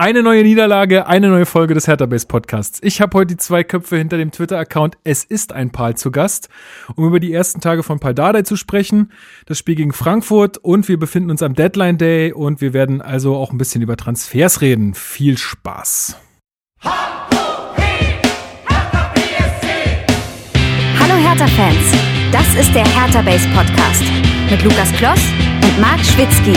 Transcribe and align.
Eine 0.00 0.22
neue 0.22 0.44
Niederlage, 0.44 1.08
eine 1.08 1.28
neue 1.28 1.44
Folge 1.44 1.74
des 1.74 1.88
Hertha 1.88 2.06
Base 2.06 2.24
Podcasts. 2.24 2.78
Ich 2.84 3.00
habe 3.00 3.18
heute 3.18 3.34
die 3.34 3.36
zwei 3.36 3.64
Köpfe 3.64 3.96
hinter 3.96 4.16
dem 4.16 4.30
Twitter-Account 4.30 4.96
Es 5.02 5.24
ist 5.24 5.52
ein 5.52 5.70
Pal 5.72 5.96
zu 5.96 6.12
Gast, 6.12 6.48
um 6.94 7.04
über 7.04 7.18
die 7.18 7.32
ersten 7.32 7.60
Tage 7.60 7.82
von 7.82 7.98
Pal 7.98 8.14
Dardai 8.14 8.42
zu 8.42 8.54
sprechen, 8.54 9.10
das 9.46 9.58
Spiel 9.58 9.74
gegen 9.74 9.92
Frankfurt 9.92 10.56
und 10.58 10.86
wir 10.86 11.00
befinden 11.00 11.32
uns 11.32 11.42
am 11.42 11.54
Deadline 11.54 11.98
Day 11.98 12.32
und 12.32 12.60
wir 12.60 12.74
werden 12.74 13.02
also 13.02 13.34
auch 13.34 13.50
ein 13.50 13.58
bisschen 13.58 13.82
über 13.82 13.96
Transfers 13.96 14.60
reden. 14.60 14.94
Viel 14.94 15.36
Spaß. 15.36 16.16
Hallo 16.84 17.24
Hertha-Fans, 21.00 21.92
das 22.30 22.46
ist 22.54 22.72
der 22.72 22.86
Hertha 22.86 23.20
Base 23.22 23.48
Podcast 23.48 24.04
mit 24.48 24.62
Lukas 24.62 24.92
Kloss 24.92 25.18
und 25.60 25.80
Marc 25.80 25.98
Schwitzky. 26.04 26.54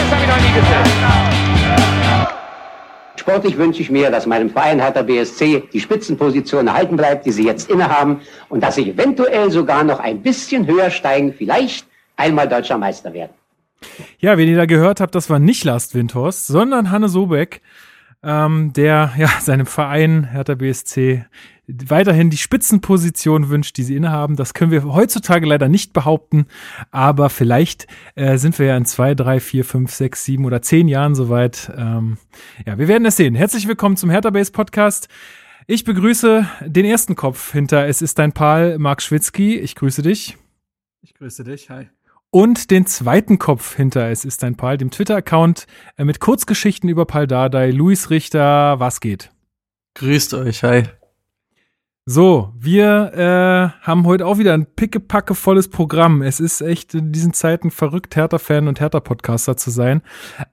Das 0.00 0.10
habe 0.12 0.22
ich 0.22 0.28
noch 0.28 0.40
nie 0.40 0.54
gesehen. 0.54 0.90
Sportlich 3.16 3.58
wünsche 3.58 3.82
ich 3.82 3.90
mir, 3.90 4.10
dass 4.10 4.24
meinem 4.24 4.48
Verein 4.48 4.80
Hertha 4.80 5.02
BSC 5.02 5.64
die 5.72 5.80
Spitzenposition 5.80 6.68
erhalten 6.68 6.96
bleibt, 6.96 7.26
die 7.26 7.32
sie 7.32 7.44
jetzt 7.44 7.70
innehaben 7.70 8.22
und 8.48 8.62
dass 8.62 8.76
sie 8.76 8.90
eventuell 8.90 9.50
sogar 9.50 9.84
noch 9.84 10.00
ein 10.00 10.22
bisschen 10.22 10.66
höher 10.66 10.90
steigen, 10.90 11.34
vielleicht 11.34 11.86
einmal 12.16 12.48
deutscher 12.48 12.78
Meister 12.78 13.12
werden. 13.12 13.32
Ja, 14.18 14.38
wen 14.38 14.48
ihr 14.48 14.56
da 14.56 14.64
gehört 14.64 15.02
habt, 15.02 15.14
das 15.14 15.28
war 15.28 15.38
nicht 15.38 15.64
Last 15.64 15.94
Windhorst, 15.94 16.46
sondern 16.46 16.90
Hanne 16.90 17.10
Sobeck, 17.10 17.60
ähm, 18.22 18.72
der 18.72 19.12
ja 19.18 19.28
seinem 19.38 19.66
Verein 19.66 20.24
Hertha 20.24 20.54
BSC 20.54 21.26
weiterhin 21.86 22.30
die 22.30 22.36
Spitzenposition 22.36 23.48
wünscht, 23.48 23.76
die 23.76 23.82
sie 23.82 23.96
innehaben. 23.96 24.36
Das 24.36 24.54
können 24.54 24.70
wir 24.70 24.84
heutzutage 24.84 25.46
leider 25.46 25.68
nicht 25.68 25.92
behaupten, 25.92 26.46
aber 26.90 27.30
vielleicht 27.30 27.86
äh, 28.14 28.38
sind 28.38 28.58
wir 28.58 28.66
ja 28.66 28.76
in 28.76 28.84
zwei, 28.84 29.14
drei, 29.14 29.40
vier, 29.40 29.64
fünf, 29.64 29.92
sechs, 29.92 30.24
sieben 30.24 30.44
oder 30.44 30.62
zehn 30.62 30.88
Jahren 30.88 31.14
soweit. 31.14 31.72
Ähm, 31.76 32.18
ja, 32.66 32.78
wir 32.78 32.88
werden 32.88 33.04
es 33.06 33.16
sehen. 33.16 33.34
Herzlich 33.34 33.68
willkommen 33.68 33.96
zum 33.96 34.10
Hertha 34.10 34.30
Base 34.30 34.52
Podcast. 34.52 35.08
Ich 35.66 35.84
begrüße 35.84 36.48
den 36.66 36.84
ersten 36.84 37.14
Kopf 37.14 37.52
hinter 37.52 37.86
Es 37.86 38.02
ist 38.02 38.18
dein 38.18 38.32
Pal, 38.32 38.78
Marc 38.78 39.02
Schwitzky. 39.02 39.58
Ich 39.58 39.74
grüße 39.76 40.02
dich. 40.02 40.36
Ich 41.02 41.14
grüße 41.14 41.44
dich. 41.44 41.70
Hi. 41.70 41.88
Und 42.30 42.70
den 42.70 42.86
zweiten 42.86 43.38
Kopf 43.38 43.74
hinter 43.74 44.08
Es 44.10 44.24
ist 44.24 44.42
dein 44.42 44.56
Pal, 44.56 44.78
dem 44.78 44.90
Twitter-Account 44.90 45.66
äh, 45.96 46.04
mit 46.04 46.20
Kurzgeschichten 46.20 46.88
über 46.88 47.04
Pal 47.04 47.26
Dardai, 47.26 47.70
Luis 47.70 48.10
Richter. 48.10 48.78
Was 48.78 49.00
geht? 49.00 49.30
Grüßt 49.94 50.34
euch. 50.34 50.62
Hi. 50.62 50.84
So, 52.06 52.54
wir 52.58 53.12
äh, 53.14 53.86
haben 53.86 54.06
heute 54.06 54.26
auch 54.26 54.38
wieder 54.38 54.54
ein 54.54 54.64
pickepacke 54.64 55.34
volles 55.34 55.68
Programm. 55.68 56.22
Es 56.22 56.40
ist 56.40 56.62
echt 56.62 56.94
in 56.94 57.12
diesen 57.12 57.34
Zeiten 57.34 57.70
verrückt, 57.70 58.16
Hertha-Fan 58.16 58.68
und 58.68 58.80
Hertha-Podcaster 58.80 59.56
zu 59.58 59.70
sein. 59.70 60.00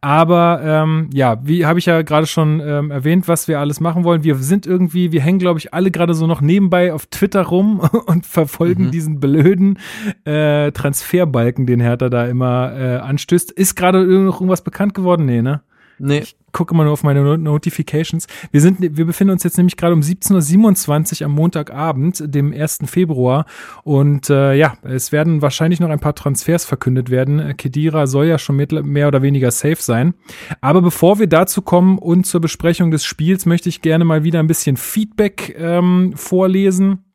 Aber 0.02 0.60
ähm, 0.62 1.10
ja, 1.14 1.40
wie 1.44 1.66
habe 1.66 1.80
ich 1.80 1.86
ja 1.86 2.02
gerade 2.02 2.28
schon 2.28 2.60
ähm, 2.60 2.92
erwähnt, 2.92 3.30
was 3.30 3.48
wir 3.48 3.60
alles 3.60 3.80
machen 3.80 4.04
wollen. 4.04 4.26
Wir 4.26 4.36
sind 4.36 4.68
irgendwie, 4.68 5.14
wir 5.14 5.22
hängen, 5.22 5.40
glaube 5.40 5.60
ich, 5.60 5.74
alle 5.74 5.90
gerade 5.90 6.14
so 6.14 6.28
noch 6.28 6.42
nebenbei 6.42 6.94
auf 6.94 7.06
Twitter 7.06 7.44
rum 7.44 7.80
und 8.08 8.26
verfolgen 8.26 8.88
mhm. 8.88 8.92
diesen 8.92 9.20
blöden 9.22 9.80
äh, 10.26 10.72
Transferbalken, 10.74 11.66
den 11.66 11.80
Hertha 11.80 12.10
da 12.10 12.28
immer 12.28 12.74
äh, 12.78 12.98
anstößt. 12.98 13.52
Ist 13.52 13.76
gerade 13.76 14.00
noch 14.00 14.42
irgendwas 14.42 14.66
bekannt 14.66 14.94
geworden? 14.94 15.26
Nee, 15.26 15.42
ne? 15.42 15.62
Nee. 16.00 16.20
Ich 16.20 16.36
gucke 16.52 16.74
immer 16.74 16.84
nur 16.84 16.94
auf 16.94 17.04
meine 17.04 17.38
Notifications. 17.38 18.28
Wir 18.52 18.62
sind, 18.62 18.80
wir 18.80 19.06
befinden 19.06 19.32
uns 19.32 19.44
jetzt 19.44 19.58
nämlich 19.58 19.78
gerade 19.78 19.94
um 19.94 20.02
17.27 20.02 21.22
Uhr 21.22 21.26
am 21.26 21.32
Montagabend, 21.34 22.24
dem 22.34 22.54
1. 22.54 22.80
Februar. 22.86 23.46
Und 23.84 24.30
äh, 24.30 24.54
ja, 24.54 24.78
es 24.84 25.12
werden 25.12 25.42
wahrscheinlich 25.42 25.80
noch 25.80 25.90
ein 25.90 26.00
paar 26.00 26.16
Transfers 26.16 26.66
verkündet 26.66 27.10
werden. 27.10 27.56
Kedira 27.58 28.08
soll 28.08 28.26
ja 28.26 28.38
schon 28.40 28.56
mehr 28.56 29.08
oder 29.08 29.22
weniger 29.22 29.52
safe 29.52 29.82
sein. 29.82 30.14
Aber 30.62 30.82
bevor 30.82 31.20
wir 31.20 31.28
dazu 31.28 31.62
kommen 31.62 31.98
und 31.98 32.26
zur 32.26 32.42
Besprechung 32.42 32.92
des 32.92 33.06
Spiels, 33.06 33.46
möchte 33.46 33.70
ich 33.70 33.82
gerne 33.82 34.06
mal 34.06 34.24
wieder 34.24 34.40
ein 34.40 34.48
bisschen 34.48 34.78
Feedback 34.78 35.56
ähm, 35.60 36.14
vorlesen. 36.16 37.06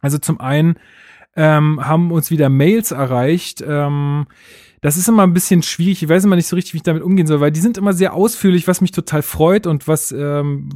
Also 0.00 0.18
zum 0.18 0.40
einen 0.40 0.76
ähm, 1.36 1.84
haben 1.84 2.12
uns 2.12 2.30
wieder 2.30 2.48
Mails 2.48 2.90
erreicht. 2.90 3.64
Ähm, 3.66 4.26
das 4.84 4.98
ist 4.98 5.08
immer 5.08 5.22
ein 5.22 5.32
bisschen 5.32 5.62
schwierig. 5.62 6.02
Ich 6.02 6.08
weiß 6.10 6.24
immer 6.24 6.36
nicht 6.36 6.46
so 6.46 6.56
richtig, 6.56 6.74
wie 6.74 6.76
ich 6.76 6.82
damit 6.82 7.02
umgehen 7.02 7.26
soll, 7.26 7.40
weil 7.40 7.50
die 7.50 7.60
sind 7.60 7.78
immer 7.78 7.94
sehr 7.94 8.12
ausführlich, 8.12 8.68
was 8.68 8.82
mich 8.82 8.92
total 8.92 9.22
freut 9.22 9.66
und 9.66 9.88
was, 9.88 10.12
ähm, 10.12 10.68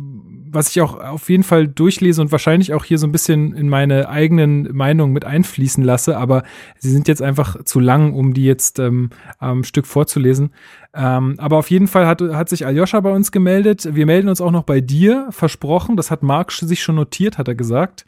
was 0.50 0.70
ich 0.70 0.80
auch 0.80 0.98
auf 0.98 1.28
jeden 1.28 1.42
Fall 1.42 1.69
durchlese 1.69 2.22
und 2.22 2.32
wahrscheinlich 2.32 2.72
auch 2.72 2.86
hier 2.86 2.96
so 2.96 3.06
ein 3.06 3.12
bisschen 3.12 3.52
in 3.52 3.69
meine 3.69 4.08
eigenen 4.08 4.74
Meinungen 4.74 5.12
mit 5.12 5.26
einfließen 5.26 5.84
lasse. 5.84 6.16
Aber 6.16 6.44
sie 6.78 6.91
sind 6.91 7.06
jetzt 7.06 7.20
einfach 7.20 7.62
zu 7.64 7.80
lang, 7.80 8.14
um 8.14 8.32
die 8.32 8.46
jetzt 8.46 8.78
ähm, 8.78 9.10
am 9.41 9.62
Stück 9.62 9.86
vorzulesen. 9.86 10.54
Ähm, 10.94 11.34
aber 11.36 11.58
auf 11.58 11.69
jeden 11.69 11.86
Fall 11.86 12.06
hat, 12.06 12.22
hat 12.22 12.48
sich 12.48 12.64
Aljoscha 12.64 13.00
bei 13.00 13.10
uns 13.10 13.30
gemeldet. 13.30 13.94
Wir 13.94 14.06
melden 14.06 14.30
uns 14.30 14.40
auch 14.40 14.52
noch 14.52 14.64
bei 14.64 14.80
dir, 14.80 15.26
versprochen. 15.32 15.98
Das 15.98 16.10
hat 16.10 16.22
Marc 16.22 16.52
sich 16.52 16.82
schon 16.82 16.94
notiert, 16.94 17.36
hat 17.36 17.46
er 17.46 17.54
gesagt. 17.54 18.06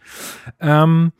Ähm, 0.60 1.12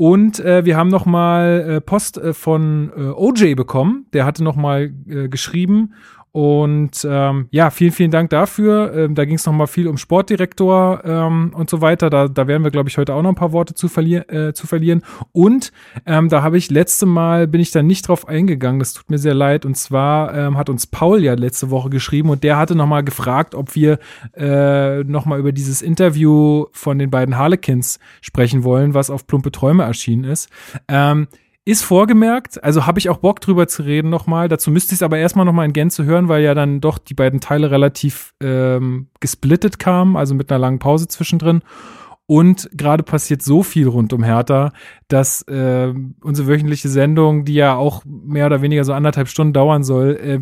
und 0.00 0.40
äh, 0.40 0.64
wir 0.64 0.78
haben 0.78 0.88
noch 0.88 1.04
mal 1.04 1.76
äh, 1.76 1.80
Post 1.82 2.16
äh, 2.16 2.32
von 2.32 2.90
äh, 2.96 3.10
OJ 3.10 3.54
bekommen. 3.54 4.06
Der 4.14 4.24
hatte 4.24 4.42
noch 4.42 4.56
mal 4.56 4.90
äh, 5.06 5.28
geschrieben 5.28 5.92
und 6.32 7.04
ähm, 7.08 7.48
ja, 7.50 7.70
vielen, 7.70 7.90
vielen 7.90 8.10
Dank 8.12 8.30
dafür. 8.30 8.94
Ähm, 8.94 9.14
da 9.16 9.24
ging 9.24 9.34
es 9.34 9.46
nochmal 9.46 9.66
viel 9.66 9.88
um 9.88 9.96
Sportdirektor 9.96 11.02
ähm, 11.04 11.52
und 11.54 11.68
so 11.68 11.80
weiter. 11.80 12.08
Da, 12.08 12.28
da 12.28 12.46
werden 12.46 12.62
wir, 12.62 12.70
glaube 12.70 12.88
ich, 12.88 12.98
heute 12.98 13.14
auch 13.14 13.22
noch 13.22 13.30
ein 13.30 13.34
paar 13.36 13.52
Worte 13.52 13.74
zu, 13.74 13.88
verlier 13.88 14.30
äh, 14.32 14.52
zu 14.52 14.68
verlieren. 14.68 15.02
Und 15.32 15.72
ähm, 16.06 16.28
da 16.28 16.42
habe 16.42 16.56
ich 16.56 16.70
letzte 16.70 17.06
Mal, 17.06 17.48
bin 17.48 17.60
ich 17.60 17.72
da 17.72 17.82
nicht 17.82 18.06
drauf 18.06 18.28
eingegangen, 18.28 18.78
das 18.78 18.92
tut 18.92 19.10
mir 19.10 19.18
sehr 19.18 19.34
leid. 19.34 19.66
Und 19.66 19.76
zwar 19.76 20.32
ähm, 20.34 20.56
hat 20.56 20.70
uns 20.70 20.86
Paul 20.86 21.22
ja 21.24 21.34
letzte 21.34 21.70
Woche 21.70 21.90
geschrieben 21.90 22.30
und 22.30 22.44
der 22.44 22.58
hatte 22.58 22.76
nochmal 22.76 23.02
gefragt, 23.02 23.56
ob 23.56 23.74
wir 23.74 23.98
äh, 24.34 25.02
nochmal 25.02 25.40
über 25.40 25.50
dieses 25.50 25.82
Interview 25.82 26.66
von 26.70 26.98
den 27.00 27.10
beiden 27.10 27.36
Harlequins 27.36 27.98
sprechen 28.20 28.62
wollen, 28.62 28.94
was 28.94 29.10
auf 29.10 29.26
Plumpe 29.26 29.50
Träume 29.50 29.82
erschienen 29.82 30.24
ist. 30.24 30.48
Ähm, 30.86 31.26
ist 31.64 31.82
vorgemerkt, 31.82 32.62
also 32.64 32.86
habe 32.86 32.98
ich 32.98 33.10
auch 33.10 33.18
Bock 33.18 33.40
drüber 33.40 33.68
zu 33.68 33.82
reden 33.82 34.08
nochmal. 34.08 34.48
Dazu 34.48 34.70
müsste 34.70 34.94
ich 34.94 34.98
es 34.98 35.02
aber 35.02 35.18
erstmal 35.18 35.44
nochmal 35.44 35.66
in 35.66 35.72
Gänze 35.72 36.04
hören, 36.04 36.28
weil 36.28 36.42
ja 36.42 36.54
dann 36.54 36.80
doch 36.80 36.98
die 36.98 37.14
beiden 37.14 37.40
Teile 37.40 37.70
relativ 37.70 38.34
ähm, 38.42 39.08
gesplittet 39.20 39.78
kamen, 39.78 40.16
also 40.16 40.34
mit 40.34 40.50
einer 40.50 40.58
langen 40.58 40.78
Pause 40.78 41.06
zwischendrin. 41.08 41.62
Und 42.30 42.70
gerade 42.72 43.02
passiert 43.02 43.42
so 43.42 43.64
viel 43.64 43.88
rund 43.88 44.12
um 44.12 44.22
Hertha, 44.22 44.70
dass 45.08 45.42
äh, 45.48 45.92
unsere 46.20 46.46
wöchentliche 46.46 46.88
Sendung, 46.88 47.44
die 47.44 47.54
ja 47.54 47.74
auch 47.74 48.04
mehr 48.04 48.46
oder 48.46 48.62
weniger 48.62 48.84
so 48.84 48.92
anderthalb 48.92 49.26
Stunden 49.26 49.52
dauern 49.52 49.82
soll, 49.82 50.16
äh, 50.22 50.38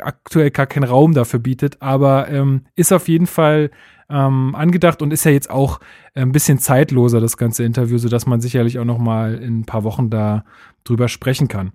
aktuell 0.00 0.50
gar 0.50 0.64
keinen 0.64 0.84
Raum 0.84 1.12
dafür 1.12 1.38
bietet. 1.38 1.82
Aber 1.82 2.30
ähm, 2.30 2.62
ist 2.74 2.90
auf 2.90 3.06
jeden 3.06 3.26
Fall 3.26 3.70
ähm, 4.08 4.54
angedacht 4.54 5.02
und 5.02 5.12
ist 5.12 5.24
ja 5.26 5.30
jetzt 5.30 5.50
auch 5.50 5.78
ein 6.14 6.32
bisschen 6.32 6.58
zeitloser, 6.58 7.20
das 7.20 7.36
ganze 7.36 7.64
Interview, 7.64 7.98
so 7.98 8.08
dass 8.08 8.24
man 8.24 8.40
sicherlich 8.40 8.78
auch 8.78 8.86
noch 8.86 8.96
mal 8.96 9.34
in 9.34 9.58
ein 9.58 9.66
paar 9.66 9.84
Wochen 9.84 10.08
da 10.08 10.46
drüber 10.84 11.08
sprechen 11.08 11.48
kann. 11.48 11.72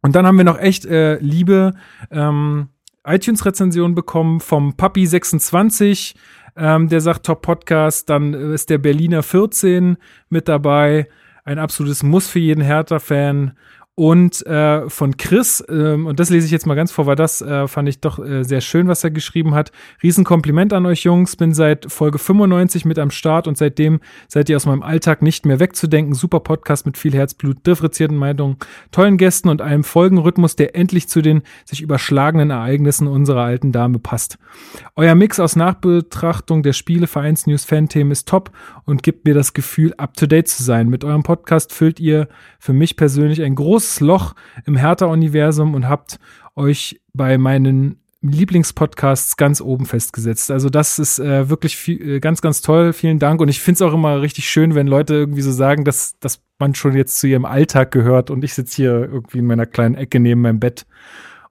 Und 0.00 0.16
dann 0.16 0.26
haben 0.26 0.38
wir 0.38 0.44
noch 0.44 0.58
echt 0.58 0.86
äh, 0.86 1.18
liebe 1.18 1.74
ähm, 2.10 2.70
iTunes-Rezension 3.06 3.94
bekommen 3.94 4.40
vom 4.40 4.70
Papi26, 4.72 6.14
ähm, 6.56 6.88
der 6.88 7.00
sagt 7.00 7.26
Top 7.26 7.42
Podcast, 7.42 8.10
dann 8.10 8.34
ist 8.34 8.70
der 8.70 8.78
Berliner 8.78 9.22
14 9.22 9.96
mit 10.28 10.48
dabei, 10.48 11.08
ein 11.44 11.58
absolutes 11.58 12.02
Muss 12.02 12.28
für 12.28 12.38
jeden 12.38 12.62
Hertha-Fan 12.62 13.52
und 13.96 14.44
äh, 14.44 14.90
von 14.90 15.16
Chris, 15.16 15.64
ähm, 15.68 16.06
und 16.06 16.18
das 16.18 16.28
lese 16.28 16.46
ich 16.46 16.50
jetzt 16.50 16.66
mal 16.66 16.74
ganz 16.74 16.90
vor, 16.90 17.06
weil 17.06 17.14
das 17.14 17.40
äh, 17.40 17.68
fand 17.68 17.88
ich 17.88 18.00
doch 18.00 18.18
äh, 18.18 18.42
sehr 18.42 18.60
schön, 18.60 18.88
was 18.88 19.04
er 19.04 19.12
geschrieben 19.12 19.54
hat. 19.54 19.70
Riesenkompliment 20.02 20.72
an 20.72 20.84
euch 20.84 21.04
Jungs, 21.04 21.36
bin 21.36 21.54
seit 21.54 21.92
Folge 21.92 22.18
95 22.18 22.86
mit 22.86 22.98
am 22.98 23.12
Start 23.12 23.46
und 23.46 23.56
seitdem 23.56 24.00
seid 24.26 24.48
ihr 24.48 24.56
aus 24.56 24.66
meinem 24.66 24.82
Alltag 24.82 25.22
nicht 25.22 25.46
mehr 25.46 25.60
wegzudenken. 25.60 26.14
Super 26.14 26.40
Podcast 26.40 26.86
mit 26.86 26.98
viel 26.98 27.14
Herzblut, 27.14 27.64
differenzierten 27.64 28.16
Meinungen, 28.16 28.56
tollen 28.90 29.16
Gästen 29.16 29.48
und 29.48 29.62
einem 29.62 29.84
Folgenrhythmus, 29.84 30.56
der 30.56 30.74
endlich 30.74 31.08
zu 31.08 31.22
den 31.22 31.42
sich 31.64 31.80
überschlagenen 31.80 32.50
Ereignissen 32.50 33.06
unserer 33.06 33.42
alten 33.44 33.70
Dame 33.70 34.00
passt. 34.00 34.38
Euer 34.96 35.14
Mix 35.14 35.38
aus 35.38 35.54
Nachbetrachtung 35.54 36.64
der 36.64 36.72
Spiele, 36.72 37.06
Vereinsnews, 37.06 37.64
Fan-Themen 37.64 38.10
ist 38.10 38.26
top 38.26 38.50
und 38.86 39.04
gibt 39.04 39.24
mir 39.24 39.34
das 39.34 39.52
Gefühl, 39.52 39.94
up-to-date 39.98 40.48
zu 40.48 40.64
sein. 40.64 40.88
Mit 40.88 41.04
eurem 41.04 41.22
Podcast 41.22 41.72
füllt 41.72 42.00
ihr 42.00 42.26
für 42.58 42.72
mich 42.72 42.96
persönlich 42.96 43.40
ein 43.40 43.54
großes 43.54 43.83
großes 43.84 44.00
Loch 44.00 44.34
im 44.64 44.76
Hertha-Universum 44.76 45.74
und 45.74 45.88
habt 45.88 46.18
euch 46.56 47.00
bei 47.12 47.38
meinen 47.38 48.00
Lieblingspodcasts 48.22 49.36
ganz 49.36 49.60
oben 49.60 49.84
festgesetzt. 49.84 50.50
Also 50.50 50.70
das 50.70 50.98
ist 50.98 51.18
äh, 51.18 51.50
wirklich 51.50 51.76
viel, 51.76 52.16
äh, 52.16 52.20
ganz, 52.20 52.40
ganz 52.40 52.62
toll. 52.62 52.94
Vielen 52.94 53.18
Dank. 53.18 53.42
Und 53.42 53.48
ich 53.48 53.60
finde 53.60 53.76
es 53.76 53.82
auch 53.82 53.92
immer 53.92 54.22
richtig 54.22 54.48
schön, 54.48 54.74
wenn 54.74 54.86
Leute 54.86 55.14
irgendwie 55.14 55.42
so 55.42 55.52
sagen, 55.52 55.84
dass, 55.84 56.18
dass 56.20 56.42
man 56.58 56.74
schon 56.74 56.96
jetzt 56.96 57.18
zu 57.18 57.26
ihrem 57.26 57.44
Alltag 57.44 57.90
gehört 57.90 58.30
und 58.30 58.42
ich 58.42 58.54
sitze 58.54 58.76
hier 58.76 58.92
irgendwie 59.12 59.38
in 59.38 59.46
meiner 59.46 59.66
kleinen 59.66 59.94
Ecke 59.94 60.20
neben 60.20 60.40
meinem 60.40 60.58
Bett 60.60 60.86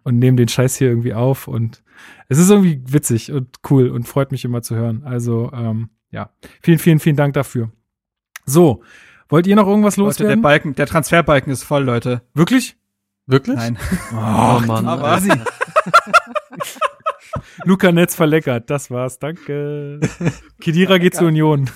und 0.01 0.18
nehme 0.18 0.38
den 0.38 0.47
Scheiß 0.47 0.75
hier 0.77 0.89
irgendwie 0.89 1.13
auf. 1.13 1.47
Und 1.47 1.83
es 2.27 2.39
ist 2.39 2.50
irgendwie 2.50 2.81
witzig 2.88 3.31
und 3.31 3.57
cool 3.69 3.89
und 3.89 4.07
freut 4.07 4.31
mich 4.31 4.44
immer 4.44 4.63
zu 4.63 4.75
hören. 4.75 5.03
Also 5.03 5.51
ähm, 5.53 5.89
ja, 6.09 6.31
vielen, 6.63 6.80
vielen, 6.80 7.00
vielen 7.00 7.15
Dank 7.15 7.35
dafür. 7.35 7.71
So, 8.45 8.81
Wollt 9.33 9.47
ihr 9.47 9.56
noch 9.56 9.65
irgendwas 9.65 9.97
loswerden? 9.97 10.27
Leute, 10.27 10.35
der 10.35 10.41
Balken, 10.44 10.75
der 10.75 10.85
Transferbalken 10.85 11.51
ist 11.51 11.63
voll, 11.63 11.83
Leute. 11.83 12.21
Wirklich? 12.35 12.75
Wirklich? 13.25 13.56
Nein. 13.56 13.80
Oh, 14.12 14.62
Mann. 14.63 14.88
aber-. 14.88 15.19
Luca 17.65 17.92
Netz 17.92 18.15
verleckert, 18.15 18.69
das 18.69 18.89
war's, 18.92 19.19
danke. 19.19 20.00
Kedira 20.62 20.98
geht 20.98 21.15
zur 21.15 21.27
Union. 21.27 21.68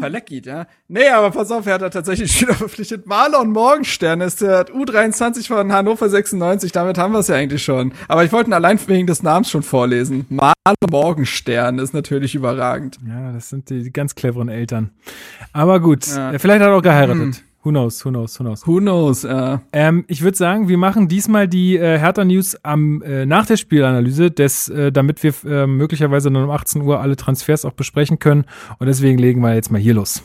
Verleckit, 0.00 0.46
ja. 0.46 0.66
Nee, 0.88 1.08
aber 1.08 1.30
pass 1.30 1.50
auf, 1.50 1.66
er 1.66 1.74
hat 1.74 1.82
da 1.82 1.90
tatsächlich 1.90 2.32
Spieler 2.36 2.54
verpflichtet. 2.54 3.06
Marlon 3.06 3.50
Morgenstern 3.50 4.20
ist 4.20 4.40
der 4.42 4.66
U23 4.66 5.46
von 5.48 5.72
Hannover 5.72 6.08
96. 6.08 6.72
Damit 6.72 6.98
haben 6.98 7.12
wir 7.12 7.20
es 7.20 7.28
ja 7.28 7.36
eigentlich 7.36 7.62
schon. 7.62 7.92
Aber 8.08 8.24
ich 8.24 8.32
wollte 8.32 8.50
ihn 8.50 8.54
allein 8.54 8.78
wegen 8.86 9.06
des 9.06 9.22
Namens 9.22 9.50
schon 9.50 9.62
vorlesen. 9.62 10.26
Marlon 10.28 10.52
Morgenstern 10.90 11.78
ist 11.78 11.94
natürlich 11.94 12.34
überragend. 12.34 12.98
Ja, 13.06 13.32
das 13.32 13.48
sind 13.48 13.70
die 13.70 13.92
ganz 13.92 14.14
cleveren 14.14 14.48
Eltern. 14.48 14.90
Aber 15.52 15.80
gut, 15.80 16.06
Ja. 16.06 16.38
vielleicht 16.38 16.60
hat 16.62 16.68
er 16.68 16.76
auch 16.76 16.82
geheiratet. 16.82 17.42
Who 17.64 17.70
knows, 17.70 18.04
who 18.04 18.10
knows, 18.10 18.38
who 18.40 18.44
knows. 18.44 18.66
Who 18.66 18.80
knows? 18.80 19.22
Äh, 19.24 19.58
Ähm, 19.72 20.04
ich 20.08 20.22
würde 20.22 20.36
sagen, 20.36 20.66
wir 20.68 20.78
machen 20.78 21.06
diesmal 21.06 21.46
die 21.46 21.76
äh, 21.76 21.98
Hertha 21.98 22.24
News 22.24 22.56
am 22.64 23.02
äh, 23.02 23.24
nach 23.24 23.46
der 23.46 23.56
Spielanalyse, 23.56 24.32
des, 24.32 24.68
äh, 24.68 24.90
damit 24.90 25.22
wir 25.22 25.32
äh, 25.44 25.66
möglicherweise 25.68 26.30
dann 26.30 26.42
um 26.42 26.50
18 26.50 26.82
Uhr 26.82 27.00
alle 27.00 27.14
Transfers 27.14 27.64
auch 27.64 27.72
besprechen 27.72 28.18
können. 28.18 28.46
Und 28.78 28.88
deswegen 28.88 29.18
legen 29.18 29.40
wir 29.42 29.54
jetzt 29.54 29.70
mal 29.70 29.80
hier 29.80 29.94
los. 29.94 30.22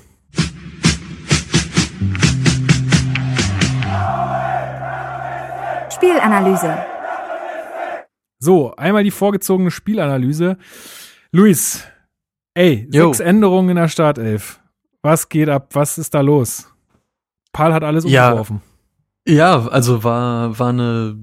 Spielanalyse. 5.92 6.78
So, 8.40 8.76
einmal 8.76 9.04
die 9.04 9.12
vorgezogene 9.12 9.72
Spielanalyse. 9.72 10.58
Luis, 11.32 11.86
ey, 12.54 12.88
Jo. 12.92 13.08
sechs 13.08 13.20
Änderungen 13.20 13.70
in 13.72 13.76
der 13.78 13.88
Startelf. 13.88 14.60
Was 15.02 15.30
geht 15.30 15.50
ab? 15.50 15.70
Was 15.74 15.98
ist 15.98 16.14
da 16.14 16.22
los? 16.22 16.72
Paul 17.54 17.74
hat 17.74 17.84
alles 17.84 18.04
Ja. 18.06 18.28
umgeworfen. 18.30 18.62
Ja, 19.28 19.68
also 19.68 20.04
war, 20.04 20.58
war 20.58 20.70
eine, 20.70 21.18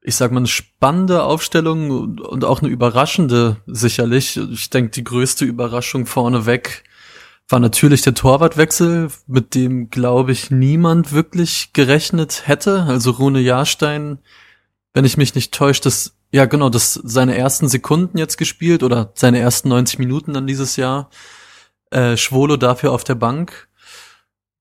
ich 0.00 0.16
sag 0.16 0.32
mal, 0.32 0.38
eine 0.38 0.46
spannende 0.46 1.22
Aufstellung 1.22 1.90
und, 1.90 2.20
und 2.20 2.44
auch 2.44 2.60
eine 2.62 2.70
überraschende 2.70 3.56
sicherlich. 3.66 4.36
Ich 4.38 4.70
denke, 4.70 4.90
die 4.92 5.04
größte 5.04 5.44
Überraschung 5.44 6.06
vorneweg 6.06 6.84
war 7.48 7.60
natürlich 7.60 8.00
der 8.00 8.14
Torwartwechsel, 8.14 9.08
mit 9.26 9.54
dem, 9.54 9.90
glaube 9.90 10.32
ich, 10.32 10.50
niemand 10.50 11.12
wirklich 11.12 11.74
gerechnet 11.74 12.44
hätte. 12.46 12.84
Also 12.84 13.10
Rune 13.10 13.40
Jahrstein, 13.40 14.18
wenn 14.94 15.04
ich 15.04 15.18
mich 15.18 15.34
nicht 15.34 15.52
täusche, 15.52 15.82
das, 15.82 16.16
ja 16.30 16.46
genau, 16.46 16.70
das 16.70 16.94
seine 16.94 17.36
ersten 17.36 17.68
Sekunden 17.68 18.16
jetzt 18.16 18.38
gespielt 18.38 18.82
oder 18.82 19.12
seine 19.14 19.40
ersten 19.40 19.68
90 19.68 19.98
Minuten 19.98 20.32
dann 20.32 20.46
dieses 20.46 20.76
Jahr. 20.76 21.10
Äh, 21.90 22.16
Schwolo 22.16 22.56
dafür 22.56 22.92
auf 22.92 23.04
der 23.04 23.16
Bank. 23.16 23.68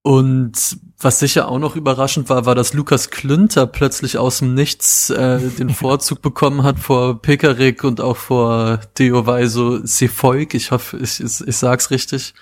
Und 0.03 0.79
was 0.99 1.19
sicher 1.19 1.47
auch 1.47 1.59
noch 1.59 1.75
überraschend 1.75 2.29
war, 2.29 2.45
war, 2.45 2.55
dass 2.55 2.73
Lukas 2.73 3.11
Klünter 3.11 3.67
plötzlich 3.67 4.17
aus 4.17 4.39
dem 4.39 4.55
Nichts 4.55 5.09
äh, 5.11 5.39
den 5.39 5.69
Vorzug 5.73 6.21
bekommen 6.21 6.63
hat 6.63 6.79
vor 6.79 7.21
Pekarik 7.21 7.83
und 7.83 8.01
auch 8.01 8.17
vor 8.17 8.79
Deo 8.97 9.25
Weiso 9.27 9.85
Sefolk. 9.85 10.53
Ich 10.55 10.71
hoffe, 10.71 10.97
ich, 10.97 11.19
ich, 11.19 11.41
ich 11.41 11.57
sag's 11.57 11.91
richtig. 11.91 12.33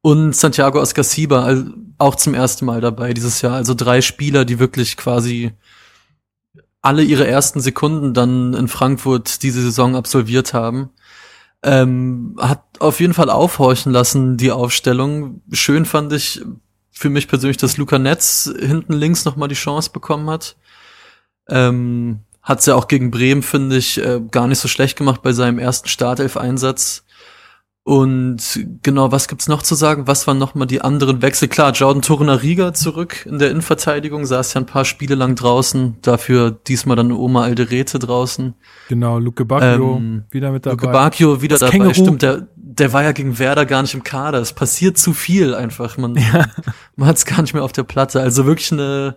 Und 0.00 0.34
Santiago 0.34 0.80
Ascasiba 0.80 1.44
also 1.44 1.70
auch 1.98 2.14
zum 2.14 2.34
ersten 2.34 2.64
Mal 2.64 2.80
dabei 2.80 3.12
dieses 3.14 3.42
Jahr. 3.42 3.54
Also 3.54 3.74
drei 3.74 4.00
Spieler, 4.00 4.44
die 4.44 4.58
wirklich 4.58 4.96
quasi 4.96 5.52
alle 6.80 7.02
ihre 7.02 7.26
ersten 7.26 7.60
Sekunden 7.60 8.14
dann 8.14 8.54
in 8.54 8.68
Frankfurt 8.68 9.42
diese 9.42 9.62
Saison 9.62 9.96
absolviert 9.96 10.54
haben. 10.54 10.90
Ähm, 11.62 12.36
hat 12.38 12.62
auf 12.78 13.00
jeden 13.00 13.14
Fall 13.14 13.30
aufhorchen 13.30 13.92
lassen, 13.92 14.36
die 14.36 14.52
Aufstellung. 14.52 15.42
Schön 15.50 15.84
fand 15.84 16.12
ich 16.12 16.40
für 16.98 17.10
mich 17.10 17.28
persönlich, 17.28 17.58
dass 17.58 17.76
Luca 17.76 17.96
Netz 17.96 18.52
hinten 18.58 18.92
links 18.92 19.24
nochmal 19.24 19.48
die 19.48 19.54
Chance 19.54 19.90
bekommen 19.92 20.28
hat. 20.28 20.56
Ähm, 21.48 22.24
hat's 22.42 22.66
ja 22.66 22.74
auch 22.74 22.88
gegen 22.88 23.12
Bremen, 23.12 23.44
finde 23.44 23.76
ich, 23.76 23.98
äh, 23.98 24.20
gar 24.32 24.48
nicht 24.48 24.58
so 24.58 24.66
schlecht 24.66 24.98
gemacht 24.98 25.22
bei 25.22 25.32
seinem 25.32 25.60
ersten 25.60 25.88
Startelf-Einsatz. 25.88 27.04
Und 27.88 28.66
genau, 28.82 29.12
was 29.12 29.28
gibt's 29.28 29.48
noch 29.48 29.62
zu 29.62 29.74
sagen? 29.74 30.06
Was 30.06 30.26
waren 30.26 30.36
nochmal 30.36 30.66
die 30.66 30.82
anderen 30.82 31.22
Wechsel? 31.22 31.48
Klar, 31.48 31.72
Jordan 31.72 32.02
Torunariga 32.02 32.74
zurück 32.74 33.24
in 33.24 33.38
der 33.38 33.50
Innenverteidigung, 33.50 34.26
saß 34.26 34.52
ja 34.52 34.60
ein 34.60 34.66
paar 34.66 34.84
Spiele 34.84 35.14
lang 35.14 35.36
draußen, 35.36 35.96
dafür 36.02 36.50
diesmal 36.50 36.96
dann 36.96 37.12
Oma 37.12 37.44
Alderete 37.44 37.98
draußen. 37.98 38.52
Genau, 38.90 39.18
Luke 39.18 39.42
Bacchio 39.46 39.96
Ähm, 39.96 40.24
wieder 40.30 40.52
mit 40.52 40.66
dabei. 40.66 40.82
Luke 40.82 40.92
Bacchio 40.92 41.40
wieder 41.40 41.54
Das 41.54 41.60
dabei, 41.60 41.78
Känguru. 41.78 41.94
stimmt, 41.94 42.20
der, 42.20 42.48
der 42.56 42.92
war 42.92 43.04
ja 43.04 43.12
gegen 43.12 43.38
Werder 43.38 43.64
gar 43.64 43.80
nicht 43.80 43.94
im 43.94 44.02
Kader. 44.02 44.38
Es 44.38 44.52
passiert 44.52 44.98
zu 44.98 45.14
viel 45.14 45.54
einfach. 45.54 45.96
Man, 45.96 46.12
man 46.96 47.08
hat's 47.08 47.24
gar 47.24 47.40
nicht 47.40 47.54
mehr 47.54 47.64
auf 47.64 47.72
der 47.72 47.84
Platte. 47.84 48.20
Also 48.20 48.44
wirklich 48.44 48.70
eine, 48.70 49.16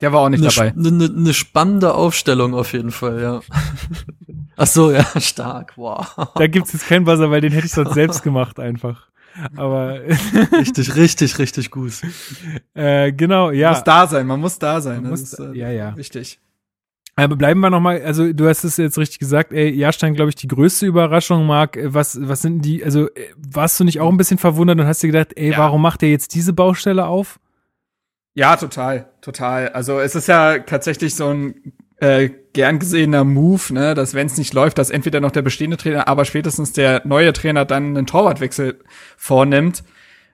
der 0.00 0.14
war 0.14 0.20
auch 0.20 0.30
nicht 0.30 0.40
eine, 0.40 0.50
dabei. 0.50 0.72
eine, 0.74 1.14
eine 1.14 1.34
spannende 1.34 1.92
Aufstellung 1.92 2.54
auf 2.54 2.72
jeden 2.72 2.90
Fall, 2.90 3.20
ja. 3.20 3.40
Ach 4.62 4.66
so, 4.68 4.92
ja, 4.92 5.04
stark, 5.20 5.72
wow. 5.76 6.06
Da 6.36 6.46
gibt's 6.46 6.72
jetzt 6.72 6.86
keinen 6.86 7.04
Buzzer, 7.04 7.30
weil 7.30 7.40
den 7.40 7.52
hätte 7.52 7.66
ich 7.66 7.72
sonst 7.72 7.94
selbst 7.94 8.22
gemacht 8.22 8.60
einfach. 8.60 9.08
Aber 9.56 10.00
Richtig, 10.52 10.94
richtig, 10.94 11.38
richtig 11.38 11.70
gut. 11.70 11.92
äh, 12.74 13.12
genau, 13.12 13.50
ja. 13.50 13.70
Muss 13.70 13.82
da 13.82 14.06
sein, 14.06 14.26
man 14.26 14.38
muss 14.40 14.58
da 14.58 14.80
sein. 14.80 15.02
Man 15.02 15.10
Das 15.10 15.20
muss 15.20 15.32
ist 15.32 15.38
da- 15.40 15.52
äh, 15.52 15.56
ja, 15.58 15.70
ja. 15.70 15.96
wichtig. 15.96 16.38
Aber 17.16 17.36
bleiben 17.36 17.60
wir 17.60 17.68
noch 17.70 17.80
mal, 17.80 18.00
also 18.02 18.32
du 18.32 18.48
hast 18.48 18.64
es 18.64 18.76
jetzt 18.78 18.96
richtig 18.98 19.18
gesagt, 19.18 19.52
ey, 19.52 19.68
Jahrstein, 19.70 20.14
glaube 20.14 20.28
ich, 20.30 20.34
die 20.34 20.48
größte 20.48 20.86
Überraschung, 20.86 21.44
Marc, 21.46 21.76
äh, 21.76 21.92
was, 21.92 22.18
was 22.22 22.40
sind 22.42 22.62
die, 22.62 22.84
also 22.84 23.08
äh, 23.08 23.28
warst 23.36 23.80
du 23.80 23.84
nicht 23.84 24.00
auch 24.00 24.08
ein 24.10 24.16
bisschen 24.16 24.38
verwundert 24.38 24.78
und 24.78 24.86
hast 24.86 25.02
dir 25.02 25.08
gedacht, 25.08 25.32
ey, 25.36 25.50
Ja. 25.50 25.58
warum 25.58 25.82
macht 25.82 26.02
der 26.02 26.10
jetzt 26.10 26.34
diese 26.34 26.52
Baustelle 26.52 27.06
auf? 27.06 27.38
Ja, 28.34 28.56
total, 28.56 29.10
total. 29.20 29.68
Also 29.70 29.98
es 29.98 30.14
ist 30.14 30.28
ja 30.28 30.58
tatsächlich 30.60 31.14
so 31.14 31.28
ein 31.28 31.72
äh, 32.02 32.30
gern 32.52 32.80
gesehener 32.80 33.22
Move, 33.22 33.72
ne, 33.72 33.94
dass 33.94 34.12
wenn 34.12 34.26
es 34.26 34.36
nicht 34.36 34.52
läuft, 34.52 34.78
dass 34.78 34.90
entweder 34.90 35.20
noch 35.20 35.30
der 35.30 35.42
bestehende 35.42 35.76
Trainer, 35.76 36.08
aber 36.08 36.24
spätestens 36.24 36.72
der 36.72 37.02
neue 37.06 37.32
Trainer 37.32 37.64
dann 37.64 37.96
einen 37.96 38.06
Torwartwechsel 38.06 38.80
vornimmt. 39.16 39.84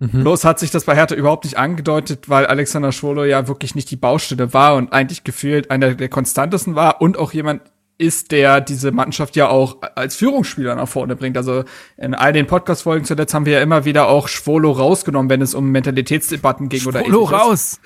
Bloß 0.00 0.44
hat 0.44 0.60
sich 0.60 0.70
das 0.70 0.84
bei 0.84 0.94
Hertha 0.94 1.16
überhaupt 1.16 1.44
nicht 1.44 1.58
angedeutet, 1.58 2.28
weil 2.28 2.46
Alexander 2.46 2.92
Schwolo 2.92 3.24
ja 3.24 3.48
wirklich 3.48 3.74
nicht 3.74 3.90
die 3.90 3.96
Baustelle 3.96 4.54
war 4.54 4.76
und 4.76 4.92
eigentlich 4.92 5.24
gefühlt 5.24 5.72
einer 5.72 5.94
der 5.94 6.08
konstantesten 6.08 6.76
war 6.76 7.02
und 7.02 7.18
auch 7.18 7.32
jemand 7.32 7.62
ist, 7.98 8.30
der 8.30 8.60
diese 8.60 8.92
Mannschaft 8.92 9.34
ja 9.34 9.48
auch 9.48 9.78
als 9.96 10.14
Führungsspieler 10.14 10.76
nach 10.76 10.86
vorne 10.86 11.16
bringt. 11.16 11.36
Also 11.36 11.64
in 11.96 12.14
all 12.14 12.32
den 12.32 12.46
Podcast-Folgen 12.46 13.06
zuletzt 13.06 13.34
haben 13.34 13.44
wir 13.44 13.54
ja 13.54 13.60
immer 13.60 13.84
wieder 13.84 14.06
auch 14.06 14.28
Schwolo 14.28 14.70
rausgenommen, 14.70 15.30
wenn 15.30 15.42
es 15.42 15.52
um 15.52 15.68
Mentalitätsdebatten 15.72 16.68
ging 16.68 16.86
oder 16.86 17.00
Polo 17.00 17.24
ähnliches. 17.24 17.40
raus! 17.40 17.80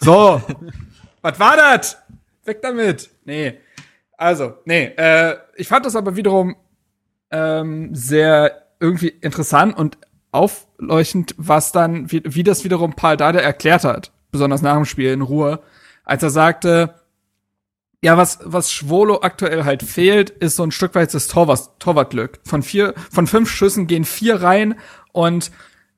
So, 0.00 0.40
was 1.22 1.40
war 1.40 1.56
das? 1.56 1.96
Weg 2.48 2.62
damit. 2.62 3.10
Nee. 3.24 3.54
Also, 4.16 4.54
nee, 4.64 4.86
äh, 4.96 5.36
ich 5.54 5.68
fand 5.68 5.86
das 5.86 5.94
aber 5.94 6.16
wiederum 6.16 6.56
ähm, 7.30 7.94
sehr 7.94 8.66
irgendwie 8.80 9.08
interessant 9.08 9.76
und 9.78 9.96
aufleuchtend, 10.32 11.34
was 11.38 11.72
dann, 11.72 12.10
wie, 12.10 12.22
wie 12.24 12.42
das 12.42 12.64
wiederum 12.64 12.94
Paul 12.94 13.16
Dada 13.16 13.38
erklärt 13.38 13.84
hat, 13.84 14.12
besonders 14.32 14.60
nach 14.60 14.74
dem 14.74 14.84
Spiel 14.84 15.12
in 15.12 15.22
Ruhe, 15.22 15.60
als 16.04 16.22
er 16.22 16.30
sagte, 16.30 16.94
ja, 18.02 18.16
was, 18.16 18.38
was 18.44 18.72
Schwolo 18.72 19.20
aktuell 19.22 19.64
halt 19.64 19.82
fehlt, 19.82 20.30
ist 20.30 20.56
so 20.56 20.62
ein 20.62 20.70
Stück 20.70 20.94
weit 20.94 21.12
das 21.14 21.26
Torwart, 21.26 21.80
Torwartglück. 21.80 22.40
Von 22.44 22.62
vier, 22.62 22.94
von 23.10 23.26
fünf 23.26 23.50
Schüssen 23.50 23.86
gehen 23.86 24.04
vier 24.04 24.42
rein 24.42 24.76
und 25.12 25.50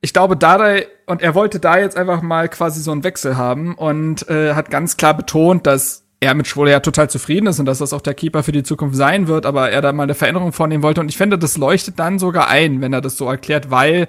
ich 0.03 0.13
glaube, 0.13 0.35
Dardai, 0.35 0.87
und 1.05 1.21
er 1.21 1.35
wollte 1.35 1.59
da 1.59 1.77
jetzt 1.77 1.95
einfach 1.95 2.23
mal 2.23 2.49
quasi 2.49 2.81
so 2.81 2.91
einen 2.91 3.03
Wechsel 3.03 3.37
haben 3.37 3.75
und 3.75 4.27
äh, 4.29 4.55
hat 4.55 4.71
ganz 4.71 4.97
klar 4.97 5.15
betont, 5.15 5.67
dass 5.67 6.07
er 6.21 6.35
mit 6.35 6.47
Schwole 6.47 6.71
ja 6.71 6.79
total 6.79 7.09
zufrieden 7.09 7.47
ist 7.47 7.59
und 7.59 7.65
dass 7.65 7.79
das 7.79 7.93
auch 7.93 8.01
der 8.01 8.13
Keeper 8.13 8.43
für 8.43 8.51
die 8.51 8.63
Zukunft 8.63 8.95
sein 8.95 9.27
wird, 9.27 9.47
aber 9.47 9.71
er 9.71 9.81
da 9.81 9.91
mal 9.91 10.03
eine 10.03 10.13
Veränderung 10.13 10.53
vornehmen 10.53 10.83
wollte. 10.83 11.01
Und 11.01 11.09
ich 11.09 11.17
finde, 11.17 11.37
das 11.37 11.57
leuchtet 11.57 11.97
dann 11.97 12.19
sogar 12.19 12.47
ein, 12.47 12.79
wenn 12.79 12.93
er 12.93 13.01
das 13.01 13.17
so 13.17 13.27
erklärt, 13.27 13.71
weil 13.71 14.07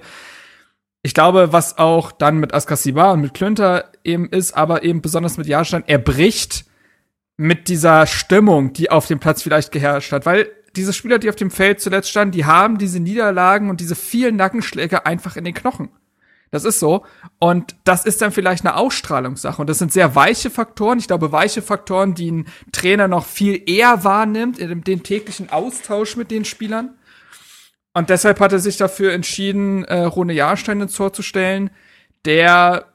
ich 1.01 1.15
glaube, 1.15 1.51
was 1.51 1.79
auch 1.79 2.11
dann 2.11 2.37
mit 2.37 2.53
Askasiba 2.53 3.11
und 3.11 3.21
mit 3.21 3.33
Klünter 3.33 3.91
eben 4.03 4.29
ist, 4.29 4.55
aber 4.55 4.83
eben 4.83 5.01
besonders 5.01 5.37
mit 5.37 5.47
Jahrstein, 5.47 5.83
er 5.87 5.97
bricht 5.97 6.65
mit 7.35 7.67
dieser 7.67 8.05
Stimmung, 8.05 8.73
die 8.73 8.91
auf 8.91 9.07
dem 9.07 9.19
Platz 9.19 9.41
vielleicht 9.41 9.71
geherrscht 9.71 10.11
hat, 10.11 10.27
weil 10.27 10.49
diese 10.75 10.93
Spieler, 10.93 11.17
die 11.17 11.29
auf 11.29 11.35
dem 11.35 11.49
Feld 11.51 11.81
zuletzt 11.81 12.09
standen, 12.09 12.31
die 12.31 12.45
haben 12.45 12.77
diese 12.77 12.99
Niederlagen 12.99 13.71
und 13.71 13.79
diese 13.79 13.95
vielen 13.95 14.35
Nackenschläge 14.35 15.07
einfach 15.07 15.35
in 15.35 15.45
den 15.45 15.55
Knochen. 15.55 15.89
Das 16.53 16.65
ist 16.65 16.79
so. 16.79 17.03
Und 17.39 17.75
das 17.83 18.05
ist 18.05 18.21
dann 18.21 18.31
vielleicht 18.31 18.63
eine 18.63 18.75
Ausstrahlungssache. 18.75 19.59
Und 19.59 19.67
das 19.71 19.79
sind 19.79 19.91
sehr 19.91 20.13
weiche 20.13 20.51
Faktoren. 20.51 20.99
Ich 20.99 21.07
glaube, 21.07 21.31
weiche 21.31 21.63
Faktoren, 21.63 22.13
die 22.13 22.31
ein 22.31 22.47
Trainer 22.71 23.07
noch 23.07 23.25
viel 23.25 23.63
eher 23.65 24.03
wahrnimmt, 24.03 24.59
in 24.59 24.83
dem, 24.83 25.01
täglichen 25.01 25.49
Austausch 25.49 26.15
mit 26.15 26.29
den 26.29 26.45
Spielern. 26.45 26.93
Und 27.95 28.11
deshalb 28.11 28.39
hat 28.39 28.51
er 28.51 28.59
sich 28.59 28.77
dafür 28.77 29.13
entschieden, 29.13 29.83
äh, 29.85 30.01
Rune 30.01 30.33
Jahrstein 30.33 30.79
ins 30.79 30.93
Tor 30.93 31.11
zu 31.11 31.23
stellen, 31.23 31.71
der, 32.23 32.85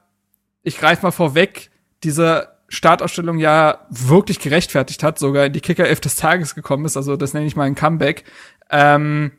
ich 0.63 0.77
greife 0.77 1.05
mal 1.05 1.11
vorweg, 1.11 1.69
diese 2.05 2.55
Startausstellung 2.69 3.39
ja 3.39 3.87
wirklich 3.89 4.39
gerechtfertigt 4.39 5.03
hat, 5.03 5.19
sogar 5.19 5.47
in 5.47 5.53
die 5.53 5.59
Kicker 5.59 5.85
11 5.85 5.99
des 5.99 6.15
Tages 6.15 6.55
gekommen 6.55 6.85
ist. 6.85 6.95
Also 6.95 7.17
das 7.17 7.33
nenne 7.33 7.45
ich 7.45 7.57
mal 7.57 7.63
ein 7.63 7.75
Comeback. 7.75 8.23
Ähm, 8.69 9.33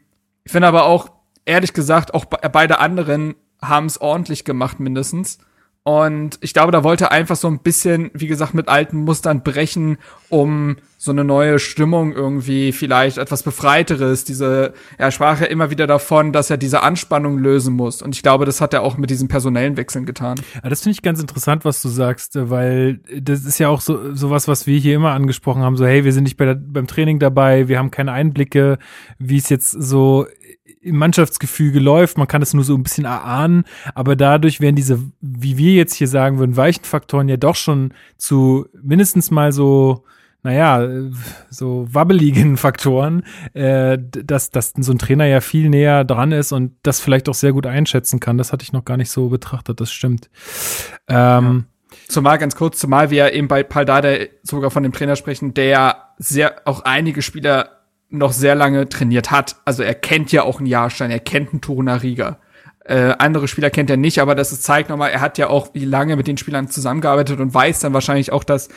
ich 0.44 0.52
finde 0.52 0.68
aber 0.68 0.84
auch, 0.84 1.08
ehrlich 1.46 1.72
gesagt, 1.72 2.12
auch 2.12 2.26
be 2.26 2.36
beide 2.52 2.80
anderen 2.80 3.34
haben 3.62 3.86
es 3.86 4.00
ordentlich 4.00 4.44
gemacht 4.44 4.80
mindestens. 4.80 5.38
Und 5.82 6.38
ich 6.42 6.52
glaube, 6.52 6.72
da 6.72 6.84
wollte 6.84 7.04
er 7.04 7.12
einfach 7.12 7.36
so 7.36 7.48
ein 7.48 7.60
bisschen, 7.60 8.10
wie 8.12 8.26
gesagt, 8.26 8.52
mit 8.52 8.68
alten 8.68 8.98
Mustern 8.98 9.42
brechen, 9.42 9.96
um 10.28 10.76
so 10.98 11.10
eine 11.10 11.24
neue 11.24 11.58
Stimmung 11.58 12.12
irgendwie 12.12 12.72
vielleicht 12.72 13.16
etwas 13.16 13.42
befreiteres. 13.42 14.24
Diese, 14.24 14.74
er 14.98 15.10
sprach 15.10 15.40
ja 15.40 15.46
immer 15.46 15.70
wieder 15.70 15.86
davon, 15.86 16.34
dass 16.34 16.50
er 16.50 16.58
diese 16.58 16.82
Anspannung 16.82 17.38
lösen 17.38 17.74
muss. 17.74 18.02
Und 18.02 18.14
ich 18.14 18.22
glaube, 18.22 18.44
das 18.44 18.60
hat 18.60 18.74
er 18.74 18.82
auch 18.82 18.98
mit 18.98 19.08
diesen 19.08 19.28
personellen 19.28 19.78
Wechseln 19.78 20.04
getan. 20.04 20.38
Ja, 20.62 20.68
das 20.68 20.82
finde 20.82 20.92
ich 20.92 21.02
ganz 21.02 21.18
interessant, 21.18 21.64
was 21.64 21.80
du 21.80 21.88
sagst, 21.88 22.32
weil 22.38 23.00
das 23.18 23.46
ist 23.46 23.58
ja 23.58 23.68
auch 23.68 23.80
so 23.80 24.14
sowas, 24.14 24.46
was 24.46 24.66
wir 24.66 24.78
hier 24.78 24.94
immer 24.94 25.12
angesprochen 25.12 25.62
haben. 25.62 25.78
So, 25.78 25.86
hey, 25.86 26.04
wir 26.04 26.12
sind 26.12 26.24
nicht 26.24 26.36
bei 26.36 26.44
der, 26.44 26.54
beim 26.54 26.86
Training 26.86 27.18
dabei, 27.18 27.68
wir 27.68 27.78
haben 27.78 27.90
keine 27.90 28.12
Einblicke, 28.12 28.78
wie 29.18 29.38
es 29.38 29.48
jetzt 29.48 29.70
so 29.70 30.26
im 30.80 30.96
Mannschaftsgefüge 30.96 31.80
läuft. 31.80 32.18
Man 32.18 32.28
kann 32.28 32.42
es 32.42 32.54
nur 32.54 32.64
so 32.64 32.74
ein 32.74 32.82
bisschen 32.82 33.04
erahnen, 33.04 33.64
aber 33.94 34.16
dadurch 34.16 34.60
werden 34.60 34.76
diese, 34.76 35.00
wie 35.20 35.56
wir 35.56 35.74
jetzt 35.74 35.94
hier 35.94 36.08
sagen 36.08 36.38
würden, 36.38 36.56
weichen 36.56 36.84
Faktoren 36.84 37.28
ja 37.28 37.36
doch 37.36 37.56
schon 37.56 37.92
zu 38.16 38.66
mindestens 38.82 39.30
mal 39.30 39.52
so 39.52 40.04
naja, 40.42 40.88
so 41.50 41.86
wabbeligen 41.90 42.56
Faktoren, 42.56 43.24
äh, 43.52 43.98
dass, 44.00 44.50
dass 44.50 44.72
so 44.76 44.92
ein 44.92 44.98
Trainer 44.98 45.26
ja 45.26 45.40
viel 45.40 45.68
näher 45.68 46.04
dran 46.04 46.32
ist 46.32 46.52
und 46.52 46.76
das 46.82 47.00
vielleicht 47.00 47.28
auch 47.28 47.34
sehr 47.34 47.52
gut 47.52 47.66
einschätzen 47.66 48.20
kann. 48.20 48.38
Das 48.38 48.52
hatte 48.52 48.62
ich 48.62 48.72
noch 48.72 48.84
gar 48.84 48.96
nicht 48.96 49.10
so 49.10 49.28
betrachtet, 49.28 49.80
das 49.80 49.92
stimmt. 49.92 50.30
Ähm, 51.08 51.66
ja. 51.88 51.96
Zumal 52.08 52.38
ganz 52.38 52.56
kurz, 52.56 52.78
zumal 52.78 53.10
wir 53.10 53.32
eben 53.32 53.48
bei 53.48 53.62
Paldada 53.62 54.14
sogar 54.42 54.70
von 54.70 54.82
dem 54.82 54.92
Trainer 54.92 55.16
sprechen, 55.16 55.54
der 55.54 56.14
sehr 56.18 56.62
auch 56.64 56.80
einige 56.80 57.22
Spieler 57.22 57.79
noch 58.10 58.32
sehr 58.32 58.54
lange 58.54 58.88
trainiert 58.88 59.30
hat. 59.30 59.56
Also 59.64 59.82
er 59.82 59.94
kennt 59.94 60.32
ja 60.32 60.42
auch 60.42 60.58
einen 60.58 60.66
Jahrstein, 60.66 61.10
er 61.10 61.20
kennt 61.20 61.50
einen 61.52 61.60
Turuna 61.60 61.96
Riga. 61.96 62.38
Äh, 62.84 63.14
andere 63.18 63.46
Spieler 63.46 63.70
kennt 63.70 63.90
er 63.90 63.96
nicht, 63.96 64.18
aber 64.18 64.34
das 64.34 64.52
ist, 64.52 64.64
zeigt 64.64 64.90
nochmal, 64.90 65.10
er 65.10 65.20
hat 65.20 65.38
ja 65.38 65.48
auch 65.48 65.74
wie 65.74 65.84
lange 65.84 66.16
mit 66.16 66.26
den 66.26 66.36
Spielern 66.36 66.68
zusammengearbeitet 66.68 67.38
und 67.38 67.54
weiß 67.54 67.80
dann 67.80 67.92
wahrscheinlich 67.92 68.32
auch, 68.32 68.42
dass 68.42 68.68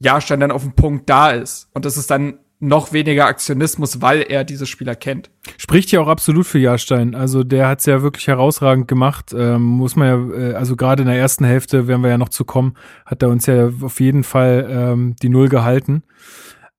Jahrstein 0.00 0.40
dann 0.40 0.50
auf 0.50 0.62
dem 0.62 0.72
Punkt 0.72 1.08
da 1.08 1.30
ist. 1.30 1.68
Und 1.72 1.84
das 1.84 1.96
ist 1.96 2.10
dann 2.10 2.38
noch 2.58 2.92
weniger 2.92 3.26
Aktionismus, 3.26 4.00
weil 4.00 4.22
er 4.22 4.42
diese 4.42 4.66
Spieler 4.66 4.96
kennt. 4.96 5.30
Spricht 5.58 5.92
ja 5.92 6.00
auch 6.00 6.08
absolut 6.08 6.46
für 6.46 6.58
Jahrstein. 6.58 7.14
Also 7.14 7.44
der 7.44 7.68
hat 7.68 7.80
es 7.80 7.86
ja 7.86 8.02
wirklich 8.02 8.26
herausragend 8.26 8.88
gemacht. 8.88 9.34
Ähm, 9.36 9.62
muss 9.62 9.96
man 9.96 10.08
ja, 10.08 10.38
äh, 10.38 10.54
also 10.54 10.74
gerade 10.74 11.02
in 11.02 11.08
der 11.08 11.18
ersten 11.18 11.44
Hälfte, 11.44 11.86
werden 11.86 12.02
wir 12.02 12.10
ja 12.10 12.18
noch 12.18 12.30
zu 12.30 12.44
kommen, 12.44 12.74
hat 13.04 13.22
er 13.22 13.28
uns 13.28 13.46
ja 13.46 13.70
auf 13.82 14.00
jeden 14.00 14.24
Fall 14.24 14.66
ähm, 14.68 15.16
die 15.22 15.28
Null 15.28 15.48
gehalten. 15.48 16.02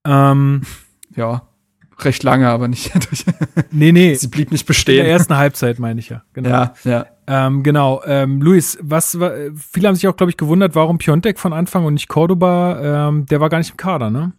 Ähm, 0.06 0.62
ja 1.16 1.44
recht 2.00 2.24
lange, 2.24 2.50
aber 2.50 2.68
nicht 2.68 2.94
durch. 3.10 3.26
nee, 3.72 3.92
nee. 3.92 4.16
Sie 4.16 4.28
blieb 4.28 4.52
nicht 4.52 4.66
bestehen. 4.66 5.00
In 5.00 5.04
der 5.06 5.12
ersten 5.12 5.38
Halbzeit 5.38 5.80
meine 5.80 6.00
ich 6.00 6.10
ja. 6.10 6.24
Genau. 6.34 6.50
Ja, 6.50 6.74
ja. 6.84 7.06
Ähm, 7.28 7.64
genau. 7.64 8.02
Ähm, 8.06 8.42
Luis, 8.42 8.78
was 8.82 9.20
war, 9.20 9.34
viele 9.56 9.88
haben 9.88 9.96
sich 9.96 10.08
auch, 10.08 10.16
glaube 10.16 10.32
ich, 10.32 10.38
gewundert, 10.38 10.76
warum 10.76 10.98
Piontek 10.98 11.40
von 11.40 11.54
Anfang 11.54 11.86
und 11.86 11.94
nicht 11.94 12.08
Cordoba, 12.08 13.08
ähm, 13.08 13.26
der 13.26 13.40
war 13.40 13.50
gar 13.50 13.58
nicht 13.58 13.72
im 13.72 13.78
Kader, 13.78 14.10
ne? 14.10 14.34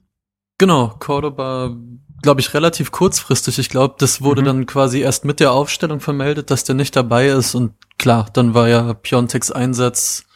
Genau, 0.58 0.94
Cordoba, 0.98 1.76
glaube 2.22 2.40
ich, 2.40 2.54
relativ 2.54 2.90
kurzfristig. 2.92 3.58
Ich 3.58 3.68
glaube, 3.68 3.96
das 3.98 4.22
wurde 4.22 4.42
mhm. 4.42 4.46
dann 4.46 4.66
quasi 4.66 5.00
erst 5.00 5.24
mit 5.24 5.40
der 5.40 5.52
Aufstellung 5.52 6.00
vermeldet, 6.00 6.50
dass 6.50 6.64
der 6.64 6.74
nicht 6.74 6.96
dabei 6.96 7.28
ist 7.28 7.54
und 7.54 7.72
klar, 7.98 8.26
dann 8.32 8.54
war 8.54 8.68
ja 8.68 8.94
Pionteks 8.94 9.50
Einsatz 9.50 10.26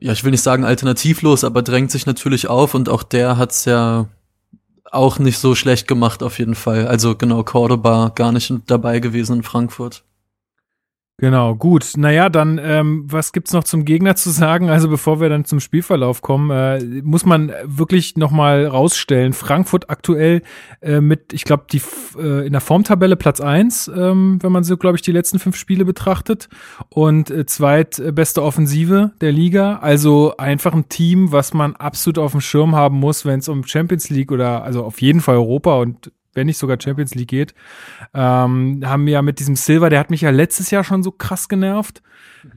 ja, 0.00 0.12
ich 0.12 0.24
will 0.24 0.30
nicht 0.30 0.42
sagen 0.42 0.64
alternativlos, 0.64 1.44
aber 1.44 1.62
drängt 1.62 1.90
sich 1.90 2.06
natürlich 2.06 2.48
auf 2.48 2.74
und 2.74 2.88
auch 2.88 3.02
der 3.02 3.36
hat's 3.36 3.66
ja 3.66 4.08
auch 4.90 5.18
nicht 5.18 5.38
so 5.38 5.54
schlecht 5.54 5.86
gemacht 5.88 6.22
auf 6.22 6.38
jeden 6.38 6.54
Fall. 6.54 6.86
Also 6.86 7.14
genau, 7.16 7.42
Cordoba 7.42 8.10
gar 8.14 8.32
nicht 8.32 8.52
dabei 8.66 9.00
gewesen 9.00 9.36
in 9.36 9.42
Frankfurt. 9.42 10.04
Genau, 11.20 11.54
gut. 11.54 11.98
Naja, 11.98 12.30
dann, 12.30 12.58
ähm, 12.64 13.04
was 13.06 13.32
gibt's 13.32 13.52
noch 13.52 13.64
zum 13.64 13.84
Gegner 13.84 14.16
zu 14.16 14.30
sagen? 14.30 14.70
Also 14.70 14.88
bevor 14.88 15.20
wir 15.20 15.28
dann 15.28 15.44
zum 15.44 15.60
Spielverlauf 15.60 16.22
kommen, 16.22 16.50
äh, 16.50 16.82
muss 17.02 17.26
man 17.26 17.52
wirklich 17.62 18.16
nochmal 18.16 18.66
rausstellen. 18.66 19.34
Frankfurt 19.34 19.90
aktuell 19.90 20.40
äh, 20.80 21.02
mit, 21.02 21.34
ich 21.34 21.44
glaube, 21.44 21.64
die 21.70 21.82
äh, 22.18 22.46
in 22.46 22.52
der 22.52 22.62
Formtabelle 22.62 23.16
Platz 23.16 23.42
eins, 23.42 23.86
ähm, 23.94 24.38
wenn 24.40 24.50
man 24.50 24.64
so, 24.64 24.78
glaube 24.78 24.96
ich, 24.96 25.02
die 25.02 25.12
letzten 25.12 25.38
fünf 25.38 25.56
Spiele 25.56 25.84
betrachtet. 25.84 26.48
Und 26.88 27.30
äh, 27.30 27.44
zweitbeste 27.44 28.42
Offensive 28.42 29.10
der 29.20 29.32
Liga. 29.32 29.76
Also 29.82 30.38
einfach 30.38 30.72
ein 30.72 30.88
Team, 30.88 31.32
was 31.32 31.52
man 31.52 31.76
absolut 31.76 32.16
auf 32.16 32.32
dem 32.32 32.40
Schirm 32.40 32.74
haben 32.74 32.98
muss, 32.98 33.26
wenn 33.26 33.40
es 33.40 33.48
um 33.50 33.66
Champions 33.66 34.08
League 34.08 34.32
oder 34.32 34.64
also 34.64 34.84
auf 34.84 35.02
jeden 35.02 35.20
Fall 35.20 35.36
Europa 35.36 35.76
und 35.80 36.12
wenn 36.34 36.46
nicht 36.46 36.58
sogar 36.58 36.78
Champions 36.80 37.14
League 37.14 37.28
geht. 37.28 37.54
Ähm, 38.14 38.82
haben 38.84 39.06
wir 39.06 39.14
ja 39.14 39.22
mit 39.22 39.38
diesem 39.38 39.56
Silver, 39.56 39.90
der 39.90 39.98
hat 39.98 40.10
mich 40.10 40.22
ja 40.22 40.30
letztes 40.30 40.70
Jahr 40.70 40.84
schon 40.84 41.02
so 41.02 41.10
krass 41.10 41.48
genervt. 41.48 42.02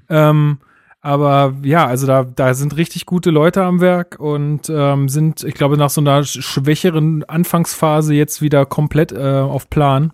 Ähm, 0.10 0.60
aber 1.02 1.56
ja, 1.64 1.86
also 1.86 2.08
da, 2.08 2.24
da 2.24 2.54
sind 2.54 2.78
richtig 2.78 3.06
gute 3.06 3.30
Leute 3.30 3.64
am 3.64 3.82
Werk 3.82 4.20
und 4.20 4.70
ähm, 4.70 5.10
sind, 5.10 5.44
ich 5.44 5.54
glaube, 5.54 5.78
nach 5.78 5.90
so 5.90 6.00
einer 6.00 6.24
schwächeren 6.24 7.26
Anfangsphase 7.26 8.14
jetzt 8.14 8.42
wieder 8.42 8.66
komplett 8.66 9.12
äh, 9.12 9.40
auf 9.40 9.70
Plan. 9.70 10.14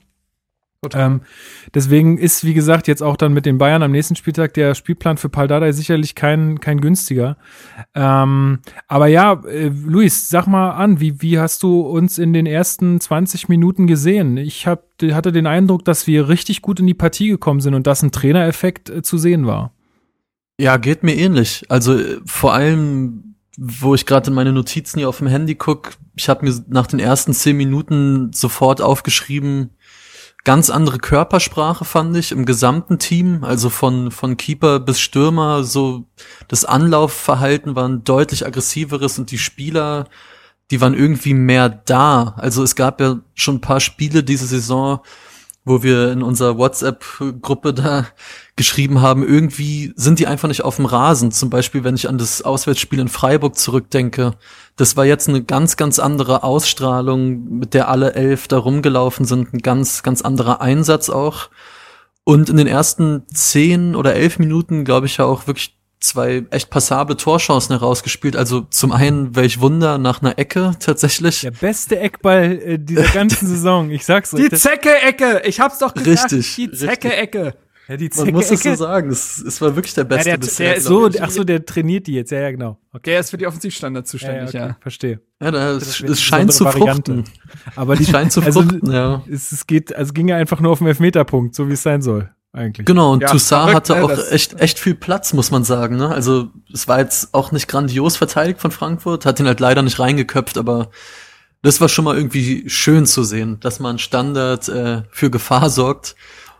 Ähm, 0.93 1.21
deswegen 1.73 2.17
ist, 2.17 2.45
wie 2.45 2.53
gesagt, 2.53 2.87
jetzt 2.87 3.03
auch 3.03 3.17
dann 3.17 3.33
mit 3.33 3.45
den 3.45 3.57
Bayern 3.57 3.83
am 3.83 3.91
nächsten 3.91 4.15
Spieltag 4.15 4.53
der 4.53 4.75
Spielplan 4.75 5.17
für 5.17 5.27
Paldada 5.27 5.71
sicherlich 5.73 6.15
kein, 6.15 6.61
kein 6.61 6.79
günstiger. 6.79 7.35
Ähm, 7.93 8.59
aber 8.87 9.07
ja, 9.07 9.43
äh, 9.45 9.67
Luis, 9.67 10.29
sag 10.29 10.47
mal 10.47 10.71
an, 10.71 11.01
wie, 11.01 11.21
wie 11.21 11.37
hast 11.37 11.63
du 11.63 11.81
uns 11.81 12.17
in 12.17 12.31
den 12.31 12.45
ersten 12.45 13.01
20 13.01 13.49
Minuten 13.49 13.87
gesehen? 13.87 14.37
Ich 14.37 14.67
hab, 14.67 14.85
hatte 15.11 15.33
den 15.33 15.47
Eindruck, 15.47 15.83
dass 15.83 16.07
wir 16.07 16.29
richtig 16.29 16.61
gut 16.61 16.79
in 16.79 16.87
die 16.87 16.93
Partie 16.93 17.27
gekommen 17.27 17.59
sind 17.59 17.73
und 17.73 17.85
dass 17.85 18.01
ein 18.01 18.11
Trainereffekt 18.11 18.89
äh, 18.89 19.01
zu 19.01 19.17
sehen 19.17 19.45
war. 19.45 19.73
Ja, 20.57 20.77
geht 20.77 21.03
mir 21.03 21.15
ähnlich. 21.15 21.65
Also 21.67 21.97
äh, 21.97 22.21
vor 22.25 22.53
allem, 22.53 23.35
wo 23.57 23.95
ich 23.95 24.05
gerade 24.05 24.29
in 24.29 24.33
meine 24.33 24.53
Notizen 24.53 24.99
hier 24.99 25.09
auf 25.09 25.17
dem 25.17 25.27
Handy 25.27 25.55
guck, 25.55 25.91
ich 26.15 26.29
habe 26.29 26.45
mir 26.45 26.53
nach 26.69 26.87
den 26.87 26.99
ersten 26.99 27.33
zehn 27.33 27.57
Minuten 27.57 28.31
sofort 28.31 28.81
aufgeschrieben, 28.81 29.71
ganz 30.49 30.71
andere 30.71 30.97
Körpersprache 30.97 31.85
fand 31.85 32.17
ich 32.17 32.31
im 32.31 32.43
gesamten 32.43 32.97
Team, 32.97 33.43
also 33.43 33.69
von 33.69 34.09
von 34.09 34.35
Keeper 34.35 34.79
bis 34.79 34.99
Stürmer, 34.99 35.63
so 35.63 36.05
das 36.47 36.65
Anlaufverhalten 36.65 37.75
war 37.75 37.87
ein 37.87 38.03
deutlich 38.03 38.47
aggressiveres 38.47 39.19
und 39.19 39.29
die 39.29 39.37
Spieler, 39.37 40.07
die 40.71 40.81
waren 40.81 40.95
irgendwie 40.95 41.35
mehr 41.35 41.69
da. 41.69 42.33
Also 42.37 42.63
es 42.63 42.75
gab 42.75 42.99
ja 42.99 43.19
schon 43.35 43.57
ein 43.57 43.61
paar 43.61 43.79
Spiele 43.79 44.23
diese 44.23 44.47
Saison, 44.47 45.01
wo 45.65 45.83
wir 45.83 46.11
in 46.11 46.23
unserer 46.23 46.57
WhatsApp-Gruppe 46.57 47.73
da 47.73 48.07
geschrieben 48.55 49.01
haben, 49.01 49.27
irgendwie 49.27 49.93
sind 49.95 50.19
die 50.19 50.27
einfach 50.27 50.47
nicht 50.47 50.63
auf 50.63 50.77
dem 50.77 50.85
Rasen. 50.85 51.31
Zum 51.31 51.49
Beispiel, 51.49 51.83
wenn 51.83 51.95
ich 51.95 52.09
an 52.09 52.17
das 52.17 52.41
Auswärtsspiel 52.41 52.99
in 52.99 53.07
Freiburg 53.07 53.57
zurückdenke. 53.57 54.33
Das 54.75 54.97
war 54.97 55.05
jetzt 55.05 55.29
eine 55.29 55.43
ganz, 55.43 55.77
ganz 55.77 55.99
andere 55.99 56.43
Ausstrahlung, 56.43 57.59
mit 57.59 57.73
der 57.73 57.89
alle 57.89 58.13
elf 58.13 58.47
da 58.47 58.57
rumgelaufen 58.57 59.25
sind. 59.25 59.53
Ein 59.53 59.59
ganz, 59.59 60.03
ganz 60.03 60.21
anderer 60.21 60.61
Einsatz 60.61 61.09
auch. 61.09 61.49
Und 62.23 62.49
in 62.49 62.57
den 62.57 62.67
ersten 62.67 63.23
zehn 63.33 63.95
oder 63.95 64.15
elf 64.15 64.39
Minuten, 64.39 64.85
glaube 64.85 65.07
ich, 65.07 65.17
ja 65.17 65.25
auch 65.25 65.47
wirklich 65.47 65.78
zwei 65.99 66.45
echt 66.49 66.69
passable 66.69 67.17
Torchancen 67.17 67.77
herausgespielt. 67.77 68.35
Also 68.35 68.61
zum 68.61 68.91
einen, 68.91 69.35
welch 69.35 69.59
Wunder 69.59 69.97
nach 69.97 70.21
einer 70.21 70.37
Ecke 70.39 70.73
tatsächlich. 70.79 71.41
Der 71.41 71.51
beste 71.51 71.99
Eckball 71.99 72.59
äh, 72.63 72.79
dieser 72.79 73.03
ganzen 73.13 73.47
Saison. 73.47 73.89
Ich 73.91 74.05
sag's 74.05 74.33
euch. 74.33 74.49
Die 74.49 74.55
Zecke-Ecke. 74.55 75.41
Ich 75.45 75.59
hab's 75.59 75.79
doch 75.79 75.93
gesagt. 75.93 76.31
Richtig. 76.31 76.55
Die 76.55 76.71
Zecke-Ecke. 76.71 77.55
Ja, 77.89 77.97
die 77.97 78.09
Man 78.15 78.33
muss 78.33 78.51
es 78.51 78.61
so 78.61 78.75
sagen. 78.75 79.09
Es, 79.09 79.39
es 79.39 79.59
war 79.61 79.75
wirklich 79.75 79.95
der 79.95 80.03
beste 80.03 80.29
ja, 80.29 80.37
der, 80.37 80.45
bisher. 80.45 80.73
Der 80.73 80.81
so, 80.81 81.09
ach 81.19 81.31
so, 81.31 81.43
der 81.43 81.65
trainiert 81.65 82.05
die 82.05 82.13
jetzt. 82.13 82.29
Ja, 82.29 82.41
ja, 82.41 82.51
genau. 82.51 82.77
Okay. 82.93 83.09
Der 83.09 83.19
ist 83.21 83.31
für 83.31 83.37
die 83.37 83.47
Offensivstandards 83.47 84.11
zuständig, 84.11 84.53
ja. 84.53 84.59
ja, 84.59 84.65
okay. 84.67 84.75
Verstehe. 84.79 85.21
Ja, 85.41 85.49
da, 85.49 85.71
es, 85.71 85.99
es 85.99 86.21
scheint 86.21 86.53
zu 86.53 86.65
Variante. 86.65 87.15
fruchten. 87.15 87.33
Aber 87.75 87.95
die 87.95 88.05
scheint 88.05 88.31
zu 88.31 88.41
also, 88.41 88.61
fruchten, 88.61 88.91
ja. 88.91 89.23
Es, 89.27 89.51
es 89.51 89.65
geht, 89.65 89.95
also 89.95 90.13
ging 90.13 90.27
ja 90.27 90.37
einfach 90.37 90.59
nur 90.59 90.71
auf 90.71 90.77
den 90.77 90.87
Elfmeterpunkt, 90.87 91.55
so 91.55 91.67
wie 91.67 91.73
es 91.73 91.81
sein 91.81 92.03
soll 92.03 92.29
eigentlich. 92.51 92.85
Genau, 92.85 93.13
und 93.13 93.21
ja, 93.21 93.29
Toussaint 93.29 93.73
hatte 93.73 93.93
ne, 93.95 94.03
auch 94.03 94.31
echt, 94.31 94.59
echt 94.59 94.79
viel 94.79 94.95
Platz, 94.95 95.33
muss 95.33 95.51
man 95.51 95.63
sagen. 95.63 95.97
Ne? 95.97 96.09
Also 96.09 96.49
es 96.73 96.87
war 96.87 96.99
jetzt 96.99 97.33
auch 97.33 97.51
nicht 97.51 97.67
grandios 97.67 98.17
verteidigt 98.17 98.59
von 98.59 98.71
Frankfurt, 98.71 99.25
hat 99.25 99.39
ihn 99.39 99.47
halt 99.47 99.59
leider 99.59 99.81
nicht 99.81 99.99
reingeköpft, 99.99 100.57
aber 100.57 100.89
das 101.61 101.79
war 101.81 101.89
schon 101.89 102.05
mal 102.05 102.15
irgendwie 102.15 102.69
schön 102.69 103.05
zu 103.05 103.23
sehen, 103.23 103.59
dass 103.59 103.79
man 103.79 103.99
Standard 103.99 104.67
äh, 104.69 105.03
für 105.11 105.29
Gefahr 105.29 105.69
sorgt. 105.69 106.15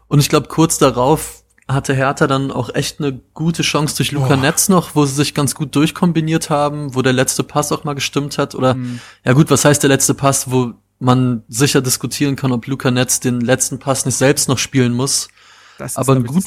Und 0.08 0.20
ich 0.20 0.30
glaube, 0.30 0.48
kurz 0.48 0.78
darauf 0.78 1.44
hatte 1.68 1.94
Hertha 1.94 2.28
dann 2.28 2.52
auch 2.52 2.74
echt 2.74 3.00
eine 3.00 3.20
gute 3.34 3.62
Chance 3.62 3.96
durch 3.96 4.12
Luca 4.12 4.34
oh. 4.34 4.38
Netz 4.38 4.70
noch, 4.70 4.96
wo 4.96 5.06
sie 5.06 5.14
sich 5.14 5.34
ganz 5.34 5.56
gut 5.56 5.76
durchkombiniert 5.76 6.50
haben, 6.50 6.96
wo 6.96 7.02
der 7.02 7.14
letzte 7.14 7.44
Pass 7.44 7.72
auch 7.72 7.84
mal 7.84 7.94
gestimmt 7.94 8.38
hat. 8.38 8.56
Oder 8.56 8.74
mhm. 8.74 9.00
ja 9.24 9.34
gut, 9.34 9.52
was 9.52 9.66
heißt 9.66 9.82
der 9.84 9.90
letzte 9.90 10.16
Pass, 10.16 10.52
wo 10.52 10.74
man 11.00 11.44
sicher 11.48 11.82
diskutieren 11.82 12.36
kann, 12.36 12.52
ob 12.52 12.68
Luca 12.68 12.92
Netz 12.92 13.20
den 13.20 13.40
letzten 13.40 13.80
Pass 13.80 14.06
nicht 14.06 14.18
selbst 14.18 14.50
noch 14.50 14.58
spielen 14.58 14.94
muss. 14.94 15.30
Das 15.80 15.96
aber 15.98 16.16
ein 16.16 16.26
gut, 16.26 16.44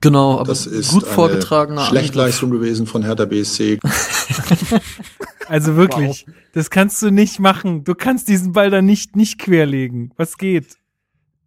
genau, 0.00 0.38
aber 0.38 0.46
das 0.46 0.66
ist 0.66 0.90
gut 0.92 1.06
vorgetragener 1.06 1.84
Schlechtleistung 1.84 2.50
Angriff. 2.50 2.62
gewesen 2.62 2.86
von 2.86 3.02
Hertha 3.04 3.26
BSC. 3.26 3.78
also 5.48 5.76
wirklich, 5.76 6.24
wow. 6.26 6.34
das 6.52 6.70
kannst 6.70 7.02
du 7.02 7.10
nicht 7.10 7.40
machen. 7.40 7.84
Du 7.84 7.94
kannst 7.94 8.28
diesen 8.28 8.52
Ball 8.52 8.70
da 8.70 8.80
nicht 8.80 9.16
nicht 9.16 9.38
querlegen. 9.38 10.12
Was 10.16 10.38
geht? 10.38 10.76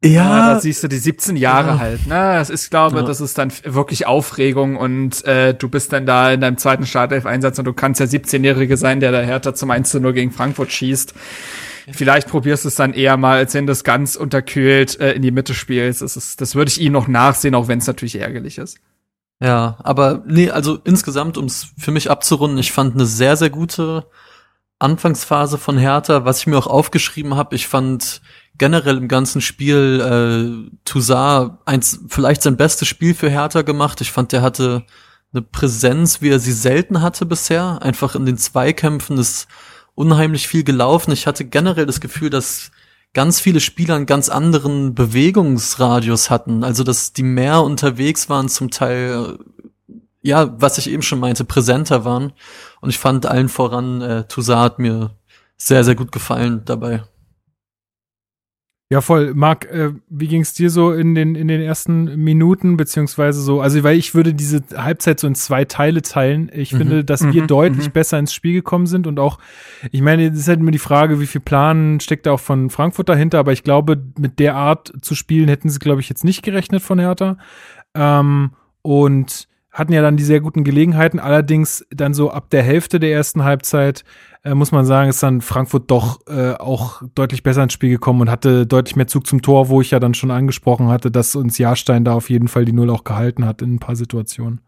Ja, 0.04 0.54
da 0.54 0.60
siehst 0.60 0.84
du 0.84 0.88
die 0.88 1.00
17 1.00 1.38
Jahre 1.38 1.70
Ja. 1.70 1.80
halt. 1.80 2.06
Ne? 2.06 2.14
Das 2.14 2.52
ist, 2.52 2.70
glaube, 2.70 2.98
Ja. 2.98 3.04
das 3.04 3.20
ist 3.20 3.36
dann 3.38 3.52
wirklich 3.64 4.06
Aufregung 4.06 4.76
und 4.76 5.26
äh, 5.26 5.56
du 5.56 5.70
bist 5.70 5.92
dann 5.92 6.06
da 6.06 6.32
in 6.32 6.40
deinem 6.42 6.58
zweiten 6.58 6.86
Startelf-Einsatz 6.86 7.58
und 7.58 7.66
du 7.66 7.74
kannst 7.74 8.00
der 8.00 8.08
17-Jährige 8.08 8.78
sein, 8.78 9.00
der 9.00 9.12
der 9.12 9.26
Hertha 9.26 9.56
zum 9.56 9.72
1 9.72 9.90
zu 9.90 10.00
0 10.00 10.14
gegen 10.14 10.32
Frankfurt 10.32 10.72
schießt. 10.72 11.16
Vielleicht 11.90 12.28
probierst 12.28 12.66
du 12.66 12.68
es 12.68 12.76
dann 12.76 12.94
eher 12.94 13.16
mal, 13.16 13.38
als 13.38 13.54
wenn 13.54 13.66
du 13.66 13.72
es 13.72 13.84
ganz 13.84 14.16
unterkühlt 14.16 15.00
äh, 15.00 15.14
in 15.14 15.22
die 15.22 15.32
Mitte 15.32 15.54
spielst. 15.54 16.02
Das, 16.02 16.18
ist, 16.18 16.42
das 16.42 16.54
würde 16.54 16.70
ich 16.70 16.82
ihm 16.82 16.92
noch 16.92 17.08
nachsehen, 17.08 17.56
auch 17.56 17.70
wenn 17.70 17.80
es 17.80 17.88
natürlich 17.88 18.20
ärgerlich 18.20 18.58
ist. 18.58 18.80
Ja, 19.40 19.78
aber 19.84 20.24
nee, 20.26 20.50
also 20.50 20.80
insgesamt, 20.84 21.38
um 21.38 21.46
es 21.46 21.68
für 21.78 21.92
mich 21.92 22.10
abzurunden, 22.10 22.58
ich 22.58 22.72
fand 22.72 22.96
eine 22.96 23.06
sehr, 23.06 23.38
sehr 23.38 23.50
gute 23.50 24.08
Anfangsphase 24.80 25.58
von 25.58 25.78
Hertha, 25.78 26.26
was 26.26 26.40
ich 26.40 26.48
mir 26.48 26.58
auch 26.58 26.68
aufgeschrieben 26.68 27.36
habe. 27.36 27.56
Ich 27.56 27.68
fand 27.68 28.22
generell 28.58 28.98
im 28.98 29.08
ganzen 29.08 29.42
Spiel 29.42 30.68
äh, 30.70 30.78
Toussaint 30.84 31.54
eins, 31.66 32.02
vielleicht 32.10 32.42
sein 32.42 32.58
bestes 32.58 32.88
Spiel 32.88 33.14
für 33.14 33.30
Hertha 33.30 33.62
gemacht. 33.62 34.02
Ich 34.02 34.12
fand, 34.12 34.32
der 34.34 34.42
hatte 34.42 34.84
eine 35.34 35.42
Präsenz, 35.42 36.22
wie 36.22 36.30
er 36.30 36.40
sie 36.40 36.54
selten 36.54 37.02
hatte 37.02 37.26
bisher. 37.26 37.82
Einfach 37.82 38.16
in 38.16 38.26
den 38.26 38.38
Zweikämpfen 38.38 39.18
ist 39.18 39.48
unheimlich 39.98 40.48
viel 40.48 40.64
gelaufen. 40.64 41.12
Ich 41.12 41.26
hatte 41.26 41.44
generell 41.44 41.88
das 41.88 42.00
Gefühl, 42.00 42.30
dass 42.30 42.72
ganz 43.14 43.40
viele 43.40 43.60
Spieler 43.60 43.96
einen 43.96 44.06
ganz 44.06 44.30
anderen 44.30 44.94
Bewegungsradius 44.94 46.30
hatten. 46.30 46.64
Also, 46.64 46.84
dass 46.84 47.14
die 47.14 47.24
mehr 47.24 47.64
unterwegs 47.64 48.30
waren, 48.30 48.48
zum 48.48 48.70
Teil, 48.70 49.38
äh, 49.90 49.94
ja, 50.22 50.54
was 50.62 50.78
ich 50.78 50.90
eben 50.90 51.02
schon 51.02 51.20
meinte, 51.20 51.46
präsenter 51.46 52.06
waren. 52.06 52.34
Und 52.80 52.92
ich 52.92 53.00
fand 53.00 53.26
allen 53.26 53.50
voran, 53.50 54.02
äh, 54.02 54.28
Toussaint 54.28 54.62
hat 54.62 54.80
mir 54.80 55.16
sehr, 55.58 55.84
sehr 55.84 55.96
gut 55.96 56.12
gefallen 56.12 56.62
dabei. 56.66 57.04
Ja, 58.90 59.02
voll. 59.02 59.34
Marc, 59.34 59.66
äh, 59.66 59.92
wie 60.10 60.30
ging's 60.30 60.54
dir 60.54 60.70
so 60.70 60.94
in 60.94 61.14
den, 61.14 61.36
in 61.36 61.50
den 61.50 61.60
ersten 61.60 62.16
Minuten, 62.24 62.78
beziehungsweise 62.78 63.42
so, 63.42 63.60
also 63.60 63.84
weil 63.84 63.98
ich 63.98 64.16
würde 64.16 64.34
diese 64.34 64.64
Halbzeit 64.78 65.20
so 65.20 65.28
in 65.28 65.36
zwei 65.36 65.66
Teile 65.66 66.02
teilen. 66.02 66.50
Ich 66.54 66.72
Mhm. 66.72 66.78
finde, 66.78 67.04
dass 67.04 67.22
wir 67.34 67.44
Mhm. 67.44 67.48
deutlich 67.48 67.88
Mhm. 67.88 67.92
besser 67.92 68.18
ins 68.18 68.34
Spiel 68.34 68.54
gekommen 68.54 68.88
sind 68.88 69.06
und 69.06 69.20
auch, 69.20 69.40
ich 69.92 70.02
meine, 70.02 70.28
es 70.28 70.38
ist 70.40 70.48
halt 70.48 70.62
immer 70.62 70.72
die 70.72 70.78
Frage, 70.78 71.20
wie 71.20 71.28
viel 71.28 71.42
Plan 71.42 72.00
steckt 72.00 72.28
da 72.28 72.32
auch 72.32 72.40
von 72.40 72.70
Frankfurt 72.70 73.10
dahinter, 73.10 73.40
aber 73.40 73.52
ich 73.52 73.64
glaube, 73.64 74.02
mit 74.18 74.40
der 74.40 74.56
Art 74.56 74.94
zu 75.02 75.16
spielen 75.16 75.50
hätten 75.50 75.70
sie, 75.70 75.80
glaube 75.80 76.00
ich, 76.00 76.08
jetzt 76.08 76.24
nicht 76.24 76.42
gerechnet 76.42 76.82
von 76.82 76.98
Hertha. 76.98 77.38
Ähm, 77.94 78.52
und 78.84 79.50
hatten 79.78 79.94
ja 79.94 80.02
dann 80.02 80.18
die 80.18 80.24
sehr 80.24 80.42
guten 80.42 80.64
Gelegenheiten. 80.64 81.20
Allerdings 81.20 81.86
dann 81.92 82.16
so 82.16 82.32
ab 82.32 82.50
der 82.50 82.64
Hälfte 82.64 83.00
der 83.00 83.12
ersten 83.12 83.44
Halbzeit 83.44 84.04
äh, 84.44 84.56
muss 84.56 84.72
man 84.72 84.86
sagen, 84.86 85.10
ist 85.10 85.22
dann 85.22 85.42
Frankfurt 85.42 85.92
doch 85.92 86.26
äh, 86.28 86.54
auch 86.54 87.04
deutlich 87.14 87.44
besser 87.44 87.62
ins 87.62 87.74
Spiel 87.74 87.92
gekommen 87.92 88.22
und 88.22 88.32
hatte 88.32 88.66
deutlich 88.66 88.96
mehr 88.96 89.06
Zug 89.06 89.28
zum 89.28 89.44
Tor, 89.44 89.70
wo 89.70 89.80
ich 89.80 89.92
ja 89.92 90.00
dann 90.00 90.16
schon 90.16 90.32
angesprochen 90.32 90.88
hatte, 90.88 91.12
dass 91.12 91.36
uns 91.36 91.60
Jahrstein 91.60 92.04
da 92.04 92.14
auf 92.14 92.32
jeden 92.32 92.48
Fall 92.48 92.66
die 92.66 92.74
Null 92.74 92.90
auch 92.90 93.04
gehalten 93.04 93.46
hat 93.46 93.62
in 93.62 93.76
ein 93.76 93.80
paar 93.80 93.96
Situationen. 93.96 94.62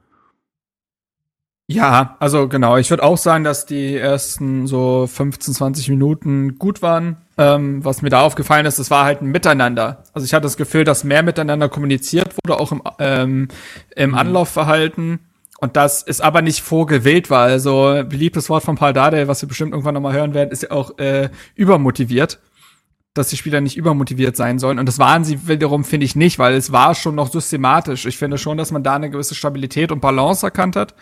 Ja, 1.72 2.16
also 2.18 2.48
genau. 2.48 2.78
Ich 2.78 2.90
würde 2.90 3.04
auch 3.04 3.20
sagen, 3.20 3.44
dass 3.44 3.68
die 3.68 3.96
ersten 3.96 4.66
so 4.66 5.06
15, 5.06 5.54
20 5.54 5.90
Minuten 5.90 6.58
gut 6.58 6.82
waren. 6.82 7.18
Ähm, 7.38 7.86
was 7.86 8.02
mir 8.02 8.10
da 8.10 8.22
aufgefallen 8.22 8.66
ist, 8.66 8.80
das 8.80 8.90
war 8.90 9.06
halt 9.06 9.22
ein 9.22 9.28
Miteinander. 9.28 10.02
Also 10.16 10.26
ich 10.26 10.34
hatte 10.34 10.46
das 10.46 10.58
Gefühl, 10.58 10.84
dass 10.84 11.04
mehr 11.04 11.22
miteinander 11.22 11.70
kommuniziert 11.70 12.34
wurde, 12.44 12.60
auch 12.60 12.72
im, 12.72 12.82
ähm, 12.98 13.48
im 13.96 14.16
Anlaufverhalten. 14.16 15.20
Und 15.60 15.76
das 15.76 16.02
ist 16.02 16.22
aber 16.22 16.42
nicht 16.42 16.62
vorgewählt 16.62 17.30
war. 17.30 17.44
Also 17.44 18.02
beliebtes 18.04 18.50
Wort 18.50 18.64
von 18.64 18.76
Paul 18.76 18.94
Dardai, 18.94 19.28
was 19.28 19.44
wir 19.44 19.48
bestimmt 19.48 19.74
irgendwann 19.74 19.94
nochmal 19.94 20.14
hören 20.14 20.34
werden, 20.34 20.50
ist 20.50 20.64
ja 20.64 20.72
auch 20.72 20.98
äh, 20.98 21.30
übermotiviert. 21.54 22.40
Dass 23.14 23.30
die 23.30 23.38
Spieler 23.38 23.62
nicht 23.62 23.78
übermotiviert 23.78 24.36
sein 24.36 24.58
sollen. 24.58 24.80
Und 24.80 24.88
das 24.88 24.98
waren 24.98 25.24
sie 25.24 25.48
wiederum, 25.48 25.84
finde 25.84 26.08
ich, 26.08 26.16
nicht, 26.16 26.40
weil 26.40 26.56
es 26.56 26.72
war 26.72 26.96
schon 26.96 27.14
noch 27.14 27.32
systematisch. 27.32 28.08
Ich 28.08 28.18
finde 28.18 28.40
schon, 28.40 28.58
dass 28.58 28.72
man 28.72 28.82
da 28.82 28.96
eine 28.96 29.12
gewisse 29.12 29.36
Stabilität 29.36 29.92
und 29.92 30.00
Balance 30.00 30.44
erkannt 30.44 30.76
hat. 30.76 30.96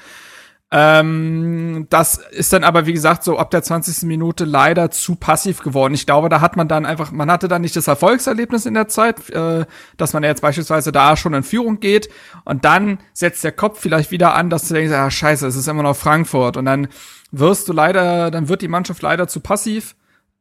Ähm, 0.69 1.87
das 1.89 2.17
ist 2.17 2.51
dann 2.51 2.65
aber, 2.65 2.85
wie 2.85 2.93
gesagt, 2.93 3.23
so 3.23 3.37
ab 3.37 3.51
der 3.51 3.63
20. 3.63 4.03
Minute 4.03 4.43
leider 4.43 4.91
zu 4.91 5.15
passiv 5.15 5.63
geworden. 5.63 5.93
Ich 5.93 6.05
glaube, 6.05 6.27
da 6.27 6.41
hat 6.41 6.57
man 6.57 6.67
dann 6.67 6.85
einfach, 6.85 7.11
man 7.11 7.31
hatte 7.31 7.47
dann 7.47 7.61
nicht 7.61 7.75
das 7.77 7.87
Erfolgserlebnis 7.87 8.65
in 8.65 8.73
der 8.73 8.89
Zeit, 8.89 9.29
äh, 9.29 9.65
dass 9.95 10.11
man 10.11 10.23
jetzt 10.23 10.41
beispielsweise 10.41 10.91
da 10.91 11.15
schon 11.15 11.33
in 11.33 11.43
Führung 11.43 11.79
geht 11.79 12.09
und 12.43 12.65
dann 12.65 12.99
setzt 13.13 13.45
der 13.45 13.53
Kopf 13.53 13.79
vielleicht 13.79 14.11
wieder 14.11 14.35
an, 14.35 14.49
dass 14.49 14.67
du 14.67 14.73
denkst, 14.73 14.91
ah, 14.93 15.09
scheiße, 15.09 15.47
es 15.47 15.55
ist 15.55 15.69
immer 15.69 15.83
noch 15.83 15.95
Frankfurt 15.95 16.57
und 16.57 16.65
dann 16.65 16.89
wirst 17.31 17.69
du 17.69 17.73
leider, 17.73 18.29
dann 18.29 18.49
wird 18.49 18.61
die 18.61 18.67
Mannschaft 18.67 19.01
leider 19.01 19.29
zu 19.29 19.39
passiv. 19.39 19.95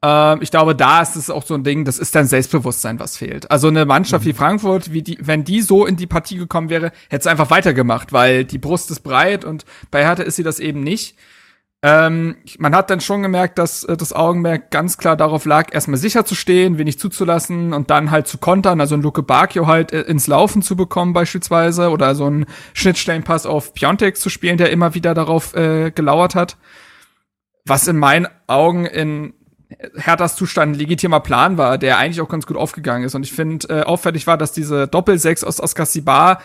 Ähm, 0.06 0.38
ich 0.40 0.52
glaube, 0.52 0.76
da 0.76 1.02
ist 1.02 1.16
es 1.16 1.30
auch 1.30 1.42
so 1.42 1.54
ein 1.54 1.64
Ding, 1.64 1.84
das 1.84 1.98
ist 1.98 2.14
dein 2.14 2.26
Selbstbewusstsein, 2.26 3.00
was 3.00 3.16
fehlt. 3.16 3.50
Also 3.50 3.66
eine 3.66 3.84
Mannschaft 3.84 4.24
wie 4.24 4.32
Frankfurt, 4.32 4.92
wie 4.92 5.02
die, 5.02 5.18
wenn 5.20 5.42
die 5.42 5.62
so 5.62 5.84
in 5.84 5.96
die 5.96 6.06
Partie 6.06 6.36
gekommen 6.36 6.70
wäre, 6.70 6.92
hätte 7.08 7.22
es 7.22 7.26
einfach 7.26 7.50
weitergemacht, 7.50 8.12
weil 8.12 8.44
die 8.44 8.58
Brust 8.58 8.90
ist 8.92 9.00
breit 9.00 9.44
und 9.44 9.64
bei 9.90 10.04
Hertha 10.04 10.22
ist 10.22 10.36
sie 10.36 10.44
das 10.44 10.60
eben 10.60 10.84
nicht. 10.84 11.16
Ähm, 11.82 12.36
man 12.58 12.74
hat 12.74 12.88
dann 12.88 13.00
schon 13.00 13.22
gemerkt, 13.22 13.58
dass 13.58 13.84
äh, 13.84 13.96
das 13.96 14.12
Augenmerk 14.12 14.70
ganz 14.70 14.96
klar 14.96 15.16
darauf 15.16 15.44
lag, 15.44 15.74
erstmal 15.74 15.98
sicher 15.98 16.24
zu 16.24 16.34
stehen, 16.36 16.78
wenig 16.78 16.98
zuzulassen 16.98 17.72
und 17.72 17.90
dann 17.90 18.10
halt 18.10 18.28
zu 18.28 18.38
kontern, 18.38 18.80
also 18.80 18.94
ein 18.94 19.02
Luke 19.02 19.22
Bakio 19.22 19.66
halt 19.66 19.92
äh, 19.92 20.02
ins 20.02 20.26
Laufen 20.26 20.62
zu 20.62 20.76
bekommen 20.76 21.12
beispielsweise 21.14 21.90
oder 21.90 22.14
so 22.14 22.26
einen 22.26 22.46
Schnittstellenpass 22.74 23.44
auf 23.44 23.74
Piontek 23.74 24.16
zu 24.16 24.30
spielen, 24.30 24.56
der 24.56 24.70
immer 24.70 24.94
wieder 24.94 25.14
darauf 25.14 25.54
äh, 25.54 25.90
gelauert 25.90 26.34
hat. 26.34 26.56
Was 27.64 27.88
in 27.88 27.98
meinen 27.98 28.28
Augen 28.46 28.86
in 28.86 29.34
Herthas 29.96 30.36
Zustand 30.36 30.72
ein 30.72 30.78
legitimer 30.78 31.20
Plan 31.20 31.58
war, 31.58 31.78
der 31.78 31.98
eigentlich 31.98 32.20
auch 32.20 32.28
ganz 32.28 32.46
gut 32.46 32.56
aufgegangen 32.56 33.04
ist. 33.04 33.14
Und 33.14 33.24
ich 33.24 33.32
finde, 33.32 33.68
äh, 33.68 33.82
auffällig 33.82 34.26
war, 34.26 34.38
dass 34.38 34.52
diese 34.52 34.86
Doppel-Sechs 34.86 35.42
aus 35.44 35.60
Askasibar 35.60 36.40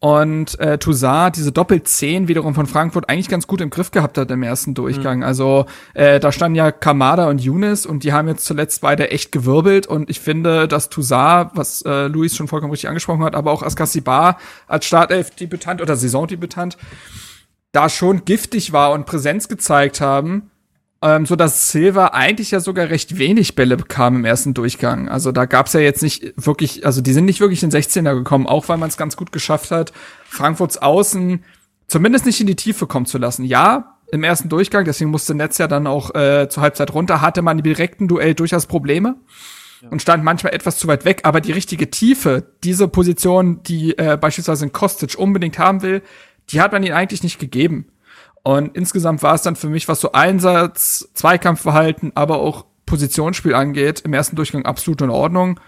und 0.00 0.60
äh, 0.60 0.76
Toussaint 0.76 1.36
diese 1.36 1.50
Doppel-Zehn 1.50 2.28
wiederum 2.28 2.54
von 2.54 2.66
Frankfurt 2.66 3.08
eigentlich 3.08 3.30
ganz 3.30 3.46
gut 3.46 3.62
im 3.62 3.70
Griff 3.70 3.90
gehabt 3.90 4.18
hat 4.18 4.30
im 4.30 4.42
ersten 4.42 4.74
Durchgang. 4.74 5.24
Also 5.24 5.64
äh, 5.94 6.20
da 6.20 6.30
standen 6.30 6.56
ja 6.56 6.72
Kamada 6.72 7.28
und 7.28 7.40
Younes 7.40 7.86
und 7.86 8.04
die 8.04 8.12
haben 8.12 8.28
jetzt 8.28 8.44
zuletzt 8.44 8.82
beide 8.82 9.10
echt 9.10 9.32
gewirbelt 9.32 9.86
und 9.86 10.10
ich 10.10 10.20
finde, 10.20 10.68
dass 10.68 10.90
Toussaint, 10.90 11.52
was 11.54 11.80
äh, 11.82 12.08
Luis 12.08 12.36
schon 12.36 12.48
vollkommen 12.48 12.72
richtig 12.72 12.88
angesprochen 12.88 13.24
hat, 13.24 13.34
aber 13.34 13.50
auch 13.50 13.62
Askasibar 13.62 14.36
als 14.66 14.84
Startelf-Debütant 14.84 15.80
oder 15.80 15.96
Saisondebütant 15.96 16.76
da 17.72 17.88
schon 17.88 18.26
giftig 18.26 18.72
war 18.72 18.92
und 18.92 19.06
Präsenz 19.06 19.48
gezeigt 19.48 20.02
haben, 20.02 20.50
ähm, 21.04 21.26
so 21.26 21.36
dass 21.36 21.70
Silva 21.70 22.08
eigentlich 22.08 22.50
ja 22.50 22.60
sogar 22.60 22.88
recht 22.88 23.18
wenig 23.18 23.54
Bälle 23.54 23.76
bekam 23.76 24.16
im 24.16 24.24
ersten 24.24 24.54
Durchgang. 24.54 25.10
Also 25.10 25.32
da 25.32 25.44
gab's 25.44 25.74
ja 25.74 25.80
jetzt 25.80 26.02
nicht 26.02 26.32
wirklich, 26.36 26.86
also 26.86 27.02
die 27.02 27.12
sind 27.12 27.26
nicht 27.26 27.40
wirklich 27.40 27.62
in 27.62 27.70
16er 27.70 28.14
gekommen, 28.14 28.46
auch 28.46 28.68
weil 28.68 28.78
man 28.78 28.88
es 28.88 28.96
ganz 28.96 29.14
gut 29.14 29.30
geschafft 29.30 29.70
hat, 29.70 29.92
Frankfurts 30.24 30.78
Außen 30.78 31.44
zumindest 31.88 32.24
nicht 32.24 32.40
in 32.40 32.46
die 32.46 32.56
Tiefe 32.56 32.86
kommen 32.86 33.04
zu 33.04 33.18
lassen. 33.18 33.44
Ja, 33.44 33.98
im 34.10 34.24
ersten 34.24 34.48
Durchgang, 34.48 34.86
deswegen 34.86 35.10
musste 35.10 35.34
Netz 35.34 35.58
ja 35.58 35.66
dann 35.66 35.86
auch 35.86 36.14
äh, 36.14 36.48
zur 36.48 36.62
Halbzeit 36.62 36.94
runter, 36.94 37.20
hatte 37.20 37.42
man 37.42 37.58
im 37.58 37.64
direkten 37.64 38.08
Duell 38.08 38.34
durchaus 38.34 38.64
Probleme 38.64 39.16
und 39.90 40.00
stand 40.00 40.24
manchmal 40.24 40.54
etwas 40.54 40.78
zu 40.78 40.88
weit 40.88 41.04
weg, 41.04 41.20
aber 41.24 41.42
die 41.42 41.52
richtige 41.52 41.90
Tiefe, 41.90 42.46
diese 42.62 42.88
Position, 42.88 43.62
die 43.62 43.98
äh, 43.98 44.16
beispielsweise 44.18 44.64
ein 44.64 44.72
Kostic 44.72 45.18
unbedingt 45.18 45.58
haben 45.58 45.82
will, 45.82 46.02
die 46.50 46.62
hat 46.62 46.72
man 46.72 46.82
ihn 46.82 46.92
eigentlich 46.92 47.22
nicht 47.22 47.38
gegeben. 47.38 47.88
Und 48.46 48.76
insgesamt 48.76 49.22
war 49.22 49.34
es 49.34 49.42
dann 49.42 49.56
für 49.56 49.68
mich, 49.68 49.88
was 49.88 50.00
so 50.00 50.12
Einsatz, 50.12 51.08
Zweikampfverhalten, 51.14 52.12
aber 52.14 52.38
auch 52.38 52.66
Positionsspiel 52.86 53.54
angeht, 53.54 54.00
im 54.04 54.12
ersten 54.12 54.36
Durchgang 54.36 54.64
absolut 54.66 55.00
in 55.02 55.10
Ordnung. 55.10 55.58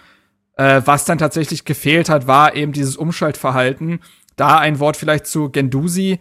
Äh, 0.58 0.82
was 0.84 1.04
dann 1.06 1.18
tatsächlich 1.18 1.64
gefehlt 1.64 2.08
hat, 2.10 2.26
war 2.26 2.54
eben 2.54 2.72
dieses 2.72 2.96
Umschaltverhalten. 2.96 4.00
Da 4.36 4.58
ein 4.58 4.78
Wort 4.78 4.96
vielleicht 4.98 5.26
zu 5.26 5.48
Gendusi. 5.48 6.20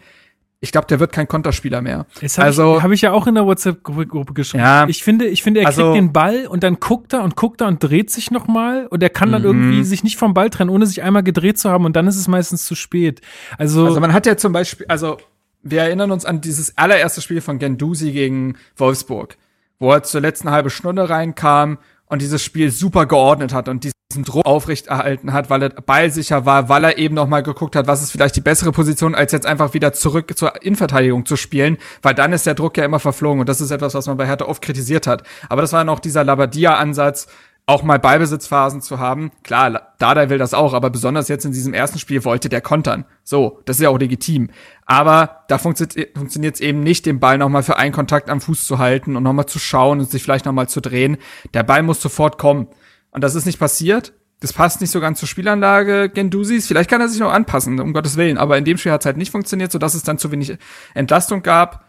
Ich 0.62 0.72
glaube, 0.72 0.88
der 0.88 1.00
wird 1.02 1.12
kein 1.12 1.28
Konterspieler 1.28 1.82
mehr. 1.82 2.06
Das 2.22 2.38
habe 2.38 2.46
also 2.48 2.78
ich, 2.78 2.84
hab 2.84 2.92
ich 2.92 3.02
ja 3.02 3.12
auch 3.12 3.28
in 3.28 3.36
der 3.36 3.46
WhatsApp-Gruppe 3.46 4.34
geschrieben. 4.34 4.64
Ja. 4.64 4.88
Ich 4.88 5.04
finde, 5.04 5.26
ich 5.26 5.44
finde, 5.44 5.60
er 5.60 5.68
Also- 5.68 5.84
kriegt 5.92 5.98
den 5.98 6.14
Ball 6.14 6.48
und 6.48 6.64
dann 6.64 6.80
guckt 6.80 7.12
er 7.14 7.24
und 7.24 7.36
guckt 7.36 7.60
er 7.62 7.68
und 7.68 7.84
dreht 7.84 8.10
sich 8.10 8.32
noch 8.32 8.48
mal 8.48 8.88
und 8.88 9.04
er 9.04 9.10
kann 9.10 9.32
dann 9.34 9.42
Mhm. 9.42 9.48
irgendwie 9.48 9.84
sich 9.84 10.04
nicht 10.06 10.18
vom 10.18 10.34
Ball 10.34 10.50
trennen, 10.50 10.70
ohne 10.70 10.86
sich 10.86 11.04
einmal 11.04 11.24
gedreht 11.24 11.60
zu 11.60 11.70
haben 11.70 11.84
und 11.86 11.96
dann 11.98 12.08
ist 12.08 12.16
es 12.16 12.28
meistens 12.30 12.64
zu 12.66 12.74
spät. 12.76 13.20
Also, 13.58 13.86
Also 13.86 14.00
man 14.00 14.14
hat 14.14 14.26
ja 14.26 14.38
zum 14.38 14.54
Beispiel, 14.54 14.86
also 14.88 15.18
wir 15.66 15.82
erinnern 15.82 16.12
uns 16.12 16.26
an 16.26 16.42
dieses 16.42 16.78
allererste 16.78 17.22
Spiel 17.22 17.42
von 17.42 17.58
Gendusi 17.58 18.12
gegen 18.12 18.56
Wolfsburg, 18.78 19.36
wo 19.80 19.92
er 19.92 20.04
zur 20.04 20.22
letzten 20.22 20.52
halbe 20.52 20.70
Stunde 20.70 21.10
reinkam 21.10 21.80
und 22.06 22.22
dieses 22.22 22.44
Spiel 22.44 22.70
super 22.70 23.08
geordnet 23.08 23.52
hat 23.52 23.68
und 23.68 23.84
diesen 23.84 24.24
Druck 24.24 24.46
aufrechterhalten 24.46 25.34
hat, 25.34 25.50
weil 25.50 25.64
er 25.64 25.70
ballsicher 25.70 26.46
war, 26.46 26.70
weil 26.70 26.84
er 26.84 27.00
eben 27.00 27.16
noch 27.16 27.28
mal 27.28 27.42
geguckt 27.42 27.76
hat, 27.76 27.88
was 27.88 28.04
ist 28.04 28.12
vielleicht 28.12 28.36
die 28.36 28.42
bessere 28.42 28.72
Position, 28.72 29.16
als 29.16 29.32
jetzt 29.32 29.48
einfach 29.48 29.74
wieder 29.74 29.92
zurück 29.92 30.38
zur 30.38 30.62
Innenverteidigung 30.62 31.26
zu 31.26 31.36
spielen, 31.36 31.78
weil 32.04 32.14
dann 32.14 32.32
ist 32.32 32.46
der 32.46 32.54
Druck 32.54 32.78
ja 32.78 32.86
immer 32.86 33.00
verflogen 33.00 33.40
und 33.40 33.50
das 33.50 33.60
ist 33.60 33.72
etwas, 33.72 33.96
was 33.96 34.06
man 34.06 34.18
bei 34.18 34.28
Hertha 34.28 34.46
oft 34.46 34.62
kritisiert 34.62 35.08
hat. 35.08 35.24
Aber 35.50 35.64
das 35.64 35.74
war 35.74 35.84
noch 35.84 36.00
dieser 36.00 36.24
Labadia-Ansatz, 36.24 37.26
auch 37.68 37.82
mal 37.82 37.98
Ballbesitzphasen 37.98 38.82
zu 38.82 39.00
haben. 39.00 39.32
Klar, 39.44 39.94
Dada 39.98 40.30
will 40.30 40.38
das 40.38 40.54
auch, 40.54 40.74
aber 40.74 40.92
besonders 40.92 41.28
jetzt 41.30 41.46
in 41.46 41.52
diesem 41.52 41.74
ersten 41.74 41.98
Spiel 41.98 42.24
wollte 42.24 42.48
der 42.48 42.62
kontern. 42.62 43.06
So, 43.24 43.60
das 43.66 43.78
ist 43.78 43.84
ja 43.84 43.90
auch 43.90 43.98
legitim. 43.98 44.52
Aber 44.86 45.44
da 45.48 45.58
funktio 45.58 45.88
funktioniert 46.16 46.56
es 46.56 46.62
eben 46.62 46.82
nicht, 46.82 47.08
den 47.08 47.20
Ball 47.20 47.40
nochmal 47.40 47.64
für 47.64 47.78
einen 47.78 47.94
Kontakt 47.94 48.30
am 48.30 48.40
Fuß 48.40 48.66
zu 48.68 48.78
halten 48.78 49.16
und 49.16 49.24
nochmal 49.24 49.48
zu 49.48 49.58
schauen 49.58 50.00
und 50.00 50.10
sich 50.10 50.22
vielleicht 50.22 50.46
nochmal 50.46 50.70
zu 50.70 50.80
drehen. 50.80 51.18
Der 51.56 51.64
Ball 51.64 51.82
muss 51.82 52.02
sofort 52.02 52.38
kommen. 52.38 52.68
Und 53.10 53.24
das 53.24 53.34
ist 53.34 53.46
nicht 53.46 53.60
passiert. 53.60 54.14
das 54.42 54.54
passt 54.54 54.82
nicht 54.82 54.92
so 54.92 55.00
ganz 55.00 55.20
zur 55.20 55.28
Spielanlage 55.28 56.10
Gendusis. 56.10 56.68
Vielleicht 56.68 56.90
kann 56.90 57.02
er 57.02 57.10
sich 57.10 57.20
noch 57.20 57.32
anpassen, 57.32 57.80
um 57.80 57.94
Gottes 57.94 58.16
Willen. 58.16 58.38
Aber 58.38 58.60
in 58.60 58.66
dem 58.66 58.78
Spiel 58.78 58.92
hat 58.92 59.02
es 59.02 59.06
halt 59.08 59.18
nicht 59.18 59.32
funktioniert, 59.32 59.72
sodass 59.72 59.96
es 59.96 60.04
dann 60.04 60.20
zu 60.20 60.32
wenig 60.32 60.56
Entlastung 60.94 61.42
gab. 61.42 61.84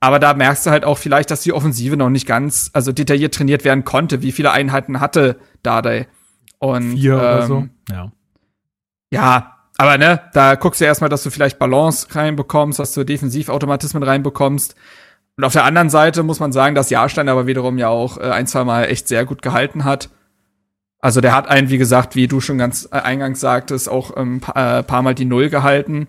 Aber 0.00 0.18
da 0.18 0.32
merkst 0.32 0.66
du 0.66 0.70
halt 0.70 0.84
auch 0.84 0.96
vielleicht, 0.96 1.30
dass 1.30 1.42
die 1.42 1.52
Offensive 1.52 1.96
noch 1.96 2.08
nicht 2.08 2.26
ganz, 2.26 2.70
also 2.72 2.90
detailliert 2.90 3.34
trainiert 3.34 3.64
werden 3.64 3.84
konnte. 3.84 4.22
Wie 4.22 4.32
viele 4.32 4.50
Einheiten 4.50 5.00
hatte 5.00 5.38
Dardai? 5.62 6.08
Und, 6.58 6.92
Vier 6.92 7.16
oder 7.16 7.40
ähm, 7.42 7.46
so. 7.46 7.68
Ja. 7.90 8.12
Ja, 9.12 9.56
aber 9.76 9.98
ne, 9.98 10.20
da 10.32 10.54
guckst 10.54 10.80
du 10.80 10.84
erstmal, 10.84 11.10
dass 11.10 11.22
du 11.22 11.30
vielleicht 11.30 11.58
Balance 11.58 12.14
reinbekommst, 12.14 12.78
dass 12.78 12.94
du 12.94 13.04
Defensivautomatismen 13.04 14.02
reinbekommst. 14.02 14.74
Und 15.36 15.44
auf 15.44 15.52
der 15.52 15.64
anderen 15.64 15.90
Seite 15.90 16.22
muss 16.22 16.40
man 16.40 16.52
sagen, 16.52 16.74
dass 16.74 16.90
Jahrstein 16.90 17.28
aber 17.28 17.46
wiederum 17.46 17.78
ja 17.78 17.88
auch 17.88 18.18
äh, 18.18 18.30
ein, 18.30 18.46
zwei 18.46 18.64
Mal 18.64 18.84
echt 18.84 19.08
sehr 19.08 19.24
gut 19.24 19.42
gehalten 19.42 19.84
hat. 19.84 20.10
Also 21.00 21.22
der 21.22 21.34
hat 21.34 21.48
einen, 21.48 21.70
wie 21.70 21.78
gesagt, 21.78 22.14
wie 22.14 22.28
du 22.28 22.40
schon 22.40 22.58
ganz 22.58 22.88
äh, 22.92 22.98
eingangs 22.98 23.40
sagtest, 23.40 23.88
auch 23.88 24.10
ein 24.10 24.22
ähm, 24.22 24.40
paar, 24.40 24.78
äh, 24.78 24.82
paar 24.82 25.02
Mal 25.02 25.14
die 25.14 25.24
Null 25.24 25.48
gehalten. 25.48 26.08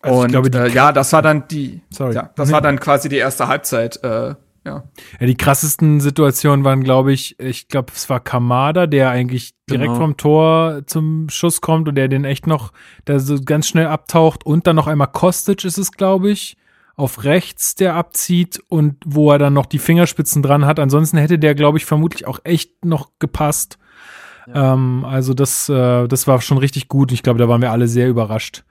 Also 0.00 0.18
ich 0.18 0.24
und 0.24 0.30
glaube, 0.32 0.50
die- 0.50 0.58
äh, 0.58 0.68
ja, 0.70 0.92
das 0.92 1.12
war 1.12 1.22
dann 1.22 1.48
die, 1.48 1.80
Sorry. 1.90 2.14
ja, 2.14 2.30
das 2.36 2.52
war 2.52 2.60
dann 2.62 2.78
quasi 2.80 3.08
die 3.08 3.16
erste 3.16 3.48
Halbzeit. 3.48 4.02
Äh, 4.04 4.34
ja. 4.64 4.84
Ja, 5.18 5.26
die 5.26 5.36
krassesten 5.36 6.00
Situationen 6.00 6.64
waren, 6.64 6.84
glaube 6.84 7.12
ich, 7.12 7.38
ich 7.40 7.68
glaube, 7.68 7.92
es 7.94 8.10
war 8.10 8.20
Kamada, 8.20 8.86
der 8.86 9.08
eigentlich 9.10 9.54
direkt 9.70 9.86
Genau. 9.88 10.00
vom 10.00 10.16
Tor 10.18 10.82
zum 10.86 11.28
Schuss 11.30 11.60
kommt 11.62 11.88
und 11.88 11.94
der 11.94 12.08
den 12.08 12.24
echt 12.24 12.46
noch, 12.46 12.72
der 13.06 13.18
so 13.20 13.40
ganz 13.42 13.66
schnell 13.66 13.86
abtaucht 13.86 14.44
und 14.44 14.66
dann 14.66 14.76
noch 14.76 14.86
einmal 14.86 15.06
Kostic 15.08 15.64
ist 15.64 15.78
es, 15.78 15.92
glaube 15.92 16.30
ich, 16.30 16.56
auf 16.96 17.24
rechts, 17.24 17.76
der 17.76 17.94
abzieht 17.94 18.60
und 18.68 18.96
wo 19.06 19.30
er 19.32 19.38
dann 19.38 19.52
noch 19.54 19.66
die 19.66 19.78
Fingerspitzen 19.78 20.42
dran 20.42 20.66
hat. 20.66 20.80
Ansonsten 20.80 21.16
hätte 21.16 21.38
der, 21.38 21.54
glaube 21.54 21.78
ich, 21.78 21.86
vermutlich 21.86 22.26
auch 22.26 22.40
echt 22.44 22.84
noch 22.84 23.10
gepasst. 23.20 23.78
Ähm, 24.52 25.04
also 25.06 25.32
das, 25.34 25.68
äh, 25.68 26.08
das 26.08 26.26
war 26.26 26.40
schon 26.40 26.58
richtig 26.58 26.88
gut. 26.88 27.12
Ich 27.12 27.22
glaube, 27.22 27.38
da 27.38 27.48
waren 27.48 27.60
wir 27.62 27.70
alle 27.70 27.86
sehr 27.88 28.08
überrascht, 28.08 28.64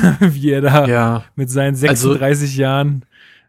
wie 0.20 0.50
er 0.50 0.60
da 0.60 0.86
Ja. 0.86 1.24
mit 1.36 1.50
seinen 1.50 1.74
Also- 1.86 2.08
36 2.12 2.56
Jahren 2.56 3.04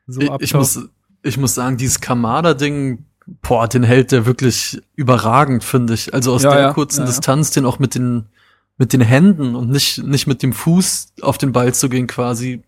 so 0.07 0.21
Ich, 0.21 0.27
abtaucht. 0.29 0.43
ich 0.43 0.53
muss, 0.53 0.79
ich 1.23 1.37
muss 1.37 1.53
sagen, 1.55 1.77
dieses 1.77 2.01
Kamada-Ding, 2.01 3.05
boah, 3.41 3.67
den 3.67 3.83
hält 3.83 4.11
der 4.11 4.25
wirklich 4.25 4.81
überragend, 4.95 5.63
finde 5.63 5.93
ich. 5.93 6.13
Also 6.13 6.33
aus 6.33 6.43
Ja, 6.43 6.51
der 6.53 6.61
ja, 6.61 6.73
kurzen. 6.73 7.05
Distanz, 7.05 7.51
den 7.51 7.65
auch 7.65 7.79
mit 7.79 7.95
den, 7.95 8.25
mit 8.77 8.91
den 8.91 9.01
Händen 9.01 9.55
und 9.55 9.69
nicht, 9.69 10.03
nicht 10.03 10.27
mit 10.27 10.43
dem 10.43 10.51
Fuß 10.51 11.13
auf 11.21 11.37
den 11.37 11.51
Ball 11.53 11.73
zu 11.73 11.87
gehen, 11.89 12.07
quasi. 12.07 12.63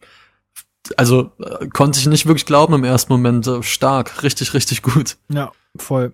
Also 0.97 1.31
äh, 1.39 1.67
konnte 1.67 1.99
ich 1.99 2.05
nicht 2.05 2.27
wirklich 2.27 2.45
glauben 2.45 2.73
im 2.75 2.83
ersten 2.83 3.11
Moment. 3.11 3.47
Äh, 3.47 3.63
Stark, 3.63 4.21
richtig, 4.23 4.53
richtig 4.53 4.81
gut. 4.83 5.17
Ja, 5.29 5.51
voll. 5.77 6.13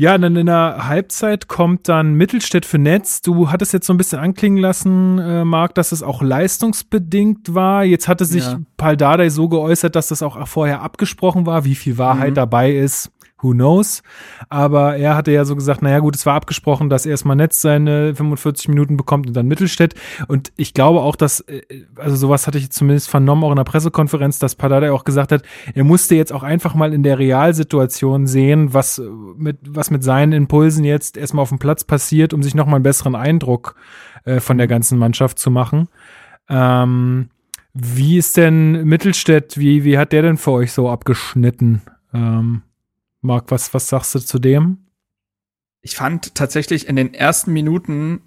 Ja, 0.00 0.16
dann 0.16 0.36
in 0.36 0.46
der 0.46 0.86
Halbzeit 0.86 1.48
kommt 1.48 1.88
dann 1.88 2.14
Mittelstädt 2.14 2.64
für 2.64 2.78
Netz. 2.78 3.20
Du 3.20 3.50
hattest 3.50 3.72
jetzt 3.72 3.84
so 3.86 3.92
ein 3.92 3.96
bisschen 3.96 4.20
anklingen 4.20 4.58
lassen, 4.58 5.18
äh, 5.18 5.44
Marc, 5.44 5.74
dass 5.74 5.90
es 5.90 6.04
auch 6.04 6.22
leistungsbedingt 6.22 7.52
war. 7.52 7.82
Jetzt 7.82 8.06
hatte 8.06 8.24
sich 8.24 8.44
Ja. 8.44 8.60
Paul 8.76 8.96
Dardai 8.96 9.28
so 9.28 9.48
geäußert, 9.48 9.96
dass 9.96 10.06
das 10.08 10.22
auch 10.22 10.46
vorher 10.46 10.82
abgesprochen 10.82 11.46
war. 11.46 11.64
Wie 11.64 11.74
viel 11.74 11.98
Wahrheit 11.98 12.30
Mhm. 12.30 12.34
dabei 12.36 12.72
ist, 12.76 13.10
who 13.40 13.52
knows. 13.52 14.02
Aber 14.48 14.96
er 14.96 15.16
hatte 15.16 15.32
ja 15.32 15.44
so 15.44 15.54
gesagt, 15.54 15.82
naja 15.82 16.00
gut, 16.00 16.16
es 16.16 16.26
war 16.26 16.34
abgesprochen, 16.34 16.90
dass 16.90 17.06
erstmal 17.06 17.36
Netz 17.36 17.60
seine 17.60 18.14
45 18.14 18.68
Minuten 18.68 18.96
bekommt 18.96 19.26
und 19.26 19.34
dann 19.34 19.46
Mittelstädt. 19.46 19.94
Und 20.26 20.52
ich 20.56 20.74
glaube 20.74 21.00
auch, 21.00 21.16
dass, 21.16 21.40
äh, 21.40 21.62
also 21.96 22.16
sowas 22.16 22.46
hatte 22.46 22.58
ich 22.58 22.70
zumindest 22.70 23.08
vernommen, 23.08 23.44
auch 23.44 23.50
in 23.50 23.56
der 23.56 23.64
Pressekonferenz, 23.64 24.38
dass 24.38 24.54
Pardadei 24.54 24.92
auch 24.92 25.04
gesagt 25.04 25.32
hat, 25.32 25.42
er 25.74 25.84
musste 25.84 26.14
jetzt 26.14 26.32
auch 26.32 26.42
einfach 26.42 26.74
mal 26.74 26.92
in 26.92 27.02
der 27.02 27.18
Realsituation 27.18 28.26
sehen, 28.26 28.74
was 28.74 28.98
äh, 28.98 29.02
mit, 29.36 29.58
was 29.68 29.90
mit 29.90 30.02
seinen 30.02 30.32
Impulsen 30.32 30.84
jetzt 30.84 31.16
erstmal 31.16 31.42
auf 31.42 31.50
dem 31.50 31.58
Platz 31.58 31.84
passiert, 31.84 32.32
um 32.34 32.42
sich 32.42 32.54
nochmal 32.54 32.76
einen 32.76 32.84
besseren 32.84 33.14
Eindruck 33.14 33.76
äh, 34.24 34.40
von 34.40 34.58
der 34.58 34.66
ganzen 34.66 34.98
Mannschaft 34.98 35.38
zu 35.38 35.50
machen. 35.50 35.88
Ähm, 36.48 37.30
wie 37.74 38.18
ist 38.18 38.36
denn 38.36 38.84
Mittelstädt, 38.84 39.58
wie, 39.58 39.84
wie 39.84 39.98
hat 39.98 40.12
der 40.12 40.22
denn 40.22 40.36
für 40.36 40.52
euch 40.52 40.72
so 40.72 40.88
abgeschnitten? 40.88 41.82
Ähm, 42.12 42.62
Marc, 43.28 43.50
was, 43.50 43.72
was 43.74 43.88
sagst 43.88 44.14
du 44.14 44.18
zu 44.18 44.38
dem? 44.38 44.88
ich 45.82 45.96
fand 45.96 46.34
tatsächlich 46.34 46.88
in 46.88 46.96
den 46.96 47.14
ersten 47.14 47.52
Minuten 47.52 48.22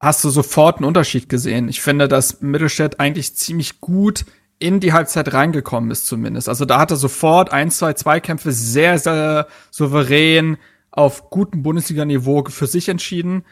hast 0.00 0.24
du 0.24 0.30
sofort 0.30 0.78
einen 0.78 0.86
Unterschied 0.86 1.28
gesehen. 1.28 1.68
Ich 1.68 1.80
finde, 1.80 2.08
dass 2.08 2.40
Mittelstädt 2.40 3.00
eigentlich 3.00 3.36
ziemlich 3.36 3.80
gut 3.80 4.24
in 4.58 4.80
die 4.80 4.92
Halbzeit 4.92 5.32
reingekommen 5.32 5.90
ist 5.90 6.06
zumindest. 6.06 6.48
Also 6.48 6.64
da 6.64 6.80
hat 6.80 6.90
er 6.90 6.96
sofort 6.96 7.52
ein, 7.52 7.70
zwei 7.70 7.92
Zweikämpfe 7.92 8.52
sehr, 8.52 8.98
sehr 8.98 9.46
souverän 9.70 10.56
auf 10.90 11.30
gutem 11.30 11.62
Bundesliga-Niveau 11.62 12.44
für 12.48 12.66
sich 12.66 12.88
entschieden. 12.88 13.44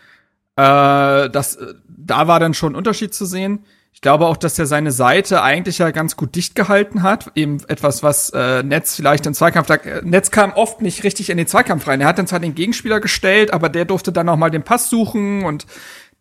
Äh, 0.57 1.31
das, 1.31 1.59
da 1.87 2.27
war 2.27 2.41
dann 2.41 2.55
schon 2.55 2.73
ein 2.73 2.77
Unterschied 2.77 3.15
zu 3.15 3.25
sehen. 3.25 3.61
Ich 3.99 4.03
glaube 4.03 4.27
auch, 4.29 4.37
dass 4.37 4.57
er 4.61 4.67
seine 4.67 4.93
Seite 4.93 5.43
eigentlich 5.43 5.79
ja 5.79 5.91
ganz 5.91 6.17
gut 6.17 6.37
dicht 6.37 6.55
gehalten 6.55 7.03
hat. 7.03 7.33
Eben 7.35 7.59
etwas, 7.67 8.05
was 8.05 8.31
äh, 8.31 8.63
Netz 8.63 8.95
vielleicht 8.95 9.27
im 9.27 9.35
Zweikampf, 9.35 9.69
äh, 9.71 10.03
Netz 10.05 10.31
kam 10.31 10.53
oft 10.53 10.83
nicht 10.83 11.03
richtig 11.03 11.31
in 11.31 11.37
den 11.37 11.49
Zweikampf 11.49 11.89
rein. 11.89 12.01
Er 12.01 12.07
hat 12.07 12.17
dann 12.17 12.29
zwar 12.29 12.39
den 12.39 12.55
Gegenspieler 12.55 13.01
gestellt, 13.01 13.53
aber 13.53 13.69
der 13.69 13.87
durfte 13.87 14.13
dann 14.13 14.29
auch 14.29 14.37
mal 14.37 14.53
den 14.53 14.63
Pass 14.63 14.89
suchen 14.89 15.45
und 15.45 15.67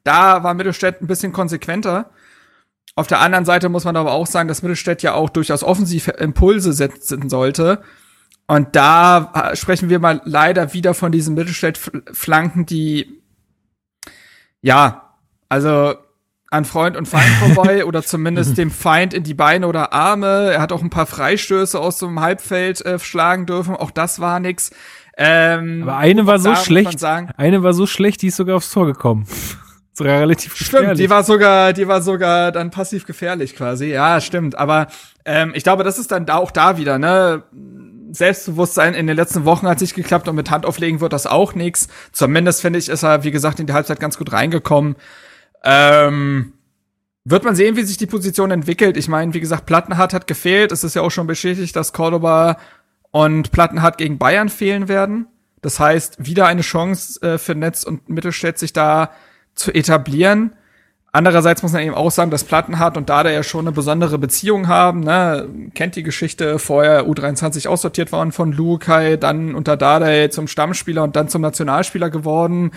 da 0.03 0.41
war 0.41 0.55
Mittelstädt 0.55 1.03
ein 1.03 1.07
bisschen 1.07 1.33
konsequenter. 1.33 2.09
Auf 2.95 3.05
der 3.05 3.19
anderen 3.19 3.45
Seite 3.45 3.69
muss 3.69 3.83
man 3.83 3.95
aber 3.95 4.13
auch 4.13 4.25
sagen, 4.25 4.47
dass 4.47 4.63
Mittelstädt 4.63 5.03
ja 5.03 5.13
auch 5.13 5.29
durchaus 5.29 5.63
offensiv 5.63 6.07
Impulse 6.07 6.73
setzen 6.73 7.29
sollte. 7.29 7.83
Und 8.47 8.75
da 8.75 9.51
äh, 9.51 9.55
sprechen 9.55 9.89
wir 9.89 9.99
mal 9.99 10.19
leider 10.25 10.73
wieder 10.73 10.95
von 10.95 11.11
diesen 11.11 11.35
Mittelstädt-Flanken, 11.35 12.65
die 12.65 13.21
ja, 14.63 15.13
also 15.47 16.06
an 16.49 16.65
Freund 16.65 16.95
und 16.97 17.07
Feind 17.07 17.25
vorbei 17.55 17.85
oder 17.85 18.03
zumindest 18.03 18.57
dem 18.57 18.71
Feind 18.71 19.13
in 19.13 19.23
die 19.23 19.33
Beine 19.33 19.67
oder 19.67 19.93
Arme. 19.93 20.51
Er 20.53 20.61
hat 20.61 20.71
auch 20.71 20.81
ein 20.81 20.89
paar 20.89 21.05
Freistöße 21.05 21.79
aus 21.79 21.99
so 21.99 22.07
einem 22.07 22.21
Halbfeld 22.21 22.85
äh, 22.85 22.99
schlagen 22.99 23.45
dürfen. 23.45 23.75
Auch 23.75 23.91
das 23.91 24.19
war 24.19 24.39
nix. 24.39 24.71
Ähm, 25.17 25.81
Aber 25.83 25.97
eine 25.97 26.25
war 26.27 26.39
so 26.39 26.55
schlecht, 26.55 26.99
sagen- 26.99 27.31
eine 27.37 27.63
war 27.63 27.73
so 27.73 27.87
schlecht, 27.87 28.21
die 28.21 28.27
ist 28.27 28.35
sogar 28.37 28.57
aufs 28.57 28.71
Tor 28.71 28.85
gekommen. 28.85 29.25
sogar 29.93 30.19
relativ 30.19 30.55
Stimmt, 30.55 30.71
gefährlich. 30.71 30.97
die 30.99 31.09
war 31.09 31.23
sogar, 31.23 31.73
die 31.73 31.87
war 31.87 32.01
sogar 32.03 32.51
dann 32.51 32.69
passiv 32.69 33.05
gefährlich 33.07 33.55
quasi. 33.55 33.87
Ja, 33.87 34.21
stimmt. 34.21 34.55
Aber 34.57 34.87
ähm, 35.25 35.53
ich 35.55 35.63
glaube, 35.63 35.83
das 35.83 35.97
ist 35.97 36.11
dann 36.11 36.25
da 36.27 36.35
auch 36.35 36.51
da 36.51 36.77
wieder, 36.77 36.99
ne? 36.99 37.43
Selbstbewusstsein 38.11 38.93
in 38.93 39.05
den 39.07 39.15
letzten 39.17 39.43
Wochen 39.43 39.67
hat 39.67 39.79
sich 39.79 39.93
geklappt 39.93 40.27
und 40.27 40.35
mit 40.35 40.49
Hand 40.49 40.65
auflegen 40.65 41.01
wird 41.01 41.13
das 41.13 41.27
auch 41.27 41.55
nix. 41.55 41.87
Zumindest 42.13 42.61
finde 42.61 42.79
ich, 42.79 42.87
ist 42.87 43.03
er, 43.03 43.23
wie 43.23 43.31
gesagt, 43.31 43.59
in 43.59 43.67
die 43.67 43.73
Halbzeit 43.73 43.99
ganz 43.99 44.17
gut 44.17 44.31
reingekommen. 44.31 44.95
Ähm, 45.63 46.53
wird 47.25 47.43
man 47.43 47.55
sehen, 47.55 47.75
wie 47.75 47.83
sich 47.83 47.97
die 47.97 48.05
Position 48.05 48.51
entwickelt. 48.51 48.95
Ich 48.95 49.09
meine, 49.09 49.33
wie 49.33 49.41
gesagt, 49.41 49.65
Plattenhardt 49.65 50.13
hat 50.13 50.27
gefehlt. 50.27 50.71
Es 50.71 50.83
ist 50.83 50.95
ja 50.95 51.01
auch 51.01 51.11
schon 51.11 51.27
bestätigt, 51.27 51.75
dass 51.75 51.91
Cordoba 51.91 52.57
und 53.11 53.51
Plattenhardt 53.51 53.97
gegen 53.97 54.17
Bayern 54.17 54.49
fehlen 54.49 54.87
werden. 54.87 55.27
Das 55.61 55.79
heißt, 55.79 56.25
wieder 56.25 56.45
eine 56.45 56.61
Chance 56.61 57.21
äh, 57.21 57.37
für 57.37 57.55
Netz 57.55 57.83
und 57.83 58.07
Mittelstädt, 58.07 58.57
sich 58.57 58.73
da 58.73 59.11
zu 59.55 59.73
etablieren. 59.73 60.53
Andererseits 61.11 61.63
muss 61.63 61.71
man 61.71 61.81
eben 61.81 61.95
auch 61.95 62.11
sagen, 62.11 62.31
dass 62.31 62.43
Plattenhardt 62.43 62.95
und 62.95 63.09
Dada 63.09 63.31
ja 63.31 63.41
schon 63.41 63.61
eine 63.61 63.71
besondere 63.71 64.19
Beziehung 64.19 64.67
haben. 64.67 64.99
Ne? 64.99 65.49
Kennt 65.73 65.95
die 65.95 66.03
Geschichte, 66.03 66.59
vorher 66.59 67.07
U23 67.07 67.67
aussortiert 67.67 68.11
worden 68.11 68.31
von 68.31 68.51
Lukai, 68.51 69.17
dann 69.17 69.55
unter 69.55 69.77
Dada 69.77 70.29
zum 70.29 70.47
Stammspieler 70.47 71.03
und 71.03 71.15
dann 71.15 71.27
zum 71.27 71.41
Nationalspieler 71.41 72.09
geworden. 72.09 72.71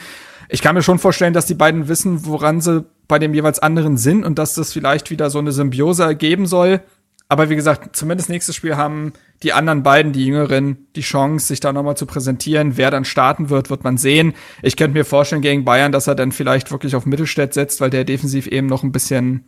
Ich 0.52 0.62
kann 0.62 0.74
mir 0.74 0.82
schon 0.82 0.98
vorstellen, 0.98 1.32
dass 1.32 1.46
die 1.46 1.54
beiden 1.54 1.86
wissen, 1.86 2.26
woran 2.26 2.60
sie 2.60 2.84
bei 3.06 3.18
dem 3.18 3.34
jeweils 3.34 3.60
anderen 3.60 3.96
sind 3.96 4.24
und 4.24 4.38
dass 4.38 4.54
das 4.54 4.72
vielleicht 4.72 5.10
wieder 5.10 5.30
so 5.30 5.38
eine 5.38 5.52
Symbiose 5.52 6.02
ergeben 6.02 6.46
soll. 6.46 6.80
Aber 7.28 7.48
wie 7.48 7.54
gesagt, 7.54 7.94
zumindest 7.94 8.28
nächstes 8.28 8.56
Spiel 8.56 8.76
haben 8.76 9.12
die 9.44 9.52
anderen 9.52 9.84
beiden, 9.84 10.12
die 10.12 10.26
Jüngeren, 10.26 10.88
die 10.96 11.02
Chance, 11.02 11.46
sich 11.46 11.60
da 11.60 11.72
nochmal 11.72 11.96
zu 11.96 12.04
präsentieren. 12.04 12.76
Wer 12.76 12.90
dann 12.90 13.04
starten 13.04 13.50
wird, 13.50 13.70
wird 13.70 13.84
man 13.84 13.98
sehen. 13.98 14.34
Ich 14.62 14.76
könnte 14.76 14.98
mir 14.98 15.04
vorstellen 15.04 15.40
gegen 15.40 15.64
Bayern, 15.64 15.92
dass 15.92 16.08
er 16.08 16.16
dann 16.16 16.32
vielleicht 16.32 16.72
wirklich 16.72 16.96
auf 16.96 17.06
Mittelstädt 17.06 17.54
setzt, 17.54 17.80
weil 17.80 17.90
der 17.90 18.02
defensiv 18.02 18.48
eben 18.48 18.66
noch 18.66 18.82
ein 18.82 18.90
bisschen 18.90 19.44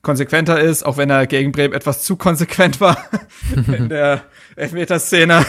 konsequenter 0.00 0.58
ist, 0.58 0.84
auch 0.84 0.96
wenn 0.96 1.10
er 1.10 1.26
gegen 1.26 1.52
Bremen 1.52 1.74
etwas 1.74 2.02
zu 2.02 2.16
konsequent 2.16 2.80
war 2.80 2.96
in 3.66 3.90
der 3.90 4.22
Elfmeterszene. 4.56 5.44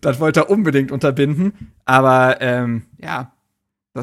Das 0.00 0.20
wollte 0.20 0.40
er 0.40 0.50
unbedingt 0.50 0.92
unterbinden. 0.92 1.72
Aber 1.84 2.40
ähm, 2.40 2.84
ja, 2.98 3.33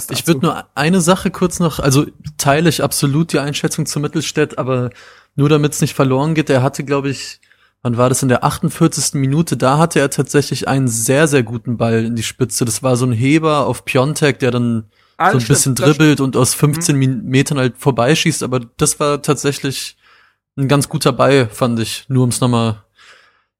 Ich 0.10 0.26
würde 0.28 0.42
nur 0.46 0.66
eine 0.76 1.02
Sache 1.02 1.32
kurz 1.32 1.60
noch, 1.60 1.80
also 1.80 2.06
teile 2.38 2.70
ich 2.70 2.82
absolut 2.84 3.34
die 3.34 3.40
Einschätzung 3.40 3.86
zu 3.86 4.00
Mittelstädt, 4.00 4.58
aber 4.58 4.90
nur 5.36 5.50
damit 5.50 5.74
es 5.74 5.82
nicht 5.82 5.94
verloren 5.96 6.34
geht, 6.34 6.50
er 6.50 6.64
hatte, 6.64 6.84
glaube 6.86 7.10
ich, 7.10 7.42
wann 7.82 7.98
war 7.98 8.08
das 8.10 8.24
in 8.24 8.30
der 8.30 8.44
48. 8.46 9.16
Minute, 9.16 9.58
da 9.58 9.78
hatte 9.78 10.00
er 10.00 10.10
tatsächlich 10.10 10.68
einen 10.68 10.88
sehr, 10.88 11.28
sehr 11.28 11.44
guten 11.44 11.78
Ball 11.78 12.06
in 12.06 12.16
die 12.16 12.24
Spitze. 12.24 12.64
Das 12.64 12.84
war 12.84 12.96
so 12.96 13.06
ein 13.06 13.12
Heber 13.12 13.66
auf 13.68 13.84
Piontek, 13.86 14.40
der 14.40 14.52
dann 14.52 14.86
Ah, 15.18 15.32
so 15.32 15.38
ein 15.38 15.42
stimmt, 15.42 15.48
bisschen 15.58 15.72
Mhm. 15.74 15.76
dribbelt 15.76 16.22
und 16.22 16.38
aus 16.38 16.54
15 16.54 16.96
Min- 16.96 17.26
Metern 17.26 17.58
halt 17.58 17.78
vorbeischießt, 17.78 18.44
aber 18.44 18.62
das 18.78 19.00
war 19.00 19.22
tatsächlich 19.22 19.98
ein 20.58 20.68
ganz 20.68 20.90
guter 20.90 21.12
Ball, 21.12 21.48
fand 21.50 21.80
ich, 21.80 22.06
nur 22.08 22.24
um 22.24 22.30
es 22.30 22.40
nochmal 22.42 22.84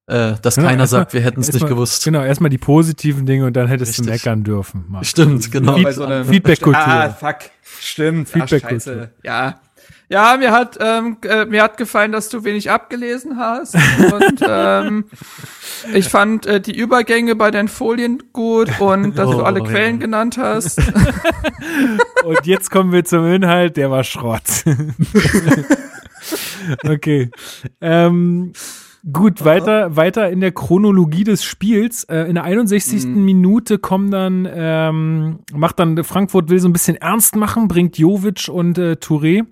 äh, 0.08 0.34
dass 0.42 0.56
Genau, 0.56 0.68
keiner 0.68 0.88
sagt, 0.88 1.14
wir 1.14 1.22
hätten 1.22 1.42
es 1.42 1.48
nicht 1.48 1.56
erstmal- 1.56 1.70
gewusst. 1.72 2.04
Genau, 2.04 2.24
erstmal 2.24 2.50
die 2.50 2.58
positiven 2.58 3.26
Dinge 3.26 3.46
und 3.46 3.54
dann 3.56 3.68
hättest 3.68 3.98
du 3.98 4.04
Richtig. 4.04 4.26
meckern 4.26 4.44
dürfen. 4.44 4.86
Marc. 4.90 5.06
Stimmt, 5.06 5.52
genau. 5.52 5.76
Feed- 5.76 5.84
bei 5.84 5.92
so 5.94 6.24
Feedback-Kultur. 6.24 6.82
Ah, 6.88 7.10
fuck. 7.10 7.38
Stimmt. 7.80 8.28
Ach, 8.30 8.34
Feedback-Kultur. 8.34 8.80
scheiße. 8.80 9.12
Ja. 9.24 9.60
Ja, 10.10 10.36
mir 10.38 10.52
hat, 10.52 10.78
ähm, 10.82 11.16
äh, 11.24 11.46
mir 11.46 11.64
hat 11.64 11.78
gefallen, 11.78 12.12
dass 12.12 12.28
du 12.28 12.44
wenig 12.44 12.70
abgelesen 12.70 13.38
hast. 13.38 13.76
Und 13.76 14.42
ähm, 14.46 15.06
ich 15.94 16.10
fand 16.10 16.46
äh, 16.46 16.60
die 16.60 16.76
Übergänge 16.76 17.38
bei 17.38 17.50
deinen 17.50 17.70
Folien 17.70 18.22
gut 18.34 18.82
und 18.82 19.18
dass 19.18 19.30
du 19.30 19.40
Oh, 19.40 19.44
alle 19.44 19.60
ja. 19.62 19.66
Quellen 19.66 20.02
genannt 20.02 20.38
hast. 20.38 20.82
Und 22.26 22.46
jetzt 22.46 22.70
kommen 22.70 22.92
wir 22.92 23.06
zum 23.06 23.26
Inhalt, 23.26 23.78
der 23.78 23.90
war 23.90 24.04
Schrott. 24.04 24.44
okay. 26.88 27.32
Ähm, 27.80 28.54
gut, 29.12 29.46
weiter, 29.46 29.96
weiter 29.96 30.30
in 30.30 30.42
der 30.42 30.52
Chronologie 30.52 31.24
des 31.24 31.44
Spiels. 31.44 32.04
Äh, 32.06 32.24
in 32.24 32.36
der 32.36 32.44
61. 32.44 33.06
Minute 33.06 33.80
kommen 33.80 34.12
dann, 34.12 34.48
ähm, 34.52 35.40
macht 35.54 35.80
dann 35.80 36.04
Frankfurt 36.04 36.50
will 36.50 36.60
so 36.60 36.68
ein 36.68 36.74
bisschen 36.74 36.98
ernst 36.98 37.36
machen, 37.36 37.68
bringt 37.68 37.98
Jovic 37.98 38.50
und 38.50 38.78
äh, 38.78 38.94
Touré 38.94 39.46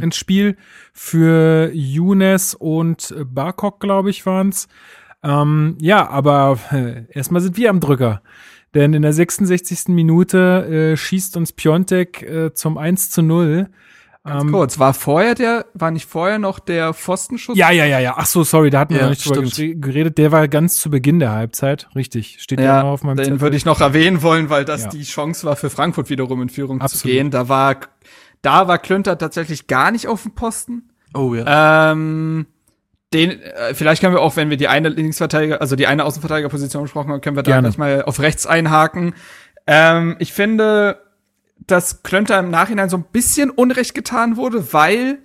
ins 0.00 0.16
Spiel 0.16 0.56
für 0.92 1.70
Younes 1.72 2.54
und 2.54 3.14
äh, 3.18 3.24
Barkok, 3.24 3.80
glaube 3.80 4.10
ich, 4.10 4.24
waren's. 4.26 4.68
Ähm, 5.22 5.76
ja, 5.80 6.08
aber 6.08 6.58
äh, 6.70 7.04
erstmal 7.10 7.42
sind 7.42 7.56
wir 7.56 7.70
am 7.70 7.80
Drücker. 7.80 8.22
Denn 8.74 8.94
in 8.94 9.02
der 9.02 9.12
66. 9.12 9.88
Minute 9.88 10.92
äh, 10.92 10.96
schießt 10.96 11.36
uns 11.36 11.52
Piontek 11.52 12.22
äh, 12.22 12.54
zum 12.54 12.78
1 12.78 13.10
zu 13.10 13.22
0. 13.22 13.68
Ähm, 14.24 14.52
Kurz, 14.52 14.78
war 14.78 14.94
vorher 14.94 15.34
der, 15.34 15.66
war 15.74 15.90
nicht 15.90 16.06
vorher 16.08 16.38
noch 16.38 16.60
der 16.60 16.94
Pfostenschuss? 16.94 17.56
ja, 17.56 17.70
ja, 17.72 17.84
ja, 17.86 17.98
ja. 17.98 18.14
Ach 18.16 18.26
so, 18.26 18.44
sorry, 18.44 18.70
da 18.70 18.78
hatten 18.80 18.94
wir 18.94 18.98
Ja, 19.00 19.06
noch 19.06 19.10
nicht 19.10 19.26
drüber 19.26 19.44
stimmt. 19.46 19.74
gere- 19.76 19.80
geredet. 19.80 20.18
Der 20.18 20.30
war 20.30 20.46
ganz 20.46 20.76
zu 20.76 20.90
Beginn 20.90 21.18
der 21.18 21.32
Halbzeit. 21.32 21.88
Richtig. 21.96 22.36
Steht 22.40 22.60
ja, 22.60 22.82
noch 22.84 22.90
auf 22.90 23.02
meinem 23.02 23.16
den 23.16 23.24
Zettel. 23.24 23.40
würde 23.40 23.56
ich 23.56 23.64
noch 23.64 23.80
erwähnen 23.80 24.22
wollen, 24.22 24.48
weil 24.48 24.64
das 24.64 24.84
Ja. 24.84 24.90
die 24.90 25.02
Chance 25.02 25.44
war 25.44 25.56
für 25.56 25.70
Frankfurt 25.70 26.08
wiederum 26.08 26.40
in 26.40 26.50
Führung 26.50 26.78
zu 26.78 26.84
Absolut. 26.84 27.02
gehen. 27.16 27.30
Da 27.32 27.48
war, 27.48 27.76
da 28.42 28.68
war 28.68 28.78
Klünter 28.78 29.18
tatsächlich 29.18 29.66
gar 29.66 29.90
nicht 29.90 30.06
auf 30.06 30.22
dem 30.22 30.36
Posten. 30.36 30.90
Oh 31.14 31.34
ja. 31.34 31.90
Ähm, 31.92 32.46
den, 33.12 33.42
äh, 33.42 33.74
vielleicht 33.74 34.02
können 34.02 34.14
wir 34.14 34.20
auch, 34.22 34.36
wenn 34.36 34.50
wir 34.50 34.56
die 34.56 34.68
eine 34.68 34.88
Linksverteidiger, 34.88 35.60
also 35.60 35.74
die 35.74 35.88
eine 35.88 36.04
Außenverteidigerposition 36.04 36.84
besprochen 36.84 37.10
haben, 37.10 37.20
können 37.22 37.34
wir 37.36 37.42
da 37.42 37.50
Gerne. 37.50 37.68
gleich 37.68 37.76
mal 37.78 38.02
auf 38.04 38.20
rechts 38.20 38.46
einhaken. 38.46 39.14
Ähm, 39.66 40.14
ich 40.20 40.32
finde, 40.32 41.01
dass 41.66 42.02
Klönter 42.02 42.38
im 42.38 42.50
Nachhinein 42.50 42.88
so 42.88 42.96
ein 42.96 43.04
bisschen 43.12 43.50
Unrecht 43.50 43.94
getan 43.94 44.36
wurde, 44.36 44.72
weil 44.72 45.18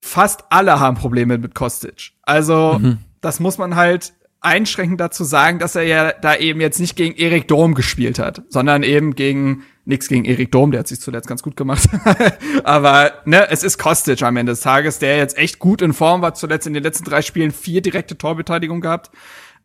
fast 0.00 0.44
alle 0.50 0.80
haben 0.80 0.96
Probleme 0.96 1.38
mit 1.38 1.54
Kostic. 1.54 2.12
Also, 2.22 2.80
das 3.20 3.40
muss 3.40 3.58
man 3.58 3.74
halt 3.74 4.12
einschränkend 4.44 5.00
dazu 5.00 5.24
sagen, 5.24 5.58
dass 5.58 5.74
er 5.74 5.84
ja 5.84 6.12
da 6.12 6.36
eben 6.36 6.60
jetzt 6.60 6.78
nicht 6.78 6.96
gegen 6.96 7.16
Erik 7.16 7.48
Dom 7.48 7.74
gespielt 7.74 8.18
hat, 8.18 8.42
sondern 8.48 8.82
eben 8.82 9.14
gegen 9.14 9.64
nix 9.86 10.08
gegen 10.08 10.24
Erik 10.24 10.52
Dom, 10.52 10.70
der 10.70 10.80
hat 10.80 10.88
sich 10.88 11.00
zuletzt 11.00 11.28
ganz 11.28 11.42
gut 11.42 11.56
gemacht. 11.56 11.88
Aber 12.64 13.12
ne, 13.24 13.48
es 13.50 13.62
ist 13.62 13.78
Kostic 13.78 14.22
am 14.22 14.36
Ende 14.36 14.52
des 14.52 14.60
Tages, 14.60 14.98
der 14.98 15.16
jetzt 15.16 15.36
echt 15.38 15.58
gut 15.58 15.82
in 15.82 15.92
Form 15.92 16.22
war, 16.22 16.34
zuletzt 16.34 16.66
in 16.66 16.74
den 16.74 16.82
letzten 16.82 17.04
drei 17.04 17.22
Spielen 17.22 17.50
vier 17.50 17.82
direkte 17.82 18.16
Torbeteiligung 18.16 18.80
gehabt. 18.80 19.10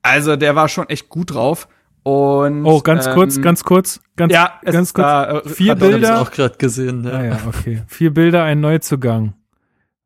Also 0.01 0.35
der 0.35 0.55
war 0.55 0.69
schon 0.69 0.87
echt 0.89 1.09
gut 1.09 1.33
drauf. 1.33 1.67
Und 2.09 2.65
Oh, 2.65 2.81
ganz 2.81 3.05
ähm, 3.05 3.13
kurz, 3.13 3.39
ganz 3.39 3.63
kurz, 3.63 4.01
ganz, 4.15 4.33
ja, 4.33 4.59
ganz 4.65 4.93
kurz. 4.95 5.05
da, 5.05 5.39
äh, 5.39 5.49
Vier 5.49 5.73
er 5.73 5.75
Bilder. 5.75 6.21
auch 6.21 6.31
gerade 6.31 6.57
gesehen. 6.57 7.03
Ja. 7.03 7.11
Ah 7.11 7.23
ja, 7.23 7.39
okay. 7.47 7.83
Vier 7.87 8.11
Bilder, 8.11 8.43
ein 8.43 8.61
Neuzugang. 8.61 9.33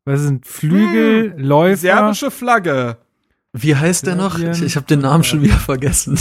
Was 0.04 0.20
sind 0.20 0.46
Flügel, 0.46 1.32
Läufer? 1.38 1.76
Serbische 1.78 2.30
Flagge. 2.30 2.98
Wie 3.54 3.74
heißt 3.74 4.06
der 4.06 4.16
noch? 4.16 4.36
Serbien. 4.36 4.52
Ich, 4.52 4.62
ich 4.62 4.76
habe 4.76 4.86
den 4.86 5.00
Namen 5.00 5.24
schon 5.24 5.40
wieder 5.42 5.54
vergessen. 5.54 6.18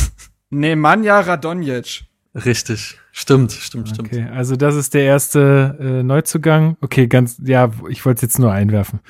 Nemanja 0.50 1.20
Radonjic. 1.20 2.04
Richtig. 2.34 2.98
Stimmt, 3.12 3.52
stimmt, 3.52 3.90
stimmt. 3.90 4.08
Okay, 4.14 4.26
also 4.34 4.56
das 4.56 4.76
ist 4.76 4.94
der 4.94 5.04
erste 5.04 5.78
äh, 5.80 6.02
Neuzugang. 6.04 6.78
Okay, 6.80 7.08
ganz, 7.08 7.38
ja, 7.44 7.72
ich 7.90 8.06
wollte 8.06 8.20
es 8.20 8.22
jetzt 8.22 8.40
nur 8.40 8.52
einwerfen, 8.54 9.02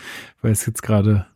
weil 0.42 0.52
es 0.52 0.66
jetzt 0.66 0.82
gerade. 0.82 1.28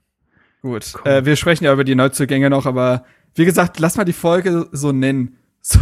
Gut. 0.63 0.95
Äh, 1.06 1.26
wir 1.26 1.36
sprechen 1.36 1.63
ja 1.65 1.71
über 1.73 1.84
die 1.84 1.95
Neuzugänge 1.95 2.50
noch, 2.50 2.65
aber 2.65 3.06
wie 3.38 3.45
gesagt, 3.45 3.80
lass 3.80 3.97
mal 3.97 4.04
die 4.04 4.13
Folge 4.13 4.67
so 4.71 4.91
nennen. 4.91 5.38
So, 5.67 5.80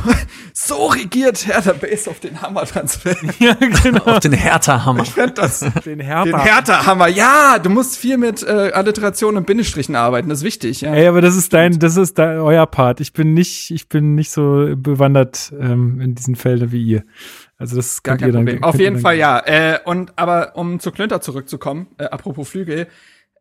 so 0.53 0.87
regiert 0.87 1.45
Hertha 1.45 1.73
Base 1.73 2.09
auf 2.09 2.19
den 2.19 2.41
Hammer-Transfer. 2.41 3.15
Ja, 3.39 3.53
genau. 3.53 4.03
Auf 4.05 4.19
den 4.19 4.33
Hertha-Hammer. 4.33 5.03
Ich 5.03 5.11
fand 5.11 5.37
das. 5.37 5.59
Den 5.85 5.99
Hertha. 5.99 6.23
Den 6.23 6.39
Hertha-Hammer. 6.39 7.07
Ja, 7.07 7.59
du 7.59 7.69
musst 7.69 7.95
viel 7.95 8.17
mit 8.17 8.41
äh, 8.41 8.71
Alliterationen 8.73 9.37
und 9.37 9.45
Bindestrichen 9.45 9.95
arbeiten, 9.95 10.27
das 10.29 10.39
ist 10.39 10.43
wichtig, 10.43 10.81
ja. 10.81 10.91
Ey, 10.91 11.05
aber 11.05 11.21
das 11.21 11.35
ist 11.35 11.53
dein, 11.53 11.77
das 11.77 11.97
ist 11.97 12.17
dein, 12.17 12.39
euer 12.39 12.65
Part. 12.65 12.99
Ich 12.99 13.13
bin 13.13 13.35
nicht, 13.35 13.69
ich 13.69 13.87
bin 13.87 14.15
nicht 14.15 14.31
so 14.31 14.73
bewandert 14.75 15.53
ähm, 15.59 16.01
in 16.01 16.15
diesen 16.15 16.35
Feldern 16.35 16.71
wie 16.71 16.83
ihr. 16.83 17.03
Also 17.59 17.75
das 17.75 18.01
Gar 18.01 18.13
könnt 18.13 18.21
kein 18.21 18.29
ihr 18.29 18.33
dann, 18.33 18.45
Problem. 18.45 18.63
Auf 18.63 18.79
jeden 18.79 18.99
Fall 18.99 19.17
ja. 19.17 19.39
Äh, 19.45 19.79
und 19.85 20.13
aber 20.15 20.55
um 20.55 20.79
zu 20.79 20.91
Klünter 20.91 21.21
zurückzukommen, 21.21 21.87
äh, 21.99 22.05
apropos 22.05 22.49
Flügel, 22.49 22.87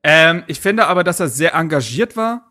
ähm, 0.02 0.42
ich 0.46 0.60
finde 0.60 0.88
aber, 0.88 1.04
dass 1.04 1.20
er 1.20 1.28
sehr 1.28 1.54
engagiert 1.54 2.18
war 2.18 2.50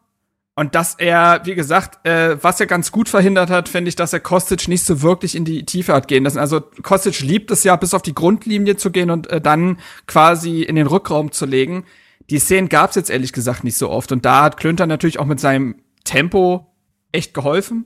und 0.56 0.76
dass 0.76 0.96
er, 0.96 1.42
wie 1.46 1.56
gesagt, 1.56 2.06
äh, 2.06 2.38
was 2.44 2.60
er 2.60 2.68
ganz 2.68 2.92
gut 2.92 3.10
verhindert 3.10 3.50
hat, 3.50 3.70
finde 3.70 3.90
ich, 3.90 3.96
dass 3.96 4.14
er 4.14 4.20
Kostic 4.20 4.68
nicht 4.68 4.86
so 4.86 5.02
wirklich 5.02 5.36
in 5.36 5.46
die 5.46 5.66
Tiefe 5.66 5.94
hat 5.94 6.08
gehen 6.08 6.26
lassen. 6.26 6.38
Also 6.38 6.62
Kostic 6.62 7.22
liebt 7.22 7.50
es 7.50 7.64
ja, 7.64 7.76
bis 7.76 7.96
auf 7.96 8.04
die 8.04 8.14
Grundlinie 8.14 8.78
zu 8.78 8.92
gehen 8.92 9.10
und 9.10 9.28
äh, 9.32 9.42
dann 9.42 9.80
quasi 10.06 10.62
in 10.62 10.76
den 10.76 10.86
Rückraum 10.86 11.32
zu 11.32 11.48
legen. 11.48 11.86
Die 12.30 12.38
Szenen 12.38 12.70
gab 12.70 12.92
es 12.92 12.96
jetzt 12.96 13.10
ehrlich 13.10 13.34
gesagt 13.34 13.64
nicht 13.64 13.78
so 13.78 13.90
oft 13.90 14.12
und 14.12 14.26
da 14.26 14.44
hat 14.44 14.58
Klünter 14.58 14.86
natürlich 14.86 15.20
auch 15.20 15.26
mit 15.26 15.40
seinem 15.40 15.76
Tempo 16.04 16.68
echt 17.12 17.34
geholfen. 17.34 17.86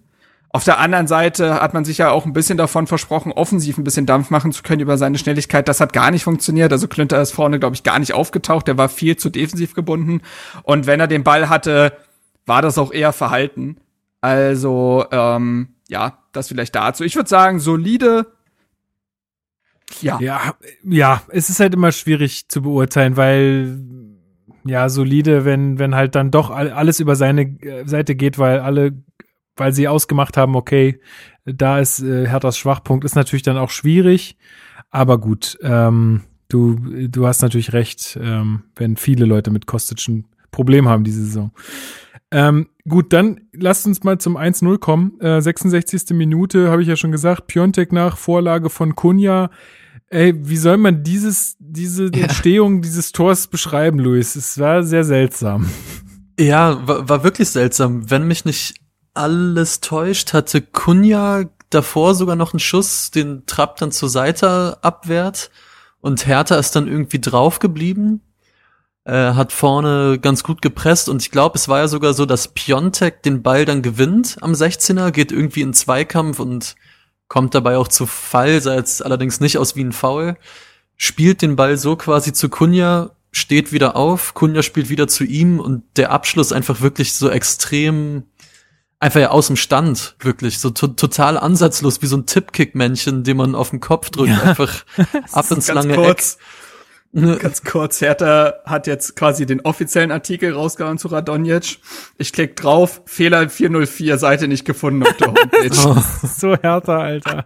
Auf 0.49 0.63
der 0.63 0.79
anderen 0.79 1.07
Seite 1.07 1.61
hat 1.61 1.73
man 1.73 1.85
sich 1.85 1.99
ja 1.99 2.09
auch 2.09 2.25
ein 2.25 2.33
bisschen 2.33 2.57
davon 2.57 2.87
versprochen, 2.87 3.31
offensiv 3.31 3.77
ein 3.77 3.83
bisschen 3.83 4.05
Dampf 4.05 4.29
machen 4.29 4.51
zu 4.51 4.63
können 4.63 4.81
über 4.81 4.97
seine 4.97 5.17
Schnelligkeit. 5.17 5.67
Das 5.67 5.81
hat 5.81 5.93
gar 5.93 6.09
nicht 6.09 6.23
funktioniert. 6.23 6.71
Also 6.71 6.87
Klünter 6.87 7.21
ist 7.21 7.31
vorne, 7.31 7.59
glaube 7.59 7.75
ich, 7.75 7.83
gar 7.83 7.99
nicht 7.99 8.13
aufgetaucht. 8.13 8.67
Der 8.67 8.77
war 8.77 8.89
viel 8.89 9.17
zu 9.17 9.29
defensiv 9.29 9.73
gebunden. 9.73 10.21
Und 10.63 10.87
wenn 10.87 10.99
er 10.99 11.07
den 11.07 11.23
Ball 11.23 11.49
hatte, 11.49 11.93
war 12.47 12.61
das 12.63 12.77
auch 12.79 12.91
eher 12.91 13.13
verhalten. 13.13 13.77
Also, 14.21 15.05
ähm, 15.11 15.75
ja, 15.87 16.17
das 16.31 16.47
vielleicht 16.47 16.73
dazu. 16.75 17.03
Ich 17.03 17.15
würde 17.15 17.29
sagen, 17.29 17.59
solide. 17.59 18.33
Ja. 20.01 20.19
Ja, 20.19 20.55
ja, 20.83 21.21
es 21.29 21.49
ist 21.49 21.59
halt 21.59 21.73
immer 21.73 21.91
schwierig 21.91 22.49
zu 22.49 22.61
beurteilen, 22.61 23.15
weil 23.15 23.79
ja, 24.65 24.89
solide, 24.89 25.45
wenn, 25.45 25.79
wenn 25.79 25.95
halt 25.95 26.15
dann 26.15 26.29
doch 26.29 26.49
all- 26.49 26.71
alles 26.71 26.99
über 26.99 27.15
seine 27.15 27.43
äh, 27.61 27.87
Seite 27.87 28.15
geht, 28.15 28.37
weil 28.37 28.59
alle, 28.59 29.01
weil 29.55 29.71
sie 29.71 29.87
ausgemacht 29.87 30.35
haben, 30.35 30.55
okay, 30.57 30.99
da 31.45 31.79
ist 31.79 32.01
äh, 32.01 32.27
Herthas 32.27 32.57
Schwachpunkt, 32.57 33.05
ist 33.05 33.15
natürlich 33.15 33.43
dann 33.43 33.57
auch 33.57 33.69
schwierig. 33.69 34.37
Aber 34.89 35.19
gut, 35.19 35.57
ähm, 35.61 36.23
du, 36.49 36.75
du 37.07 37.25
hast 37.27 37.41
natürlich 37.41 37.71
recht, 37.71 38.19
ähm, 38.21 38.63
wenn 38.75 38.97
viele 38.97 39.25
Leute 39.25 39.51
mit 39.51 39.67
Kostic 39.67 40.05
ein 40.09 40.25
Problem 40.51 40.89
haben 40.89 41.05
diese 41.05 41.23
Saison. 41.23 41.51
Ähm, 42.31 42.67
gut, 42.87 43.13
dann 43.13 43.41
lasst 43.53 43.87
uns 43.87 44.03
mal 44.03 44.17
zum 44.17 44.37
1-0 44.37 44.77
kommen. 44.79 45.19
Äh, 45.21 45.41
66. 45.41 46.09
Minute, 46.11 46.69
habe 46.69 46.81
ich 46.81 46.87
ja 46.87 46.95
schon 46.95 47.11
gesagt, 47.11 47.47
Piontek 47.47 47.91
nach 47.91 48.17
Vorlage 48.17 48.69
von 48.69 48.95
Kunja. 48.95 49.49
Ey, 50.09 50.33
wie 50.47 50.57
soll 50.57 50.77
man 50.77 51.03
dieses, 51.03 51.55
diese 51.59 52.05
Entstehung 52.13 52.81
dieses 52.81 53.11
Tors 53.11 53.47
beschreiben, 53.47 53.99
Luis? 53.99 54.35
Es 54.35 54.57
war 54.57 54.83
sehr 54.83 55.03
seltsam. 55.03 55.69
Ja, 56.39 56.87
war, 56.87 57.09
war 57.09 57.23
wirklich 57.23 57.49
seltsam. 57.49 58.09
Wenn 58.09 58.27
mich 58.27 58.45
nicht 58.45 58.75
alles 59.13 59.81
täuscht, 59.81 60.33
hatte 60.33 60.61
Kunja 60.61 61.45
davor 61.69 62.15
sogar 62.15 62.35
noch 62.35 62.53
einen 62.53 62.59
Schuss, 62.59 63.11
den 63.11 63.45
Trapp 63.45 63.77
dann 63.77 63.91
zur 63.91 64.09
Seite 64.09 64.77
abwehrt 64.81 65.49
und 65.99 66.27
Hertha 66.27 66.55
ist 66.55 66.75
dann 66.75 66.87
irgendwie 66.87 67.19
drauf 67.19 67.59
geblieben, 67.59 68.21
äh, 69.07 69.33
hat 69.33 69.53
vorne 69.53 70.19
ganz 70.19 70.43
gut 70.43 70.61
gepresst 70.61 71.07
und 71.07 71.21
ich 71.21 71.31
glaube, 71.31 71.57
es 71.57 71.69
war 71.69 71.79
ja 71.79 71.87
sogar 71.87 72.13
so, 72.13 72.25
dass 72.25 72.49
Piontek 72.49 73.23
den 73.23 73.41
Ball 73.41 73.63
dann 73.63 73.81
gewinnt 73.81 74.37
am 74.41 74.51
16er, 74.51 75.11
geht 75.11 75.31
irgendwie 75.31 75.61
in 75.61 75.73
Zweikampf 75.73 76.39
und 76.39 76.75
kommt 77.29 77.55
dabei 77.55 77.77
auch 77.77 77.87
zu 77.87 78.05
Fall, 78.05 78.61
sah 78.61 78.75
jetzt 78.75 79.03
allerdings 79.03 79.39
nicht 79.39 79.57
aus 79.57 79.77
wie 79.77 79.83
ein 79.83 79.93
Foul, 79.93 80.35
spielt 80.97 81.41
den 81.41 81.55
Ball 81.55 81.77
so 81.77 81.95
quasi 81.95 82.33
zu 82.33 82.49
Kunja, 82.49 83.11
steht 83.31 83.71
wieder 83.71 83.95
auf, 83.95 84.33
Kunja 84.33 84.61
spielt 84.61 84.89
wieder 84.89 85.07
zu 85.07 85.23
ihm 85.23 85.61
und 85.61 85.83
der 85.95 86.11
Abschluss 86.11 86.51
einfach 86.51 86.81
wirklich 86.81 87.13
so 87.13 87.29
extrem, 87.29 88.23
einfach 88.99 89.21
ja 89.21 89.29
aus 89.29 89.47
dem 89.47 89.55
Stand, 89.55 90.17
wirklich, 90.19 90.59
so 90.59 90.69
to 90.69 90.87
total 90.87 91.37
ansatzlos, 91.37 92.01
wie 92.01 92.07
so 92.07 92.17
ein 92.17 92.25
Tippkick-Männchen, 92.25 93.23
den 93.23 93.37
man 93.37 93.55
auf 93.55 93.69
den 93.69 93.79
Kopf 93.79 94.09
drückt, 94.09 94.37
einfach 94.43 94.83
ab 95.31 95.49
ins 95.49 95.69
lange 95.69 95.95
kurz. 95.95 96.33
Eck. 96.33 96.66
Ne, 97.17 97.35
Ganz 97.41 97.63
kurz, 97.63 97.99
Hertha 97.99 98.53
hat 98.63 98.85
jetzt 98.85 99.15
quasi 99.15 99.47
den 99.47 99.61
offiziellen 99.61 100.11
Artikel 100.11 100.53
rausgehauen 100.53 100.99
zu 100.99 101.07
Radonjic. 101.07 101.79
Ich 102.19 102.31
klick 102.31 102.55
drauf, 102.55 103.01
Fehler 103.05 103.49
404, 103.49 104.19
Seite 104.19 104.47
nicht 104.47 104.65
gefunden 104.65 105.01
auf 105.01 105.17
der 105.17 105.27
Homepage. 105.33 105.69
Oh. 105.83 105.97
So 106.27 106.55
härter, 106.55 106.99
Alter. 106.99 107.45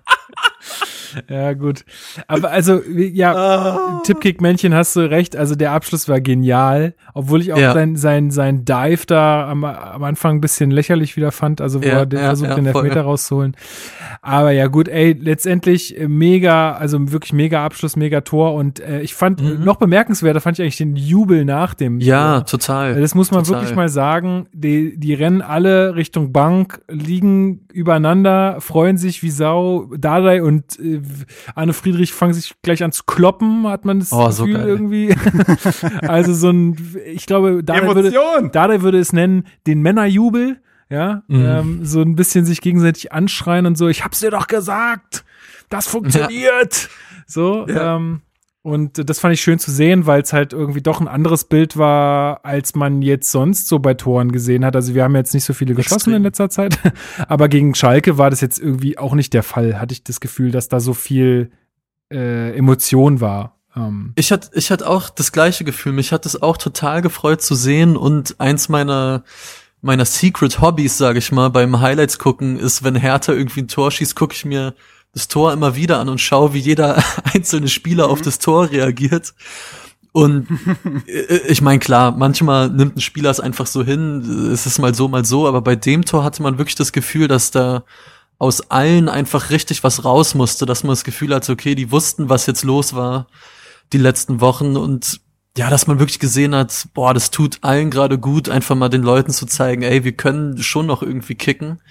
Ja, 1.29 1.53
gut. 1.53 1.83
Aber 2.27 2.51
also, 2.51 2.81
ja, 2.87 3.33
Ah. 3.35 4.01
Tippkick-Männchen 4.03 4.73
hast 4.73 4.95
du 4.95 5.09
recht. 5.09 5.35
Also 5.35 5.55
der 5.55 5.71
Abschluss 5.71 6.07
war 6.09 6.21
genial. 6.21 6.93
Obwohl 7.13 7.41
ich 7.41 7.53
auch 7.53 7.57
Ja. 7.57 7.73
sein, 7.73 7.95
sein, 7.95 8.31
sein 8.31 8.65
Dive 8.65 9.05
da 9.07 9.49
am, 9.49 9.63
am 9.63 10.03
Anfang 10.03 10.35
ein 10.37 10.41
bisschen 10.41 10.71
lächerlich 10.71 11.17
wieder 11.17 11.31
fand. 11.31 11.61
Also 11.61 11.81
wo 11.81 11.87
Ja, 11.87 11.99
er 11.99 12.05
den 12.05 12.19
ja, 12.19 12.25
versucht, 12.27 12.57
den 12.57 12.65
voll. 12.67 12.83
Elfmeter 12.85 13.01
rauszuholen. 13.01 13.55
Aber 14.21 14.51
ja, 14.51 14.67
gut, 14.67 14.87
ey, 14.87 15.13
letztendlich 15.19 15.99
äh, 15.99 16.07
mega, 16.07 16.73
also 16.73 17.11
wirklich 17.11 17.33
mega 17.33 17.63
Abschluss, 17.65 17.95
mega 17.95 18.21
Tor. 18.21 18.53
Und 18.53 18.79
äh, 18.79 19.01
ich 19.01 19.13
fand, 19.15 19.41
äh, 19.41 19.43
noch 19.43 19.77
bemerkenswerter 19.77 20.41
fand 20.41 20.57
ich 20.59 20.63
eigentlich 20.63 20.77
den 20.77 20.95
Jubel 20.95 21.45
nach 21.45 21.73
dem 21.73 21.95
Mhm. 21.95 21.99
Ja, 22.01 22.35
Tor. 22.41 22.45
total. 22.59 22.99
Das 23.01 23.15
muss 23.15 23.31
man 23.31 23.43
total. 23.43 23.61
wirklich 23.61 23.75
mal 23.75 23.89
sagen. 23.89 24.47
Die, 24.53 24.97
die 24.97 25.13
rennen 25.13 25.41
alle 25.41 25.95
Richtung 25.95 26.31
Bank, 26.31 26.81
liegen 26.89 27.61
übereinander, 27.73 28.57
freuen 28.59 28.97
sich 28.97 29.23
wie 29.23 29.29
Sau. 29.31 29.89
Dardai 29.97 30.43
und 30.43 30.79
äh, 30.79 31.00
Anne 31.55 31.73
Friedrich 31.73 32.13
fangen 32.13 32.33
sich 32.33 32.53
gleich 32.61 32.83
an 32.83 32.91
zu 32.91 33.03
kloppen, 33.05 33.67
hat 33.67 33.85
man 33.85 33.99
das 33.99 34.11
Oh, 34.11 34.29
so 34.31 34.45
Gefühl 34.45 34.57
geil. 34.59 34.67
irgendwie. 34.69 35.15
also 36.07 36.33
so 36.33 36.49
ein, 36.49 36.95
ich 37.05 37.25
glaube, 37.25 37.63
Dardai 37.63 37.95
würde! 37.95 38.49
Dardai 38.51 38.81
würde 38.81 38.99
es 38.99 39.13
nennen, 39.13 39.45
den 39.67 39.81
Männerjubel. 39.81 40.61
Ja, 40.89 41.23
Mhm. 41.29 41.45
ähm, 41.45 41.85
so 41.85 42.01
ein 42.01 42.15
bisschen 42.17 42.45
sich 42.45 42.59
gegenseitig 42.59 43.13
anschreien 43.13 43.65
und 43.65 43.77
so. 43.77 43.87
Ich 43.87 44.03
hab's 44.03 44.19
dir 44.19 44.29
doch 44.31 44.47
gesagt, 44.47 45.23
das 45.69 45.87
funktioniert. 45.87 46.89
So, 47.27 47.65
Ja. 47.69 47.95
ähm, 47.95 48.21
und 48.63 49.09
das 49.09 49.19
fand 49.19 49.33
ich 49.33 49.41
schön 49.41 49.57
zu 49.57 49.71
sehen, 49.71 50.05
weil 50.05 50.21
es 50.21 50.33
halt 50.33 50.53
irgendwie 50.53 50.81
doch 50.81 51.01
ein 51.01 51.07
anderes 51.07 51.45
Bild 51.45 51.77
war, 51.77 52.45
als 52.45 52.75
man 52.75 53.01
jetzt 53.01 53.31
sonst 53.31 53.67
so 53.67 53.79
bei 53.79 53.95
Toren 53.95 54.31
gesehen 54.31 54.63
hat. 54.63 54.75
Also 54.75 54.93
wir 54.93 55.03
haben 55.03 55.15
jetzt 55.15 55.33
nicht 55.33 55.45
so 55.45 55.53
viele 55.53 55.73
geschossen 55.73 55.95
Extrem. 55.95 56.15
in 56.15 56.23
letzter 56.23 56.49
Zeit, 56.49 56.77
aber 57.27 57.49
gegen 57.49 57.73
Schalke 57.73 58.19
war 58.19 58.29
das 58.29 58.39
jetzt 58.41 58.59
irgendwie 58.59 58.99
auch 58.99 59.15
nicht 59.15 59.33
der 59.33 59.43
Fall. 59.43 59.79
Hatte 59.79 59.93
ich 59.93 60.03
das 60.03 60.19
Gefühl, 60.19 60.51
dass 60.51 60.69
da 60.69 60.79
so 60.79 60.93
viel 60.93 61.51
äh, 62.11 62.55
Emotion 62.55 63.19
war. 63.19 63.57
Ähm, 63.75 64.13
Ich 64.15 64.31
hatte, 64.31 64.49
ich 64.53 64.69
hatte 64.69 64.87
auch 64.87 65.09
das 65.09 65.31
gleiche 65.31 65.63
Gefühl. 65.63 65.93
Mich 65.93 66.11
hat 66.11 66.27
es 66.27 66.39
auch 66.39 66.57
total 66.57 67.01
gefreut 67.01 67.41
zu 67.41 67.55
sehen 67.55 67.97
und 67.97 68.39
eins 68.39 68.69
meiner 68.69 69.23
meiner 69.83 70.05
Secret 70.05 70.61
Hobbys, 70.61 70.99
sage 70.99 71.17
ich 71.17 71.31
mal, 71.31 71.49
beim 71.49 71.79
Highlights 71.79 72.19
gucken, 72.19 72.59
ist, 72.59 72.83
wenn 72.83 72.95
Hertha 72.95 73.33
irgendwie 73.33 73.61
ein 73.61 73.67
Tor 73.67 73.89
schießt, 73.89 74.15
gucke 74.15 74.35
ich 74.35 74.45
mir 74.45 74.75
das 75.13 75.27
Tor 75.27 75.53
immer 75.53 75.75
wieder 75.75 75.99
an 75.99 76.09
und 76.09 76.19
schaue, 76.19 76.53
wie 76.53 76.59
jeder 76.59 77.03
einzelne 77.33 77.67
Spieler 77.67 78.09
auf 78.09 78.21
das 78.21 78.39
Tor 78.39 78.71
reagiert. 78.71 79.33
Und 80.13 80.47
äh, 81.07 81.37
ich 81.47 81.61
meine, 81.61 81.79
klar, 81.79 82.11
manchmal 82.11 82.69
nimmt 82.69 82.97
ein 82.97 83.01
Spieler 83.01 83.29
es 83.29 83.39
einfach 83.39 83.67
so 83.67 83.83
hin, 83.83 84.49
es 84.51 84.65
ist 84.65 84.79
mal 84.79 84.93
so, 84.93 85.07
mal 85.07 85.25
so, 85.25 85.47
aber 85.47 85.61
bei 85.61 85.75
dem 85.75 86.05
Tor 86.05 86.23
hatte 86.23 86.43
man 86.43 86.57
wirklich 86.57 86.75
das 86.75 86.91
Gefühl, 86.91 87.27
dass 87.27 87.51
da 87.51 87.83
aus 88.37 88.71
allen 88.71 89.07
einfach 89.07 89.51
richtig 89.51 89.83
was 89.83 90.03
raus 90.03 90.33
musste, 90.33 90.65
dass 90.65 90.83
man 90.83 90.91
das 90.91 91.03
Gefühl 91.03 91.35
hatte, 91.35 91.51
okay, 91.51 91.75
die 91.75 91.91
wussten, 91.91 92.27
was 92.27 92.47
jetzt 92.47 92.63
los 92.63 92.93
war 92.95 93.27
die 93.93 93.97
letzten 93.97 94.41
Wochen 94.41 94.77
und 94.77 95.21
ja, 95.57 95.69
dass 95.69 95.85
man 95.85 95.99
wirklich 95.99 96.19
gesehen 96.19 96.55
hat, 96.55 96.87
boah, 96.93 97.13
das 97.13 97.29
tut 97.29 97.59
allen 97.61 97.91
gerade 97.91 98.17
gut, 98.17 98.47
einfach 98.47 98.75
mal 98.75 98.89
den 98.89 99.03
Leuten 99.03 99.31
zu 99.31 99.45
zeigen, 99.45 99.83
ey, 99.83 100.03
wir 100.03 100.13
können 100.13 100.63
schon 100.63 100.85
noch 100.85 101.03
irgendwie 101.03 101.35
kicken. 101.35 101.81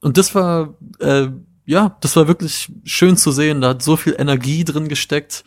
Und 0.00 0.16
das 0.16 0.34
war, 0.34 0.74
äh, 1.00 1.28
ja, 1.64 1.96
das 2.00 2.16
war 2.16 2.28
wirklich 2.28 2.70
schön 2.84 3.16
zu 3.16 3.30
sehen. 3.30 3.60
Da 3.60 3.70
hat 3.70 3.82
so 3.82 3.96
viel 3.96 4.16
Energie 4.18 4.64
drin 4.64 4.88
gesteckt. 4.88 5.44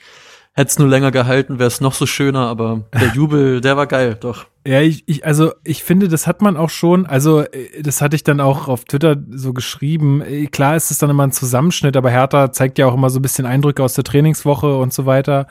Hätte 0.53 0.69
es 0.69 0.79
nur 0.79 0.87
länger 0.87 1.11
gehalten, 1.11 1.59
wäre 1.59 1.67
es 1.67 1.81
noch 1.81 1.93
so 1.93 2.07
schöner, 2.07 2.47
aber 2.47 2.85
der 2.91 3.09
Jubel, 3.13 3.61
der 3.61 3.77
war 3.77 3.85
geil, 3.85 4.17
doch. 4.19 4.47
Ja, 4.65 4.81
ich, 4.81 5.03
ich, 5.07 5.23
also 5.23 5.53
ich 5.63 5.83
finde, 5.83 6.07
das 6.07 6.25
hat 6.25 6.41
man 6.41 6.57
auch 6.57 6.71
schon, 6.71 7.05
also 7.05 7.41
äh, 7.41 7.83
das 7.83 8.01
hatte 8.01 8.15
ich 8.15 8.23
dann 8.23 8.41
auch 8.41 8.67
auf 8.67 8.83
Twitter 8.85 9.15
so 9.29 9.53
geschrieben. 9.53 10.21
Äh, 10.21 10.47
Klar 10.47 10.75
ist 10.75 10.89
es 10.89 10.97
dann 10.97 11.11
immer 11.11 11.27
ein 11.27 11.31
Zusammenschnitt, 11.31 11.95
aber 11.95 12.09
Hertha 12.09 12.51
zeigt 12.51 12.79
ja 12.79 12.87
auch 12.87 12.95
immer 12.95 13.11
so 13.11 13.19
ein 13.19 13.21
bisschen 13.21 13.45
Eindrücke 13.45 13.83
aus 13.83 13.93
der 13.93 14.03
Trainingswoche 14.03 14.75
und 14.75 14.93
so 14.93 15.05
weiter 15.05 15.45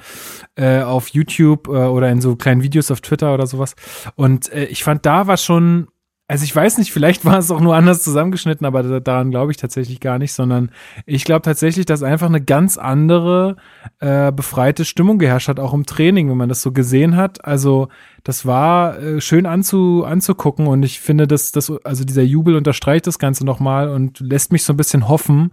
äh, 0.56 0.80
auf 0.80 1.08
YouTube 1.10 1.68
äh, 1.68 1.86
oder 1.86 2.10
in 2.10 2.20
so 2.20 2.34
kleinen 2.34 2.64
Videos 2.64 2.90
auf 2.90 3.00
Twitter 3.00 3.32
oder 3.32 3.46
sowas. 3.46 3.76
Und 4.16 4.52
äh, 4.52 4.64
ich 4.64 4.82
fand, 4.82 5.06
da 5.06 5.28
war 5.28 5.36
schon, 5.36 5.86
also 6.28 6.42
ich 6.44 6.54
weiß 6.56 6.78
nicht, 6.78 6.92
vielleicht 6.92 7.24
war 7.24 7.38
es 7.38 7.50
auch 7.52 7.60
nur 7.60 7.76
anders 7.76 8.02
zusammengeschnitten, 8.02 8.66
aber 8.66 8.82
da- 8.82 9.00
daran 9.00 9.30
glaube 9.30 9.52
ich 9.52 9.58
tatsächlich 9.58 10.00
gar 10.00 10.18
nicht, 10.18 10.32
sondern 10.32 10.70
ich 11.06 11.24
glaube 11.24 11.42
tatsächlich, 11.42 11.86
dass 11.86 12.02
einfach 12.02 12.26
eine 12.26 12.40
ganz 12.42 12.78
andere 12.78 13.56
äh, 14.00 14.32
befreite 14.32 14.84
Stimmung 14.84 15.18
geherrscht 15.18 15.48
hat, 15.48 15.60
auch 15.60 15.72
im 15.72 15.86
Training, 15.86 16.28
wenn 16.28 16.36
man 16.36 16.48
das 16.48 16.62
so 16.62 16.72
gesehen 16.72 17.14
hat. 17.16 17.44
Also 17.44 17.88
das 18.24 18.44
war 18.44 18.98
äh, 18.98 19.20
schön 19.20 19.46
anzu, 19.46 20.04
anzugucken 20.04 20.66
und 20.66 20.82
ich 20.82 20.98
finde, 20.98 21.28
dass 21.28 21.52
das, 21.52 21.72
also 21.84 22.04
dieser 22.04 22.22
Jubel 22.22 22.56
unterstreicht 22.56 23.06
das 23.06 23.18
Ganze 23.20 23.46
nochmal 23.46 23.88
und 23.88 24.18
lässt 24.18 24.50
mich 24.50 24.64
so 24.64 24.72
ein 24.72 24.76
bisschen 24.76 25.08
hoffen. 25.08 25.52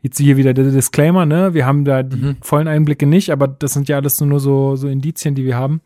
Jetzt 0.00 0.18
hier 0.18 0.36
wieder 0.36 0.52
der 0.52 0.64
Disclaimer, 0.70 1.24
ne? 1.24 1.54
Wir 1.54 1.64
haben 1.64 1.86
da 1.86 2.02
die 2.02 2.36
vollen 2.42 2.68
Einblicke 2.68 3.06
nicht, 3.06 3.30
aber 3.30 3.48
das 3.48 3.72
sind 3.72 3.88
ja 3.88 3.96
alles 3.96 4.20
nur 4.20 4.38
so, 4.38 4.76
so 4.76 4.86
Indizien, 4.86 5.34
die 5.34 5.46
wir 5.46 5.56
haben. 5.56 5.80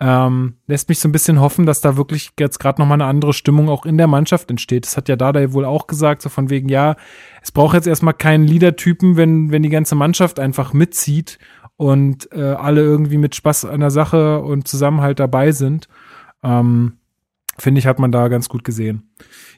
Ähm, 0.00 0.56
lässt 0.66 0.88
mich 0.88 0.98
so 0.98 1.08
ein 1.08 1.12
bisschen 1.12 1.40
hoffen, 1.40 1.66
dass 1.66 1.80
da 1.80 1.96
wirklich 1.96 2.32
jetzt 2.38 2.58
gerade 2.58 2.80
nochmal 2.80 3.00
eine 3.00 3.08
andere 3.08 3.32
Stimmung 3.32 3.68
auch 3.68 3.86
in 3.86 3.96
der 3.96 4.08
Mannschaft 4.08 4.50
entsteht. 4.50 4.86
Das 4.86 4.96
hat 4.96 5.08
ja 5.08 5.16
Dada 5.16 5.52
wohl 5.52 5.64
auch 5.64 5.86
gesagt, 5.86 6.22
so 6.22 6.28
von 6.28 6.50
wegen, 6.50 6.68
ja, 6.68 6.96
es 7.42 7.52
braucht 7.52 7.74
jetzt 7.74 7.86
erstmal 7.86 8.14
keinen 8.14 8.44
Leader-Typen, 8.44 9.16
wenn, 9.16 9.52
wenn 9.52 9.62
die 9.62 9.68
ganze 9.68 9.94
Mannschaft 9.94 10.40
einfach 10.40 10.72
mitzieht 10.72 11.38
und 11.76 12.30
äh, 12.32 12.42
alle 12.42 12.80
irgendwie 12.80 13.18
mit 13.18 13.34
Spaß 13.34 13.66
an 13.66 13.80
der 13.80 13.90
Sache 13.90 14.40
und 14.40 14.66
Zusammenhalt 14.66 15.20
dabei 15.20 15.52
sind. 15.52 15.88
Ähm, 16.42 16.98
Finde 17.56 17.78
ich, 17.78 17.86
hat 17.86 18.00
man 18.00 18.10
da 18.10 18.26
ganz 18.28 18.48
gut 18.48 18.64
gesehen. 18.64 19.10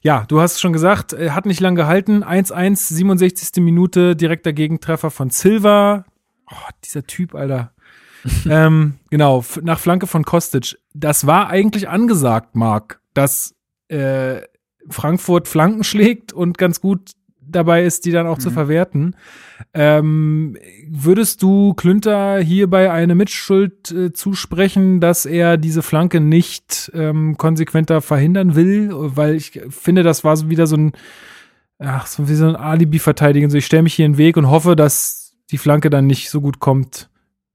Ja, 0.03 0.25
du 0.29 0.40
hast 0.40 0.61
schon 0.61 0.75
gesagt, 0.75 1.14
äh, 1.14 1.31
hat 1.31 1.46
nicht 1.46 1.61
lang 1.61 1.77
gehalten. 1.77 2.22
1-1, 2.22 2.94
67. 2.94 3.62
Minute, 3.62 4.16
direkter 4.16 4.53
Gegentreffer 4.53 5.11
von 5.11 5.31
Silva. 5.31 6.05
Oh, 6.51 6.70
dieser 6.85 7.07
Typ, 7.07 7.35
Alter. 7.35 7.72
ähm, 8.49 8.95
genau, 9.11 9.45
nach 9.62 9.79
Flanke 9.79 10.07
von 10.07 10.25
Kostic. 10.25 10.77
Das 10.95 11.27
war 11.27 11.49
eigentlich 11.49 11.89
angesagt, 11.89 12.55
Marc, 12.57 13.01
dass 13.15 13.55
äh, 13.89 14.43
Frankfurt 14.89 15.49
Flanken 15.49 15.85
schlägt 15.85 16.33
und 16.33 16.59
ganz 16.59 16.81
gut 16.81 17.12
dabei 17.49 17.85
ist, 17.85 18.05
die 18.05 18.11
dann 18.11 18.27
auch 18.27 18.39
zu 18.39 18.51
verwerten. 18.51 19.17
Ähm, 19.73 20.57
würdest 20.89 21.43
du 21.43 21.75
Klünter 21.75 22.39
hierbei 22.39 22.91
eine 22.91 23.15
Mitschuld 23.15 23.91
äh, 23.93 24.12
zusprechen, 24.12 25.01
dass 25.01 25.27
er 25.27 25.57
diese 25.57 25.83
Flanke 25.83 26.21
nicht 26.21 26.91
ähm, 26.95 27.37
konsequenter 27.37 28.01
verhindern 28.01 28.57
will? 28.57 28.91
Weil 28.93 29.35
ich 29.35 29.61
finde, 29.71 30.03
das 30.03 30.25
war 30.25 30.37
so 30.37 30.51
wieder 30.51 30.67
so 30.67 30.77
ein, 30.77 30.93
ach, 31.79 32.07
so 32.07 32.29
wie 32.29 32.35
so 32.35 32.47
ein 32.47 32.57
Alibi-Verteidigen. 32.57 33.49
So, 33.49 33.59
ich 33.59 33.67
stelle 33.67 33.85
mich 33.85 33.95
hier 33.95 34.07
in 34.07 34.12
den 34.12 34.19
Weg 34.19 34.37
und 34.37 34.51
hoffe, 34.51 34.77
dass 34.77 35.37
die 35.51 35.59
Flanke 35.59 35.91
dann 35.91 36.07
nicht 36.07 36.31
so 36.31 36.41
gut 36.41 36.59
kommt, 36.59 37.09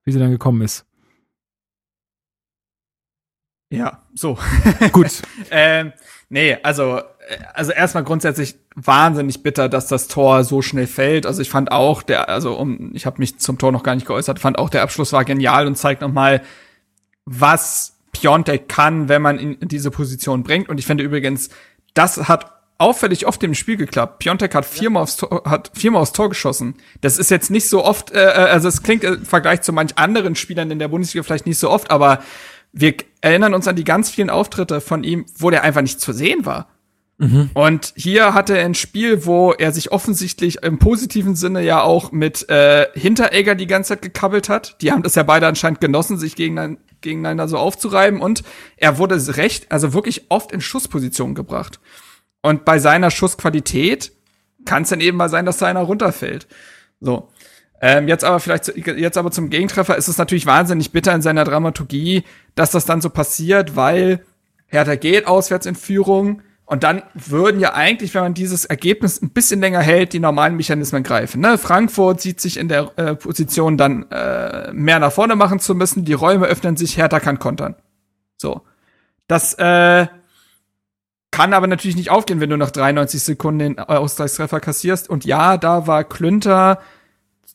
wie 0.04 0.12
sie 0.12 0.20
dann 0.20 0.32
gekommen 0.32 0.62
ist. 0.62 0.86
Ja, 3.72 4.04
so. 4.14 4.38
Gut. 4.92 5.22
ähm, 5.50 5.94
nee, 6.30 6.58
also, 6.62 7.02
also 7.54 7.72
erstmal 7.72 8.04
grundsätzlich 8.04 8.56
wahnsinnig 8.76 9.44
bitter, 9.44 9.70
dass 9.70 9.88
das 9.88 10.10
Tor 10.10 10.44
so 10.44 10.62
schnell 10.62 10.88
fällt. 10.88 11.26
Also 11.26 11.42
ich 11.42 11.50
fand 11.50 11.72
auch 11.72 12.04
der, 12.04 12.28
also 12.28 12.54
um, 12.56 12.94
ich 12.94 13.06
habe 13.06 13.20
mich 13.20 13.40
zum 13.40 13.58
Tor 13.58 13.72
noch 13.72 13.84
gar 13.84 13.96
nicht 13.96 14.08
geäußert, 14.08 14.40
fand 14.40 14.58
auch 14.60 14.70
der 14.70 14.82
Abschluss 14.84 15.14
war 15.14 15.24
genial 15.24 15.68
und 15.68 15.78
zeigt 15.78 16.02
nochmal, 16.02 16.42
was 17.26 17.98
Piontek 18.12 18.68
kann, 18.68 19.08
wenn 19.08 19.22
man 19.22 19.40
ihn 19.40 19.54
in 19.54 19.70
diese 19.70 19.90
Position 19.90 20.44
bringt. 20.44 20.68
Und 20.68 20.78
ich 20.78 20.86
finde 20.86 21.06
übrigens, 21.06 21.50
das 21.94 22.28
hat 22.28 22.61
auffällig 22.82 23.28
oft 23.28 23.42
im 23.44 23.54
Spiel 23.54 23.78
geklappt. 23.78 24.20
Piontek 24.20 24.54
hat 24.56 24.66
viermal 24.66 25.04
aufs 25.04 25.18
Tor, 25.18 25.44
hat 25.46 25.72
viermal 25.74 26.02
aufs 26.02 26.12
Tor 26.12 26.30
geschossen. 26.30 26.76
Das 27.02 27.18
ist 27.18 27.32
jetzt 27.32 27.52
nicht 27.52 27.70
so 27.70 27.86
oft, 27.86 28.12
äh, 28.12 28.20
also 28.20 28.68
es 28.68 28.84
klingt 28.84 29.04
im 29.04 29.26
Vergleich 29.26 29.62
zu 29.62 29.72
manch 29.72 29.98
anderen 29.98 30.36
Spielern 30.36 30.72
in 30.72 30.80
der 30.80 30.88
Bundesliga 30.88 31.24
vielleicht 31.24 31.46
nicht 31.46 31.60
so 31.60 31.70
oft, 31.70 31.92
aber 31.92 32.24
wir 32.74 32.96
erinnern 33.22 33.54
uns 33.54 33.68
an 33.68 33.76
die 33.76 33.84
ganz 33.84 34.10
vielen 34.10 34.30
Auftritte 34.30 34.82
von 34.82 35.04
ihm, 35.04 35.26
wo 35.38 35.50
der 35.50 35.64
einfach 35.64 35.82
nicht 35.82 36.00
zu 36.00 36.14
sehen 36.14 36.46
war. 36.46 36.68
Und 37.54 37.94
hier 37.96 38.34
hatte 38.34 38.58
er 38.58 38.66
ein 38.66 38.74
Spiel, 38.74 39.28
wo 39.28 39.52
er 39.52 39.72
sich 39.72 39.92
offensichtlich 39.92 40.64
im 40.64 40.80
positiven 40.80 41.36
Sinne 41.36 41.62
ja 41.62 41.84
auch 41.84 42.12
mit 42.12 42.50
äh, 42.50 42.88
Hinteregger 42.96 43.54
die 43.54 43.68
ganze 43.68 43.90
Zeit 43.90 44.02
gekabbelt 44.02 44.50
hat. 44.50 44.82
Die 44.82 44.92
haben 44.92 45.04
das 45.04 45.14
ja 45.14 45.22
beide 45.22 45.46
anscheinend 45.46 45.82
genossen, 45.82 46.18
sich 46.18 46.36
gegeneinander, 46.36 46.82
gegeneinander 47.02 47.48
so 47.48 47.58
aufzureiben. 47.60 48.22
Und 48.22 48.42
er 48.76 48.98
wurde 48.98 49.38
recht, 49.38 49.72
also 49.72 49.94
wirklich 49.94 50.32
oft 50.32 50.52
in 50.52 50.62
Schussposition 50.62 51.36
gebracht. 51.36 51.80
Und 52.42 52.66
bei 52.66 52.80
seiner 52.80 53.12
Schussqualität 53.12 54.12
kann 54.66 54.84
es 54.84 54.90
dann 54.90 55.02
eben 55.02 55.18
mal 55.18 55.30
sein, 55.30 55.46
dass 55.46 55.58
da 55.58 55.68
einer 55.68 55.82
runterfällt. 55.82 56.48
So. 57.00 57.30
Ähm, 57.82 58.08
jetzt 58.08 58.24
aber 58.24 58.40
vielleicht, 58.40 58.66
zu, 58.66 58.78
jetzt 58.78 59.18
aber 59.18 59.32
zum 59.32 59.50
Gegentreffer 59.50 59.98
ist 59.98 60.08
es 60.08 60.18
natürlich 60.18 60.46
wahnsinnig 60.46 60.92
bitter 60.92 61.14
in 61.14 61.24
seiner 61.24 61.44
Dramaturgie, 61.44 62.24
dass 62.54 62.72
das 62.72 62.86
dann 62.86 63.02
so 63.02 63.10
passiert, 63.10 63.76
weil 63.76 64.24
Hertha 64.68 64.96
geht 64.96 65.26
auswärts 65.26 65.66
in 65.66 65.76
Führung 65.76 66.44
und 66.66 66.84
dann 66.84 67.02
würden 67.16 67.60
ja 67.60 67.74
eigentlich, 67.74 68.14
wenn 68.14 68.22
man 68.22 68.34
dieses 68.36 68.66
Ergebnis 68.66 69.22
ein 69.22 69.32
bisschen 69.32 69.60
länger 69.60 69.82
hält, 69.82 70.14
die 70.14 70.20
normalen 70.20 70.56
Mechanismen 70.56 71.02
greifen. 71.04 71.42
Ne? 71.42 71.58
Frankfurt 71.58 72.22
sieht 72.22 72.40
sich 72.40 72.58
in 72.58 72.68
der 72.68 72.92
äh, 72.98 73.16
Position 73.16 73.78
dann 73.78 74.10
äh, 74.12 74.72
mehr 74.72 75.00
nach 75.00 75.12
vorne 75.12 75.36
machen 75.36 75.60
zu 75.60 75.74
müssen, 75.74 76.06
die 76.06 76.14
Räume 76.14 76.46
öffnen 76.46 76.78
sich, 76.78 76.98
Hertha 76.98 77.20
kann 77.20 77.40
kontern. 77.40 77.76
So. 78.38 78.62
Das 79.28 79.56
äh, 79.56 80.08
kann 81.32 81.54
aber 81.54 81.68
natürlich 81.68 81.96
nicht 81.96 82.12
aufgehen, 82.12 82.42
wenn 82.42 82.50
du 82.50 82.58
nach 82.58 82.72
93 82.72 83.24
Sekunden 83.24 83.60
den 83.60 83.80
Ausgleichstreffer 83.80 84.60
kassierst. 84.60 85.10
Und 85.10 85.26
ja, 85.26 85.58
da 85.58 85.88
war 85.88 86.04
Klünter 86.04 86.80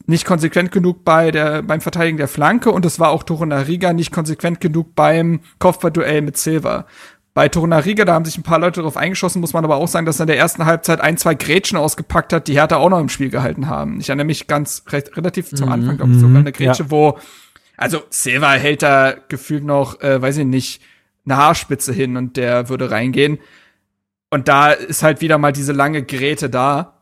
nicht 0.07 0.25
konsequent 0.25 0.73
genug 0.73 1.05
bei 1.05 1.31
der, 1.31 1.63
beim 1.63 1.81
Verteidigen 1.81 2.17
der 2.17 2.29
Flanke 2.29 2.71
und 2.71 2.85
es 2.85 3.01
war 3.01 3.11
auch 3.11 3.23
Torunariga 3.23 3.93
nicht 3.93 4.13
konsequent 4.13 4.61
genug 4.61 4.95
beim 4.95 5.41
Kopfballduell 5.59 6.23
mit 6.23 6.37
Silva. 6.37 6.87
Bei 7.35 7.49
Torunariga, 7.49 8.05
da 8.05 8.15
haben 8.15 8.25
sich 8.25 8.39
ein 8.39 8.43
paar 8.43 8.59
Leute 8.59 8.81
darauf 8.81 8.97
eingeschossen, 8.97 9.41
muss 9.41 9.53
man 9.53 9.65
aber 9.65 9.77
auch 9.77 9.89
sagen, 9.89 10.07
dass 10.07 10.21
er 10.21 10.25
in 10.25 10.29
der 10.29 10.39
ersten 10.39 10.65
Halbzeit 10.65 11.01
ein, 11.01 11.19
zwei 11.19 11.35
Grätschen 11.35 11.77
ausgepackt 11.77 12.33
hat, 12.33 12.49
die 12.49 12.55
Hertha 12.55 12.77
auch 12.77 12.89
noch 12.89 13.01
im 13.01 13.11
Spiel 13.11 13.29
gehalten 13.29 13.69
haben. 13.69 14.01
Ich 14.01 14.09
erinnere 14.09 14.27
mich 14.27 14.47
ganz 14.47 14.85
recht, 14.89 15.17
relativ 15.17 15.51
zum 15.51 15.71
Anfang, 15.71 15.99
glaube 15.99 16.13
ich, 16.13 16.21
sogar 16.21 16.39
eine 16.39 16.53
Grätsche, 16.53 16.85
ja. 16.85 16.91
wo, 16.91 17.19
also 17.77 18.03
Silva 18.09 18.53
hält 18.53 18.83
da 18.83 19.15
gefühlt 19.29 19.65
noch, 19.65 20.01
äh, 20.01 20.23
weiß 20.23 20.39
ich 20.39 20.47
nicht, 20.47 20.81
eine 21.27 21.37
Haarspitze 21.37 21.93
hin 21.93 22.17
und 22.17 22.37
der 22.37 22.69
würde 22.69 22.91
reingehen. 22.91 23.39
Und 24.37 24.49
da 24.49 24.71
ist 24.71 25.03
halt 25.03 25.23
wieder 25.23 25.39
mal 25.39 25.51
diese 25.51 25.73
lange 25.73 26.03
Gräte 26.03 26.51
da. 26.51 27.01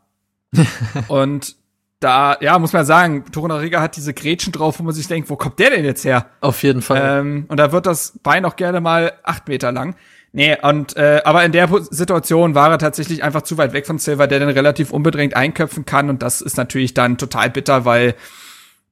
und 1.09 1.57
da, 1.99 2.37
ja, 2.39 2.57
muss 2.59 2.71
man 2.71 2.85
sagen, 2.85 3.25
Torunariga 3.29 3.81
hat 3.81 3.97
diese 3.97 4.13
Grätschen 4.13 4.53
drauf, 4.53 4.79
wo 4.79 4.83
man 4.83 4.93
sich 4.93 5.09
denkt, 5.09 5.29
wo 5.29 5.35
kommt 5.35 5.59
der 5.59 5.71
denn 5.71 5.83
jetzt 5.83 6.05
her? 6.05 6.27
Auf 6.39 6.63
jeden 6.63 6.81
Fall. 6.81 7.19
Ähm, 7.19 7.45
und 7.49 7.57
da 7.57 7.73
wird 7.73 7.87
das 7.87 8.17
Bein 8.23 8.45
auch 8.45 8.55
gerne 8.55 8.79
mal 8.79 9.11
acht 9.23 9.49
Meter 9.49 9.73
lang. 9.73 9.97
Nee, 10.31 10.55
und 10.61 10.95
äh, 10.95 11.23
aber 11.25 11.43
in 11.43 11.51
der 11.51 11.67
Situation 11.89 12.55
war 12.55 12.71
er 12.71 12.77
tatsächlich 12.77 13.21
einfach 13.21 13.41
zu 13.41 13.57
weit 13.57 13.73
weg 13.73 13.85
von 13.85 13.97
Silva, 13.97 14.27
der 14.27 14.39
dann 14.39 14.49
relativ 14.49 14.91
unbedrängt 14.91 15.35
einköpfen 15.35 15.83
kann. 15.83 16.09
Und 16.09 16.23
das 16.23 16.39
ist 16.39 16.55
natürlich 16.55 16.93
dann 16.93 17.17
total 17.17 17.49
bitter, 17.49 17.83
weil 17.83 18.15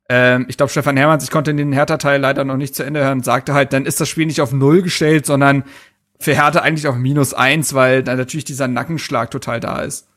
ähm, 0.10 0.48
ich 0.50 0.58
glaube, 0.58 0.70
Stefan 0.70 0.98
Hermanns, 0.98 1.24
ich 1.24 1.32
konnte 1.32 1.56
den 1.56 1.72
Hertha-Teil 1.72 2.20
leider 2.20 2.44
noch 2.44 2.58
nicht 2.58 2.76
zu 2.76 2.84
Ende 2.84 3.06
hören, 3.06 3.24
sagte 3.24 3.54
halt, 3.54 3.72
dann 3.72 3.86
ist 3.86 4.02
das 4.02 4.10
Spiel 4.10 4.26
nicht 4.26 4.42
auf 4.42 4.52
Null 4.52 4.82
gestellt, 4.82 5.26
sondern 5.26 5.64
für 6.24 6.34
Hertha 6.36 6.60
eigentlich 6.60 6.88
auf 6.88 6.96
minus 6.96 7.34
eins, 7.34 7.74
weil 7.74 8.04
dann 8.04 8.18
natürlich 8.18 8.46
dieser 8.46 8.68
Nackenschlag 8.68 9.32
total 9.32 9.60
da 9.60 9.82
ist. 9.82 10.08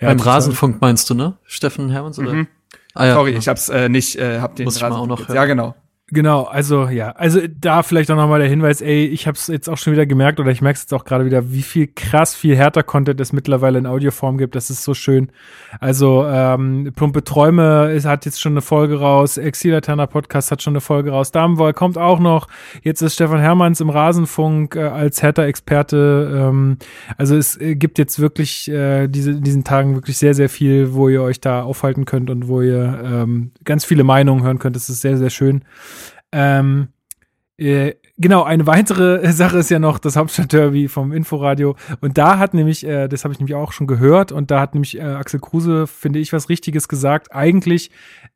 Ja, 0.00 0.08
Beim 0.08 0.20
Rasenfunk 0.20 0.80
meinst 0.80 1.08
du, 1.10 1.14
ne? 1.14 1.36
Steffen 1.44 1.90
Hermanns 1.90 2.18
oder? 2.18 2.32
Mhm. 2.32 2.48
Ah, 2.94 3.06
ja. 3.06 3.14
Sorry, 3.14 3.32
ich 3.36 3.46
hab's 3.48 3.68
äh, 3.68 3.88
nicht, 3.88 4.16
äh, 4.16 4.40
hab 4.40 4.56
den 4.56 4.64
Muss 4.64 4.76
ich 4.76 4.82
mal 4.82 4.88
Rasen- 4.88 5.00
auch 5.02 5.06
noch 5.06 5.28
hören. 5.28 5.36
Ja, 5.36 5.44
genau. 5.44 5.74
Genau, 6.12 6.42
also 6.42 6.88
ja, 6.88 7.12
also 7.12 7.40
da 7.60 7.84
vielleicht 7.84 8.10
auch 8.10 8.16
nochmal 8.16 8.40
der 8.40 8.48
Hinweis, 8.48 8.80
ey, 8.80 9.06
ich 9.06 9.28
habe 9.28 9.36
es 9.36 9.46
jetzt 9.46 9.68
auch 9.68 9.78
schon 9.78 9.92
wieder 9.92 10.06
gemerkt 10.06 10.40
oder 10.40 10.50
ich 10.50 10.60
merke 10.60 10.76
es 10.76 10.82
jetzt 10.82 10.92
auch 10.92 11.04
gerade 11.04 11.24
wieder, 11.24 11.52
wie 11.52 11.62
viel 11.62 11.86
krass 11.86 12.34
viel 12.34 12.56
härter 12.56 12.82
Content 12.82 13.20
es 13.20 13.32
mittlerweile 13.32 13.78
in 13.78 13.86
Audioform 13.86 14.36
gibt, 14.36 14.56
das 14.56 14.70
ist 14.70 14.82
so 14.82 14.92
schön. 14.92 15.30
Also 15.78 16.26
ähm, 16.26 16.92
Plumpe 16.96 17.22
Träume 17.22 17.92
ist, 17.92 18.06
hat 18.06 18.24
jetzt 18.24 18.40
schon 18.40 18.54
eine 18.54 18.60
Folge 18.60 18.98
raus, 18.98 19.36
Exilaterner 19.36 20.08
Podcast 20.08 20.50
hat 20.50 20.62
schon 20.62 20.72
eine 20.72 20.80
Folge 20.80 21.12
raus, 21.12 21.30
Damenwoll 21.30 21.74
kommt 21.74 21.96
auch 21.96 22.18
noch, 22.18 22.48
jetzt 22.82 23.02
ist 23.02 23.14
Stefan 23.14 23.38
Hermanns 23.38 23.80
im 23.80 23.90
Rasenfunk 23.90 24.74
äh, 24.74 24.80
als 24.80 25.22
Hertha-Experte, 25.22 26.48
ähm, 26.48 26.78
also 27.18 27.36
es 27.36 27.56
äh, 27.60 27.76
gibt 27.76 27.98
jetzt 27.98 28.18
wirklich 28.18 28.68
äh, 28.68 29.06
diese, 29.06 29.30
in 29.30 29.44
diesen 29.44 29.62
Tagen 29.62 29.94
wirklich 29.94 30.18
sehr, 30.18 30.34
sehr 30.34 30.48
viel, 30.48 30.92
wo 30.92 31.08
ihr 31.08 31.22
euch 31.22 31.40
da 31.40 31.62
aufhalten 31.62 32.04
könnt 32.04 32.30
und 32.30 32.48
wo 32.48 32.62
ihr 32.62 33.00
ähm, 33.04 33.52
ganz 33.64 33.84
viele 33.84 34.02
Meinungen 34.02 34.42
hören 34.42 34.58
könnt, 34.58 34.74
das 34.74 34.90
ist 34.90 35.02
sehr, 35.02 35.16
sehr 35.16 35.30
schön. 35.30 35.62
Ähm, 36.32 36.88
äh, 37.58 37.94
genau, 38.20 38.42
eine 38.44 38.66
weitere 38.66 39.32
Sache 39.32 39.58
ist 39.58 39.70
ja 39.70 39.78
noch 39.78 39.98
das 39.98 40.16
Hauptstadtderby 40.16 40.88
vom 40.88 41.12
Inforadio. 41.12 41.74
Und 42.00 42.18
da 42.18 42.38
hat 42.38 42.54
nämlich, 42.54 42.86
äh, 42.86 43.08
das 43.08 43.24
habe 43.24 43.32
ich 43.32 43.40
nämlich 43.40 43.54
auch 43.54 43.72
schon 43.72 43.86
gehört, 43.86 44.30
und 44.30 44.50
da 44.50 44.60
hat 44.60 44.74
nämlich 44.74 44.98
äh, 44.98 45.02
Axel 45.02 45.40
Kruse, 45.40 45.86
finde 45.86 46.18
ich, 46.18 46.32
was 46.32 46.48
Richtiges 46.48 46.88
gesagt. 46.88 47.34
Eigentlich 47.34 47.90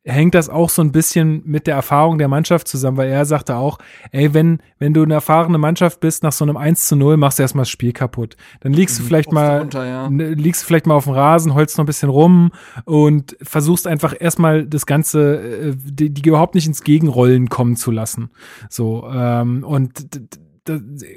hängt 0.05 0.35
das 0.35 0.51
auch 0.51 0.69
so 0.69 0.83
ein 0.83 0.93
bisschen 0.93 1.43
mit 1.47 1.67
der 1.67 1.77
Erfahrung 1.77 2.19
der 2.19 2.29
Mannschaft 2.29 2.69
zusammen, 2.69 2.99
weil 2.99 3.09
er 3.09 3.25
sagte 3.25 3.57
auch, 3.57 3.79
ey, 4.11 4.35
wenn, 4.35 4.59
wenn 4.79 4.93
du 4.93 5.03
eine 5.03 5.15
erfahrene 5.15 5.57
Mannschaft 5.57 6.01
bist, 6.01 6.23
nach 6.23 6.33
so 6.33 6.45
einem 6.45 6.57
1 6.57 6.89
zu 6.89 6.97
0, 6.97 7.17
machst 7.17 7.39
du 7.39 7.43
erstmal 7.43 7.63
das 7.63 7.71
Spiel 7.71 7.93
kaputt. 7.93 8.37
Dann 8.61 8.73
liegst 8.73 8.99
du 8.99 9.03
vielleicht 9.03 9.33
mal, 9.33 9.61
runter, 9.61 9.87
ja. 9.87 10.09
liegst 10.09 10.63
du 10.63 10.67
vielleicht 10.67 10.87
mal 10.87 10.95
auf 10.95 11.05
dem 11.05 11.15
Rasen, 11.15 11.55
holst 11.55 11.79
noch 11.79 11.85
ein 11.85 11.87
bisschen 11.87 12.11
rum 12.11 12.53
und 12.85 13.37
versuchst 13.41 13.87
einfach 13.87 14.15
erstmal 14.19 14.67
das 14.67 14.85
Ganze, 14.85 15.71
äh, 15.71 15.75
die, 15.75 16.11
die 16.11 16.29
überhaupt 16.29 16.55
nicht 16.55 16.67
ins 16.67 16.83
Gegenrollen 16.83 17.49
kommen 17.49 17.77
zu 17.77 17.91
lassen. 17.91 18.31
So, 18.69 19.09
ähm, 19.11 19.65
und 19.75 20.05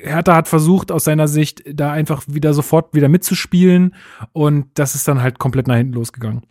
Hertha 0.03 0.35
hat 0.35 0.47
versucht, 0.49 0.91
aus 0.91 1.05
seiner 1.05 1.27
Sicht 1.27 1.63
da 1.71 1.91
einfach 1.91 2.23
wieder 2.27 2.53
sofort 2.53 2.93
wieder 2.93 3.07
mitzuspielen 3.07 3.95
und 4.33 4.67
das 4.73 4.95
ist 4.95 5.07
dann 5.07 5.21
halt 5.21 5.39
komplett 5.39 5.67
nach 5.67 5.75
hinten 5.77 5.93
losgegangen. 5.93 6.43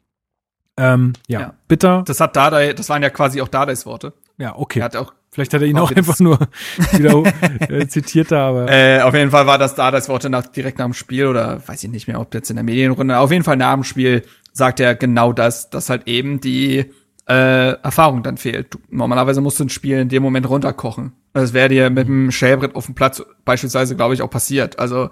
Ähm, 0.78 1.12
ja, 1.26 1.40
Ja. 1.40 1.54
bitter. 1.68 2.02
Das 2.06 2.20
hat 2.20 2.36
Dardai, 2.36 2.72
das 2.72 2.88
waren 2.88 3.02
ja 3.02 3.10
quasi 3.10 3.40
auch 3.42 3.48
Dardais 3.48 3.84
Worte. 3.86 4.12
ja, 4.38 4.56
okay. 4.56 4.80
Er 4.80 4.84
hat 4.86 4.96
auch 4.96 5.12
Vielleicht 5.30 5.52
hat 5.52 5.60
er 5.60 5.66
ihn 5.66 5.78
auch 5.78 5.92
einfach 5.94 6.18
nur 6.20 6.38
wieder 6.92 7.22
äh, 7.68 7.86
zitiert 7.88 8.30
da, 8.32 8.48
aber 8.48 8.70
Äh, 8.72 9.02
auf 9.02 9.12
jeden 9.14 9.30
Fall 9.30 9.46
war 9.46 9.58
das 9.58 9.74
da 9.74 9.90
das 9.90 10.08
Worte 10.08 10.30
nach, 10.30 10.46
direkt 10.46 10.78
nach 10.78 10.86
dem 10.86 10.94
Spiel 10.94 11.26
oder 11.26 11.60
weiß 11.68 11.84
ich 11.84 11.90
nicht 11.90 12.08
mehr, 12.08 12.18
ob 12.20 12.32
jetzt 12.32 12.48
in 12.48 12.56
der 12.56 12.64
Medienrunde. 12.64 13.18
Auf 13.18 13.30
jeden 13.30 13.44
Fall 13.44 13.58
nach 13.58 13.74
dem 13.74 13.84
Spiel 13.84 14.22
sagt 14.54 14.80
er 14.80 14.94
genau 14.94 15.34
das, 15.34 15.68
dass 15.68 15.90
halt 15.90 16.06
eben 16.08 16.40
die 16.40 16.86
äh, 17.28 17.72
Erfahrung 17.82 18.22
dann 18.22 18.36
fehlt. 18.36 18.74
Du, 18.74 18.78
normalerweise 18.88 19.40
musst 19.40 19.58
du 19.58 19.64
ein 19.64 19.68
Spiel 19.68 19.98
in 19.98 20.08
dem 20.08 20.22
Moment 20.22 20.48
runterkochen. 20.48 21.12
Das 21.32 21.52
wäre 21.52 21.68
dir 21.68 21.90
mit 21.90 22.06
dem 22.06 22.30
Schellbrett 22.30 22.74
auf 22.74 22.86
dem 22.86 22.94
Platz 22.94 23.22
beispielsweise, 23.44 23.96
glaube 23.96 24.14
ich, 24.14 24.22
auch 24.22 24.30
passiert. 24.30 24.78
Also, 24.78 25.10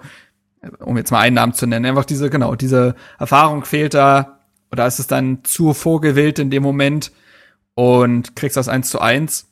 äh, 0.61 0.69
um 0.79 0.97
jetzt 0.97 1.11
mal 1.11 1.19
einen 1.19 1.35
Namen 1.35 1.53
zu 1.53 1.67
nennen, 1.67 1.85
einfach 1.85 2.05
diese, 2.05 2.29
genau, 2.29 2.55
diese 2.55 2.95
Erfahrung 3.19 3.65
fehlt 3.65 3.93
da, 3.93 4.39
oder 4.71 4.87
ist 4.87 4.99
es 4.99 5.07
dann 5.07 5.43
zu 5.43 5.73
vorgewählt 5.73 6.39
in 6.39 6.49
dem 6.49 6.63
Moment 6.63 7.11
und 7.75 8.35
kriegst 8.35 8.57
das 8.57 8.69
eins 8.69 8.89
zu 8.89 8.99
eins. 8.99 9.47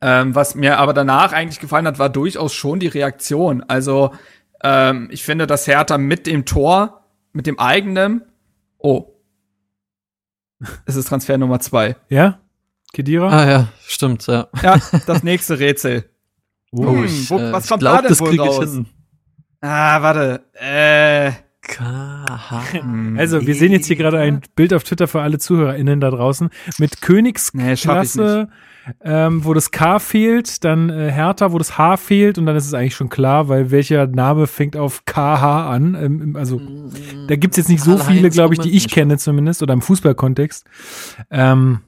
Ähm, 0.00 0.34
was 0.34 0.56
mir 0.56 0.78
aber 0.78 0.92
danach 0.92 1.32
eigentlich 1.32 1.60
gefallen 1.60 1.86
hat, 1.86 1.98
war 2.00 2.08
durchaus 2.08 2.52
schon 2.52 2.80
die 2.80 2.88
Reaktion. 2.88 3.62
Also 3.68 4.12
ähm, 4.62 5.08
ich 5.12 5.22
finde, 5.22 5.46
dass 5.46 5.66
Hertha 5.66 5.96
mit 5.96 6.26
dem 6.26 6.44
Tor, 6.44 7.04
mit 7.32 7.46
dem 7.46 7.58
eigenen, 7.58 8.22
oh, 8.78 9.11
es 10.86 10.96
ist 10.96 11.08
Transfer 11.08 11.38
Nummer 11.38 11.60
zwei. 11.60 11.96
ja, 12.08 12.38
Kedira? 12.92 13.28
Ah 13.30 13.50
ja, 13.50 13.68
stimmt, 13.86 14.26
ja. 14.26 14.48
Ja, 14.62 14.76
das 15.06 15.22
nächste 15.22 15.58
Rätsel. 15.58 16.04
Oh, 16.72 16.86
Hm, 16.88 17.04
ich, 17.04 17.30
wo- 17.30 17.38
äh, 17.38 17.52
was 17.52 17.64
ich 17.64 17.70
kommt 17.70 17.80
glaub, 17.80 17.96
da 17.96 18.02
denn 18.02 18.08
das 18.10 18.20
wohl 18.20 18.34
ich 18.34 18.40
raus? 18.40 18.58
hin. 18.72 18.86
Ah, 19.60 20.02
warte. 20.02 20.44
Äh. 20.54 21.32
Also, 23.16 23.46
wir 23.46 23.54
sehen 23.54 23.72
jetzt 23.72 23.86
hier 23.86 23.96
gerade 23.96 24.18
ein 24.18 24.42
Bild 24.56 24.74
auf 24.74 24.82
Twitter 24.84 25.06
für 25.08 25.22
alle 25.22 25.38
ZuhörerInnen 25.38 26.00
da 26.00 26.10
draußen 26.10 26.50
mit 26.78 26.90
Nee, 26.92 26.96
Königsklasse, 27.00 28.48
ähm, 29.02 29.44
wo 29.44 29.54
das 29.54 29.70
K 29.70 29.98
fehlt, 29.98 30.64
dann 30.64 30.90
äh, 30.90 31.10
Hertha, 31.10 31.52
wo 31.52 31.58
das 31.58 31.78
H 31.78 31.96
fehlt 31.96 32.38
und 32.38 32.46
dann 32.46 32.56
ist 32.56 32.66
es 32.66 32.74
eigentlich 32.74 32.94
schon 32.94 33.08
klar, 33.08 33.48
weil 33.48 33.70
welcher 33.70 34.06
Name 34.06 34.46
fängt 34.46 34.76
auf 34.76 35.04
KH 35.04 35.70
an? 35.70 35.94
Ähm, 35.94 36.36
also, 36.36 36.60
da 37.28 37.36
gibt's 37.36 37.56
jetzt 37.56 37.68
nicht 37.68 37.82
so 37.82 37.98
viele, 37.98 38.30
glaube 38.30 38.54
ich, 38.54 38.60
die 38.60 38.76
ich 38.76 38.88
kenne 38.88 39.18
zumindest 39.18 39.62
oder 39.62 39.74
im 39.74 39.82
Fußballkontext. 39.82 40.64
Ähm, 41.30 41.80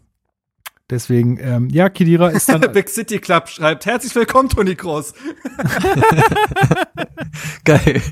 deswegen, 0.90 1.38
ähm, 1.40 1.68
ja, 1.70 1.88
Kedira 1.88 2.28
ist 2.28 2.48
dann. 2.48 2.60
Big 2.72 2.88
City 2.88 3.18
Club 3.18 3.48
schreibt, 3.48 3.86
herzlich 3.86 4.14
willkommen, 4.14 4.48
Toni 4.48 4.74
Kroos. 4.74 5.14
Geil. 7.64 8.02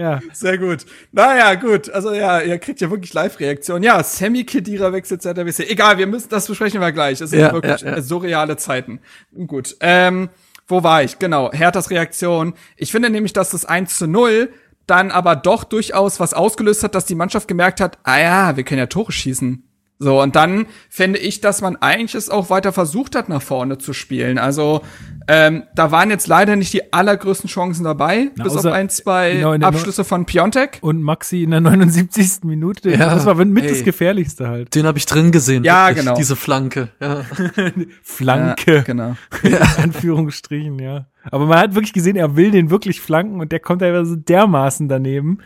Ja, 0.00 0.20
Sehr 0.32 0.58
gut. 0.58 0.86
Naja, 1.12 1.54
gut. 1.54 1.90
Also 1.90 2.12
ja, 2.12 2.40
ihr 2.40 2.58
kriegt 2.58 2.80
ja 2.80 2.90
wirklich 2.90 3.12
Live-Reaktion. 3.12 3.82
Ja, 3.82 4.02
Sammy 4.02 4.44
Kedira 4.44 4.92
wechselt 4.92 5.22
seit 5.22 5.36
der 5.36 5.46
WC. 5.46 5.64
Egal, 5.68 5.98
wir 5.98 6.06
müssen, 6.06 6.28
das 6.30 6.46
besprechen 6.46 6.80
wir 6.80 6.92
gleich. 6.92 7.20
Es 7.20 7.30
sind 7.30 7.40
Ja, 7.40 7.52
wirklich 7.52 7.82
ja, 7.82 7.90
ja. 7.90 7.96
äh, 7.96 8.02
surreale 8.02 8.56
Zeiten. 8.56 9.00
Gut. 9.46 9.76
Ähm, 9.80 10.30
wo 10.66 10.82
war 10.82 11.02
ich? 11.02 11.18
Genau, 11.18 11.52
Herthas 11.52 11.90
Reaktion. 11.90 12.54
Ich 12.76 12.92
finde 12.92 13.10
nämlich, 13.10 13.32
dass 13.32 13.50
das 13.50 13.64
1 13.66 13.98
zu 13.98 14.06
0 14.06 14.50
dann 14.86 15.10
aber 15.10 15.36
doch 15.36 15.64
durchaus 15.64 16.18
was 16.18 16.34
ausgelöst 16.34 16.82
hat, 16.82 16.94
dass 16.94 17.04
die 17.04 17.14
Mannschaft 17.14 17.46
gemerkt 17.46 17.80
hat, 17.80 17.98
ah 18.02 18.18
ja, 18.18 18.56
wir 18.56 18.64
können 18.64 18.78
ja 18.80 18.86
Tore 18.86 19.12
schießen. 19.12 19.62
So, 20.02 20.22
und 20.22 20.34
dann 20.34 20.64
finde 20.88 21.18
ich, 21.18 21.42
dass 21.42 21.60
man 21.60 21.76
eigentlich 21.76 22.14
es 22.14 22.30
auch 22.30 22.48
weiter 22.48 22.72
versucht 22.72 23.14
hat, 23.14 23.28
nach 23.28 23.42
vorne 23.42 23.76
zu 23.76 23.92
spielen. 23.92 24.38
Also, 24.38 24.80
ähm, 25.28 25.64
da 25.74 25.90
waren 25.90 26.08
jetzt 26.08 26.26
leider 26.26 26.56
nicht 26.56 26.72
die 26.72 26.90
allergrößten 26.90 27.50
Chancen 27.50 27.84
dabei, 27.84 28.30
Na, 28.34 28.44
bis 28.44 28.56
auf 28.56 28.64
ein, 28.64 28.88
zwei 28.88 29.34
genau, 29.34 29.52
Abschlüsse 29.52 30.04
von 30.04 30.24
Piontek. 30.24 30.78
und 30.80 31.02
Maxi 31.02 31.42
in 31.42 31.50
der 31.50 31.60
79. 31.60 32.44
Minute. 32.44 32.92
Ja, 32.92 33.14
das 33.14 33.26
war 33.26 33.34
mit 33.34 33.62
ey. 33.62 33.68
das 33.68 33.84
Gefährlichste 33.84 34.48
halt. 34.48 34.74
Den 34.74 34.86
habe 34.86 34.96
ich 34.96 35.04
drin 35.04 35.32
gesehen. 35.32 35.64
Ja, 35.64 35.88
wirklich, 35.88 36.06
genau. 36.06 36.16
Diese 36.16 36.34
Flanke. 36.34 36.88
Ja. 36.98 37.22
Flanke. 38.02 38.76
Ja, 38.76 38.82
genau. 38.82 39.16
in 39.42 39.54
Anführungsstrichen, 39.82 40.78
ja. 40.78 41.08
Aber 41.30 41.44
man 41.44 41.58
hat 41.58 41.74
wirklich 41.74 41.92
gesehen, 41.92 42.16
er 42.16 42.36
will 42.36 42.50
den 42.50 42.70
wirklich 42.70 43.02
flanken 43.02 43.38
und 43.38 43.52
der 43.52 43.60
kommt 43.60 43.82
einfach 43.82 44.06
so 44.06 44.16
dermaßen 44.16 44.88
daneben. 44.88 45.40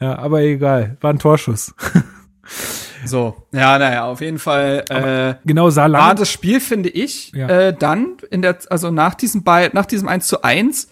Ja, 0.00 0.18
aber 0.18 0.40
egal, 0.40 0.96
war 1.00 1.10
ein 1.10 1.20
Torschuss. 1.20 1.72
So, 3.04 3.36
ja, 3.52 3.78
naja, 3.78 4.04
auf 4.04 4.20
jeden 4.20 4.38
Fall 4.38 4.84
äh, 4.88 5.34
Genau, 5.46 5.70
sah 5.70 5.82
war 5.82 5.88
lang. 5.88 6.16
das 6.16 6.30
Spiel, 6.30 6.60
finde 6.60 6.88
ich, 6.88 7.32
Ja. 7.32 7.48
äh, 7.48 7.76
dann 7.76 8.16
in 8.30 8.42
der, 8.42 8.58
also 8.70 8.90
nach 8.90 9.14
diesem 9.14 9.42
bei, 9.42 9.70
nach 9.72 9.86
diesem 9.86 10.08
1 10.08 10.26
zu 10.26 10.42
1 10.42 10.88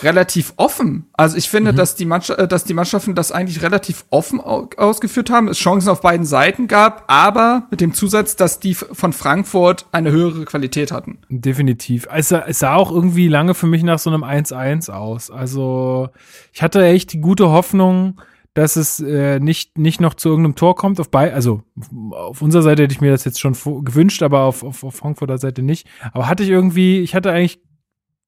relativ 0.00 0.52
offen. 0.56 1.06
Also 1.14 1.36
ich 1.36 1.48
Mhm. 1.48 1.56
finde, 1.56 1.74
dass 1.74 1.96
die 1.96 2.04
Mannschaft, 2.04 2.38
äh, 2.38 2.46
dass 2.46 2.62
die 2.62 2.72
Mannschaften 2.74 3.16
das 3.16 3.32
eigentlich 3.32 3.62
relativ 3.62 4.04
offen 4.10 4.40
au 4.40 4.68
ausgeführt 4.76 5.28
haben, 5.28 5.48
es 5.48 5.58
Chancen 5.58 5.88
auf 5.88 6.02
beiden 6.02 6.24
Seiten 6.24 6.68
gab, 6.68 7.02
aber 7.08 7.66
mit 7.72 7.80
dem 7.80 7.92
Zusatz, 7.94 8.36
dass 8.36 8.60
die 8.60 8.74
von 8.74 9.12
Frankfurt 9.12 9.86
eine 9.90 10.12
höhere 10.12 10.44
Qualität 10.44 10.92
hatten. 10.92 11.18
Definitiv. 11.28 12.06
Es 12.14 12.28
sah, 12.28 12.44
es 12.46 12.60
sah 12.60 12.76
auch 12.76 12.92
irgendwie 12.92 13.26
lange 13.26 13.54
für 13.54 13.66
mich 13.66 13.82
nach 13.82 13.98
so 13.98 14.08
einem 14.10 14.22
1-1 14.22 14.88
aus. 14.88 15.32
Also 15.32 16.10
ich 16.52 16.62
hatte 16.62 16.84
echt 16.84 17.12
die 17.12 17.20
gute 17.20 17.48
Hoffnung, 17.50 18.20
dass 18.58 18.74
es 18.74 18.98
äh, 18.98 19.38
nicht, 19.38 19.78
nicht 19.78 20.00
noch 20.00 20.14
zu 20.14 20.28
irgendeinem 20.30 20.56
Tor 20.56 20.74
kommt. 20.74 20.98
Auf 20.98 21.12
bei, 21.12 21.32
also 21.32 21.62
auf 22.10 22.42
unserer 22.42 22.62
Seite 22.62 22.82
hätte 22.82 22.92
ich 22.92 23.00
mir 23.00 23.12
das 23.12 23.24
jetzt 23.24 23.38
schon 23.38 23.52
gewünscht, 23.84 24.20
aber 24.20 24.40
auf, 24.40 24.64
auf, 24.64 24.82
auf 24.82 24.96
Frankfurter 24.96 25.38
Seite 25.38 25.62
nicht. 25.62 25.86
Aber 26.12 26.26
hatte 26.26 26.42
ich 26.42 26.48
irgendwie, 26.48 26.98
ich 26.98 27.14
hatte 27.14 27.30
eigentlich 27.30 27.60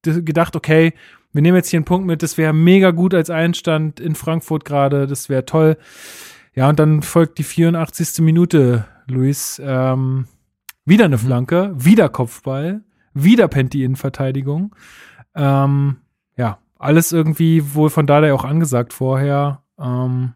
gedacht, 0.05 0.55
okay, 0.55 0.93
wir 1.33 1.43
nehmen 1.43 1.57
jetzt 1.57 1.70
hier 1.70 1.78
einen 1.78 1.85
Punkt 1.85 2.07
mit, 2.07 2.22
das 2.22 2.39
wäre 2.39 2.53
mega 2.53 2.93
gut 2.93 3.12
als 3.12 3.28
Einstand 3.28 3.99
in 3.99 4.14
Frankfurt 4.14 4.64
gerade, 4.64 5.09
das 5.09 5.31
wäre 5.31 5.47
toll. 5.47 5.76
Ja, 6.55 6.68
und 6.68 6.78
dann 6.78 7.03
folgt 7.03 7.39
die 7.39 7.43
84. 7.43 8.20
Minute, 8.20 8.87
Luis. 9.09 9.61
Ähm, 9.64 10.28
wieder 10.85 11.07
eine 11.07 11.16
mhm. 11.16 11.22
Flanke, 11.22 11.74
wieder 11.74 12.09
Kopfball, 12.09 12.83
wieder 13.14 13.49
pennt 13.49 13.72
die 13.72 13.83
Innenverteidigung. 13.83 14.76
Ähm, 15.35 15.97
ja, 16.37 16.59
alles 16.78 17.11
irgendwie 17.11 17.74
wohl 17.74 17.91
von 17.91 18.07
Dada 18.07 18.33
auch 18.33 18.45
angesagt 18.45 18.93
vorher. 18.93 19.60
Ähm, 19.81 20.35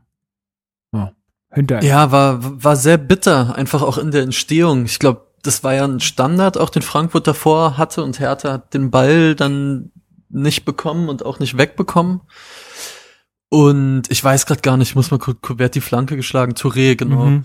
ja, 0.92 1.12
hinterher. 1.53 1.88
Ja, 1.88 2.11
war, 2.11 2.38
war 2.40 2.76
sehr 2.76 2.99
bitter, 2.99 3.55
einfach 3.57 3.82
auch 3.82 3.99
in 3.99 4.11
der 4.11 4.22
Entstehung. 4.22 4.84
Ich 4.84 4.99
glaube, 4.99 5.26
das 5.42 5.62
war 5.62 5.74
ja 5.74 5.84
ein 5.84 6.01
Standard, 6.01 6.59
auch 6.59 6.70
den 6.70 6.82
Frankfurt 6.82 7.26
davor 7.26 7.76
hatte 7.76 8.03
und 8.03 8.18
Hertha 8.18 8.53
hat 8.53 8.74
den 8.74 8.90
Ball 8.90 9.34
dann 9.34 9.92
nicht 10.30 10.64
bekommen 10.64 11.09
und 11.09 11.24
auch 11.24 11.38
nicht 11.38 11.59
wegbekommen. 11.59 12.22
Und 13.51 14.11
ich 14.11 14.24
weiß 14.24 14.47
gerade 14.47 14.62
gar 14.62 14.76
nicht, 14.76 14.97
muss 14.97 15.11
mal 15.11 15.18
gucken, 15.18 15.59
wer 15.59 15.66
hat 15.66 15.74
die 15.74 15.80
Flanke 15.80 16.16
geschlagen? 16.16 16.55
Touré, 16.55 16.97
genau. 16.97 17.26
Mhm. 17.26 17.42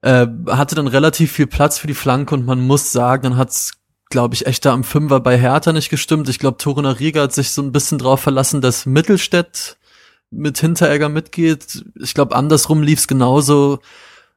Äh, 0.00 0.26
hatte 0.46 0.74
dann 0.74 0.86
relativ 0.86 1.32
viel 1.32 1.46
Platz 1.46 1.78
für 1.78 1.86
die 1.86 1.94
Flanke 1.94 2.34
und 2.34 2.46
man 2.46 2.66
muss 2.66 2.92
sagen, 2.92 3.24
dann 3.24 3.36
hat's 3.36 3.80
glaube 4.10 4.34
ich, 4.34 4.46
echt 4.46 4.64
da 4.64 4.72
am 4.72 4.84
Fünfer 4.84 5.20
bei 5.20 5.38
Hertha 5.38 5.72
nicht 5.72 5.88
gestimmt. 5.88 6.28
Ich 6.28 6.38
glaube, 6.38 6.58
Toruna 6.58 6.90
Riga 6.90 7.22
hat 7.22 7.32
sich 7.32 7.52
so 7.52 7.62
ein 7.62 7.72
bisschen 7.72 7.98
drauf 7.98 8.20
verlassen, 8.20 8.60
dass 8.60 8.84
Mittelstädt 8.84 9.78
mit 10.30 10.58
Hinteregger 10.58 11.08
mitgeht. 11.08 11.84
Ich 12.00 12.14
glaube, 12.14 12.36
andersrum 12.36 12.82
lief's 12.82 13.08
genauso. 13.08 13.80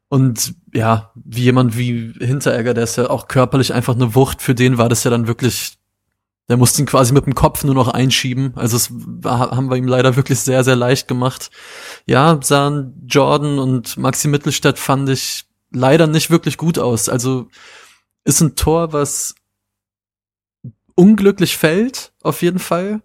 Und 0.09 0.53
ja, 0.73 1.11
wie 1.15 1.41
jemand 1.41 1.77
wie 1.77 2.13
Hinteregger, 2.19 2.73
der 2.73 2.83
ist 2.83 2.97
ja 2.97 3.09
auch 3.09 3.27
körperlich 3.27 3.73
einfach 3.73 3.95
eine 3.95 4.13
Wucht, 4.15 4.41
für 4.41 4.53
den 4.53 4.77
war 4.77 4.89
das 4.89 5.03
ja 5.03 5.11
dann 5.11 5.27
wirklich, 5.27 5.77
der 6.49 6.57
musste 6.57 6.81
ihn 6.81 6.85
quasi 6.85 7.13
mit 7.13 7.25
dem 7.25 7.35
Kopf 7.35 7.63
nur 7.63 7.73
noch 7.73 7.87
einschieben. 7.87 8.53
Also 8.55 8.77
war, 8.91 9.51
haben 9.51 9.69
wir 9.71 9.77
ihm 9.77 9.87
leider 9.87 10.15
wirklich 10.15 10.39
sehr, 10.39 10.63
sehr 10.63 10.75
leicht 10.75 11.07
gemacht. 11.07 11.49
Ja, 12.05 12.39
sahen 12.43 13.07
Jordan 13.07 13.59
und 13.59 13.97
Maxi 13.97 14.27
Mittelstädt 14.27 14.77
fand 14.77 15.09
ich 15.09 15.45
leider 15.71 16.05
nicht 16.05 16.29
wirklich 16.29 16.57
gut 16.57 16.77
aus. 16.77 17.09
Also 17.09 17.47
ist 18.23 18.41
ein 18.41 18.55
Tor, 18.55 18.93
was 18.93 19.35
unglücklich 20.95 21.57
fällt, 21.57 22.13
auf 22.21 22.41
jeden 22.41 22.59
Fall. 22.59 23.01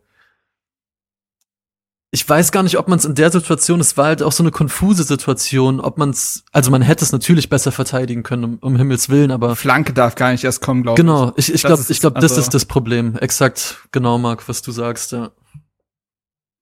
Ich 2.10 2.26
weiß 2.26 2.52
gar 2.52 2.62
nicht, 2.62 2.78
ob 2.78 2.88
man 2.88 2.98
es 2.98 3.04
in 3.04 3.14
der 3.14 3.30
Situation, 3.30 3.80
es 3.80 3.98
war 3.98 4.06
halt 4.06 4.22
auch 4.22 4.32
so 4.32 4.42
eine 4.42 4.50
konfuse 4.50 5.02
Situation, 5.02 5.78
ob 5.78 5.98
man 5.98 6.10
es, 6.10 6.42
also 6.52 6.70
man 6.70 6.80
hätte 6.80 7.04
es 7.04 7.12
natürlich 7.12 7.50
besser 7.50 7.70
verteidigen 7.70 8.22
können, 8.22 8.44
um, 8.44 8.58
um 8.62 8.76
Himmels 8.76 9.10
Willen, 9.10 9.30
aber. 9.30 9.56
Flanke 9.56 9.92
darf 9.92 10.14
gar 10.14 10.32
nicht 10.32 10.42
erst 10.42 10.62
kommen, 10.62 10.82
glaube 10.82 10.98
ich. 10.98 11.04
Genau, 11.04 11.32
ich, 11.36 11.52
ich 11.52 11.62
glaube, 11.62 11.84
ich 11.86 12.00
glaube, 12.00 12.16
also 12.16 12.26
das 12.26 12.38
ist 12.38 12.54
das 12.54 12.64
Problem. 12.64 13.16
Exakt, 13.18 13.86
genau, 13.92 14.16
Marc, 14.16 14.48
was 14.48 14.62
du 14.62 14.72
sagst, 14.72 15.12
ja. 15.12 15.32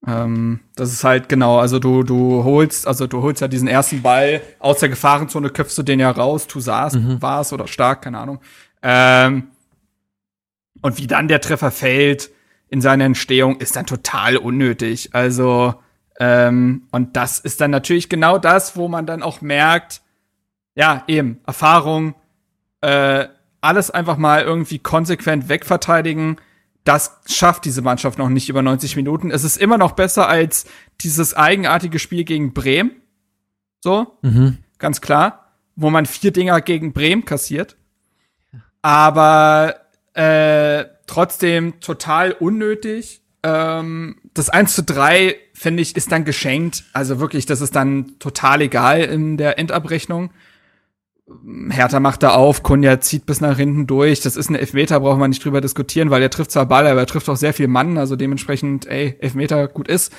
Ähm, 0.05 0.61
das 0.75 0.93
ist 0.93 1.05
halt 1.05 1.29
genau, 1.29 1.59
also 1.59 1.79
du, 1.79 2.03
du 2.03 2.43
holst, 2.43 2.87
also 2.87 3.07
du 3.07 3.23
holst 3.23 3.41
ja 3.41 3.49
diesen 3.49 3.69
ersten 3.69 4.03
Ball 4.03 4.41
aus 4.59 4.81
der 4.81 4.89
Gefahrenzone, 4.89 5.51
köpfst 5.51 5.79
du 5.79 5.85
den 5.85 6.01
ja 6.01 6.11
raus, 6.11 6.49
du 6.49 6.59
saßt, 6.59 6.97
mhm. 6.97 7.23
warst 7.23 7.53
oder 7.53 7.69
stark, 7.69 8.03
keine 8.03 8.19
Ahnung. 8.19 8.41
Ähm, 8.83 9.49
und 10.83 10.99
wie 10.99 11.07
dann 11.07 11.29
der 11.29 11.41
Treffer 11.41 11.71
fällt 11.71 12.31
in 12.69 12.81
seiner 12.81 13.05
Entstehung, 13.05 13.57
ist 13.57 13.77
dann 13.77 13.87
total 13.87 14.37
unnötig. 14.37 15.11
Also, 15.13 15.75
ähm, 16.19 16.89
und 16.91 17.17
das 17.17 17.39
ist 17.39 17.61
dann 17.61 17.71
natürlich 17.71 18.09
genau 18.09 18.39
das, 18.39 18.77
wo 18.77 18.89
man 18.89 19.07
dann 19.07 19.23
auch 19.23 19.41
merkt, 19.41 20.03
ja, 20.75 21.05
eben, 21.07 21.41
Erfahrung, 21.47 22.15
äh, 22.81 23.27
alles 23.61 23.91
einfach 23.91 24.17
mal 24.17 24.43
irgendwie 24.43 24.79
konsequent 24.79 25.49
wegverteidigen 25.49 26.39
das 26.87 27.19
schafft 27.27 27.65
diese 27.65 27.83
Mannschaft 27.83 28.17
noch 28.17 28.29
nicht 28.29 28.49
über 28.49 28.63
90 28.63 28.95
Minuten. 28.95 29.33
Es 29.33 29.43
ist 29.43 29.57
immer 29.57 29.77
noch 29.77 29.93
besser 29.93 30.29
als 30.29 30.67
dieses 31.01 31.35
eigenartige 31.35 31.99
Spiel 31.99 32.23
gegen 32.23 32.55
Bremen. 32.55 32.93
So, 33.81 34.19
mhm. 34.23 34.59
ganz 34.79 35.01
klar, 35.01 35.53
wo 35.75 35.91
man 35.91 36.07
vier 36.07 36.31
Dinger 36.31 36.61
gegen 36.61 36.93
Bremen 36.93 37.25
kassiert. 37.25 37.77
Aber 38.83 39.81
äh, 40.15 40.85
trotzdem 41.07 41.81
total 41.81 42.33
unnötig. 42.33 43.23
Ähm, 43.43 44.17
das 44.35 44.49
1 44.49 44.75
zu 44.75 44.83
3, 44.83 45.37
finde 45.55 45.83
ich, 45.83 45.97
ist 45.97 46.13
dann 46.13 46.25
geschenkt. 46.25 46.85
Also 46.93 47.21
wirklich, 47.21 47.47
das 47.47 47.61
ist 47.61 47.77
dann 47.77 48.19
total 48.19 48.63
egal 48.63 49.03
in 49.03 49.37
der 49.37 49.59
Endabrechnung. 49.59 50.31
Hertha 51.71 51.99
macht 51.99 52.23
da 52.23 52.31
auf, 52.31 52.63
Kunja 52.63 53.01
zieht 53.01 53.27
bis 53.27 53.41
nach 53.41 53.57
hinten 53.57 53.87
durch. 53.87 54.21
Das 54.21 54.37
ist 54.37 54.49
ein 54.49 54.55
Elfmeter, 54.55 55.01
brauchen 55.01 55.21
wir 55.21 55.29
nicht 55.29 55.45
drüber 55.45 55.61
diskutieren, 55.61 56.11
weil 56.11 56.23
er 56.23 56.31
trifft 56.31 56.53
zwar 56.53 56.67
Ball, 56.67 56.87
aber 56.87 57.01
er 57.01 57.07
trifft 57.07 57.29
auch 57.29 57.37
sehr 57.37 57.53
viel 57.53 57.67
Mann, 57.67 57.99
also 57.99 58.15
dementsprechend, 58.15 58.87
ey, 58.87 59.17
Elfmeter 59.19 59.67
gut 59.67 59.89
ist. 59.89 60.13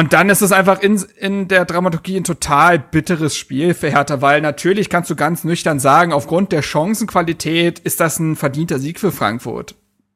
Und 0.00 0.14
dann 0.14 0.30
ist 0.30 0.40
es 0.40 0.50
einfach 0.50 0.80
in, 0.80 1.04
in 1.18 1.46
der 1.46 1.66
Dramaturgie 1.66 2.16
ein 2.16 2.24
total 2.24 2.78
bitteres 2.78 3.36
Spiel 3.36 3.74
für 3.74 3.90
Hertha, 3.90 4.22
weil 4.22 4.40
natürlich 4.40 4.88
kannst 4.88 5.10
du 5.10 5.14
ganz 5.14 5.44
nüchtern 5.44 5.78
sagen, 5.78 6.14
aufgrund 6.14 6.52
der 6.52 6.62
Chancenqualität 6.62 7.80
ist 7.80 8.00
das 8.00 8.18
ein 8.18 8.34
verdienter 8.34 8.78
Sieg 8.78 8.98
für 8.98 9.12
Frankfurt. 9.12 9.74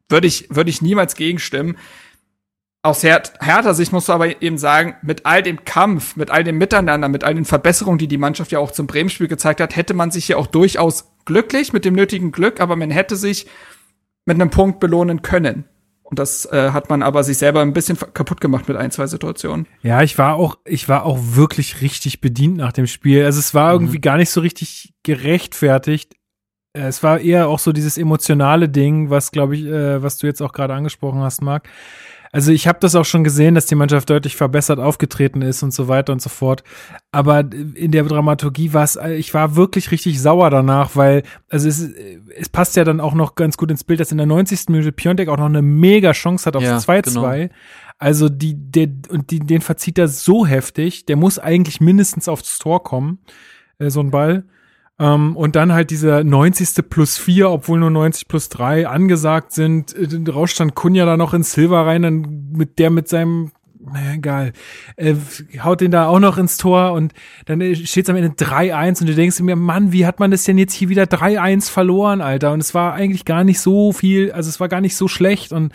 Würde 0.08 0.26
ich, 0.26 0.48
würde 0.48 0.70
ich 0.70 0.80
niemals 0.80 1.16
gegenstimmen 1.16 1.76
aus 2.80 3.02
Her 3.02 3.22
härter 3.40 3.74
Sicht 3.74 3.92
musst 3.92 4.08
du 4.08 4.14
aber 4.14 4.40
eben 4.40 4.56
sagen, 4.56 4.94
mit 5.02 5.26
all 5.26 5.42
dem 5.42 5.66
Kampf, 5.66 6.16
mit 6.16 6.30
all 6.30 6.44
dem 6.44 6.56
Miteinander, 6.56 7.10
mit 7.10 7.22
all 7.22 7.34
den 7.34 7.44
Verbesserungen, 7.44 7.98
die 7.98 8.08
die 8.08 8.16
Mannschaft 8.16 8.52
ja 8.52 8.60
auch 8.60 8.70
zum 8.70 8.86
Bremen-Spiel 8.86 9.28
gezeigt 9.28 9.60
hat, 9.60 9.76
hätte 9.76 9.92
man 9.92 10.10
sich 10.10 10.28
ja 10.28 10.38
auch 10.38 10.46
durchaus 10.46 11.12
glücklich 11.26 11.74
mit 11.74 11.84
dem 11.84 11.94
nötigen 11.94 12.32
Glück, 12.32 12.58
aber 12.58 12.74
man 12.74 12.90
hätte 12.90 13.16
sich 13.16 13.48
mit 14.24 14.40
einem 14.40 14.48
Punkt 14.48 14.80
belohnen 14.80 15.20
können. 15.20 15.64
Und 16.14 16.20
das 16.20 16.46
äh, 16.46 16.70
hat 16.70 16.90
man 16.90 17.02
aber 17.02 17.24
sich 17.24 17.38
selber 17.38 17.60
ein 17.60 17.72
bisschen 17.72 17.98
kaputt 17.98 18.40
gemacht 18.40 18.68
mit 18.68 18.76
ein, 18.76 18.92
zwei 18.92 19.08
Situationen. 19.08 19.66
Ja, 19.82 20.00
ich 20.02 20.16
war 20.16 20.36
auch, 20.36 20.58
ich 20.64 20.88
war 20.88 21.04
auch 21.04 21.18
wirklich 21.20 21.80
richtig 21.80 22.20
bedient 22.20 22.56
nach 22.56 22.70
dem 22.70 22.86
Spiel. 22.86 23.24
Also 23.24 23.40
es 23.40 23.52
war 23.52 23.70
mhm. 23.70 23.80
irgendwie 23.80 24.00
gar 24.00 24.16
nicht 24.16 24.30
so 24.30 24.40
richtig 24.40 24.94
gerechtfertigt. 25.02 26.14
Es 26.72 27.02
war 27.02 27.18
eher 27.18 27.48
auch 27.48 27.58
so 27.58 27.72
dieses 27.72 27.98
emotionale 27.98 28.68
Ding, 28.68 29.10
was 29.10 29.32
glaube 29.32 29.56
ich, 29.56 29.64
äh, 29.64 30.04
was 30.04 30.16
du 30.18 30.28
jetzt 30.28 30.40
auch 30.40 30.52
gerade 30.52 30.72
angesprochen 30.74 31.20
hast, 31.20 31.42
Marc 31.42 31.68
also 32.34 32.50
ich 32.50 32.66
habe 32.66 32.80
das 32.80 32.96
auch 32.96 33.04
schon 33.04 33.22
gesehen, 33.22 33.54
dass 33.54 33.66
die 33.66 33.76
Mannschaft 33.76 34.10
deutlich 34.10 34.34
verbessert 34.34 34.80
aufgetreten 34.80 35.40
ist 35.40 35.62
und 35.62 35.72
so 35.72 35.86
weiter 35.86 36.12
und 36.12 36.20
so 36.20 36.28
fort. 36.28 36.64
Aber 37.12 37.44
in 37.74 37.92
der 37.92 38.02
Dramaturgie 38.02 38.72
war 38.72 38.82
es, 38.82 38.96
ich 38.96 39.32
war 39.34 39.54
wirklich 39.54 39.92
richtig 39.92 40.20
sauer 40.20 40.50
danach, 40.50 40.96
weil, 40.96 41.22
also 41.48 41.68
es, 41.68 41.80
es 42.36 42.48
passt 42.48 42.74
ja 42.74 42.82
dann 42.82 42.98
auch 42.98 43.14
noch 43.14 43.36
ganz 43.36 43.56
gut 43.56 43.70
ins 43.70 43.84
Bild, 43.84 44.00
dass 44.00 44.10
in 44.10 44.18
der 44.18 44.26
90. 44.26 44.70
Minute 44.70 44.90
Piontek 44.90 45.28
auch 45.28 45.36
noch 45.36 45.44
eine 45.44 45.62
mega 45.62 46.10
Chance 46.10 46.46
hat 46.46 46.56
auf 46.56 46.64
ja, 46.64 46.76
2-2. 46.76 47.02
Genau. 47.04 47.54
Also 47.98 48.28
die, 48.28 48.56
der, 48.56 48.88
und 49.10 49.30
die, 49.30 49.38
den 49.38 49.60
verzieht 49.60 49.96
er 49.96 50.08
so 50.08 50.44
heftig, 50.44 51.06
der 51.06 51.14
muss 51.14 51.38
eigentlich 51.38 51.80
mindestens 51.80 52.26
aufs 52.26 52.58
Tor 52.58 52.82
kommen, 52.82 53.20
äh, 53.78 53.90
so 53.90 54.00
ein 54.00 54.10
Ball. 54.10 54.44
Ähm, 54.98 55.36
und 55.36 55.56
dann 55.56 55.72
halt 55.72 55.90
dieser 55.90 56.22
90. 56.22 56.88
plus 56.88 57.18
4, 57.18 57.50
obwohl 57.50 57.80
nur 57.80 57.90
90 57.90 58.28
plus 58.28 58.48
3 58.48 58.86
angesagt 58.86 59.52
sind. 59.52 59.94
Äh, 59.94 60.30
rauscht 60.30 60.60
dann 60.60 60.74
Kunja 60.74 61.04
da 61.04 61.16
noch 61.16 61.34
ins 61.34 61.52
Silber 61.52 61.86
rein, 61.86 62.02
dann 62.02 62.50
mit 62.52 62.78
der 62.78 62.90
mit 62.90 63.08
seinem 63.08 63.50
naja, 63.92 64.14
egal. 64.14 64.52
Äh, 64.96 65.14
haut 65.62 65.80
den 65.80 65.90
da 65.90 66.06
auch 66.06 66.18
noch 66.18 66.38
ins 66.38 66.56
Tor 66.56 66.92
und 66.92 67.12
dann 67.44 67.60
steht 67.74 68.04
es 68.06 68.10
am 68.10 68.16
Ende 68.16 68.30
3-1 68.30 69.02
und 69.02 69.08
du 69.08 69.14
denkst 69.14 69.40
mir, 69.40 69.56
Mann, 69.56 69.92
wie 69.92 70.06
hat 70.06 70.20
man 70.20 70.30
das 70.30 70.44
denn 70.44 70.56
jetzt 70.56 70.72
hier 70.72 70.88
wieder 70.88 71.04
3-1 71.04 71.70
verloren, 71.70 72.22
Alter? 72.22 72.52
Und 72.52 72.60
es 72.60 72.72
war 72.74 72.94
eigentlich 72.94 73.26
gar 73.26 73.44
nicht 73.44 73.60
so 73.60 73.92
viel, 73.92 74.32
also 74.32 74.48
es 74.48 74.58
war 74.58 74.68
gar 74.68 74.80
nicht 74.80 74.96
so 74.96 75.06
schlecht 75.06 75.52
und 75.52 75.72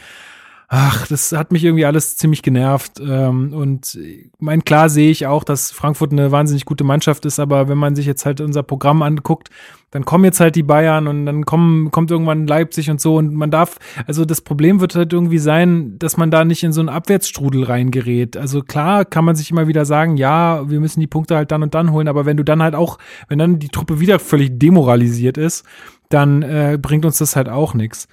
ach, 0.72 1.08
das 1.08 1.32
hat 1.32 1.52
mich 1.52 1.64
irgendwie 1.64 1.86
alles 1.86 2.16
ziemlich 2.16 2.44
genervt. 2.44 3.02
Ähm, 3.02 3.54
und 3.54 3.98
mein 4.38 4.64
klar 4.64 4.90
sehe 4.90 5.10
ich 5.10 5.26
auch, 5.26 5.44
dass 5.44 5.72
Frankfurt 5.72 6.12
eine 6.12 6.32
wahnsinnig 6.32 6.66
gute 6.66 6.84
Mannschaft 6.84 7.26
ist, 7.26 7.40
aber 7.40 7.68
wenn 7.68 7.78
man 7.78 7.96
sich 7.96 8.06
jetzt 8.06 8.26
halt 8.26 8.40
unser 8.40 8.62
Programm 8.62 9.02
anguckt, 9.02 9.50
dann 9.90 10.06
kommen 10.06 10.26
jetzt 10.26 10.40
halt 10.40 10.56
die 10.56 10.62
Bayern 10.62 11.08
und 11.08 11.26
dann 11.26 11.46
kommen, 11.46 11.90
kommt 11.90 12.12
irgendwann 12.12 12.46
Leipzig 12.46 12.92
und 12.92 13.02
so 13.02 13.18
und 13.18 13.34
man 13.34 13.50
darf, 13.50 13.80
also 14.06 14.24
das 14.24 14.42
Problem 14.42 14.80
wird 14.80 14.94
halt 14.94 15.12
irgendwie 15.12 15.40
sein, 15.40 15.98
dass 15.98 16.18
man 16.18 16.30
da 16.30 16.46
nicht 16.46 16.64
in 16.64 16.72
so 16.72 16.82
einen 16.82 16.90
Abwärtsstrudel 16.90 17.64
reingerät. 17.64 18.38
Also 18.38 18.62
klar 18.62 19.06
kann 19.06 19.26
man 19.26 19.36
sich 19.36 19.50
immer 19.50 19.68
wieder 19.68 19.86
sagen, 19.86 20.18
ja, 20.18 20.70
wir 20.70 20.80
müssen 20.80 21.00
die 21.00 21.08
Punkte 21.08 21.36
halt 21.36 21.50
dann 21.52 21.64
und 21.64 21.74
dann 21.74 21.92
holen, 21.92 22.08
aber 22.08 22.28
wenn 22.28 22.38
du 22.38 22.44
dann 22.44 22.62
halt 22.62 22.76
auch, 22.76 23.00
wenn 23.28 23.40
dann 23.40 23.58
die 23.58 23.70
Truppe 23.70 24.00
wieder 24.00 24.20
völlig 24.20 24.60
demoralisiert 24.60 25.40
ist, 25.40 25.66
dann 26.10 26.42
äh, 26.44 26.78
bringt 26.80 27.06
uns 27.06 27.18
das 27.20 27.36
halt 27.36 27.50
auch 27.50 27.74
nichts. 27.74 28.08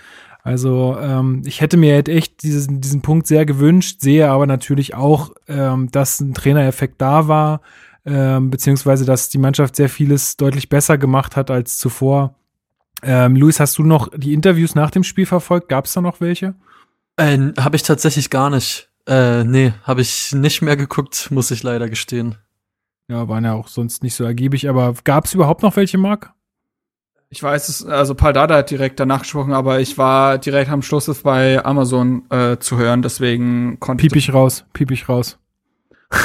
Also 0.46 0.96
ähm, 1.00 1.42
ich 1.44 1.60
hätte 1.60 1.76
mir 1.76 1.94
halt 1.94 2.08
echt 2.08 2.44
diesen, 2.44 2.80
diesen 2.80 3.02
Punkt 3.02 3.26
sehr 3.26 3.44
gewünscht, 3.44 4.00
sehe 4.00 4.30
aber 4.30 4.46
natürlich 4.46 4.94
auch, 4.94 5.30
ähm, 5.48 5.90
dass 5.90 6.20
ein 6.20 6.34
Trainereffekt 6.34 7.00
da 7.00 7.26
war, 7.26 7.62
ähm, 8.04 8.50
beziehungsweise 8.50 9.04
dass 9.04 9.28
die 9.28 9.38
Mannschaft 9.38 9.74
sehr 9.74 9.88
vieles 9.88 10.36
deutlich 10.36 10.68
besser 10.68 10.98
gemacht 10.98 11.34
hat 11.34 11.50
als 11.50 11.78
zuvor. 11.78 12.36
Ähm, 13.02 13.34
Luis, 13.34 13.58
hast 13.58 13.76
du 13.78 13.82
noch 13.82 14.08
die 14.16 14.34
Interviews 14.34 14.76
nach 14.76 14.92
dem 14.92 15.02
Spiel 15.02 15.26
verfolgt? 15.26 15.68
Gab 15.68 15.86
es 15.86 15.94
da 15.94 16.00
noch 16.00 16.20
welche? 16.20 16.54
Äh, 17.16 17.52
Habe 17.58 17.74
ich 17.74 17.82
tatsächlich 17.82 18.30
gar 18.30 18.48
nicht. 18.48 18.88
Äh, 19.08 19.42
nee, 19.42 19.72
habe 19.82 20.00
ich 20.00 20.32
nicht 20.32 20.62
mehr 20.62 20.76
geguckt, 20.76 21.28
muss 21.30 21.50
ich 21.50 21.64
leider 21.64 21.88
gestehen. 21.88 22.36
Ja, 23.08 23.28
waren 23.28 23.44
ja 23.44 23.54
auch 23.54 23.66
sonst 23.68 24.02
nicht 24.02 24.14
so 24.14 24.22
ergiebig, 24.22 24.68
aber 24.68 24.94
gab 25.04 25.24
es 25.24 25.34
überhaupt 25.34 25.62
noch 25.62 25.74
welche, 25.76 25.98
Marc? 25.98 26.32
Ich 27.28 27.42
weiß 27.42 27.68
es, 27.68 27.84
also 27.84 28.14
Paul 28.14 28.32
Dada 28.32 28.56
hat 28.56 28.70
direkt 28.70 29.00
danach 29.00 29.22
gesprochen, 29.22 29.52
aber 29.52 29.80
ich 29.80 29.98
war 29.98 30.38
direkt 30.38 30.70
am 30.70 30.82
Schluss 30.82 31.06
bei 31.22 31.64
Amazon 31.64 32.22
äh, 32.30 32.58
zu 32.58 32.78
hören, 32.78 33.02
deswegen 33.02 33.80
konnte 33.80 34.02
Piep 34.02 34.14
ich 34.16 34.32
raus, 34.32 34.64
piep 34.72 34.90
ich 34.92 35.08
raus. 35.08 35.38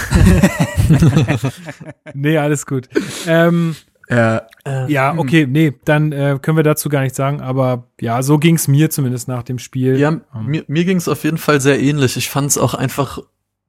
nee, 2.13 2.37
alles 2.37 2.65
gut. 2.67 2.87
Ähm, 3.25 3.75
Ja, 4.09 4.45
ja, 4.87 5.17
okay, 5.17 5.47
nee, 5.47 5.73
dann 5.85 6.11
äh, 6.11 6.37
können 6.41 6.57
wir 6.57 6.63
dazu 6.63 6.89
gar 6.89 7.01
nichts 7.01 7.15
sagen, 7.15 7.39
aber 7.39 7.87
ja, 7.99 8.21
so 8.21 8.37
ging's 8.37 8.67
mir 8.67 8.89
zumindest 8.89 9.29
nach 9.29 9.43
dem 9.43 9.57
Spiel. 9.57 9.97
Ja, 9.97 10.19
mir, 10.37 10.65
mir 10.67 10.83
ging 10.83 10.97
es 10.97 11.07
auf 11.07 11.23
jeden 11.23 11.37
Fall 11.37 11.61
sehr 11.61 11.79
ähnlich. 11.79 12.17
Ich 12.17 12.29
fand 12.29 12.49
es 12.49 12.57
auch 12.57 12.73
einfach 12.73 13.19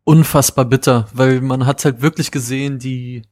unfassbar 0.03 0.64
bitter, 0.64 1.07
weil 1.14 1.41
man 1.41 1.64
hat 1.64 1.85
halt 1.85 2.03
wirklich 2.03 2.33
gesehen, 2.33 2.80
die 2.80 3.22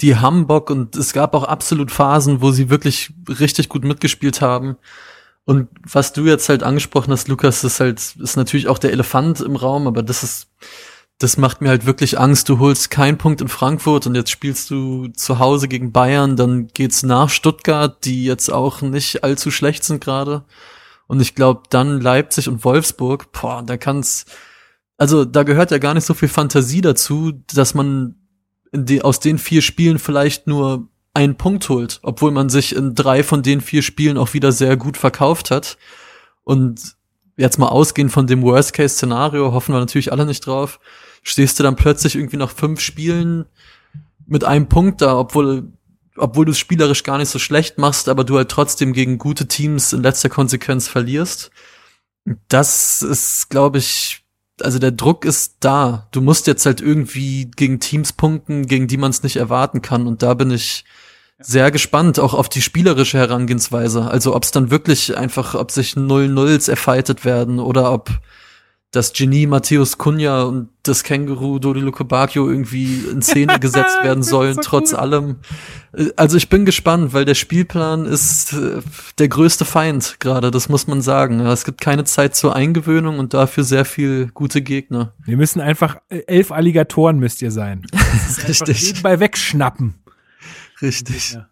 die 0.00 0.16
Hamburg 0.16 0.70
und 0.70 0.96
es 0.96 1.12
gab 1.12 1.34
auch 1.34 1.44
absolut 1.44 1.90
Phasen, 1.90 2.40
wo 2.42 2.50
sie 2.50 2.70
wirklich 2.70 3.12
richtig 3.28 3.68
gut 3.68 3.84
mitgespielt 3.84 4.40
haben. 4.40 4.76
Und 5.44 5.68
was 5.88 6.12
du 6.12 6.24
jetzt 6.24 6.48
halt 6.48 6.62
angesprochen 6.62 7.12
hast, 7.12 7.28
Lukas, 7.28 7.62
ist 7.64 7.80
halt 7.80 8.16
ist 8.18 8.36
natürlich 8.36 8.68
auch 8.68 8.78
der 8.78 8.92
Elefant 8.92 9.40
im 9.40 9.56
Raum, 9.56 9.86
aber 9.86 10.02
das 10.02 10.22
ist 10.22 10.48
das 11.18 11.38
macht 11.38 11.60
mir 11.62 11.70
halt 11.70 11.86
wirklich 11.86 12.18
Angst. 12.18 12.48
Du 12.48 12.58
holst 12.58 12.90
keinen 12.90 13.16
Punkt 13.16 13.40
in 13.40 13.48
Frankfurt 13.48 14.06
und 14.06 14.14
jetzt 14.14 14.30
spielst 14.30 14.70
du 14.70 15.08
zu 15.08 15.38
Hause 15.38 15.68
gegen 15.68 15.92
Bayern, 15.92 16.36
dann 16.36 16.68
geht's 16.68 17.02
nach 17.02 17.30
Stuttgart, 17.30 18.04
die 18.04 18.24
jetzt 18.24 18.52
auch 18.52 18.82
nicht 18.82 19.24
allzu 19.24 19.50
schlecht 19.50 19.84
sind 19.84 20.02
gerade. 20.02 20.44
Und 21.06 21.20
ich 21.20 21.34
glaube, 21.34 21.62
dann 21.70 22.00
Leipzig 22.00 22.48
und 22.48 22.64
Wolfsburg, 22.64 23.32
boah, 23.32 23.62
da 23.64 23.76
kann's, 23.76 24.26
also 24.98 25.24
da 25.24 25.44
gehört 25.44 25.70
ja 25.70 25.78
gar 25.78 25.94
nicht 25.94 26.04
so 26.04 26.14
viel 26.14 26.28
Fantasie 26.28 26.80
dazu, 26.80 27.32
dass 27.54 27.74
man 27.74 28.16
die, 28.84 29.02
aus 29.02 29.20
den 29.20 29.38
vier 29.38 29.62
Spielen 29.62 29.98
vielleicht 29.98 30.46
nur 30.46 30.88
einen 31.14 31.36
Punkt 31.36 31.68
holt, 31.70 32.00
obwohl 32.02 32.30
man 32.30 32.50
sich 32.50 32.76
in 32.76 32.94
drei 32.94 33.22
von 33.22 33.42
den 33.42 33.62
vier 33.62 33.82
Spielen 33.82 34.18
auch 34.18 34.34
wieder 34.34 34.52
sehr 34.52 34.76
gut 34.76 34.98
verkauft 34.98 35.50
hat. 35.50 35.78
Und 36.44 36.96
jetzt 37.36 37.58
mal 37.58 37.68
ausgehend 37.68 38.12
von 38.12 38.26
dem 38.26 38.42
Worst-Case-Szenario, 38.42 39.52
hoffen 39.52 39.74
wir 39.74 39.78
natürlich 39.78 40.12
alle 40.12 40.26
nicht 40.26 40.46
drauf, 40.46 40.78
stehst 41.22 41.58
du 41.58 41.62
dann 41.62 41.76
plötzlich 41.76 42.16
irgendwie 42.16 42.36
nach 42.36 42.50
fünf 42.50 42.80
Spielen 42.80 43.46
mit 44.26 44.44
einem 44.44 44.68
Punkt 44.68 45.00
da, 45.00 45.18
obwohl, 45.18 45.72
obwohl 46.16 46.44
du 46.44 46.52
es 46.52 46.58
spielerisch 46.58 47.02
gar 47.02 47.18
nicht 47.18 47.30
so 47.30 47.38
schlecht 47.38 47.78
machst, 47.78 48.08
aber 48.08 48.24
du 48.24 48.36
halt 48.36 48.50
trotzdem 48.50 48.92
gegen 48.92 49.18
gute 49.18 49.48
Teams 49.48 49.92
in 49.92 50.02
letzter 50.02 50.28
Konsequenz 50.28 50.88
verlierst. 50.88 51.50
Das 52.48 53.02
ist, 53.02 53.48
glaube 53.48 53.78
ich, 53.78 54.25
also 54.62 54.78
der 54.78 54.92
Druck 54.92 55.24
ist 55.24 55.56
da. 55.60 56.08
Du 56.12 56.20
musst 56.20 56.46
jetzt 56.46 56.66
halt 56.66 56.80
irgendwie 56.80 57.50
gegen 57.56 57.80
Teams 57.80 58.12
punkten, 58.12 58.66
gegen 58.66 58.88
die 58.88 58.96
man 58.96 59.10
es 59.10 59.22
nicht 59.22 59.36
erwarten 59.36 59.82
kann. 59.82 60.06
Und 60.06 60.22
da 60.22 60.34
bin 60.34 60.50
ich 60.50 60.84
sehr 61.38 61.70
gespannt, 61.70 62.18
auch 62.18 62.34
auf 62.34 62.48
die 62.48 62.62
spielerische 62.62 63.18
Herangehensweise. 63.18 64.10
Also 64.10 64.34
ob 64.34 64.44
es 64.44 64.50
dann 64.50 64.70
wirklich 64.70 65.16
einfach, 65.16 65.54
ob 65.54 65.70
sich 65.70 65.96
Null-Nulls 65.96 66.68
erfightet 66.68 67.24
werden 67.24 67.58
oder 67.58 67.92
ob 67.92 68.10
das 68.96 69.12
Genie 69.12 69.46
Matthäus 69.46 69.98
Kunja 69.98 70.42
und 70.42 70.68
das 70.82 71.02
Känguru 71.02 71.58
Dodi 71.58 71.82
Bacchio 72.04 72.48
irgendwie 72.48 73.02
in 73.10 73.22
Szene 73.22 73.58
gesetzt 73.60 74.02
werden 74.02 74.22
sollen, 74.22 74.54
so 74.54 74.60
trotz 74.62 74.90
gut. 74.90 74.98
allem. 74.98 75.36
Äh, 75.92 76.06
Also 76.16 76.36
ich 76.36 76.48
bin 76.48 76.64
gespannt, 76.64 77.12
weil 77.12 77.24
der 77.24 77.34
Spielplan 77.34 78.06
ist 78.06 78.52
äh, 78.54 78.80
der 79.18 79.28
größte 79.28 79.64
Feind 79.64 80.16
gerade, 80.18 80.50
das 80.50 80.68
muss 80.68 80.86
man 80.86 81.02
sagen. 81.02 81.40
Es 81.40 81.64
gibt 81.64 81.80
keine 81.80 82.04
Zeit 82.04 82.34
zur 82.34 82.56
Eingewöhnung 82.56 83.18
und 83.18 83.34
dafür 83.34 83.64
sehr 83.64 83.84
viel 83.84 84.30
gute 84.34 84.62
Gegner. 84.62 85.12
Wir 85.24 85.36
müssen 85.36 85.60
einfach, 85.60 85.96
äh, 86.08 86.22
elf 86.26 86.50
Alligatoren 86.50 87.18
müsst 87.18 87.42
ihr 87.42 87.50
sein. 87.50 87.86
Richtig, 88.48 88.82
Nebenbei 88.88 89.20
wegschnappen. 89.20 89.94
richtig. 90.82 91.32
Ja. 91.34 91.48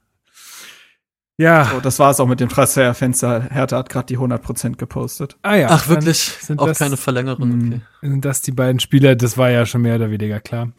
So, 1.65 1.81
das 1.81 1.99
war 1.99 2.13
es 2.13 2.21
auch 2.21 2.29
mit 2.29 2.39
dem 2.39 2.49
Transferfenster. 2.49 3.49
Hertha 3.51 3.79
hat 3.79 3.89
gerade 3.89 4.07
die 4.07 4.17
100% 4.17 4.77
gepostet. 4.77 5.37
Ah 5.43 5.57
ja. 5.57 5.67
Ach 5.69 5.89
wirklich? 5.89 6.19
Sind 6.19 6.61
Auch 6.61 6.69
das, 6.69 6.79
keine 6.79 6.97
Verlängerung. 6.97 7.73
Okay. 7.73 7.81
Sind 8.03 8.25
das 8.25 8.41
die 8.41 8.53
beiden 8.53 8.79
Spieler? 8.79 9.17
Das 9.17 9.37
war 9.37 9.51
ja 9.51 9.67
schon 9.67 9.83
mehr 9.83 9.97
oder 9.97 10.13
weniger 10.13 10.39
klar. 10.39 10.71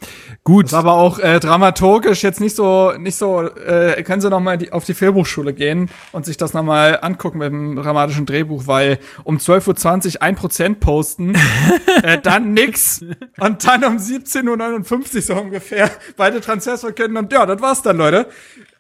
Gut. 0.46 0.68
Das 0.68 0.72
war 0.72 0.80
aber 0.80 0.94
auch 0.94 1.20
äh, 1.20 1.42
dramaturgisch 1.42 2.24
jetzt 2.24 2.40
nicht 2.40 2.56
so, 2.56 2.94
nicht 2.98 3.18
so, 3.18 3.42
äh, 3.42 4.02
können 4.04 4.22
Sie 4.22 4.30
noch 4.30 4.40
mal 4.40 4.58
die, 4.58 4.72
auf 4.72 4.86
die 4.86 4.94
Filmhochschule 4.94 5.54
gehen 5.54 5.90
und 6.14 6.26
sich 6.26 6.38
das 6.38 6.54
noch 6.54 6.64
mal 6.64 7.00
angucken 7.02 7.40
mit 7.40 7.52
dem 7.52 7.76
dramatischen 7.76 8.26
Drehbuch, 8.26 8.66
weil 8.66 9.00
um 9.26 9.40
12.20 9.40 10.16
Uhr 10.16 10.22
ein 10.22 10.36
Prozent 10.36 10.80
posten, 10.80 11.36
äh, 12.02 12.18
dann 12.22 12.54
nix 12.54 13.04
und 13.42 13.68
dann 13.68 13.84
um 13.84 13.98
17.59 13.98 15.16
Uhr 15.16 15.22
so 15.22 15.36
ungefähr 15.36 15.92
beide 16.16 16.40
Transfers 16.40 16.80
verkünden 16.80 17.18
und 17.18 17.34
ja, 17.34 17.46
das 17.46 17.62
war's 17.62 17.82
dann, 17.82 17.98
Leute. 17.98 18.30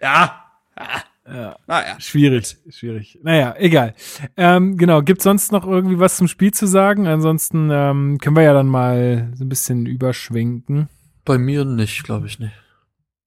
Ja. 0.01 0.41
Ja. 1.27 1.57
Naja. 1.67 1.99
Schwierig, 1.99 2.57
schwierig. 2.69 3.19
Naja, 3.23 3.55
egal. 3.57 3.95
Ähm, 4.37 4.77
genau, 4.77 5.01
gibt 5.01 5.21
sonst 5.21 5.51
noch 5.51 5.67
irgendwie 5.67 5.99
was 5.99 6.17
zum 6.17 6.27
Spiel 6.27 6.53
zu 6.53 6.67
sagen? 6.67 7.07
Ansonsten 7.07 7.69
ähm, 7.71 8.17
können 8.19 8.35
wir 8.35 8.43
ja 8.43 8.53
dann 8.53 8.67
mal 8.67 9.31
so 9.35 9.43
ein 9.43 9.49
bisschen 9.49 9.85
überschwenken. 9.85 10.89
Bei 11.23 11.37
mir 11.37 11.65
nicht, 11.65 12.03
glaube 12.03 12.27
ich 12.27 12.39
nicht. 12.39 12.53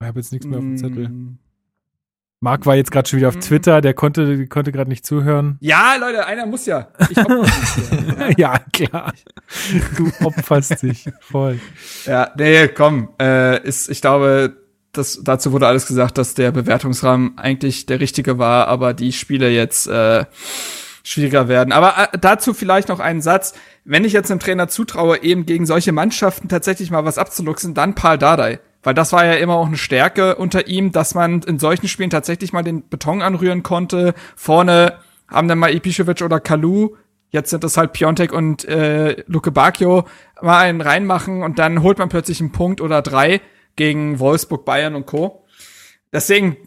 Ich 0.01 0.07
habe 0.07 0.21
jetzt 0.21 0.33
nichts 0.33 0.47
mehr 0.47 0.59
auf 0.59 0.65
dem 0.65 0.77
Zettel. 0.77 1.09
Mm. 1.09 1.39
Marc 2.41 2.67
war 2.67 2.77
jetzt 2.77 2.93
gerade 2.93 3.09
schon 3.09 3.19
wieder 3.19 3.29
auf 3.29 3.37
Twitter, 3.37 3.81
der 3.81 3.95
konnte, 3.95 4.47
konnte 4.47 4.71
gerade 4.71 4.89
nicht 4.89 5.05
zuhören. 5.05 5.59
Ja, 5.61 5.97
Leute, 5.97 6.25
einer 6.25 6.47
muss 6.47 6.67
ja. 6.67 6.87
Ich 7.11 7.17
hoffe, 7.17 7.45
ja, 8.37 8.61
klar. 8.73 9.13
Du 9.97 10.09
opferst 10.25 10.83
dich 10.83 11.11
voll. 11.21 11.59
Ja, 12.07 12.31
nee, 12.37 12.69
komm. 12.69 13.09
Äh, 13.21 13.67
ist, 13.67 13.89
ich 13.89 14.01
glaube, 14.01 14.57
das, 14.93 15.21
dazu 15.23 15.53
wurde 15.53 15.67
alles 15.67 15.87
gesagt, 15.87 16.19
dass 16.19 16.35
der 16.35 16.51
Bewertungsrahmen 16.51 17.39
eigentlich 17.39 17.87
der 17.87 18.01
richtige 18.01 18.39
war, 18.39 18.69
aber 18.69 18.95
die 18.95 19.13
Spiele 19.13 19.51
jetzt 19.51 19.87
äh, 19.87 20.25
schwieriger 21.03 21.49
werden. 21.49 21.73
Aber 21.73 21.95
äh, 22.13 22.19
dazu 22.19 22.55
vielleicht 22.55 22.89
noch 22.89 23.01
einen 23.01 23.21
Satz. 23.21 23.55
Wenn 23.85 24.05
ich 24.05 24.13
jetzt 24.13 24.31
einem 24.31 24.41
Trainer 24.41 24.69
zutraue, 24.69 25.23
eben 25.23 25.47
gegen 25.47 25.67
solche 25.67 25.93
Mannschaften 25.93 26.49
tatsächlich 26.49 26.91
mal 26.91 27.05
was 27.05 27.19
abzuluxen, 27.19 27.75
dann 27.75 27.95
Paul 27.95 28.19
Dardai. 28.19 28.61
Weil 28.83 28.95
das 28.95 29.13
war 29.13 29.25
ja 29.25 29.35
immer 29.35 29.55
auch 29.55 29.67
eine 29.67 29.77
Stärke 29.77 30.37
unter 30.37 30.69
ihm, 30.69 30.93
dass 30.93 31.15
man 31.15 31.43
in 31.43 31.59
solchen 31.59 31.89
Spielen 31.89 32.11
tatsächlich 32.11 32.53
mal 32.53 32.63
den 32.63 32.89
Beton 32.89 33.23
anrühren 33.23 33.63
konnte. 33.63 34.15
Vorne 34.37 34.99
haben 35.29 35.49
dann 35.49 35.59
mal 35.59 35.71
Ibišević 35.71 36.25
oder 36.25 36.41
Kalu 36.41 36.97
Jetzt 37.31 37.51
sind 37.51 37.63
es 37.63 37.77
halt 37.77 37.93
Piontek 37.93 38.33
und 38.33 38.65
äh, 38.65 39.23
Luke 39.27 39.51
Bacchio 39.51 40.07
mal 40.41 40.61
einen 40.61 40.81
reinmachen 40.81 41.43
und 41.43 41.59
dann 41.59 41.83
holt 41.83 41.99
man 41.99 42.09
plötzlich 42.09 42.41
einen 42.41 42.53
Punkt 42.53 42.81
oder 42.81 43.03
drei 43.03 43.43
gegen 43.79 44.19
Wolfsburg, 44.19 44.67
Bayern 44.67 44.95
und 44.95 45.07
Co. 45.07 45.47
Deswegen, 46.13 46.59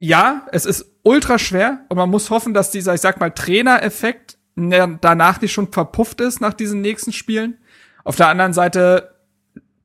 ja, 0.00 0.46
es 0.50 0.66
ist 0.66 0.86
ultra 1.04 1.38
schwer 1.38 1.84
und 1.88 1.96
man 1.96 2.10
muss 2.10 2.30
hoffen, 2.30 2.52
dass 2.52 2.72
dieser, 2.72 2.94
ich 2.94 3.00
sag 3.00 3.20
mal, 3.20 3.30
Trainereffekt 3.30 4.38
ne, 4.56 4.98
danach 5.00 5.40
nicht 5.40 5.52
schon 5.52 5.70
verpufft 5.70 6.20
ist 6.20 6.40
nach 6.40 6.54
diesen 6.54 6.80
nächsten 6.80 7.12
Spielen. 7.12 7.58
Auf 8.02 8.16
der 8.16 8.28
anderen 8.28 8.52
Seite 8.52 9.14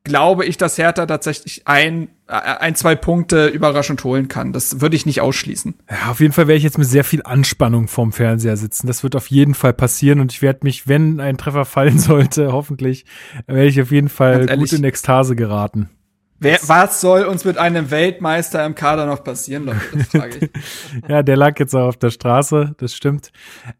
glaube 0.06 0.44
ich, 0.44 0.56
dass 0.56 0.78
Hertha 0.78 1.04
tatsächlich 1.04 1.66
ein, 1.66 2.08
äh, 2.28 2.34
ein, 2.34 2.76
zwei 2.76 2.94
Punkte 2.94 3.48
überraschend 3.48 4.02
holen 4.04 4.28
kann. 4.28 4.52
Das 4.52 4.80
würde 4.80 4.94
ich 4.94 5.04
nicht 5.04 5.20
ausschließen. 5.20 5.74
Ja, 5.90 6.10
auf 6.10 6.20
jeden 6.20 6.32
Fall 6.32 6.46
werde 6.46 6.58
ich 6.58 6.64
jetzt 6.64 6.78
mit 6.78 6.86
sehr 6.86 7.04
viel 7.04 7.22
Anspannung 7.24 7.88
vorm 7.88 8.12
Fernseher 8.12 8.56
sitzen. 8.56 8.86
Das 8.86 9.02
wird 9.02 9.16
auf 9.16 9.26
jeden 9.26 9.54
Fall 9.54 9.72
passieren 9.72 10.20
und 10.20 10.32
ich 10.32 10.42
werde 10.42 10.60
mich, 10.62 10.86
wenn 10.86 11.20
ein 11.20 11.36
Treffer 11.36 11.64
fallen 11.64 11.98
sollte, 11.98 12.52
hoffentlich, 12.52 13.04
werde 13.46 13.66
ich 13.66 13.82
auf 13.82 13.90
jeden 13.90 14.08
Fall 14.08 14.46
gut 14.46 14.72
in 14.72 14.84
Ekstase 14.84 15.34
geraten. 15.34 15.90
Wer, 16.38 16.58
was 16.66 17.00
soll 17.00 17.24
uns 17.24 17.44
mit 17.44 17.56
einem 17.56 17.90
Weltmeister 17.90 18.64
im 18.66 18.74
Kader 18.74 19.06
noch 19.06 19.24
passieren, 19.24 19.64
Leute? 19.64 19.80
Das 19.94 20.08
frage 20.08 20.38
ich. 20.38 20.50
Ja, 21.08 21.22
der 21.22 21.36
lag 21.36 21.58
jetzt 21.58 21.74
auch 21.74 21.88
auf 21.88 21.96
der 21.96 22.10
Straße, 22.10 22.74
das 22.78 22.94
stimmt. 22.94 23.30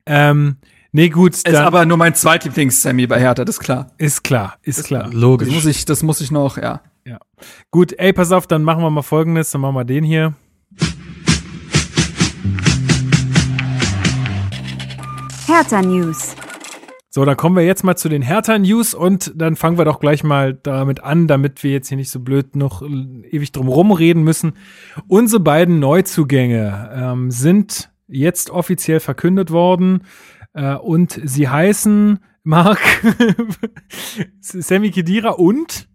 Ähm, 0.07 0.57
nee, 0.93 1.11
gut, 1.11 1.35
Ist 1.35 1.55
aber 1.55 1.85
nur 1.85 1.99
mein 1.99 2.15
Zweitlieblings-Sammy 2.15 3.07
bei 3.07 3.21
Hertha, 3.21 3.45
das 3.45 3.57
ist 3.57 3.61
klar. 3.61 3.91
ist 3.99 4.25
klar, 4.25 4.57
ist 4.63 4.85
klar. 4.85 5.05
Das 5.05 5.13
Logisch. 5.15 5.51
muss 5.53 5.67
ich, 5.67 5.85
das 5.85 6.03
muss 6.03 6.21
ich 6.21 6.31
noch, 6.31 6.57
ja. 6.57 6.81
Ja. 7.05 7.19
Gut, 7.71 7.93
ey, 7.99 8.13
pass 8.13 8.33
auf, 8.33 8.47
dann 8.47 8.63
machen 8.63 8.83
wir 8.83 8.91
mal 8.91 9.03
folgendes, 9.03 9.51
dann 9.51 9.61
machen 9.61 9.75
wir 9.75 9.85
den 9.85 10.03
hier. 10.03 10.35
Hertha 15.47 15.83
News. 15.83 16.35
So, 17.17 17.25
dann 17.25 17.39
kommen 17.39 17.57
wir 17.57 17.64
jetzt 17.64 17.83
mal 17.83 17.97
zu 17.97 18.11
den 18.11 18.21
Hertha 18.21 18.59
News 18.59 18.93
und 18.93 19.33
dann 19.37 19.57
fangen 19.57 19.79
wir 19.79 19.87
doch 19.87 20.01
gleich 20.01 20.23
mal 20.23 20.53
damit 20.53 21.03
an, 21.03 21.27
damit 21.27 21.62
wir 21.62 21.71
jetzt 21.71 21.89
hier 21.89 21.97
nicht 21.97 22.11
so 22.11 22.21
blöd 22.21 22.57
noch 22.57 22.83
ewig 22.83 23.53
drum 23.53 23.69
rumreden 23.69 24.23
müssen. 24.23 24.53
Unsere 25.09 25.41
beiden 25.41 25.79
Neuzugänge 25.79 26.91
ähm, 26.95 27.31
sind 27.31 27.91
jetzt 28.07 28.51
offiziell 28.51 29.01
verkündet 29.01 29.51
worden 29.51 30.03
äh, 30.53 30.75
und 30.75 31.19
sie 31.25 31.49
heißen 31.49 32.19
Mark 32.43 32.81
Sammy 34.41 34.91
Kedira 34.91 35.31
und 35.31 35.89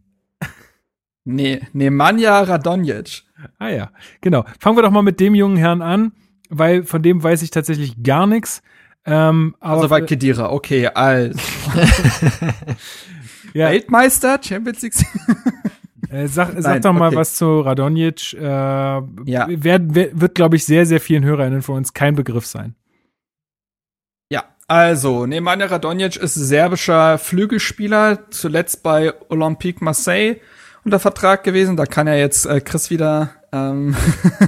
Nee, 1.23 1.61
Nemanja 1.71 2.41
Radonjic. 2.41 3.21
Ah 3.59 3.69
ja, 3.69 3.91
genau. 4.21 4.43
Fangen 4.59 4.75
wir 4.75 4.81
doch 4.81 4.89
mal 4.89 5.03
mit 5.03 5.19
dem 5.19 5.35
jungen 5.35 5.57
Herrn 5.57 5.83
an, 5.83 6.13
weil 6.49 6.83
von 6.83 7.03
dem 7.03 7.21
weiß 7.21 7.43
ich 7.43 7.51
tatsächlich 7.51 8.01
gar 8.01 8.25
nichts. 8.25 8.63
Ähm, 9.05 9.55
aber 9.59 9.73
Also 9.75 9.89
bei 9.89 10.01
Kedira, 10.01 10.51
okay, 10.51 10.87
also. 10.87 11.37
Ja. 13.53 13.69
Weltmeister, 13.69 14.39
Champions 14.41 14.81
League. 14.81 14.93
Äh, 16.09 16.27
sag 16.27 16.49
sag 16.57 16.73
Nein, 16.73 16.81
doch 16.81 16.91
mal 16.91 17.07
okay. 17.07 17.15
was 17.15 17.35
zu 17.35 17.61
Radonjic. 17.61 18.33
Äh, 18.33 18.41
Ja. 18.43 19.47
wer, 19.47 19.79
wer, 19.81 20.19
wird, 20.19 20.35
glaube 20.35 20.57
ich, 20.57 20.65
sehr, 20.65 20.85
sehr 20.85 20.99
vielen 20.99 21.23
HörerInnen 21.23 21.61
von 21.61 21.77
uns 21.77 21.93
kein 21.93 22.15
Begriff 22.15 22.45
sein. 22.45 22.75
Ja, 24.29 24.43
also, 24.67 25.25
Nemanja 25.25 25.67
Radonjic 25.67 26.17
ist 26.17 26.33
serbischer 26.33 27.17
Flügelspieler, 27.17 28.29
zuletzt 28.29 28.83
bei 28.83 29.13
Olympique 29.29 29.81
Marseille 29.81 30.41
unter 30.83 30.99
Vertrag 30.99 31.45
gewesen. 31.45 31.77
Da 31.77 31.85
kann 31.85 32.07
er 32.07 32.17
jetzt 32.19 32.45
äh, 32.45 32.59
Chris 32.59 32.89
wieder 32.89 33.29
ähm, 33.53 33.95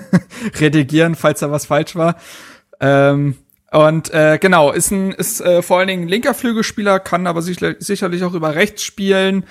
redigieren, 0.60 1.16
falls 1.16 1.40
da 1.40 1.50
was 1.50 1.68
falsch 1.68 1.96
war. 1.96 2.18
Ähm, 2.82 3.38
und 3.74 4.14
äh, 4.14 4.38
genau, 4.40 4.72
ist 4.72 4.92
ein 4.92 5.12
ist 5.12 5.42
äh, 5.42 5.64
vor 5.64 5.80
allen 5.80 5.88
Dingen 5.88 6.08
linker 6.08 6.36
Flügelspieler, 6.36 7.00
kann 7.00 7.26
aber 7.26 7.42
sicher, 7.42 7.74
sicherlich 7.80 8.24
auch 8.24 8.36
über 8.36 8.54
rechts 8.54 8.84
spielen. 8.84 9.46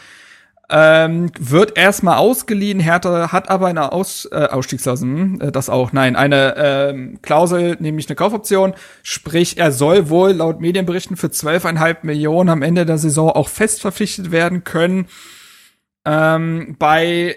Ähm, 0.71 1.33
wird 1.39 1.77
erstmal 1.77 2.19
ausgeliehen. 2.19 2.79
Hertha 2.79 3.33
hat 3.33 3.51
aber 3.51 3.67
eine 3.67 3.91
Aus, 3.91 4.27
äh, 4.31 4.47
Ausstiegsklausel, 4.47 5.09
hm, 5.09 5.41
äh, 5.41 5.51
das 5.51 5.69
auch, 5.69 5.93
nein, 5.93 6.15
eine 6.15 6.55
ähm, 6.57 7.19
Klausel, 7.21 7.77
nämlich 7.81 8.09
eine 8.09 8.15
Kaufoption. 8.15 8.75
Sprich, 9.03 9.59
er 9.59 9.73
soll 9.73 10.09
wohl 10.09 10.31
laut 10.31 10.61
Medienberichten 10.61 11.17
für 11.17 11.27
12,5 11.27 11.99
Millionen 12.03 12.49
am 12.49 12.63
Ende 12.63 12.87
der 12.87 12.99
Saison 12.99 13.29
auch 13.31 13.49
fest 13.49 13.81
verpflichtet 13.81 14.31
werden 14.31 14.63
können. 14.63 15.09
Ähm, 16.07 16.77
bei 16.79 17.37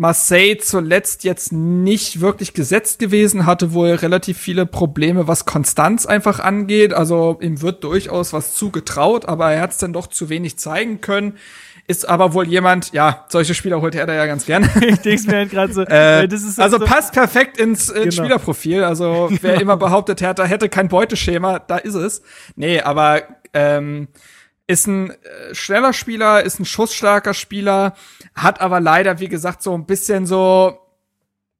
Marseille 0.00 0.56
zuletzt 0.56 1.24
jetzt 1.24 1.52
nicht 1.52 2.22
wirklich 2.22 2.54
gesetzt 2.54 2.98
gewesen, 3.00 3.44
hatte 3.44 3.74
wohl 3.74 3.90
relativ 3.90 4.38
viele 4.38 4.64
Probleme, 4.64 5.28
was 5.28 5.44
Konstanz 5.44 6.06
einfach 6.06 6.40
angeht. 6.40 6.94
Also 6.94 7.38
ihm 7.42 7.60
wird 7.60 7.84
durchaus 7.84 8.32
was 8.32 8.54
zugetraut, 8.54 9.28
aber 9.28 9.52
er 9.52 9.60
hat 9.60 9.72
es 9.72 9.76
dann 9.76 9.92
doch 9.92 10.06
zu 10.06 10.30
wenig 10.30 10.56
zeigen 10.56 11.02
können. 11.02 11.36
Ist 11.86 12.08
aber 12.08 12.32
wohl 12.32 12.48
jemand, 12.48 12.92
ja, 12.94 13.26
solche 13.28 13.52
Spieler 13.54 13.82
holt 13.82 13.94
er 13.94 14.06
da 14.06 14.14
ja 14.14 14.24
ganz 14.24 14.46
gern. 14.46 14.70
Ich 14.80 15.00
denke 15.00 15.26
mir 15.26 15.36
halt 15.36 15.50
gerade 15.50 15.72
so, 15.74 15.82
Äh, 15.86 16.26
das 16.28 16.44
ist 16.44 16.58
also 16.58 16.78
so, 16.78 16.86
passt 16.86 17.12
perfekt 17.12 17.58
ins, 17.58 17.90
ins 17.90 18.14
Genau. 18.16 18.24
Spielerprofil. 18.24 18.84
Also 18.84 19.28
wer 19.42 19.60
immer 19.60 19.76
behauptet, 19.76 20.22
Hertha 20.22 20.44
hätte 20.44 20.70
kein 20.70 20.88
Beuteschema, 20.88 21.58
da 21.58 21.76
ist 21.76 21.94
es. 21.94 22.22
Nee, 22.56 22.80
aber 22.80 23.24
ähm, 23.52 24.08
ist 24.66 24.86
ein 24.86 25.10
äh, 25.10 25.14
schneller 25.54 25.92
Spieler, 25.92 26.42
ist 26.42 26.58
ein 26.58 26.64
schussstarker 26.64 27.34
Spieler, 27.34 27.94
hat 28.34 28.60
aber 28.60 28.80
leider, 28.80 29.20
wie 29.20 29.28
gesagt, 29.28 29.62
so 29.62 29.74
ein 29.74 29.86
bisschen 29.86 30.26
so, 30.26 30.78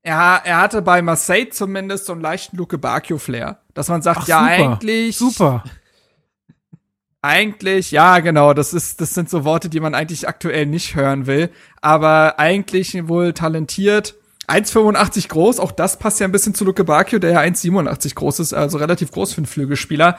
ja, 0.04 0.36
er 0.36 0.58
hatte 0.58 0.82
bei 0.82 1.02
Marseille 1.02 1.50
zumindest 1.50 2.06
so 2.06 2.12
einen 2.12 2.22
leichten 2.22 2.56
Luke 2.56 2.78
Bacchio-Flair. 2.78 3.60
Dass 3.74 3.88
man 3.88 4.02
sagt, 4.02 4.20
Ach, 4.22 4.28
ja, 4.28 4.40
super. 4.40 4.50
eigentlich, 4.50 5.16
super. 5.16 5.64
eigentlich, 7.22 7.90
ja, 7.90 8.20
genau, 8.20 8.54
das 8.54 8.72
ist, 8.72 9.00
das 9.00 9.14
sind 9.14 9.28
so 9.28 9.44
Worte, 9.44 9.68
die 9.68 9.80
man 9.80 9.94
eigentlich 9.94 10.26
aktuell 10.26 10.66
nicht 10.66 10.96
hören 10.96 11.26
will, 11.26 11.50
aber 11.82 12.38
eigentlich 12.38 13.08
wohl 13.08 13.32
talentiert. 13.32 14.14
1,85 14.48 15.28
groß, 15.28 15.60
auch 15.60 15.70
das 15.70 15.98
passt 15.98 16.18
ja 16.18 16.26
ein 16.26 16.32
bisschen 16.32 16.54
zu 16.54 16.64
Luke 16.64 16.82
Bacchio, 16.82 17.18
der 17.20 17.30
ja 17.30 17.40
1,87 17.40 18.14
groß 18.14 18.40
ist, 18.40 18.52
also 18.52 18.78
relativ 18.78 19.12
groß 19.12 19.34
für 19.34 19.38
einen 19.38 19.46
Flügelspieler. 19.46 20.18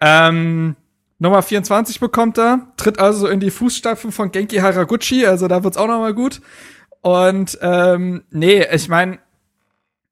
Ähm, 0.00 0.76
Nummer 1.18 1.42
24 1.42 1.98
bekommt 2.00 2.38
er, 2.38 2.72
tritt 2.76 2.98
also 2.98 3.26
in 3.26 3.40
die 3.40 3.50
Fußstapfen 3.50 4.12
von 4.12 4.32
Genki 4.32 4.56
Haraguchi, 4.56 5.26
also 5.26 5.48
da 5.48 5.64
wird's 5.64 5.76
auch 5.76 5.86
noch 5.86 5.98
mal 5.98 6.14
gut. 6.14 6.42
Und 7.00 7.58
ähm, 7.62 8.24
nee, 8.30 8.66
ich 8.72 8.88
meine, 8.88 9.18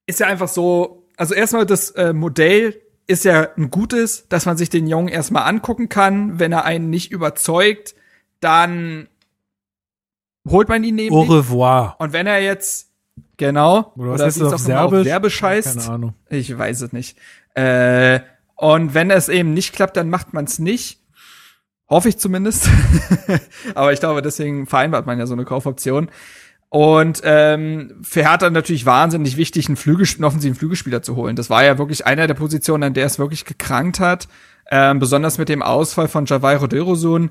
ist 0.07 0.21
ja 0.21 0.27
einfach 0.27 0.49
so, 0.49 1.07
also 1.17 1.35
erstmal 1.35 1.67
das 1.67 1.91
äh, 1.91 2.13
Modell 2.13 2.81
ist 3.07 3.25
ja 3.25 3.49
ein 3.57 3.71
gutes, 3.71 4.29
dass 4.29 4.47
man 4.47 4.57
sich 4.57 4.71
den 4.71 4.87
Jungen 4.87 5.09
erstmal 5.09 5.49
angucken 5.49 5.89
kann. 5.89 6.39
Wenn 6.39 6.53
er 6.53 6.65
einen 6.65 6.89
nicht 6.89 7.13
überzeugt, 7.13 7.95
dann 8.41 9.09
holt 10.49 10.69
man 10.69 10.85
ihn 10.85 10.95
neben 10.95 11.15
Au 11.15 11.23
revoir. 11.23 11.97
Und 11.99 12.13
wenn 12.13 12.27
er 12.27 12.41
jetzt 12.41 12.91
genau 13.37 13.93
Oder 13.97 14.11
was 14.13 14.21
oder 14.21 14.25
heißt 14.27 14.41
das 14.41 14.53
auf 14.53 14.69
immer 14.69 14.85
auf 14.85 14.91
Serbisch? 14.91 15.05
Serbisch 15.05 15.43
heißt, 15.43 15.79
Keine 15.79 15.95
Ahnung. 15.95 16.15
ich 16.31 16.57
weiß 16.57 16.81
es 16.83 16.93
nicht. 16.93 17.19
Äh, 17.55 18.21
und 18.57 18.95
wenn 18.95 19.11
es 19.11 19.29
eben 19.29 19.55
nicht 19.55 19.75
klappt, 19.75 19.97
dann 19.97 20.11
macht 20.11 20.33
man 20.33 20.45
es 20.45 20.59
nicht. 20.59 21.01
Hoffe 21.89 22.09
ich 22.09 22.19
zumindest. 22.19 22.69
Aber 23.75 23.93
ich 23.93 24.01
glaube, 24.01 24.23
deswegen 24.23 24.67
vereinbart 24.67 25.07
man 25.07 25.19
ja 25.19 25.27
so 25.27 25.35
eine 25.35 25.45
Kaufoption. 25.45 26.09
Und 26.71 27.21
ähm, 27.25 28.01
für 28.03 28.29
Hertha 28.29 28.51
natürlich 28.51 28.87
wahnsinnig 28.87 29.37
wichtig, 29.37 29.69
einen, 29.69 29.77
Flügelspieler, 29.77 30.25
einen 30.25 30.29
offensiven 30.29 30.57
Flügelspieler 30.57 31.03
zu 31.03 31.15
holen. 31.15 31.37
Das 31.37 31.51
war 31.51 31.65
ja 31.65 31.79
wirklich 31.79 32.07
einer 32.07 32.27
der 32.27 32.35
Positionen, 32.35 32.83
an 32.83 32.95
der 32.95 33.07
es 33.07 33.19
wirklich 33.19 33.45
gekrankt 33.45 34.01
hat. 34.01 34.29
Ähm, 34.71 34.99
besonders 34.99 35.39
mit 35.39 35.49
dem 35.49 35.63
Ausfall 35.63 36.09
von 36.09 36.27
Javairo 36.27 36.67
Dilrosun. 36.67 37.31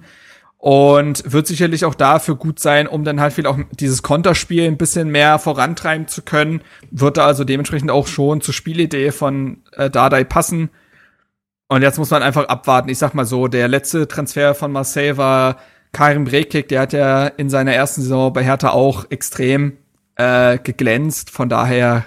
Und 0.58 1.30
wird 1.30 1.46
sicherlich 1.46 1.84
auch 1.84 1.96
dafür 1.96 2.36
gut 2.36 2.60
sein, 2.60 2.88
um 2.88 3.04
dann 3.04 3.20
halt 3.20 3.34
viel 3.34 3.48
auch 3.48 3.60
dieses 3.72 4.02
Konterspiel 4.02 4.66
ein 4.66 4.78
bisschen 4.78 5.10
mehr 5.10 5.40
vorantreiben 5.40 6.08
zu 6.08 6.22
können. 6.22 6.62
Wird 6.90 7.18
da 7.18 7.26
also 7.26 7.44
dementsprechend 7.44 7.92
auch 7.92 8.08
schon 8.08 8.40
zur 8.40 8.54
Spielidee 8.54 9.12
von 9.12 9.58
äh, 9.74 9.90
Dardai 9.90 10.24
passen. 10.24 10.70
Und 11.68 11.82
jetzt 11.82 11.98
muss 11.98 12.12
man 12.12 12.24
einfach 12.24 12.48
abwarten. 12.48 12.90
Ich 12.90 12.98
sag 12.98 13.14
mal 13.14 13.26
so, 13.26 13.48
der 13.48 13.68
letzte 13.68 14.08
Transfer 14.08 14.54
von 14.54 14.72
Marseille 14.72 15.18
war 15.18 15.58
Karim 15.92 16.26
Brekik, 16.26 16.68
der 16.68 16.82
hat 16.82 16.94
ja 16.94 17.28
in 17.28 17.50
seiner 17.50 17.74
ersten 17.74 18.02
Saison 18.02 18.34
bei 18.34 18.44
Hertha 18.44 18.72
auch 18.72 19.06
extrem 19.10 19.78
äh, 20.16 20.58
geglänzt. 20.58 21.30
Von 21.30 21.50
daher 21.50 22.06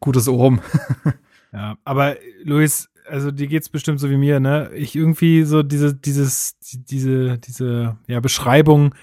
gutes 0.00 0.28
Ohren. 0.28 0.60
Ja, 1.50 1.78
aber 1.84 2.16
Luis, 2.44 2.90
also 3.08 3.30
dir 3.30 3.46
geht's 3.46 3.68
bestimmt 3.68 4.00
so 4.00 4.10
wie 4.10 4.16
mir, 4.16 4.40
ne? 4.40 4.70
Ich 4.74 4.94
irgendwie 4.94 5.44
so 5.44 5.62
diese, 5.62 5.94
dieses, 5.94 6.58
diese, 6.60 7.38
diese, 7.38 7.96
ja, 8.06 8.20
Beschreibung, 8.20 8.94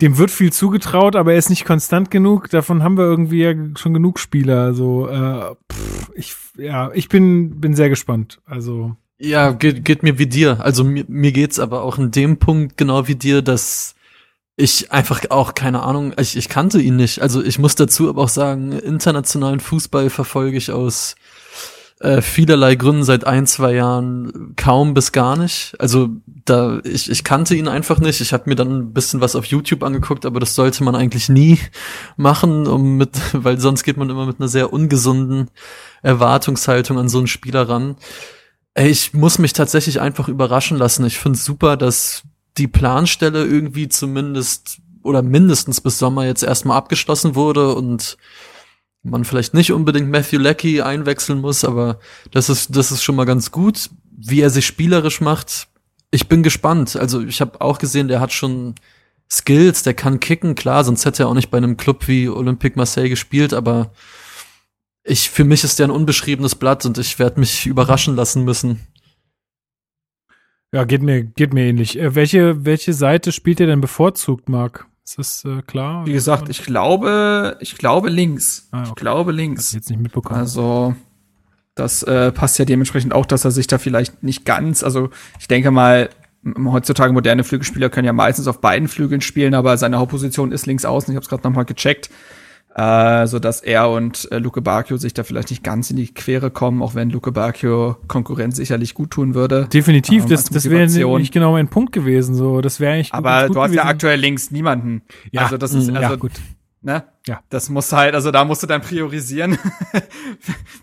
dem 0.00 0.18
wird 0.18 0.30
viel 0.30 0.52
zugetraut, 0.52 1.16
aber 1.16 1.32
er 1.32 1.38
ist 1.38 1.50
nicht 1.50 1.64
konstant 1.64 2.10
genug. 2.10 2.50
Davon 2.50 2.82
haben 2.82 2.96
wir 2.96 3.04
irgendwie 3.04 3.42
ja 3.42 3.54
schon 3.76 3.94
genug 3.94 4.18
Spieler. 4.18 4.62
Also, 4.62 5.08
äh, 5.08 5.54
pff, 5.72 6.10
ich, 6.14 6.36
ja, 6.56 6.90
ich 6.92 7.08
bin, 7.08 7.60
bin 7.60 7.74
sehr 7.74 7.88
gespannt. 7.88 8.40
Also, 8.46 8.96
Ja, 9.22 9.52
geht, 9.52 9.84
geht 9.84 10.02
mir 10.02 10.18
wie 10.18 10.26
dir. 10.26 10.60
Also 10.60 10.82
mir, 10.82 11.04
mir 11.06 11.32
geht's 11.32 11.58
aber 11.58 11.82
auch 11.82 11.98
in 11.98 12.10
dem 12.10 12.38
Punkt 12.38 12.78
genau 12.78 13.06
wie 13.06 13.16
dir, 13.16 13.42
dass 13.42 13.94
ich 14.56 14.92
einfach 14.92 15.20
auch 15.28 15.54
keine 15.54 15.82
Ahnung, 15.82 16.14
ich, 16.18 16.38
ich 16.38 16.48
kannte 16.48 16.80
ihn 16.80 16.96
nicht. 16.96 17.20
Also 17.20 17.42
ich 17.44 17.58
muss 17.58 17.74
dazu 17.74 18.08
aber 18.08 18.22
auch 18.22 18.30
sagen, 18.30 18.72
internationalen 18.72 19.60
Fußball 19.60 20.08
verfolge 20.08 20.56
ich 20.56 20.72
aus 20.72 21.16
äh, 21.98 22.22
vielerlei 22.22 22.76
Gründen 22.76 23.04
seit 23.04 23.26
ein, 23.26 23.46
zwei 23.46 23.74
Jahren 23.74 24.54
kaum 24.56 24.94
bis 24.94 25.12
gar 25.12 25.36
nicht. 25.36 25.74
Also 25.78 26.08
da 26.46 26.80
ich, 26.84 27.10
ich 27.10 27.22
kannte 27.22 27.54
ihn 27.54 27.68
einfach 27.68 28.00
nicht. 28.00 28.22
Ich 28.22 28.32
habe 28.32 28.48
mir 28.48 28.56
dann 28.56 28.70
ein 28.74 28.92
bisschen 28.94 29.20
was 29.20 29.36
auf 29.36 29.44
YouTube 29.44 29.82
angeguckt, 29.82 30.24
aber 30.24 30.40
das 30.40 30.54
sollte 30.54 30.82
man 30.82 30.94
eigentlich 30.94 31.28
nie 31.28 31.58
machen, 32.16 32.66
um 32.66 32.96
mit, 32.96 33.10
weil 33.34 33.60
sonst 33.60 33.82
geht 33.82 33.98
man 33.98 34.08
immer 34.08 34.24
mit 34.24 34.40
einer 34.40 34.48
sehr 34.48 34.72
ungesunden 34.72 35.50
Erwartungshaltung 36.00 36.98
an 36.98 37.10
so 37.10 37.18
einen 37.18 37.26
Spieler 37.26 37.68
ran. 37.68 37.96
Ich 38.74 39.12
muss 39.12 39.38
mich 39.38 39.52
tatsächlich 39.52 40.00
einfach 40.00 40.28
überraschen 40.28 40.78
lassen. 40.78 41.04
Ich 41.04 41.18
finde 41.18 41.38
super, 41.38 41.76
dass 41.76 42.22
die 42.56 42.68
Planstelle 42.68 43.44
irgendwie 43.44 43.88
zumindest 43.88 44.78
oder 45.02 45.22
mindestens 45.22 45.80
bis 45.80 45.98
Sommer 45.98 46.26
jetzt 46.26 46.42
erstmal 46.42 46.76
abgeschlossen 46.76 47.34
wurde 47.34 47.74
und 47.74 48.16
man 49.02 49.24
vielleicht 49.24 49.54
nicht 49.54 49.72
unbedingt 49.72 50.10
Matthew 50.10 50.38
Leckie 50.38 50.82
einwechseln 50.82 51.40
muss, 51.40 51.64
aber 51.64 51.98
das 52.30 52.50
ist, 52.50 52.76
das 52.76 52.92
ist 52.92 53.02
schon 53.02 53.16
mal 53.16 53.24
ganz 53.24 53.50
gut. 53.50 53.90
Wie 54.10 54.42
er 54.42 54.50
sich 54.50 54.66
spielerisch 54.66 55.22
macht, 55.22 55.68
ich 56.10 56.28
bin 56.28 56.42
gespannt. 56.42 56.96
Also 56.96 57.22
ich 57.22 57.40
habe 57.40 57.60
auch 57.60 57.78
gesehen, 57.78 58.08
der 58.08 58.20
hat 58.20 58.32
schon 58.32 58.74
Skills, 59.30 59.82
der 59.82 59.94
kann 59.94 60.20
kicken, 60.20 60.54
klar, 60.54 60.84
sonst 60.84 61.06
hätte 61.06 61.22
er 61.22 61.28
auch 61.28 61.34
nicht 61.34 61.50
bei 61.50 61.58
einem 61.58 61.76
Club 61.76 62.08
wie 62.08 62.28
Olympique 62.28 62.76
Marseille 62.76 63.08
gespielt, 63.08 63.54
aber 63.54 63.92
ich, 65.04 65.30
für 65.30 65.44
mich 65.44 65.64
ist 65.64 65.78
der 65.78 65.88
ein 65.88 65.90
unbeschriebenes 65.90 66.54
Blatt 66.54 66.84
und 66.86 66.98
ich 66.98 67.18
werde 67.18 67.40
mich 67.40 67.66
überraschen 67.66 68.16
lassen 68.16 68.44
müssen. 68.44 68.80
ja, 70.72 70.84
geht 70.84 71.02
mir, 71.02 71.24
geht 71.24 71.52
mir 71.54 71.64
ähnlich. 71.64 71.98
Äh, 71.98 72.14
welche, 72.14 72.64
welche 72.64 72.92
Seite 72.92 73.32
spielt 73.32 73.60
ihr 73.60 73.66
denn 73.66 73.80
bevorzugt, 73.80 74.48
Marc? 74.48 74.86
Ist 75.04 75.18
das 75.18 75.44
äh, 75.44 75.62
klar? 75.62 76.06
Wie 76.06 76.12
gesagt, 76.12 76.48
ich 76.48 76.62
glaube, 76.62 77.56
ich 77.60 77.76
glaube 77.76 78.10
links. 78.10 78.68
Ah, 78.70 78.80
okay. 78.80 78.88
Ich 78.90 78.94
glaube 78.94 79.20
Hab 79.20 79.30
ich 79.30 79.36
links. 79.36 79.72
jetzt 79.72 79.90
nicht 79.90 80.00
mitbekommen. 80.00 80.38
Also 80.38 80.94
das 81.74 82.02
äh, 82.02 82.30
passt 82.30 82.58
ja 82.58 82.64
dementsprechend 82.64 83.12
auch, 83.12 83.26
dass 83.26 83.44
er 83.44 83.50
sich 83.50 83.66
da 83.66 83.78
vielleicht 83.78 84.22
nicht 84.22 84.44
ganz, 84.44 84.84
also 84.84 85.10
ich 85.38 85.48
denke 85.48 85.70
mal, 85.70 86.10
heutzutage 86.64 87.12
moderne 87.12 87.44
Flügelspieler 87.44 87.90
können 87.90 88.06
ja 88.06 88.12
meistens 88.12 88.46
auf 88.46 88.60
beiden 88.60 88.88
Flügeln 88.88 89.20
spielen, 89.20 89.54
aber 89.54 89.76
seine 89.76 89.98
Hauptposition 89.98 90.52
ist 90.52 90.66
links 90.66 90.84
außen. 90.84 91.12
Ich 91.12 91.16
habe 91.16 91.24
es 91.24 91.28
gerade 91.28 91.42
nochmal 91.42 91.64
gecheckt, 91.64 92.10
äh, 92.74 93.26
so 93.26 93.38
dass 93.38 93.60
er 93.60 93.90
und 93.90 94.30
äh, 94.30 94.38
Luke 94.38 94.62
Bacchio 94.62 94.96
sich 94.96 95.12
da 95.12 95.24
vielleicht 95.24 95.50
nicht 95.50 95.64
ganz 95.64 95.90
in 95.90 95.96
die 95.96 96.12
Quere 96.12 96.50
kommen, 96.50 96.82
auch 96.82 96.94
wenn 96.94 97.10
Luke 97.10 97.32
Bacchio 97.32 97.96
Konkurrenz 98.06 98.56
sicherlich 98.56 98.94
gut 98.94 99.10
tun 99.10 99.34
würde. 99.34 99.66
Definitiv, 99.72 100.24
ähm, 100.24 100.28
das, 100.28 100.44
das 100.44 100.70
wäre 100.70 100.86
nicht 101.18 101.32
genau 101.32 101.52
mein 101.52 101.68
Punkt 101.68 101.92
gewesen. 101.92 102.34
So, 102.34 102.60
das 102.60 102.78
wäre 102.78 102.94
eigentlich 102.94 103.12
Aber 103.12 103.30
ganz 103.30 103.48
gut 103.48 103.56
du 103.56 103.62
hast 103.62 103.70
ja 103.70 103.82
gewesen. 103.82 103.90
aktuell 103.90 104.20
links 104.20 104.50
niemanden. 104.50 105.02
Ja, 105.32 105.42
also 105.42 105.56
das 105.56 105.74
ist 105.74 105.90
mm, 105.90 105.96
also 105.96 106.10
ja, 106.10 106.16
gut. 106.16 106.32
ne? 106.82 107.04
Ja. 107.26 107.40
Das 107.48 107.68
muss 107.68 107.92
halt, 107.92 108.14
also 108.14 108.30
da 108.30 108.44
musst 108.44 108.62
du 108.62 108.66
dann 108.66 108.82
priorisieren. 108.82 109.58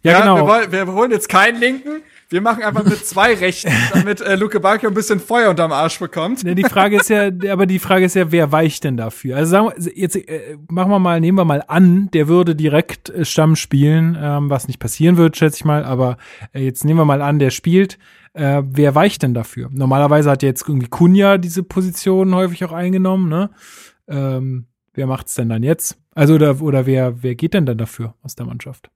Ja, 0.04 0.20
genau. 0.20 0.36
Wir, 0.38 0.46
wollen, 0.46 0.72
wir 0.72 0.94
holen 0.94 1.12
jetzt 1.12 1.30
keinen 1.30 1.60
Linken. 1.60 2.02
Wir 2.30 2.42
machen 2.42 2.62
einfach 2.62 2.84
mit 2.84 3.06
zwei 3.06 3.34
Rechten, 3.36 3.72
damit 3.94 4.20
äh, 4.20 4.36
Luke 4.36 4.60
Bacchio 4.60 4.90
ein 4.90 4.94
bisschen 4.94 5.20
Feuer 5.20 5.50
unterm 5.50 5.72
Arsch 5.72 5.98
bekommt. 5.98 6.44
Ne, 6.44 6.56
die 6.56 6.64
Frage 6.64 6.98
ist 6.98 7.10
ja, 7.10 7.30
aber 7.52 7.66
die 7.66 7.80
Frage 7.80 8.06
ist 8.06 8.16
ja, 8.16 8.32
wer 8.32 8.52
weicht 8.52 8.84
denn 8.84 8.98
dafür? 8.98 9.38
Also 9.38 9.52
sagen 9.52 9.70
wir, 9.78 9.98
jetzt 9.98 10.16
äh, 10.16 10.58
machen 10.68 10.92
wir 10.92 11.00
mal, 11.00 11.22
nehmen 11.22 11.38
wir 11.38 11.46
mal 11.46 11.64
an, 11.68 12.10
der 12.12 12.28
würde 12.28 12.54
direkt 12.54 13.10
äh, 13.10 13.24
Stamm 13.24 13.56
spielen, 13.56 14.18
ähm, 14.20 14.50
was 14.50 14.68
nicht 14.68 14.80
passieren 14.80 15.16
wird, 15.16 15.38
schätze 15.38 15.58
ich 15.58 15.66
mal, 15.66 15.86
aber 15.86 16.18
äh, 16.54 16.64
jetzt 16.64 16.84
nehmen 16.84 17.00
wir 17.00 17.06
mal 17.06 17.22
an, 17.22 17.40
der 17.40 17.50
spielt. 17.50 17.98
Äh, 18.34 18.62
wer 18.66 18.94
weicht 18.94 19.24
denn 19.24 19.34
dafür? 19.34 19.70
Normalerweise 19.72 20.30
hat 20.30 20.44
jetzt 20.44 20.68
irgendwie 20.68 20.90
Kunja 20.90 21.38
diese 21.38 21.64
Position 21.64 22.36
häufig 22.36 22.66
auch 22.66 22.74
eingenommen, 22.74 23.30
ne? 23.30 23.52
Ähm, 24.10 24.68
wer 24.94 25.08
macht's 25.08 25.36
denn 25.36 25.48
dann 25.48 25.64
jetzt? 25.64 25.98
Also 26.14 26.36
oder, 26.36 26.62
oder 26.62 26.86
wer, 26.86 27.24
wer 27.24 27.36
geht 27.36 27.54
denn 27.54 27.66
dann 27.66 27.78
dafür 27.78 28.16
aus 28.22 28.36
der 28.36 28.46
Mannschaft? 28.46 28.90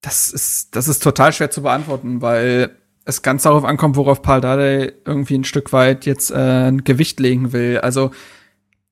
Das 0.00 0.30
ist, 0.30 0.74
das 0.76 0.88
ist 0.88 1.02
total 1.02 1.32
schwer 1.32 1.50
zu 1.50 1.62
beantworten, 1.62 2.22
weil 2.22 2.76
es 3.04 3.22
ganz 3.22 3.42
darauf 3.42 3.64
ankommt, 3.64 3.96
worauf 3.96 4.22
Paul 4.22 4.40
Dardai 4.40 4.92
irgendwie 5.04 5.36
ein 5.36 5.44
Stück 5.44 5.72
weit 5.72 6.06
jetzt 6.06 6.30
äh, 6.30 6.68
ein 6.68 6.84
Gewicht 6.84 7.20
legen 7.20 7.52
will. 7.52 7.78
Also 7.78 8.10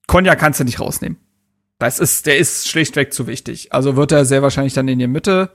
Konja 0.06 0.34
kannst 0.34 0.60
du 0.60 0.64
nicht 0.64 0.80
rausnehmen. 0.80 1.18
Das 1.78 2.00
ist, 2.00 2.26
der 2.26 2.38
ist 2.38 2.68
schlichtweg 2.68 3.12
zu 3.12 3.26
wichtig. 3.26 3.72
Also 3.72 3.96
wird 3.96 4.12
er 4.12 4.24
sehr 4.24 4.42
wahrscheinlich 4.42 4.74
dann 4.74 4.88
in 4.88 4.98
die 4.98 5.06
Mitte 5.06 5.50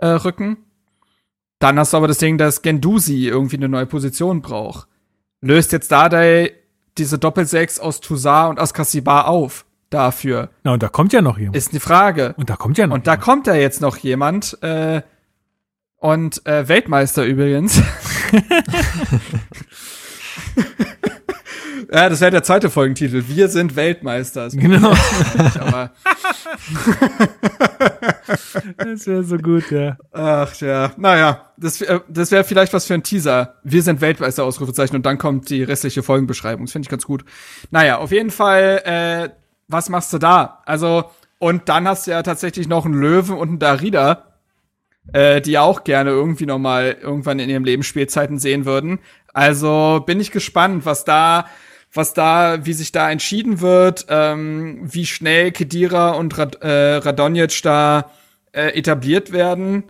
äh, 0.00 0.06
rücken. 0.06 0.58
Dann 1.60 1.78
hast 1.78 1.92
du 1.92 1.96
aber 1.96 2.08
das 2.08 2.18
Ding, 2.18 2.38
dass 2.38 2.62
Gendusi 2.62 3.26
irgendwie 3.26 3.56
eine 3.56 3.68
neue 3.68 3.86
Position 3.86 4.42
braucht. 4.42 4.88
Löst 5.40 5.72
jetzt 5.72 5.92
Dardai 5.92 6.52
diese 6.98 7.18
Doppelsechs 7.18 7.78
aus 7.78 8.00
Toussaint 8.00 8.50
und 8.50 8.60
Askasibar 8.60 9.28
auf 9.28 9.64
dafür? 9.90 10.50
Na, 10.64 10.72
und 10.72 10.82
da 10.82 10.88
kommt 10.88 11.12
ja 11.12 11.22
noch 11.22 11.38
jemand. 11.38 11.56
Ist 11.56 11.72
die 11.72 11.80
Frage. 11.80 12.34
und 12.36 12.50
da 12.50 12.56
kommt 12.56 12.78
ja 12.78 12.86
noch 12.86 12.94
Und 12.94 13.06
da 13.06 13.12
jemand. 13.12 13.24
kommt 13.24 13.46
ja 13.46 13.54
jetzt 13.54 13.80
noch 13.80 13.96
jemand, 13.98 14.62
äh, 14.62 15.02
und 16.00 16.46
äh, 16.46 16.68
Weltmeister 16.68 17.24
übrigens. 17.24 17.82
ja, 21.92 22.08
das 22.08 22.20
wäre 22.20 22.30
der 22.30 22.42
zweite 22.42 22.70
Folgentitel. 22.70 23.24
Wir 23.26 23.48
sind 23.48 23.74
Weltmeister. 23.76 24.48
Genau. 24.50 24.90
nicht, 25.38 25.58
aber 25.58 25.90
Das 28.76 29.06
wäre 29.06 29.24
so 29.24 29.36
gut, 29.38 29.70
ja. 29.70 29.96
ach 30.12 30.54
ja, 30.60 30.92
naja, 30.96 31.50
das, 31.56 31.80
äh, 31.80 32.00
das 32.08 32.30
wäre 32.30 32.44
vielleicht 32.44 32.72
was 32.72 32.86
für 32.86 32.94
ein 32.94 33.02
Teaser. 33.02 33.54
Wir 33.64 33.82
sind 33.82 34.00
Weltmeister 34.00 34.44
Ausrufezeichen 34.44 34.96
und 34.96 35.06
dann 35.06 35.18
kommt 35.18 35.48
die 35.50 35.62
restliche 35.62 36.02
Folgenbeschreibung. 36.02 36.66
Das 36.66 36.72
finde 36.72 36.86
ich 36.86 36.90
ganz 36.90 37.04
gut. 37.04 37.24
Naja, 37.70 37.98
auf 37.98 38.12
jeden 38.12 38.30
Fall, 38.30 38.82
äh, 38.84 39.28
was 39.68 39.88
machst 39.88 40.12
du 40.12 40.18
da? 40.18 40.62
Also 40.66 41.04
und 41.38 41.68
dann 41.68 41.86
hast 41.86 42.06
du 42.06 42.10
ja 42.10 42.22
tatsächlich 42.22 42.68
noch 42.68 42.84
einen 42.84 43.00
Löwen 43.00 43.36
und 43.36 43.48
einen 43.48 43.58
Darida, 43.58 44.24
äh, 45.12 45.40
die 45.40 45.58
auch 45.58 45.84
gerne 45.84 46.10
irgendwie 46.10 46.46
noch 46.46 46.58
mal 46.58 46.96
irgendwann 47.00 47.38
in 47.38 47.48
ihrem 47.48 47.64
Leben 47.64 47.82
Spielzeiten 47.82 48.38
sehen 48.38 48.64
würden. 48.64 48.98
Also 49.32 50.02
bin 50.04 50.20
ich 50.20 50.32
gespannt, 50.32 50.84
was 50.84 51.04
da, 51.04 51.46
was 51.92 52.12
da, 52.12 52.66
wie 52.66 52.72
sich 52.72 52.90
da 52.90 53.10
entschieden 53.10 53.60
wird, 53.60 54.06
ähm, 54.08 54.80
wie 54.82 55.06
schnell 55.06 55.52
Kedira 55.52 56.10
und 56.10 56.36
Rad, 56.36 56.56
äh, 56.56 56.96
Radonjic 56.96 57.62
da 57.62 58.10
äh, 58.52 58.76
etabliert 58.76 59.32
werden. 59.32 59.84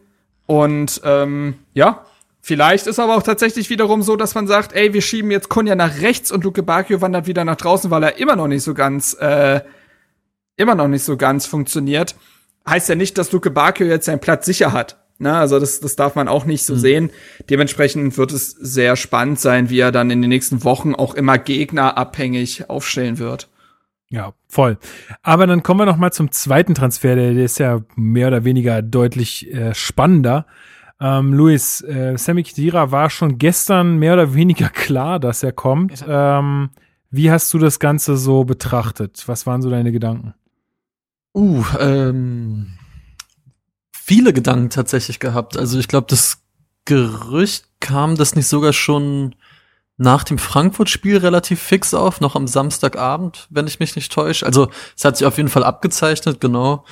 Und 0.47 1.01
ähm, 1.05 1.55
ja, 1.73 2.05
vielleicht 2.49 2.87
ist 2.87 2.99
aber 2.99 3.15
auch 3.15 3.23
tatsächlich 3.23 3.69
wiederum 3.69 4.01
so, 4.01 4.17
dass 4.17 4.35
man 4.35 4.47
sagt, 4.47 4.73
ey, 4.73 4.95
wir 4.95 5.03
schieben 5.03 5.31
jetzt 5.31 5.51
Kunja 5.51 5.75
nach 5.75 6.01
rechts 6.01 6.33
und 6.33 6.45
Luke 6.45 6.63
Bacchio 6.63 7.03
wandert 7.03 7.27
wieder 7.27 7.45
nach 7.45 7.57
draußen, 7.57 7.91
weil 7.91 8.03
er 8.03 8.17
immer 8.17 8.37
noch 8.37 8.49
nicht 8.49 8.63
so 8.63 8.73
ganz, 8.73 9.15
äh, 9.21 9.61
immer 10.57 10.75
noch 10.75 10.89
nicht 10.89 11.05
so 11.05 11.19
ganz 11.19 11.45
funktioniert. 11.45 12.17
Heißt 12.67 12.89
ja 12.89 12.95
nicht, 12.95 13.19
dass 13.19 13.33
Luke 13.33 13.51
Bacchio 13.51 13.87
jetzt 13.87 14.07
seinen 14.07 14.21
Platz 14.21 14.47
sicher 14.47 14.73
hat. 14.73 14.97
Na, 15.19 15.41
also 15.41 15.61
das, 15.61 15.81
das 15.81 15.95
darf 15.95 16.15
man 16.15 16.27
auch 16.27 16.47
nicht 16.47 16.65
so 16.65 16.75
sehen. 16.75 17.11
Dementsprechend 17.51 18.17
wird 18.17 18.33
es 18.33 18.53
sehr 18.53 18.97
spannend 18.97 19.39
sein, 19.39 19.69
wie 19.69 19.81
er 19.81 19.93
dann 19.93 20.11
in 20.11 20.23
den 20.23 20.31
nächsten 20.31 20.65
Wochen 20.65 20.95
auch 20.95 21.15
immer 21.15 21.37
gegnerabhängig 21.37 22.71
aufstellen 22.71 23.19
wird. 23.19 23.49
Ja, 24.09 24.33
voll. 24.49 24.79
Aber 25.23 25.47
dann 25.47 25.63
kommen 25.63 25.81
wir 25.81 25.87
noch 25.87 25.99
mal 25.99 26.13
zum 26.13 26.33
zweiten 26.33 26.75
Transfer, 26.75 27.15
der, 27.15 27.35
der 27.35 27.45
ist 27.45 27.59
ja 27.59 27.83
mehr 27.95 28.29
oder 28.29 28.45
weniger 28.45 28.81
deutlich 28.81 29.53
äh, 29.53 29.75
spannender. 29.75 30.47
Ähm, 31.01 31.33
Luis, 31.33 31.81
äh, 31.83 32.17
Sammy 32.17 32.43
Khedira 32.43 32.91
war 32.91 33.09
schon 33.11 33.39
gestern 33.39 33.99
mehr 33.99 34.15
oder 34.15 34.35
weniger 34.35 34.69
klar, 34.73 35.21
dass 35.21 35.43
er 35.43 35.53
kommt. 35.53 36.05
Ähm, 36.07 36.71
wie 37.11 37.31
hast 37.31 37.53
du 37.55 37.59
das 37.59 37.79
Ganze 37.79 38.17
so 38.17 38.45
betrachtet? 38.45 39.25
Was 39.27 39.47
waren 39.47 39.63
so 39.63 39.71
deine 39.71 39.93
Gedanken? 39.93 40.35
Uh, 41.35 41.65
ähm, 41.79 42.79
viele 43.93 44.33
Gedanken 44.33 44.71
tatsächlich 44.71 45.21
gehabt. 45.21 45.57
Also 45.57 45.79
ich 45.79 45.89
glaube, 45.89 46.07
das 46.09 46.43
Gerücht 46.85 47.67
kam 47.81 48.17
das 48.17 48.35
nicht 48.35 48.49
sogar 48.49 48.73
schon 48.73 49.35
nach 49.99 50.25
dem 50.25 50.39
Frankfurt-Spiel 50.39 51.19
relativ 51.19 51.61
fix 51.61 51.93
auf, 51.93 52.21
noch 52.21 52.35
am 52.35 52.47
Samstagabend, 52.47 53.47
wenn 53.51 53.67
ich 53.67 53.81
mich 53.81 53.95
nicht 53.97 54.13
täusche. 54.13 54.47
Also 54.47 54.71
es 54.97 55.05
hat 55.05 55.17
sich 55.17 55.27
auf 55.27 55.37
jeden 55.37 55.49
Fall 55.49 55.65
abgezeichnet, 55.65 56.41
genau. 56.41 56.85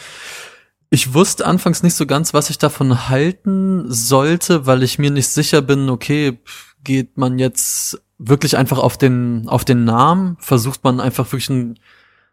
Ich 0.91 1.15
wusste 1.15 1.47
anfangs 1.47 1.83
nicht 1.83 1.95
so 1.95 2.07
ganz, 2.07 2.33
was 2.33 2.51
ich 2.51 2.59
davon 2.59 3.09
halten 3.09 3.85
sollte, 3.89 4.67
weil 4.67 4.83
ich 4.83 4.99
mir 4.99 5.11
nicht 5.11 5.29
sicher 5.29 5.63
bin, 5.63 5.91
okay, 5.91 6.39
geht 6.85 7.19
man 7.19 7.39
jetzt 7.39 8.01
wirklich 8.19 8.57
einfach 8.57 8.79
auf 8.79 8.97
den, 8.97 9.49
auf 9.49 9.65
den 9.65 9.85
Namen, 9.85 10.37
versucht 10.41 10.85
man 10.85 11.01
einfach 11.01 11.27
wirklich 11.27 11.51
einen, 11.51 11.79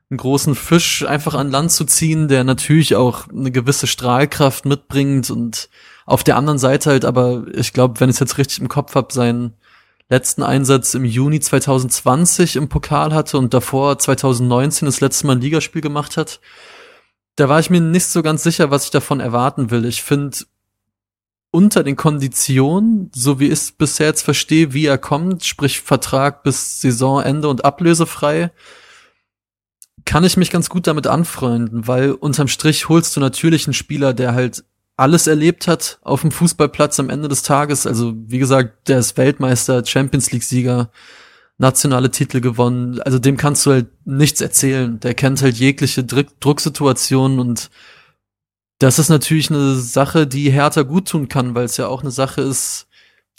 einen 0.10 0.18
großen 0.18 0.56
Fisch 0.56 1.04
einfach 1.06 1.34
an 1.34 1.52
Land 1.52 1.72
zu 1.72 1.86
ziehen, 1.86 2.28
der 2.28 2.44
natürlich 2.44 2.96
auch 2.96 3.28
eine 3.30 3.52
gewisse 3.52 3.88
Strahlkraft 3.88 4.66
mitbringt 4.66 5.32
und 5.32 5.70
auf 6.06 6.24
der 6.24 6.38
anderen 6.38 6.60
Seite 6.60 6.92
halt, 6.92 7.06
aber 7.06 7.46
ich 7.54 7.74
glaube, 7.74 8.00
wenn 8.00 8.10
ich 8.10 8.18
es 8.18 8.20
jetzt 8.20 8.38
richtig 8.38 8.60
im 8.60 8.70
Kopf 8.70 8.94
habe, 8.96 9.12
seinen 9.14 9.54
letzten 10.10 10.44
Einsatz 10.44 10.94
im 10.94 11.06
Juni 11.06 11.40
2020 11.40 12.58
im 12.58 12.70
Pokal 12.70 13.14
hatte 13.14 13.38
und 13.38 13.54
davor 13.54 13.98
2019 13.98 14.86
das 14.86 15.02
letzte 15.02 15.26
Mal 15.28 15.38
ein 15.38 15.42
Ligaspiel 15.42 15.82
gemacht 15.82 16.18
hat, 16.18 16.40
da 17.36 17.50
war 17.50 17.60
ich 17.60 17.70
mir 17.70 17.82
nicht 17.82 18.06
so 18.06 18.22
ganz 18.22 18.44
sicher, 18.44 18.72
was 18.72 18.86
ich 18.86 18.92
davon 18.92 19.20
erwarten 19.20 19.72
will. 19.72 19.86
Ich 19.86 20.04
finde, 20.04 20.38
unter 21.52 21.84
den 21.84 21.96
Konditionen, 21.96 23.12
so 23.14 23.40
wie 23.40 23.46
ich 23.46 23.54
es 23.54 23.72
bisher 23.72 24.08
jetzt 24.08 24.24
verstehe, 24.24 24.74
wie 24.74 24.86
er 24.86 24.98
kommt, 24.98 25.46
sprich 25.46 25.82
Vertrag 25.82 26.44
bis 26.44 26.82
Saisonende 26.82 27.48
und 27.48 27.64
ablösefrei, 27.64 28.52
kann 30.06 30.24
ich 30.24 30.36
mich 30.36 30.52
ganz 30.52 30.70
gut 30.70 30.88
damit 30.88 31.08
anfreunden, 31.08 31.88
weil 31.88 32.12
unterm 32.12 32.48
Strich 32.48 32.90
holst 32.90 33.16
du 33.16 33.20
natürlich 33.20 33.68
einen 33.68 33.74
Spieler, 33.74 34.14
der 34.14 34.34
halt 34.34 34.64
alles 34.98 35.28
erlebt 35.28 35.68
hat 35.68 36.00
auf 36.02 36.22
dem 36.22 36.32
Fußballplatz 36.32 37.00
am 37.00 37.10
Ende 37.10 37.28
des 37.28 37.44
Tages. 37.44 37.88
Also 37.88 38.14
wie 38.16 38.40
gesagt, 38.40 38.88
der 38.88 39.00
ist 39.00 39.18
Weltmeister, 39.18 39.86
Champions 39.86 40.32
League-Sieger, 40.32 40.92
nationale 41.58 42.12
Titel 42.12 42.42
gewonnen. 42.42 43.00
Also 43.02 43.20
dem 43.20 43.38
kannst 43.38 43.66
du 43.66 43.72
halt 43.72 43.88
nichts 44.06 44.42
erzählen. 44.42 45.00
Der 45.00 45.14
kennt 45.14 45.42
halt 45.42 45.58
jegliche 45.58 46.04
Druck 46.04 46.40
Drucksituationen 46.40 47.40
und 47.40 47.70
das 48.80 49.00
ist 49.00 49.10
natürlich 49.10 49.50
eine 49.50 49.76
Sache, 49.76 50.28
die 50.28 50.50
Hertha 50.50 50.82
gut 50.82 51.08
tun 51.08 51.30
kann, 51.30 51.56
weil 51.56 51.66
es 51.66 51.78
ja 51.78 51.88
auch 51.88 52.02
eine 52.02 52.12
Sache 52.12 52.42
ist, 52.42 52.88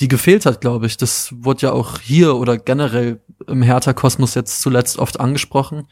die 0.00 0.08
gefehlt 0.08 0.46
hat, 0.46 0.60
glaube 0.60 0.86
ich. 0.86 0.96
Das 0.96 1.34
wurde 1.36 1.66
ja 1.66 1.72
auch 1.72 1.98
hier 2.00 2.36
oder 2.36 2.56
generell 2.56 3.20
im 3.46 3.62
Hertha-Kosmos 3.62 4.34
jetzt 4.34 4.62
zuletzt 4.62 4.98
oft 4.98 5.20
angesprochen. 5.20 5.86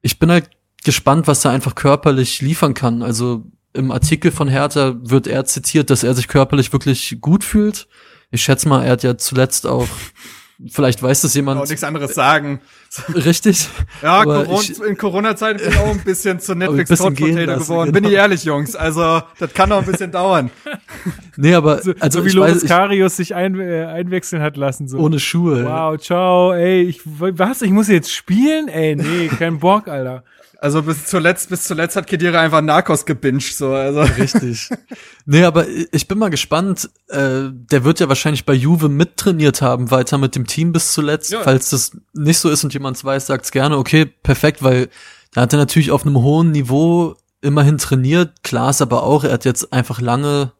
Ich 0.00 0.18
bin 0.18 0.30
halt 0.30 0.48
gespannt, 0.84 1.26
was 1.26 1.44
er 1.44 1.50
einfach 1.50 1.74
körperlich 1.74 2.40
liefern 2.40 2.74
kann. 2.74 3.02
Also 3.02 3.44
im 3.74 3.90
Artikel 3.90 4.30
von 4.30 4.48
Hertha 4.48 4.96
wird 5.02 5.26
er 5.26 5.44
zitiert, 5.44 5.90
dass 5.90 6.02
er 6.02 6.14
sich 6.14 6.28
körperlich 6.28 6.72
wirklich 6.72 7.18
gut 7.20 7.44
fühlt. 7.44 7.88
Ich 8.30 8.42
schätze 8.42 8.68
mal, 8.68 8.84
er 8.84 8.92
hat 8.92 9.02
ja 9.02 9.18
zuletzt 9.18 9.66
auch, 9.66 9.88
vielleicht 10.70 11.02
weiß 11.02 11.22
das 11.22 11.34
jemand. 11.34 11.60
Auch 11.60 11.68
nichts 11.68 11.84
anderes 11.84 12.14
sagen. 12.14 12.60
Richtig. 13.14 13.68
Ja, 14.02 14.20
Aber 14.22 14.44
Coron 14.44 14.62
ich- 14.62 14.80
in 14.80 14.96
Corona-Zeit 14.96 15.58
bin 15.58 15.68
ich 15.70 15.76
auch 15.78 15.88
ein 15.90 16.00
bisschen 16.04 16.40
zu 16.40 16.54
Netflix 16.56 16.88
bisschen 16.90 17.14
geworden. 17.14 17.46
genau. 17.46 17.92
Bin 17.92 18.04
ich 18.04 18.12
ehrlich, 18.12 18.44
Jungs. 18.44 18.76
Also, 18.76 19.22
das 19.38 19.52
kann 19.54 19.68
noch 19.68 19.78
ein 19.78 19.86
bisschen 19.86 20.10
dauern. 20.12 20.50
Nee, 21.40 21.54
aber 21.54 21.80
So, 21.82 21.92
also 22.00 22.18
so 22.18 22.26
wie 22.26 22.30
Loris 22.30 22.66
Karius 22.66 23.16
sich 23.16 23.32
ein, 23.36 23.60
äh, 23.60 23.84
einwechseln 23.84 24.42
hat 24.42 24.56
lassen. 24.56 24.88
So. 24.88 24.98
ohne 24.98 25.20
Schuhe. 25.20 25.64
Wow, 25.64 25.96
ciao, 25.98 26.52
ey, 26.52 26.82
ich, 26.82 27.00
was, 27.04 27.62
ich 27.62 27.70
muss 27.70 27.86
jetzt 27.86 28.12
spielen? 28.12 28.66
Ey, 28.66 28.96
nee, 28.96 29.28
kein 29.28 29.60
Bock, 29.60 29.86
Alter. 29.86 30.24
Also 30.60 30.82
bis 30.82 31.06
zuletzt, 31.06 31.50
bis 31.50 31.62
zuletzt 31.62 31.94
hat 31.94 32.08
Kedira 32.08 32.40
einfach 32.40 32.60
Narcos 32.60 33.06
gebinged, 33.06 33.54
so, 33.54 33.74
also. 33.74 34.00
Richtig. 34.00 34.68
nee, 35.24 35.44
aber 35.44 35.66
ich 35.68 36.08
bin 36.08 36.18
mal 36.18 36.30
gespannt. 36.30 36.90
Äh, 37.06 37.50
der 37.52 37.84
wird 37.84 38.00
ja 38.00 38.08
wahrscheinlich 38.08 38.44
bei 38.44 38.54
Juve 38.54 38.88
mittrainiert 38.88 39.62
haben, 39.62 39.92
weiter 39.92 40.18
mit 40.18 40.34
dem 40.34 40.48
Team 40.48 40.72
bis 40.72 40.92
zuletzt. 40.92 41.30
Ja. 41.30 41.42
Falls 41.42 41.70
das 41.70 41.92
nicht 42.12 42.38
so 42.38 42.50
ist 42.50 42.64
und 42.64 42.74
jemand 42.74 43.02
weiß, 43.02 43.26
sagt's 43.28 43.52
gerne. 43.52 43.78
Okay, 43.78 44.04
perfekt, 44.06 44.60
weil 44.60 44.88
da 45.32 45.42
hat 45.42 45.52
er 45.52 45.60
natürlich 45.60 45.92
auf 45.92 46.04
einem 46.04 46.16
hohen 46.16 46.50
Niveau 46.50 47.14
immerhin 47.40 47.78
trainiert. 47.78 48.42
Klar 48.42 48.70
ist 48.70 48.82
aber 48.82 49.04
auch, 49.04 49.22
er 49.22 49.34
hat 49.34 49.44
jetzt 49.44 49.72
einfach 49.72 50.00
lange 50.00 50.52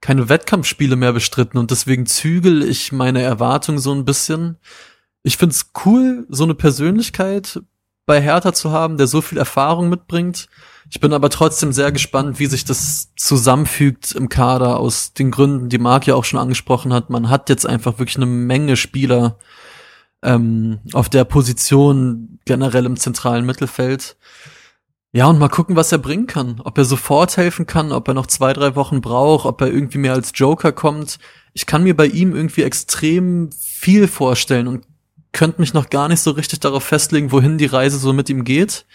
keine 0.00 0.30
Wettkampfspiele 0.30 0.96
mehr 0.96 1.12
bestritten 1.12 1.58
und 1.58 1.70
deswegen 1.70 2.06
zügel 2.06 2.62
ich 2.62 2.92
meine 2.92 3.20
Erwartungen 3.20 3.78
so 3.78 3.92
ein 3.92 4.06
bisschen. 4.06 4.56
Ich 5.22 5.36
find's 5.36 5.70
cool, 5.84 6.26
so 6.30 6.44
eine 6.44 6.54
Persönlichkeit 6.54 7.60
bei 8.06 8.20
Hertha 8.20 8.52
zu 8.52 8.70
haben, 8.70 8.96
der 8.96 9.06
so 9.06 9.20
viel 9.20 9.38
Erfahrung 9.38 9.88
mitbringt. 9.88 10.48
Ich 10.90 11.00
bin 11.00 11.12
aber 11.12 11.30
trotzdem 11.30 11.72
sehr 11.72 11.90
gespannt, 11.92 12.38
wie 12.38 12.46
sich 12.46 12.64
das 12.64 13.14
zusammenfügt 13.16 14.12
im 14.12 14.28
Kader 14.28 14.78
aus 14.78 15.14
den 15.14 15.30
Gründen, 15.30 15.68
die 15.68 15.78
Marc 15.78 16.06
ja 16.06 16.14
auch 16.14 16.24
schon 16.24 16.38
angesprochen 16.38 16.92
hat. 16.92 17.10
Man 17.10 17.30
hat 17.30 17.48
jetzt 17.48 17.66
einfach 17.66 17.98
wirklich 17.98 18.16
eine 18.16 18.26
Menge 18.26 18.76
Spieler 18.76 19.38
ähm, 20.22 20.80
auf 20.92 21.08
der 21.08 21.24
Position 21.24 22.38
generell 22.44 22.86
im 22.86 22.96
zentralen 22.96 23.46
Mittelfeld. 23.46 24.16
Ja, 25.12 25.26
und 25.26 25.38
mal 25.38 25.48
gucken, 25.48 25.76
was 25.76 25.92
er 25.92 25.98
bringen 25.98 26.26
kann. 26.26 26.60
Ob 26.64 26.76
er 26.76 26.84
sofort 26.84 27.36
helfen 27.36 27.66
kann, 27.66 27.92
ob 27.92 28.08
er 28.08 28.14
noch 28.14 28.26
zwei, 28.26 28.52
drei 28.52 28.74
Wochen 28.74 29.00
braucht, 29.00 29.46
ob 29.46 29.60
er 29.60 29.68
irgendwie 29.68 29.98
mehr 29.98 30.12
als 30.12 30.32
Joker 30.34 30.72
kommt. 30.72 31.18
Ich 31.52 31.66
kann 31.66 31.84
mir 31.84 31.96
bei 31.96 32.06
ihm 32.06 32.34
irgendwie 32.34 32.64
extrem 32.64 33.50
viel 33.52 34.08
vorstellen 34.08 34.66
und 34.66 34.84
könnte 35.34 35.60
mich 35.60 35.74
noch 35.74 35.90
gar 35.90 36.08
nicht 36.08 36.20
so 36.20 36.30
richtig 36.30 36.60
darauf 36.60 36.84
festlegen, 36.84 37.32
wohin 37.32 37.58
die 37.58 37.66
Reise 37.66 37.98
so 37.98 38.14
mit 38.14 38.30
ihm 38.30 38.44
geht. 38.44 38.86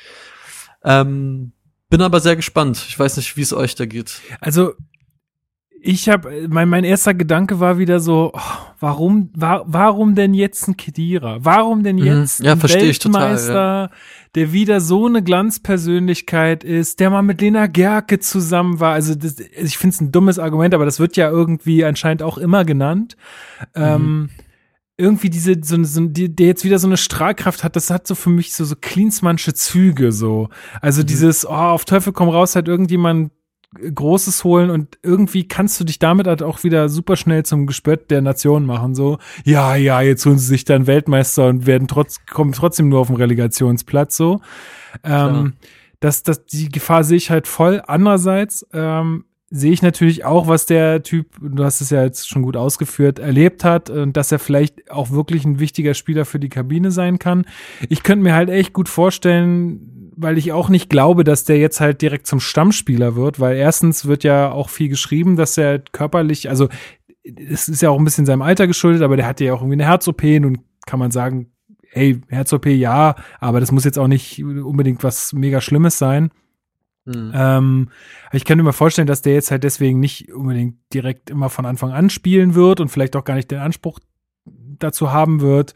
Ähm, 0.84 1.52
bin 1.90 2.02
aber 2.02 2.20
sehr 2.20 2.36
gespannt. 2.36 2.84
Ich 2.88 2.98
weiß 2.98 3.18
nicht, 3.18 3.38
wie 3.38 3.42
es 3.42 3.54
euch 3.54 3.76
da 3.76 3.86
geht. 3.86 4.22
Also 4.40 4.74
ich 5.82 6.10
habe 6.10 6.48
mein 6.50 6.68
mein 6.68 6.84
erster 6.84 7.14
Gedanke 7.14 7.60
war 7.60 7.78
wieder 7.78 8.00
so, 8.00 8.32
oh, 8.34 8.40
warum 8.80 9.30
war, 9.34 9.64
warum 9.66 10.14
denn 10.16 10.34
jetzt 10.34 10.68
ein 10.68 10.78
Kedira? 10.78 11.38
Warum 11.42 11.84
denn 11.84 11.98
jetzt 11.98 12.40
Mhm. 12.40 12.46
Ja, 12.46 12.54
ein 12.54 12.62
ich 12.64 13.00
total, 13.00 13.22
Weltmeister, 13.22 13.92
der 14.36 14.52
wieder 14.52 14.82
so 14.82 15.08
eine 15.08 15.24
Glanzpersönlichkeit 15.24 16.64
ist, 16.64 17.00
der 17.00 17.10
mal 17.10 17.22
mit 17.22 17.42
Lena 17.42 17.68
Gerke 17.68 18.20
zusammen 18.20 18.80
war? 18.80 18.94
Also 18.94 19.16
das, 19.16 19.40
ich 19.40 19.78
finde 19.78 19.94
es 19.94 20.02
ein 20.02 20.12
dummes 20.12 20.38
Argument, 20.38 20.74
aber 20.74 20.86
das 20.86 21.00
wird 21.00 21.16
ja 21.16 21.30
irgendwie 21.30 21.86
anscheinend 21.86 22.24
auch 22.24 22.38
immer 22.38 22.66
genannt. 22.66 23.16
Ähm, 23.74 24.30
irgendwie 25.00 25.30
diese, 25.30 25.56
so, 25.64 25.82
so, 25.84 26.06
die, 26.08 26.36
der 26.36 26.48
jetzt 26.48 26.66
wieder 26.66 26.78
so 26.78 26.88
eine 26.88 26.98
Strahlkraft 26.98 27.64
hat, 27.64 27.76
das 27.76 27.90
hat 27.90 28.06
so 28.06 28.16
für 28.16 28.30
mich 28.30 28.54
so, 28.54 28.66
so 28.66 28.76
Klinsmannsche 28.76 29.54
Züge, 29.54 30.12
so. 30.12 30.50
Also 30.82 31.04
dieses, 31.04 31.46
oh, 31.46 31.54
auf 31.54 31.86
Teufel 31.86 32.12
komm 32.12 32.30
raus, 32.30 32.56
hat 32.56 32.68
irgendjemand 32.68 33.32
Großes 33.78 34.44
holen 34.44 34.72
und 34.72 34.98
irgendwie 35.04 35.48
kannst 35.48 35.80
du 35.80 35.84
dich 35.84 36.00
damit 36.00 36.26
halt 36.26 36.42
auch 36.42 36.64
wieder 36.64 36.90
super 36.90 37.16
schnell 37.16 37.46
zum 37.46 37.68
Gespött 37.68 38.10
der 38.10 38.22
Nation 38.22 38.66
machen. 38.66 38.96
So, 38.96 39.20
ja, 39.46 39.76
ja, 39.76 40.02
jetzt 40.02 40.26
holen 40.26 40.40
sie 40.40 40.48
sich 40.48 40.66
dann 40.66 40.88
Weltmeister 40.88 41.48
und 41.48 41.68
werden 41.68 41.88
trotz, 41.88 42.26
kommen 42.26 42.52
trotzdem 42.52 42.90
nur 42.90 43.00
auf 43.00 43.08
den 43.08 43.16
Relegationsplatz. 43.16 44.18
So, 44.18 44.42
ähm, 45.04 45.54
das, 46.00 46.24
das, 46.24 46.46
die 46.46 46.70
Gefahr 46.70 47.04
sehe 47.04 47.18
ich 47.18 47.30
halt 47.30 47.48
voll. 47.48 47.82
Andererseits 47.86 48.66
ähm, 48.74 49.26
sehe 49.52 49.72
ich 49.72 49.82
natürlich 49.82 50.26
auch, 50.26 50.48
was 50.48 50.66
der 50.66 51.04
Typ, 51.04 51.28
du 51.42 51.64
hast 51.64 51.82
es 51.82 51.90
ja 51.90 52.04
jetzt 52.04 52.28
schon 52.28 52.44
gut 52.44 52.56
ausgeführt, 52.56 53.20
erlebt 53.20 53.64
hat 53.64 53.90
und 53.90 54.16
dass 54.16 54.32
er 54.32 54.40
vielleicht 54.40 54.92
auch 54.92 55.12
wirklich 55.12 55.46
ein 55.46 55.60
wichtiger 55.60 55.94
Spieler 55.94 56.26
für 56.26 56.40
die 56.40 56.50
Kabine 56.50 56.92
sein 56.92 57.20
kann. 57.20 57.46
Ich 57.90 58.04
könnte 58.04 58.24
mir 58.24 58.36
halt 58.36 58.50
echt 58.50 58.74
gut 58.74 58.90
vorstellen, 58.90 60.12
weil 60.16 60.38
ich 60.38 60.52
auch 60.52 60.70
nicht 60.70 60.90
glaube, 60.90 61.24
dass 61.24 61.46
der 61.46 61.58
jetzt 61.58 61.80
halt 61.80 62.02
direkt 62.02 62.28
zum 62.28 62.40
Stammspieler 62.40 63.16
wird, 63.16 63.40
weil 63.40 63.58
erstens 63.58 64.06
wird 64.06 64.24
ja 64.24 64.52
auch 64.52 64.70
viel 64.70 64.90
geschrieben, 64.90 65.36
dass 65.36 65.58
er 65.58 65.80
körperlich, 65.80 66.50
also 66.50 66.68
es 67.24 67.70
ist 67.70 67.82
ja 67.82 67.90
auch 67.90 67.98
ein 67.98 68.06
bisschen 68.06 68.26
seinem 68.26 68.42
Alter 68.42 68.68
geschuldet, 68.68 69.02
aber 69.02 69.16
der 69.16 69.28
hatte 69.28 69.46
ja 69.46 69.54
auch 69.54 69.62
irgendwie 69.62 69.82
eine 69.82 69.86
Herz-OP 69.86 70.24
und 70.24 70.60
kann 70.86 71.00
man 71.00 71.12
sagen, 71.12 71.52
hey, 71.92 72.22
Herz-OP 72.28 72.68
ja, 72.68 73.16
aber 73.40 73.60
das 73.60 73.72
muss 73.72 73.86
jetzt 73.86 73.98
auch 73.98 74.08
nicht 74.08 74.44
unbedingt 74.44 75.04
was 75.04 75.34
mega 75.34 75.62
Schlimmes 75.62 75.98
sein. 75.98 76.30
Mhm. 77.10 77.32
Ähm, 77.34 77.90
ich 78.32 78.46
kann 78.46 78.58
mir 78.58 78.74
vorstellen, 78.74 79.08
dass 79.08 79.22
der 79.22 79.34
jetzt 79.34 79.52
halt 79.52 79.64
deswegen 79.64 80.00
nicht 80.00 80.32
unbedingt 80.32 80.76
direkt 80.94 81.30
immer 81.30 81.50
von 81.50 81.66
Anfang 81.66 81.92
an 81.92 82.10
spielen 82.10 82.54
wird 82.56 82.80
und 82.80 82.90
vielleicht 82.90 83.16
auch 83.16 83.24
gar 83.24 83.36
nicht 83.36 83.50
den 83.50 83.60
Anspruch 83.60 84.00
dazu 84.46 85.12
haben 85.12 85.42
wird. 85.42 85.74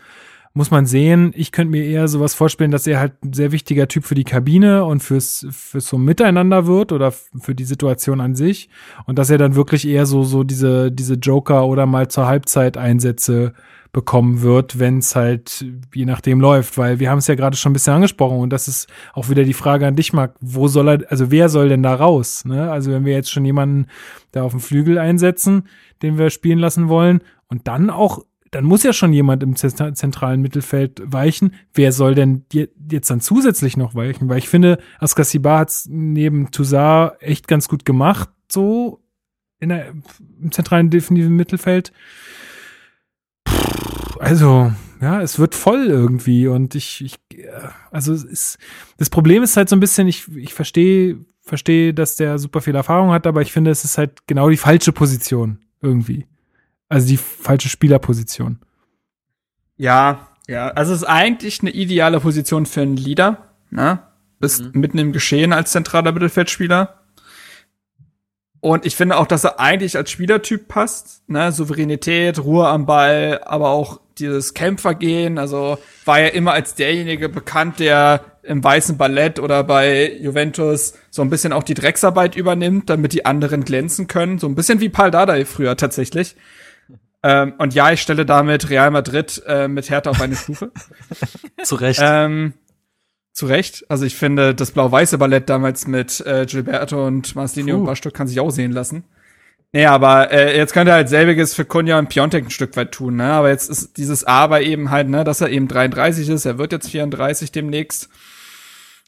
Muss 0.55 0.69
man 0.69 0.85
sehen. 0.85 1.31
Ich 1.35 1.51
könnte 1.51 1.71
mir 1.71 1.83
eher 1.83 2.07
sowas 2.07 2.35
vorstellen, 2.35 2.69
dass 2.69 2.85
er 2.85 2.99
halt 2.99 3.13
ein 3.23 3.33
sehr 3.33 3.51
wichtiger 3.51 3.87
Typ 3.87 4.03
für 4.05 4.13
die 4.13 4.23
Kabine 4.23 4.85
und 4.85 5.01
fürs, 5.01 5.47
fürs 5.49 5.87
so 5.87 5.97
Miteinander 5.97 6.67
wird 6.67 6.91
oder 6.91 7.11
für 7.11 7.55
die 7.55 7.63
Situation 7.63 8.21
an 8.21 8.35
sich. 8.35 8.69
Und 9.05 9.17
dass 9.17 9.31
er 9.31 9.39
dann 9.39 9.55
wirklich 9.55 9.87
eher 9.87 10.05
so, 10.05 10.23
so 10.23 10.43
diese, 10.43 10.91
diese 10.91 11.15
Joker 11.15 11.65
oder 11.65 11.87
mal 11.87 12.07
zur 12.07 12.27
Halbzeit 12.27 12.77
Einsätze 12.77 13.53
bekommen 13.93 14.41
wird, 14.41 14.79
wenn 14.79 14.97
es 14.97 15.15
halt 15.15 15.63
je 15.93 16.05
nachdem 16.05 16.41
läuft, 16.41 16.79
weil 16.79 16.99
wir 16.99 17.11
haben 17.11 17.19
es 17.19 17.27
ja 17.27 17.35
gerade 17.35 17.55
schon 17.55 17.69
ein 17.69 17.73
bisschen 17.73 17.93
angesprochen 17.93 18.39
und 18.39 18.49
das 18.49 18.67
ist 18.67 18.87
auch 19.13 19.29
wieder 19.29 19.43
die 19.43 19.53
Frage 19.53 19.85
an 19.85 19.95
dich, 19.95 20.13
Marc, 20.13 20.35
wo 20.41 20.67
soll 20.67 20.89
er, 20.89 21.11
also 21.11 21.29
wer 21.29 21.47
soll 21.47 21.69
denn 21.69 21.83
da 21.83 21.93
raus? 21.93 22.43
Ne? 22.43 22.71
Also 22.71 22.91
wenn 22.91 23.05
wir 23.05 23.13
jetzt 23.13 23.31
schon 23.31 23.45
jemanden 23.45 23.85
da 24.31 24.41
auf 24.41 24.51
dem 24.51 24.59
Flügel 24.59 24.97
einsetzen, 24.97 25.67
den 26.01 26.17
wir 26.17 26.31
spielen 26.31 26.57
lassen 26.57 26.89
wollen 26.89 27.21
und 27.49 27.67
dann 27.67 27.91
auch, 27.91 28.23
dann 28.53 28.65
muss 28.65 28.83
ja 28.83 28.93
schon 28.93 29.13
jemand 29.13 29.43
im 29.43 29.55
zent- 29.55 29.97
zentralen 29.97 30.41
Mittelfeld 30.41 31.01
weichen. 31.05 31.53
Wer 31.73 31.91
soll 31.91 32.15
denn 32.15 32.45
je- 32.51 32.69
jetzt 32.91 33.09
dann 33.09 33.21
zusätzlich 33.21 33.77
noch 33.77 33.95
weichen? 33.95 34.29
Weil 34.29 34.37
ich 34.37 34.49
finde, 34.49 34.77
Askasibar 34.99 35.59
hat 35.59 35.69
es 35.69 35.87
neben 35.89 36.51
Toussaint 36.51 37.13
echt 37.21 37.47
ganz 37.47 37.67
gut 37.67 37.85
gemacht, 37.85 38.29
so 38.51 39.01
in 39.59 39.69
der, 39.69 39.93
im 40.41 40.51
zentralen 40.51 40.89
defensiven 40.89 41.35
Mittelfeld 41.35 41.91
also, 44.19 44.71
ja, 45.01 45.21
es 45.21 45.37
wird 45.39 45.53
voll 45.55 45.87
irgendwie 45.87 46.47
und 46.47 46.75
ich, 46.75 47.03
ich 47.03 47.15
äh, 47.37 47.47
also 47.91 48.13
es 48.13 48.23
ist, 48.23 48.57
das 48.97 49.09
Problem 49.09 49.43
ist 49.43 49.57
halt 49.57 49.67
so 49.67 49.75
ein 49.75 49.79
bisschen, 49.81 50.07
ich, 50.07 50.27
ich 50.35 50.53
verstehe, 50.53 51.17
verstehe, 51.41 51.93
dass 51.93 52.15
der 52.15 52.39
super 52.39 52.61
viel 52.61 52.75
Erfahrung 52.75 53.11
hat, 53.11 53.27
aber 53.27 53.41
ich 53.41 53.51
finde, 53.51 53.71
es 53.71 53.83
ist 53.83 53.97
halt 53.97 54.25
genau 54.27 54.49
die 54.49 54.57
falsche 54.57 54.93
Position 54.93 55.59
irgendwie. 55.81 56.25
Also 56.89 57.07
die 57.07 57.17
falsche 57.17 57.69
Spielerposition. 57.69 58.59
Ja, 59.77 60.27
ja. 60.47 60.69
Also 60.69 60.93
es 60.93 61.01
ist 61.01 61.07
eigentlich 61.07 61.61
eine 61.61 61.71
ideale 61.71 62.19
Position 62.19 62.65
für 62.65 62.81
einen 62.81 62.97
Leader. 62.97 63.49
Ne? 63.69 63.99
Bist 64.39 64.75
mitten 64.75 64.97
im 64.97 65.13
Geschehen 65.13 65.53
als 65.53 65.71
zentraler 65.71 66.11
Mittelfeldspieler. 66.11 66.99
Und 68.59 68.86
ich 68.86 68.95
finde 68.95 69.17
auch, 69.17 69.27
dass 69.27 69.43
er 69.43 69.59
eigentlich 69.59 69.97
als 69.97 70.11
Spielertyp 70.11 70.67
passt. 70.67 71.27
Ne? 71.29 71.51
Souveränität, 71.51 72.39
Ruhe 72.39 72.67
am 72.67 72.86
Ball, 72.86 73.41
aber 73.43 73.69
auch 73.69 73.99
dieses 74.17 74.53
Kämpfergehen. 74.53 75.38
Also 75.38 75.77
war 76.05 76.19
er 76.19 76.34
immer 76.34 76.53
als 76.53 76.75
derjenige 76.75 77.29
bekannt, 77.29 77.79
der 77.79 78.23
im 78.43 78.63
weißen 78.63 78.97
Ballett 78.97 79.39
oder 79.39 79.63
bei 79.63 80.17
Juventus 80.17 80.93
so 81.09 81.21
ein 81.21 81.29
bisschen 81.29 81.53
auch 81.53 81.63
die 81.63 81.73
Drecksarbeit 81.73 82.36
übernimmt, 82.36 82.89
damit 82.89 83.13
die 83.13 83.25
anderen 83.25 83.63
glänzen 83.63 84.07
können. 84.07 84.39
So 84.39 84.47
ein 84.47 84.55
bisschen 84.55 84.81
wie 84.81 84.89
Paul 84.89 85.11
Dardai 85.11 85.45
früher 85.45 85.77
tatsächlich. 85.77 86.36
Ähm, 87.24 87.53
und 87.57 87.74
ja, 87.74 87.91
ich 87.91 88.01
stelle 88.01 88.26
damit 88.26 88.69
Real 88.69 88.91
Madrid 88.91 89.41
äh, 89.47 89.67
mit 89.67 89.89
Hertha 89.89 90.09
auf 90.09 90.21
eine 90.21 90.36
Stufe. 90.36 90.71
Zu 91.63 91.76
Recht. 91.76 92.01
ähm, 92.03 92.53
zu 93.32 93.47
Recht. 93.47 93.86
Also 93.89 94.05
ich 94.05 94.15
finde, 94.15 94.53
das 94.53 94.71
blau-weiße 94.71 95.17
Ballett 95.17 95.49
damals 95.49 95.88
mit 95.88 96.21
äh, 96.21 96.45
Gilberto 96.45 97.07
und 97.07 97.36
Marcelinho 97.36 97.76
Puh. 97.76 97.80
und 97.80 97.86
Bastock 97.88 98.13
kann 98.13 98.28
sich 98.28 98.39
auch 98.39 98.51
sehen 98.51 98.71
lassen. 98.71 99.05
Nee, 99.71 99.88
aber 99.88 100.32
äh, 100.32 100.55
jetzt 100.55 100.74
könnte 100.74 100.91
er 100.91 100.97
halt 100.97 101.09
selbiges 101.09 101.55
für 101.55 101.65
Kunja 101.65 101.97
und 101.97 102.09
Piontek 102.09 102.45
ein 102.45 102.51
Stück 102.51 102.78
weit 102.78 102.91
tun, 102.91 103.15
ne? 103.15 103.26
Aber 103.26 103.49
jetzt 103.49 103.71
ist 103.71 103.97
dieses 103.97 104.24
Aber 104.24 104.61
eben 104.61 104.91
halt, 104.91 105.09
ne, 105.09 105.24
dass 105.24 105.41
er 105.41 105.49
eben 105.49 105.67
33 105.67 106.30
ist, 106.30 106.45
er 106.45 106.59
wird 106.59 106.74
jetzt 106.74 106.91
34 106.91 107.51
demnächst. 107.51 108.07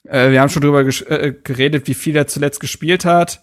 Äh, 0.05 0.31
wir 0.31 0.41
haben 0.41 0.49
schon 0.49 0.63
drüber 0.63 0.81
äh, 0.81 1.33
geredet, 1.43 1.87
wie 1.87 1.93
viel 1.93 2.15
er 2.15 2.25
zuletzt 2.25 2.59
gespielt 2.59 3.05
hat. 3.05 3.41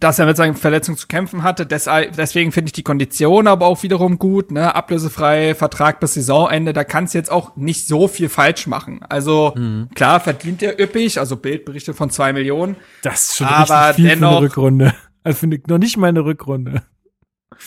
Dass 0.00 0.18
er 0.18 0.24
mit 0.26 0.36
seinen 0.38 0.54
Verletzungen 0.54 0.96
zu 0.96 1.06
kämpfen 1.06 1.42
hatte. 1.42 1.66
Deswegen 1.66 2.50
finde 2.50 2.68
ich 2.68 2.72
die 2.72 2.82
Kondition 2.82 3.46
aber 3.46 3.66
auch 3.66 3.82
wiederum 3.82 4.18
gut, 4.18 4.50
ne? 4.50 4.74
Ablösefrei, 4.74 5.54
Vertrag 5.54 6.00
bis 6.00 6.14
Saisonende, 6.14 6.72
da 6.72 6.82
kannst 6.82 7.12
du 7.12 7.18
jetzt 7.18 7.30
auch 7.30 7.56
nicht 7.56 7.86
so 7.86 8.08
viel 8.08 8.28
falsch 8.30 8.66
machen. 8.66 9.00
Also 9.08 9.54
klar 9.94 10.20
verdient 10.20 10.62
er 10.62 10.80
üppig, 10.80 11.18
also 11.20 11.36
Bildberichte 11.36 11.92
von 11.92 12.08
zwei 12.10 12.32
Millionen. 12.32 12.76
Das 13.02 13.28
ist 13.28 13.36
schon 13.36 13.46
Aber 13.46 13.88
richtig 13.88 13.96
viel 13.96 14.04
für 14.10 14.16
dennoch- 14.16 14.30
eine 14.38 14.40
Rückrunde. 14.40 14.94
Also 15.24 15.38
finde 15.38 15.58
ich 15.58 15.66
noch 15.66 15.78
nicht 15.78 15.96
mal 15.98 16.08
eine 16.08 16.24
Rückrunde. 16.24 16.82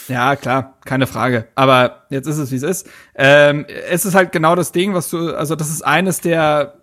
Ja, 0.10 0.36
klar, 0.36 0.80
keine 0.84 1.08
Frage. 1.08 1.48
Aber 1.56 2.06
jetzt 2.10 2.28
ist 2.28 2.38
es, 2.38 2.52
wie 2.52 2.56
es 2.58 2.64
ist. 2.64 2.90
Ähm, 3.16 3.66
es 3.90 4.04
ist 4.04 4.14
halt 4.16 4.32
genau 4.34 4.56
das 4.56 4.72
Ding, 4.74 4.94
was 4.94 5.10
du, 5.10 5.34
also 5.34 5.56
das 5.56 5.70
ist 5.70 5.84
eines 5.86 6.20
der, 6.20 6.82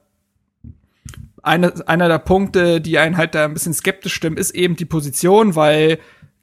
eine, 1.42 1.72
einer 1.88 2.08
der 2.08 2.18
Punkte, 2.18 2.80
die 2.80 2.98
einen 2.98 3.16
halt 3.16 3.34
da 3.34 3.44
ein 3.44 3.54
bisschen 3.54 3.74
skeptisch 3.74 4.14
stimmen, 4.14 4.36
ist 4.36 4.52
eben 4.52 4.76
die 4.76 4.84
Position, 4.84 5.56
weil 5.56 5.98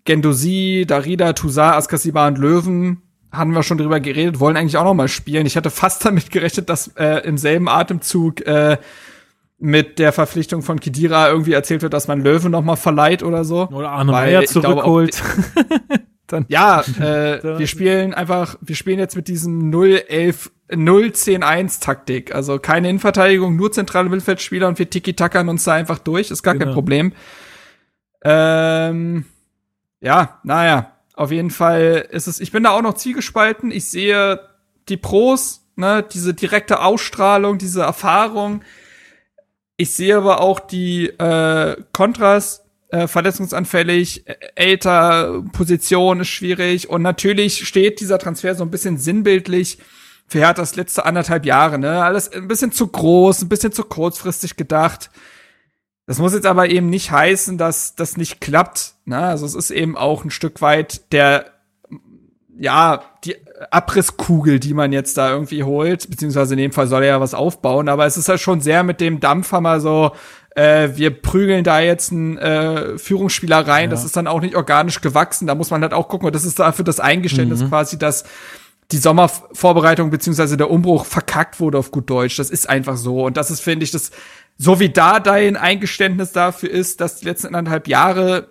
Gendosi, 0.06 0.86
Darida, 0.88 1.34
Toussaint, 1.34 1.76
Askasiba 1.76 2.28
und 2.28 2.38
Löwen, 2.38 3.02
haben 3.32 3.54
wir 3.54 3.64
schon 3.64 3.78
drüber 3.78 4.00
geredet, 4.00 4.40
wollen 4.40 4.58
eigentlich 4.58 4.78
auch 4.78 4.84
noch 4.84 4.94
mal 4.94 5.08
spielen. 5.08 5.46
Ich 5.46 5.56
hatte 5.56 5.70
fast 5.70 6.04
damit 6.06 6.32
gerechnet, 6.32 6.70
dass 6.70 6.88
äh, 6.96 7.22
im 7.26 7.38
selben 7.38 7.70
Atemzug 7.70 8.46
äh, 8.46 8.78
mit 9.60 10.00
der 10.00 10.14
Verpflichtung 10.14 10.62
von 10.62 10.80
Kidira 10.80 11.30
irgendwie 11.30 11.54
erzählt 11.54 11.82
wird, 11.82 11.94
dass 11.94 12.08
man 12.08 12.22
Löwen 12.22 12.52
noch 12.52 12.64
mal 12.64 12.78
verleiht 12.78 13.24
oder 13.24 13.44
so. 13.44 13.68
Oder 13.68 13.92
Arne 13.92 14.12
Meyer 14.12 14.42
ich 14.42 14.50
glaube 14.52 14.84
auch 14.84 14.84
zurückholt. 14.84 15.22
Dann, 16.28 16.46
Ja, 16.48 16.82
äh, 16.82 17.44
wir 17.60 17.68
spielen 17.68 18.14
einfach, 18.14 18.56
wir 18.62 18.76
spielen 18.76 19.00
jetzt 19.00 19.16
mit 19.16 19.28
diesem 19.28 19.72
0-11, 19.72 20.52
0-10-1 20.70 21.82
Taktik. 21.82 22.34
Also 22.34 22.60
keine 22.60 22.90
Innenverteidigung, 22.90 23.56
nur 23.56 23.72
zentrale 23.72 24.10
Mittelfeldspieler 24.10 24.68
und 24.68 24.80
wir 24.80 24.90
tiki-tackern 24.90 25.50
uns 25.50 25.64
da 25.64 25.74
einfach 25.74 26.00
durch, 26.00 26.32
ist 26.32 26.44
gar 26.44 26.54
kein 26.54 26.60
Genau. 26.60 26.74
Problem. 26.74 27.14
Ähm, 28.24 29.26
ja, 30.02 30.40
naja, 30.44 30.92
auf 31.14 31.32
jeden 31.32 31.52
Fall 31.52 32.08
ist 32.12 32.28
es, 32.28 32.40
ich 32.40 32.52
bin 32.52 32.64
da 32.64 32.72
auch 32.72 32.82
noch 32.82 32.94
zielgespalten. 32.94 33.72
Ich 33.72 33.86
sehe 33.86 34.40
die 34.88 34.98
Pros, 34.98 35.66
ne, 35.76 36.06
diese 36.14 36.34
direkte 36.34 36.82
Ausstrahlung, 36.82 37.58
diese 37.58 37.82
Erfahrung. 37.82 38.62
Ich 39.78 39.94
sehe 39.96 40.18
aber 40.18 40.42
auch 40.42 40.60
die 40.60 41.08
äh, 41.08 41.78
Kontras 41.94 42.66
äh, 42.90 43.08
verletzungsanfällig, 43.08 44.26
älter, 44.56 45.44
Position 45.54 46.22
ist 46.22 46.28
schwierig 46.30 46.90
und 46.90 47.02
natürlich 47.02 47.68
steht 47.68 48.00
dieser 48.00 48.20
Transfer 48.20 48.56
so 48.56 48.64
ein 48.64 48.72
bisschen 48.72 48.98
sinnbildlich 48.98 49.78
für 50.30 50.40
Herthas 50.40 50.76
letzte 50.76 51.06
anderthalb 51.06 51.46
Jahre, 51.46 51.80
ne? 51.80 52.04
Alles 52.04 52.32
ein 52.32 52.48
bisschen 52.48 52.72
zu 52.72 52.88
groß, 52.88 53.42
ein 53.42 53.50
bisschen 53.50 53.72
zu 53.72 53.84
kurzfristig 53.84 54.56
gedacht. 54.56 55.10
Das 56.10 56.18
muss 56.18 56.34
jetzt 56.34 56.48
aber 56.48 56.70
eben 56.70 56.90
nicht 56.90 57.12
heißen, 57.12 57.60
dass 57.60 57.94
das 57.94 58.18
nicht 58.18 58.42
klappt. 58.42 58.94
Ne? 59.06 59.20
Also 59.20 59.46
es 59.46 59.54
ist 59.54 59.70
eben 59.70 59.96
auch 59.96 60.24
ein 60.24 60.32
Stück 60.32 60.60
weit 60.60 61.12
der, 61.12 61.46
ja, 62.58 63.04
die 63.24 63.36
Abrisskugel, 63.70 64.60
die 64.60 64.74
man 64.74 64.92
jetzt 64.92 65.18
da 65.18 65.32
irgendwie 65.32 65.64
holt, 65.64 66.10
beziehungsweise 66.10 66.56
in 66.56 66.60
dem 66.60 66.72
Fall 66.72 66.88
soll 66.88 67.04
er 67.04 67.10
ja 67.10 67.22
was 67.22 67.36
aufbauen, 67.36 67.90
aber 67.90 68.08
es 68.08 68.18
ist 68.18 68.28
ja 68.28 68.32
halt 68.32 68.42
schon 68.42 68.60
sehr 68.60 68.82
mit 68.82 69.00
dem 69.02 69.20
Dampfhammer 69.20 69.80
so, 69.80 70.12
äh, 70.56 70.90
wir 70.96 71.12
prügeln 71.12 71.64
da 71.64 71.80
jetzt 71.80 72.12
einen 72.12 72.40
äh, 72.40 72.98
Führungsspieler 72.98 73.68
rein, 73.68 73.86
ja. 73.86 73.90
das 73.92 74.04
ist 74.04 74.18
dann 74.18 74.26
auch 74.26 74.42
nicht 74.42 74.56
organisch 74.56 75.02
gewachsen, 75.02 75.46
da 75.46 75.54
muss 75.54 75.70
man 75.70 75.84
halt 75.84 75.94
auch 75.94 76.08
gucken, 76.08 76.26
und 76.26 76.34
das 76.34 76.44
ist 76.44 76.58
dafür 76.58 76.86
das 76.86 77.00
Eingeständnis 77.00 77.62
mhm. 77.62 77.70
quasi, 77.70 78.00
dass 78.00 78.24
die 78.92 78.98
Sommervorbereitung 78.98 80.10
beziehungsweise 80.10 80.58
der 80.58 80.72
Umbruch 80.72 81.06
verkackt 81.06 81.60
wurde 81.60 81.78
auf 81.78 81.92
gut 81.92 82.10
Deutsch. 82.10 82.38
Das 82.38 82.50
ist 82.50 82.68
einfach 82.68 82.98
so. 82.98 83.26
Und 83.26 83.38
das 83.38 83.52
ist, 83.52 83.62
finde 83.62 83.84
ich, 83.84 83.92
das, 83.92 84.12
so 84.58 84.80
wie 84.80 84.90
da 84.90 85.20
dein 85.20 85.58
Eingeständnis 85.58 86.32
dafür 86.32 86.72
ist, 86.72 87.00
dass 87.00 87.18
die 87.18 87.26
letzten 87.26 87.56
anderthalb 87.56 87.88
Jahre 87.88 88.50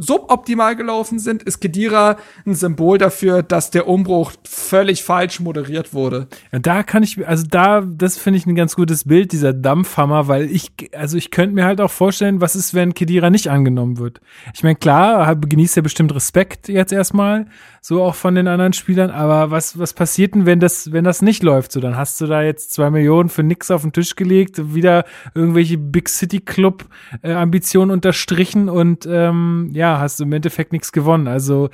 suboptimal 0.00 0.76
gelaufen 0.76 1.18
sind, 1.18 1.42
ist 1.42 1.60
Kedira 1.60 2.16
ein 2.46 2.54
Symbol 2.54 2.96
dafür, 2.96 3.42
dass 3.42 3.70
der 3.70 3.86
Umbruch 3.86 4.32
völlig 4.44 5.02
falsch 5.02 5.40
moderiert 5.40 5.92
wurde. 5.92 6.26
Ja, 6.52 6.58
da 6.58 6.82
kann 6.82 7.02
ich, 7.02 7.26
also 7.26 7.44
da, 7.48 7.82
das 7.82 8.16
finde 8.16 8.38
ich 8.38 8.46
ein 8.46 8.54
ganz 8.54 8.76
gutes 8.76 9.04
Bild, 9.04 9.32
dieser 9.32 9.52
Dampfhammer, 9.52 10.26
weil 10.26 10.50
ich, 10.50 10.72
also 10.94 11.18
ich 11.18 11.30
könnte 11.30 11.54
mir 11.54 11.66
halt 11.66 11.80
auch 11.80 11.90
vorstellen, 11.90 12.40
was 12.40 12.56
ist, 12.56 12.72
wenn 12.72 12.94
Kedira 12.94 13.28
nicht 13.28 13.48
angenommen 13.48 13.98
wird. 13.98 14.20
Ich 14.54 14.62
meine, 14.62 14.76
klar, 14.76 15.36
genießt 15.36 15.76
er 15.76 15.82
bestimmt 15.82 16.14
Respekt 16.14 16.68
jetzt 16.68 16.92
erstmal, 16.92 17.46
so 17.80 18.02
auch 18.02 18.14
von 18.14 18.34
den 18.34 18.46
anderen 18.46 18.72
Spielern, 18.72 19.10
aber 19.10 19.50
was, 19.50 19.78
was 19.78 19.94
passiert 19.94 20.34
denn, 20.34 20.44
wenn 20.44 20.60
das, 20.60 20.92
wenn 20.92 21.04
das 21.04 21.22
nicht 21.22 21.42
läuft? 21.42 21.72
So, 21.72 21.80
dann 21.80 21.96
hast 21.96 22.20
du 22.20 22.26
da 22.26 22.42
jetzt 22.42 22.72
zwei 22.72 22.90
Millionen 22.90 23.28
für 23.28 23.42
nix 23.42 23.70
auf 23.70 23.82
den 23.82 23.92
Tisch 23.92 24.16
gelegt, 24.16 24.74
wieder 24.74 25.04
irgendwelche 25.34 25.78
Big 25.78 26.08
City 26.08 26.40
Club 26.40 26.84
äh, 27.22 27.32
Ambitionen 27.32 27.90
unterstrichen 27.90 28.68
und 28.68 29.06
ähm, 29.10 29.70
ja, 29.72 29.98
hast 29.98 30.20
du 30.20 30.24
im 30.24 30.32
Endeffekt 30.32 30.72
nichts 30.72 30.92
gewonnen. 30.92 31.26
Also 31.26 31.70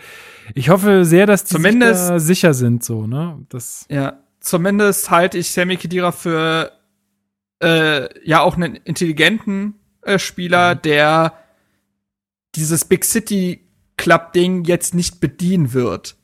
ich 0.54 0.68
hoffe 0.68 1.04
sehr, 1.04 1.26
dass 1.26 1.44
die 1.44 1.54
zumindest, 1.54 2.10
da 2.10 2.20
sicher 2.20 2.54
sind, 2.54 2.84
so, 2.84 3.06
ne? 3.06 3.44
Das 3.48 3.86
ja, 3.90 4.20
zumindest 4.40 5.10
halte 5.10 5.38
ich 5.38 5.50
Sammy 5.50 5.76
Kedira 5.76 6.12
für 6.12 6.70
äh, 7.60 8.08
ja 8.28 8.40
auch 8.42 8.56
einen 8.56 8.76
intelligenten 8.76 9.74
äh, 10.02 10.18
Spieler, 10.18 10.76
mhm. 10.76 10.82
der 10.82 11.32
dieses 12.54 12.84
Big 12.84 13.04
City 13.04 13.65
Club 13.96 14.32
Ding 14.32 14.64
jetzt 14.64 14.94
nicht 14.94 15.20
bedienen 15.20 15.72
wird. 15.72 16.16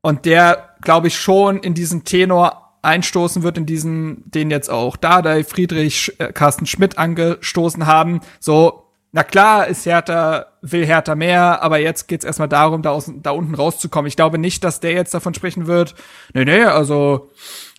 Und 0.00 0.24
der, 0.24 0.76
glaube 0.82 1.08
ich, 1.08 1.18
schon 1.18 1.58
in 1.58 1.74
diesen 1.74 2.04
Tenor 2.04 2.78
einstoßen 2.82 3.42
wird, 3.42 3.58
in 3.58 3.66
diesen, 3.66 4.30
den 4.30 4.50
jetzt 4.50 4.70
auch 4.70 4.96
Dardai, 4.96 5.42
Friedrich, 5.42 6.14
äh, 6.18 6.32
Carsten 6.32 6.66
Schmidt 6.66 6.98
angestoßen 6.98 7.86
haben. 7.86 8.20
So, 8.38 8.85
na 9.16 9.24
klar 9.24 9.66
ist 9.66 9.86
Hertha, 9.86 10.44
will 10.60 10.84
Hertha 10.84 11.14
mehr, 11.14 11.62
aber 11.62 11.78
jetzt 11.78 12.06
geht's 12.06 12.22
erstmal 12.22 12.50
darum, 12.50 12.82
da, 12.82 12.90
aus, 12.90 13.10
da 13.22 13.30
unten 13.30 13.54
rauszukommen. 13.54 14.06
Ich 14.06 14.14
glaube 14.14 14.36
nicht, 14.36 14.62
dass 14.62 14.78
der 14.78 14.92
jetzt 14.92 15.14
davon 15.14 15.32
sprechen 15.32 15.66
wird, 15.66 15.94
nee, 16.34 16.44
nee, 16.44 16.64
also 16.64 17.30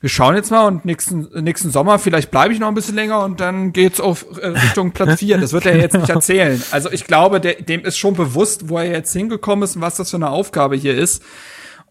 wir 0.01 0.09
schauen 0.09 0.35
jetzt 0.35 0.49
mal 0.49 0.65
und 0.65 0.83
nächsten, 0.83 1.29
nächsten 1.43 1.69
Sommer, 1.69 1.99
vielleicht 1.99 2.31
bleibe 2.31 2.55
ich 2.55 2.59
noch 2.59 2.69
ein 2.69 2.73
bisschen 2.73 2.95
länger 2.95 3.23
und 3.23 3.39
dann 3.39 3.71
geht's 3.71 4.01
auf 4.01 4.25
äh, 4.41 4.47
Richtung 4.47 4.93
Platz 4.93 5.19
vier. 5.19 5.37
Das 5.37 5.53
wird 5.53 5.67
er 5.67 5.77
jetzt 5.77 5.93
nicht 5.93 6.09
erzählen. 6.09 6.59
Also 6.71 6.91
ich 6.91 7.05
glaube, 7.05 7.39
der, 7.39 7.61
dem 7.61 7.85
ist 7.85 7.99
schon 7.99 8.15
bewusst, 8.15 8.69
wo 8.69 8.79
er 8.79 8.85
jetzt 8.85 9.13
hingekommen 9.13 9.61
ist 9.61 9.75
und 9.75 9.83
was 9.83 9.97
das 9.97 10.09
für 10.09 10.17
eine 10.17 10.31
Aufgabe 10.31 10.75
hier 10.75 10.97
ist. 10.97 11.21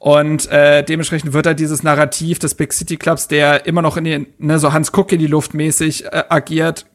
Und 0.00 0.50
äh, 0.50 0.82
dementsprechend 0.82 1.34
wird 1.34 1.46
er 1.46 1.54
dieses 1.54 1.84
Narrativ 1.84 2.40
des 2.40 2.56
Big 2.56 2.72
City 2.72 2.96
Clubs, 2.96 3.28
der 3.28 3.64
immer 3.66 3.80
noch 3.80 3.96
in 3.96 4.02
den, 4.02 4.26
ne, 4.38 4.58
so 4.58 4.72
Hans 4.72 4.90
Kuck 4.90 5.12
in 5.12 5.20
die 5.20 5.28
Luft 5.28 5.54
mäßig 5.54 6.06
äh, 6.06 6.24
agiert, 6.28 6.86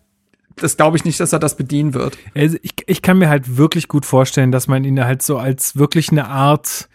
das 0.56 0.78
glaube 0.78 0.98
ich 0.98 1.06
nicht, 1.06 1.20
dass 1.20 1.34
er 1.34 1.40
das 1.40 1.56
bedienen 1.56 1.94
wird. 1.94 2.18
Also 2.36 2.58
ich, 2.62 2.74
ich 2.88 3.02
kann 3.02 3.18
mir 3.18 3.30
halt 3.30 3.58
wirklich 3.58 3.88
gut 3.88 4.06
vorstellen, 4.06 4.52
dass 4.52 4.68
man 4.68 4.84
ihn 4.84 5.04
halt 5.04 5.22
so 5.22 5.38
als 5.38 5.76
wirklich 5.76 6.12
eine 6.12 6.28
Art, 6.28 6.90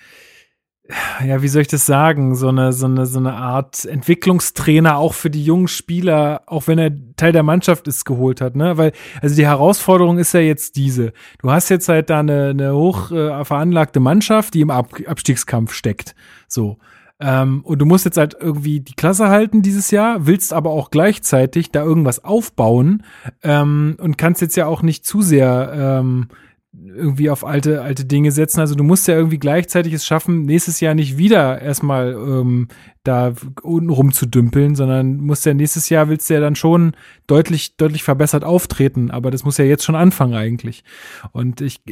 ja, 1.25 1.43
wie 1.43 1.49
soll 1.49 1.63
ich 1.63 1.69
das 1.69 1.87
sagen, 1.87 2.37
so 2.37 2.49
eine, 2.49 2.73
so 2.73 2.87
eine, 2.87 3.07
so 3.07 3.19
eine 3.19 3.35
Art 3.35 3.85
Entwicklungstrainer 3.85 4.97
auch 4.97 5.15
für 5.15 5.31
die 5.31 5.45
jungen 5.45 5.69
Spieler, 5.69 6.43
auch 6.47 6.67
wenn 6.69 6.79
er 6.79 6.93
Teil 7.17 7.33
der 7.33 7.43
Mannschaft 7.43 7.89
ist, 7.89 8.05
geholt 8.05 8.41
hat, 8.41 8.57
ne? 8.57 8.77
Weil, 8.77 8.93
also 9.21 9.35
die 9.35 9.47
Herausforderung 9.47 10.19
ist 10.19 10.33
ja 10.33 10.41
jetzt 10.41 10.77
diese. 10.77 11.13
Du 11.41 11.51
hast 11.51 11.69
jetzt 11.71 11.89
halt 11.89 12.11
da 12.11 12.21
eine, 12.21 12.51
eine 12.51 12.75
hoch 12.75 13.11
äh, 13.11 13.45
veranlagte 13.45 14.01
Mannschaft, 14.01 14.55
die 14.55 14.61
im 14.61 14.71
Ab 14.71 14.91
Abstiegskampf 15.07 15.73
steckt. 15.73 16.15
So. 16.47 16.79
Ähm, 17.21 17.63
und 17.65 17.79
du 17.79 17.87
musst 17.87 18.05
jetzt 18.05 18.19
halt 18.19 18.37
irgendwie 18.39 18.81
die 18.81 18.95
Klasse 18.95 19.29
halten 19.29 19.63
dieses 19.63 19.91
Jahr, 19.91 20.27
willst 20.27 20.53
aber 20.53 20.71
auch 20.71 20.91
gleichzeitig 20.91 21.71
da 21.71 21.83
irgendwas 21.83 22.25
aufbauen 22.25 23.05
ähm, 23.43 23.97
und 23.99 24.19
kannst 24.19 24.43
jetzt 24.43 24.57
ja 24.57 24.67
auch 24.67 24.83
nicht 24.83 25.07
zu 25.07 25.23
sehr 25.23 25.73
ähm, 25.75 26.29
irgendwie 26.73 27.31
auf 27.31 27.45
alte, 27.45 27.83
alte 27.83 28.05
Dinge 28.05 28.33
setzen. 28.33 28.61
Also 28.61 28.75
du 28.75 28.85
musst 28.85 29.09
ja 29.09 29.15
irgendwie 29.15 29.39
gleichzeitig 29.39 29.93
es 29.93 30.05
schaffen, 30.05 30.45
nächstes 30.45 30.81
Jahr 30.81 30.95
nicht 30.95 31.17
wieder 31.17 31.61
erstmal 31.61 32.13
ähm, 32.13 32.69
da 33.03 33.33
unten 33.63 33.91
rumzudümpeln, 33.91 34.75
sondern 34.75 35.17
musst 35.17 35.47
ja 35.47 35.55
nächstes 35.55 35.89
Jahr 35.89 36.09
willst 36.09 36.29
du 36.29 36.35
ja 36.35 36.41
dann 36.41 36.57
schon 36.57 36.93
deutlich, 37.27 37.77
deutlich 37.77 38.03
verbessert 38.03 38.45
auftreten. 38.45 39.11
Aber 39.11 39.31
das 39.31 39.45
muss 39.45 39.59
ja 39.59 39.65
jetzt 39.65 39.85
schon 39.85 39.95
anfangen 39.95 40.35
eigentlich. 40.35 40.85
Und 41.33 41.61
ich 41.61 41.83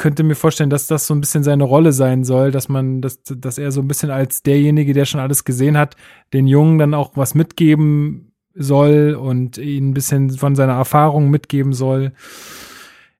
könnte 0.00 0.22
mir 0.22 0.34
vorstellen, 0.34 0.70
dass 0.70 0.86
das 0.86 1.06
so 1.06 1.14
ein 1.14 1.20
bisschen 1.20 1.42
seine 1.42 1.64
Rolle 1.64 1.92
sein 1.92 2.24
soll, 2.24 2.50
dass 2.50 2.70
man, 2.70 3.02
dass, 3.02 3.22
dass 3.22 3.58
er 3.58 3.70
so 3.70 3.82
ein 3.82 3.88
bisschen 3.88 4.10
als 4.10 4.42
derjenige, 4.42 4.94
der 4.94 5.04
schon 5.04 5.20
alles 5.20 5.44
gesehen 5.44 5.76
hat, 5.76 5.94
den 6.32 6.46
Jungen 6.46 6.78
dann 6.78 6.94
auch 6.94 7.12
was 7.16 7.34
mitgeben 7.34 8.32
soll 8.54 9.14
und 9.14 9.58
ihn 9.58 9.90
ein 9.90 9.94
bisschen 9.94 10.30
von 10.30 10.56
seiner 10.56 10.72
Erfahrung 10.72 11.28
mitgeben 11.28 11.74
soll. 11.74 12.12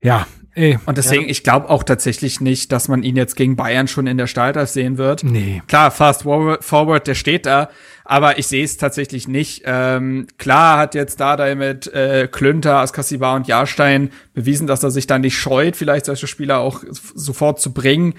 Ja, 0.02 0.26
Ey, 0.60 0.78
und 0.84 0.98
deswegen, 0.98 1.22
ja. 1.22 1.30
ich 1.30 1.42
glaube 1.42 1.70
auch 1.70 1.82
tatsächlich 1.82 2.42
nicht, 2.42 2.70
dass 2.70 2.88
man 2.88 3.02
ihn 3.02 3.16
jetzt 3.16 3.34
gegen 3.34 3.56
Bayern 3.56 3.88
schon 3.88 4.06
in 4.06 4.18
der 4.18 4.26
Startelf 4.26 4.68
sehen 4.68 4.98
wird. 4.98 5.24
Nee. 5.24 5.62
Klar, 5.68 5.90
Fast 5.90 6.24
Forward, 6.24 7.06
der 7.06 7.14
steht 7.14 7.46
da, 7.46 7.70
aber 8.04 8.38
ich 8.38 8.46
sehe 8.46 8.62
es 8.62 8.76
tatsächlich 8.76 9.26
nicht. 9.26 9.62
Ähm, 9.64 10.26
klar 10.36 10.76
hat 10.76 10.94
jetzt 10.94 11.18
Dardai 11.18 11.54
mit 11.54 11.86
äh, 11.94 12.28
Klünter, 12.30 12.76
Askasiba 12.76 13.36
und 13.36 13.46
Jahrstein 13.48 14.10
bewiesen, 14.34 14.66
dass 14.66 14.82
er 14.82 14.90
sich 14.90 15.06
da 15.06 15.18
nicht 15.18 15.38
scheut, 15.38 15.76
vielleicht 15.76 16.04
solche 16.04 16.26
Spieler 16.26 16.58
auch 16.58 16.84
sofort 17.14 17.58
zu 17.58 17.72
bringen. 17.72 18.12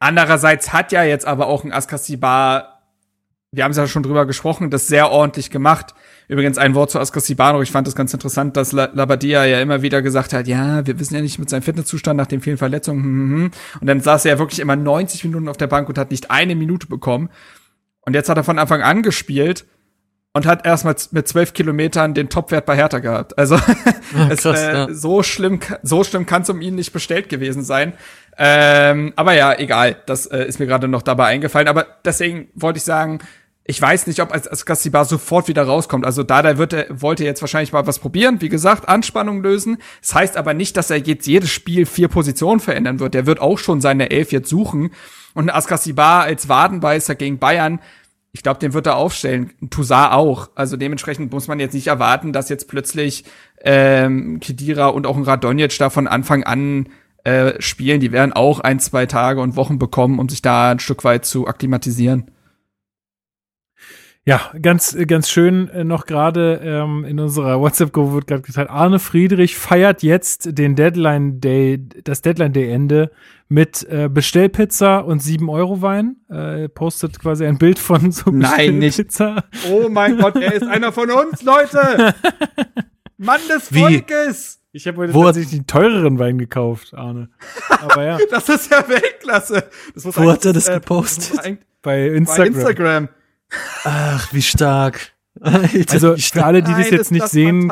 Andererseits 0.00 0.74
hat 0.74 0.92
ja 0.92 1.02
jetzt 1.02 1.26
aber 1.26 1.46
auch 1.46 1.64
ein 1.64 1.72
Askasiba 1.72 2.80
wir 3.52 3.64
haben 3.64 3.72
es 3.72 3.76
ja 3.76 3.88
schon 3.88 4.02
drüber 4.02 4.26
gesprochen, 4.26 4.70
das 4.70 4.86
sehr 4.86 5.10
ordentlich 5.10 5.50
gemacht. 5.50 5.94
Übrigens 6.30 6.58
ein 6.58 6.76
Wort 6.76 6.92
zu 6.92 7.00
Askasibano. 7.00 7.60
Ich 7.60 7.72
fand 7.72 7.88
es 7.88 7.96
ganz 7.96 8.14
interessant, 8.14 8.56
dass 8.56 8.70
Labadia 8.70 9.44
ja 9.46 9.60
immer 9.60 9.82
wieder 9.82 10.00
gesagt 10.00 10.32
hat, 10.32 10.46
ja, 10.46 10.86
wir 10.86 11.00
wissen 11.00 11.16
ja 11.16 11.20
nicht 11.20 11.40
mit 11.40 11.50
seinem 11.50 11.62
Fitnesszustand 11.62 12.16
nach 12.16 12.28
den 12.28 12.40
vielen 12.40 12.56
Verletzungen. 12.56 13.02
Hm, 13.02 13.12
hm, 13.12 13.30
hm. 13.30 13.50
Und 13.80 13.86
dann 13.88 14.00
saß 14.00 14.26
er 14.26 14.34
ja 14.34 14.38
wirklich 14.38 14.60
immer 14.60 14.76
90 14.76 15.24
Minuten 15.24 15.48
auf 15.48 15.56
der 15.56 15.66
Bank 15.66 15.88
und 15.88 15.98
hat 15.98 16.12
nicht 16.12 16.30
eine 16.30 16.54
Minute 16.54 16.86
bekommen. 16.86 17.30
Und 18.02 18.14
jetzt 18.14 18.28
hat 18.28 18.36
er 18.36 18.44
von 18.44 18.60
Anfang 18.60 18.80
an 18.80 19.02
gespielt 19.02 19.66
und 20.32 20.46
hat 20.46 20.64
erstmal 20.64 20.94
mit 21.10 21.26
zwölf 21.26 21.52
Kilometern 21.52 22.14
den 22.14 22.28
Topwert 22.28 22.64
bei 22.64 22.76
Hertha 22.76 23.00
gehabt. 23.00 23.36
Also 23.36 23.56
es, 24.30 24.42
krass, 24.42 24.62
äh, 24.62 24.72
ja. 24.72 24.94
so 24.94 25.24
schlimm, 25.24 25.58
so 25.82 26.04
schlimm 26.04 26.26
kann 26.26 26.42
es 26.42 26.50
um 26.50 26.60
ihn 26.60 26.76
nicht 26.76 26.92
bestellt 26.92 27.28
gewesen 27.28 27.64
sein. 27.64 27.94
Ähm, 28.38 29.14
aber 29.16 29.32
ja, 29.32 29.52
egal. 29.58 29.96
Das 30.06 30.26
äh, 30.26 30.44
ist 30.44 30.60
mir 30.60 30.66
gerade 30.66 30.86
noch 30.86 31.02
dabei 31.02 31.26
eingefallen. 31.26 31.66
Aber 31.66 31.86
deswegen 32.04 32.50
wollte 32.54 32.76
ich 32.76 32.84
sagen, 32.84 33.18
ich 33.70 33.80
weiß 33.80 34.08
nicht, 34.08 34.20
ob 34.20 34.32
Gastibar 34.66 35.04
sofort 35.04 35.46
wieder 35.46 35.62
rauskommt. 35.62 36.04
Also 36.04 36.24
da, 36.24 36.42
da 36.42 36.58
wird 36.58 36.72
er, 36.72 36.86
wollte 36.90 37.24
jetzt 37.24 37.40
wahrscheinlich 37.40 37.72
mal 37.72 37.86
was 37.86 38.00
probieren. 38.00 38.40
Wie 38.40 38.48
gesagt, 38.48 38.88
Anspannung 38.88 39.42
lösen. 39.42 39.78
Das 40.00 40.12
heißt 40.12 40.36
aber 40.36 40.54
nicht, 40.54 40.76
dass 40.76 40.90
er 40.90 40.98
jetzt 40.98 41.26
jedes 41.28 41.50
Spiel 41.50 41.86
vier 41.86 42.08
Positionen 42.08 42.58
verändern 42.58 42.98
wird. 42.98 43.14
Der 43.14 43.26
wird 43.26 43.40
auch 43.40 43.58
schon 43.58 43.80
seine 43.80 44.10
Elf 44.10 44.32
jetzt 44.32 44.48
suchen. 44.48 44.90
Und 45.34 45.50
Askasibar 45.50 46.24
als 46.24 46.48
Wadenbeißer 46.48 47.14
gegen 47.14 47.38
Bayern, 47.38 47.78
ich 48.32 48.42
glaube, 48.42 48.58
den 48.58 48.72
wird 48.72 48.86
er 48.86 48.96
aufstellen. 48.96 49.52
Toussaint 49.70 50.12
auch. 50.12 50.50
Also 50.56 50.76
dementsprechend 50.76 51.32
muss 51.32 51.46
man 51.46 51.60
jetzt 51.60 51.74
nicht 51.74 51.86
erwarten, 51.86 52.32
dass 52.32 52.48
jetzt 52.48 52.66
plötzlich 52.66 53.24
ähm, 53.62 54.40
Kedira 54.40 54.88
und 54.88 55.06
auch 55.06 55.16
ein 55.16 55.22
Radonjic 55.22 55.78
da 55.78 55.90
von 55.90 56.08
Anfang 56.08 56.42
an 56.42 56.88
äh, 57.22 57.52
spielen. 57.60 58.00
Die 58.00 58.10
werden 58.10 58.32
auch 58.32 58.58
ein, 58.58 58.80
zwei 58.80 59.06
Tage 59.06 59.40
und 59.40 59.54
Wochen 59.54 59.78
bekommen, 59.78 60.18
um 60.18 60.28
sich 60.28 60.42
da 60.42 60.72
ein 60.72 60.80
Stück 60.80 61.04
weit 61.04 61.24
zu 61.24 61.46
akklimatisieren. 61.46 62.32
Ja, 64.26 64.52
ganz, 64.60 64.96
ganz 65.06 65.30
schön 65.30 65.68
äh, 65.70 65.82
noch 65.82 66.04
gerade 66.04 66.60
ähm, 66.62 67.04
in 67.06 67.18
unserer 67.18 67.58
WhatsApp-Gruppe 67.60 68.12
wird 68.12 68.26
gerade 68.26 68.42
gesagt, 68.42 68.70
Arne 68.70 68.98
Friedrich 68.98 69.56
feiert 69.56 70.02
jetzt 70.02 70.58
den 70.58 70.76
Deadline 70.76 71.40
Day, 71.40 71.82
das 72.04 72.20
Deadline 72.20 72.52
Day 72.52 72.70
Ende 72.70 73.10
mit 73.48 73.82
äh, 73.88 74.08
Bestellpizza 74.12 74.98
und 74.98 75.20
7 75.22 75.48
Euro 75.48 75.80
Wein. 75.80 76.16
Äh, 76.28 76.68
postet 76.68 77.18
quasi 77.18 77.46
ein 77.46 77.56
Bild 77.56 77.78
von 77.78 78.12
so 78.12 78.30
Nein, 78.30 78.78
nicht. 78.78 79.02
Oh 79.70 79.88
mein 79.88 80.18
Gott, 80.18 80.36
er 80.36 80.52
ist 80.52 80.66
einer 80.66 80.92
von 80.92 81.10
uns, 81.10 81.42
Leute! 81.42 82.14
Mann 83.16 83.40
des 83.48 83.72
Wie? 83.72 83.80
Volkes! 83.80 84.60
Ich 84.72 84.86
habe 84.86 84.98
heute 84.98 85.14
Wo- 85.14 85.24
tatsächlich 85.24 85.60
den 85.60 85.66
teureren 85.66 86.18
Wein 86.18 86.38
gekauft, 86.38 86.94
Arne. 86.94 87.30
Aber 87.80 88.04
ja, 88.04 88.18
Das 88.30 88.48
ist 88.50 88.70
ja 88.70 88.86
Weltklasse. 88.86 89.64
Das 89.94 90.04
Wo 90.04 90.30
hat 90.30 90.44
er 90.44 90.52
das 90.52 90.68
äh, 90.68 90.74
gepostet? 90.74 91.40
bei 91.42 91.58
Bei 91.82 92.06
Instagram. 92.08 93.08
Ach, 93.84 94.32
wie 94.32 94.42
stark. 94.42 95.12
Alter, 95.40 95.68
Also 95.92 96.16
wie 96.16 96.20
für 96.20 96.44
alle, 96.44 96.62
die 96.62 96.72
das 96.72 96.90
jetzt 96.90 97.10
nicht 97.10 97.24
das 97.24 97.30
sehen, 97.30 97.70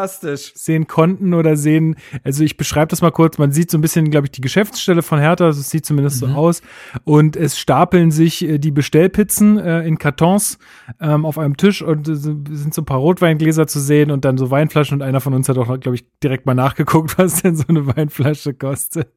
sehen 0.54 0.86
konnten 0.86 1.34
oder 1.34 1.56
sehen, 1.56 1.96
also 2.24 2.42
ich 2.44 2.56
beschreibe 2.56 2.88
das 2.88 3.02
mal 3.02 3.10
kurz, 3.10 3.38
man 3.38 3.52
sieht 3.52 3.70
so 3.70 3.78
ein 3.78 3.80
bisschen, 3.80 4.10
glaube 4.10 4.26
ich, 4.26 4.30
die 4.30 4.40
Geschäftsstelle 4.40 5.02
von 5.02 5.18
Hertha, 5.18 5.44
also 5.46 5.60
es 5.60 5.70
sieht 5.70 5.84
zumindest 5.86 6.18
so 6.18 6.26
aus. 6.26 6.62
Und 7.04 7.36
es 7.36 7.58
stapeln 7.58 8.10
sich 8.10 8.42
äh, 8.44 8.58
die 8.58 8.70
Bestellpizzen 8.70 9.58
äh, 9.58 9.82
in 9.86 9.98
Kartons 9.98 10.58
ähm, 11.00 11.24
auf 11.26 11.38
einem 11.38 11.56
Tisch. 11.56 11.82
Und 11.82 12.08
es 12.08 12.22
sind 12.22 12.74
so 12.74 12.82
ein 12.82 12.86
paar 12.86 12.98
Rotweingläser 12.98 13.66
zu 13.66 13.80
sehen 13.80 14.10
und 14.10 14.24
dann 14.24 14.38
so 14.38 14.50
Weinflaschen. 14.50 14.96
Und 15.00 15.02
einer 15.02 15.20
von 15.20 15.34
uns 15.34 15.48
hat 15.48 15.58
auch, 15.58 15.66
glaube 15.80 15.94
ich, 15.96 16.04
direkt 16.22 16.46
mal 16.46 16.54
nachgeguckt, 16.54 17.18
was 17.18 17.42
denn 17.42 17.56
so 17.56 17.64
eine 17.68 17.86
Weinflasche 17.86 18.54
kostet. 18.54 19.08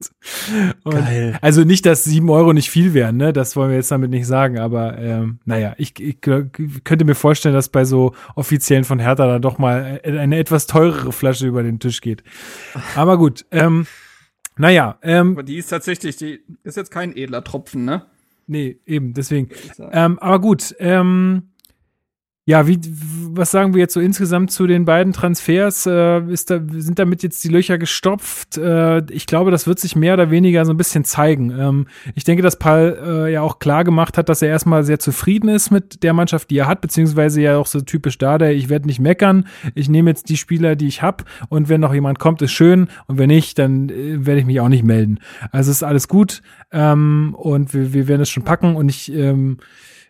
Und 0.84 0.94
Geil. 0.96 1.38
Also 1.42 1.64
nicht, 1.64 1.86
dass 1.86 2.04
sieben 2.04 2.30
Euro 2.30 2.54
nicht 2.54 2.70
viel 2.70 2.94
wären, 2.94 3.18
ne? 3.18 3.34
Das 3.34 3.56
wollen 3.56 3.70
wir 3.70 3.78
jetzt 3.78 3.92
damit 3.92 4.10
nicht 4.12 4.28
sagen, 4.28 4.60
aber 4.60 4.98
ähm, 4.98 5.40
naja, 5.46 5.74
ich, 5.78 6.00
ich 6.00 6.18
gl- 6.18 6.50
könnte 6.84 7.06
mir 7.06 7.16
vorstellen, 7.16 7.56
dass 7.56 7.70
bei 7.70 7.86
so 7.86 8.14
Offiziellen 8.42 8.84
von 8.84 9.00
Hertha 9.00 9.26
dann 9.26 9.42
doch 9.42 9.58
mal 9.58 10.02
eine 10.04 10.38
etwas 10.38 10.68
teurere 10.68 11.12
Flasche 11.12 11.48
über 11.48 11.64
den 11.64 11.80
Tisch 11.80 12.02
geht. 12.02 12.24
Aber 12.96 13.18
gut, 13.18 13.46
ähm, 13.52 13.88
naja, 14.58 14.98
ähm, 15.02 15.32
Aber 15.34 15.44
die 15.44 15.58
ist 15.58 15.68
tatsächlich, 15.68 16.18
die 16.18 16.42
ist 16.64 16.76
jetzt 16.76 16.92
kein 16.92 17.16
edler 17.16 17.44
Tropfen, 17.44 17.86
ne? 17.86 18.06
nee, 18.48 18.80
eben, 18.86 19.14
deswegen. 19.14 19.50
Ähm, 19.92 20.20
aber 20.20 20.40
gut, 20.40 20.76
ähm, 20.80 21.51
ja, 22.52 22.68
wie, 22.68 22.78
was 23.34 23.50
sagen 23.50 23.74
wir 23.74 23.80
jetzt 23.80 23.94
so 23.94 24.02
insgesamt 24.02 24.52
zu 24.52 24.68
den 24.68 24.84
beiden 24.84 25.14
Transfers? 25.14 25.86
Äh, 25.86 26.20
ist 26.30 26.50
da, 26.50 26.60
sind 26.76 27.00
damit 27.00 27.24
jetzt 27.24 27.42
die 27.46 27.48
Löcher 27.48 27.78
gestopft? 27.78 28.58
Äh, 28.58 29.06
ich 29.10 29.26
glaube, 29.26 29.52
das 29.52 29.68
wird 29.68 29.80
sich 29.80 29.96
mehr 29.96 30.16
oder 30.16 30.32
weniger 30.32 30.66
so 30.66 30.74
ein 30.74 30.78
bisschen 30.78 31.06
zeigen. 31.06 31.58
Ähm, 31.58 31.88
ich 32.14 32.26
denke, 32.26 32.44
dass 32.44 32.60
Paul 32.60 33.00
äh, 33.02 33.32
ja 33.32 33.42
auch 33.42 33.60
klar 33.60 33.86
gemacht 33.86 34.18
hat, 34.18 34.28
dass 34.28 34.42
er 34.42 34.50
erstmal 34.50 34.84
sehr 34.84 35.00
zufrieden 35.00 35.48
ist 35.48 35.72
mit 35.72 36.04
der 36.04 36.12
Mannschaft, 36.12 36.50
die 36.50 36.58
er 36.58 36.68
hat, 36.68 36.82
beziehungsweise 36.82 37.40
ja 37.40 37.56
auch 37.56 37.68
so 37.68 37.80
typisch 37.80 38.18
da, 38.18 38.38
der 38.38 38.52
ich 38.52 38.68
werde 38.68 38.86
nicht 38.86 39.00
meckern, 39.00 39.48
ich 39.74 39.88
nehme 39.88 40.10
jetzt 40.10 40.28
die 40.28 40.36
Spieler, 40.36 40.76
die 40.76 40.88
ich 40.88 41.02
habe 41.02 41.24
und 41.48 41.70
wenn 41.70 41.80
noch 41.80 41.94
jemand 41.94 42.20
kommt, 42.20 42.42
ist 42.42 42.52
schön 42.52 42.90
und 43.08 43.18
wenn 43.18 43.30
nicht, 43.30 43.58
dann 43.60 43.88
äh, 43.88 44.26
werde 44.26 44.42
ich 44.42 44.46
mich 44.46 44.60
auch 44.60 44.68
nicht 44.68 44.84
melden. 44.84 45.20
Also 45.54 45.72
ist 45.72 45.84
alles 45.84 46.10
gut 46.10 46.42
ähm, 46.74 47.34
und 47.38 47.74
wir, 47.74 47.94
wir 47.94 48.10
werden 48.10 48.24
es 48.24 48.30
schon 48.30 48.44
packen 48.44 48.76
und 48.76 48.90
ich 48.90 49.10
ähm, 49.14 49.60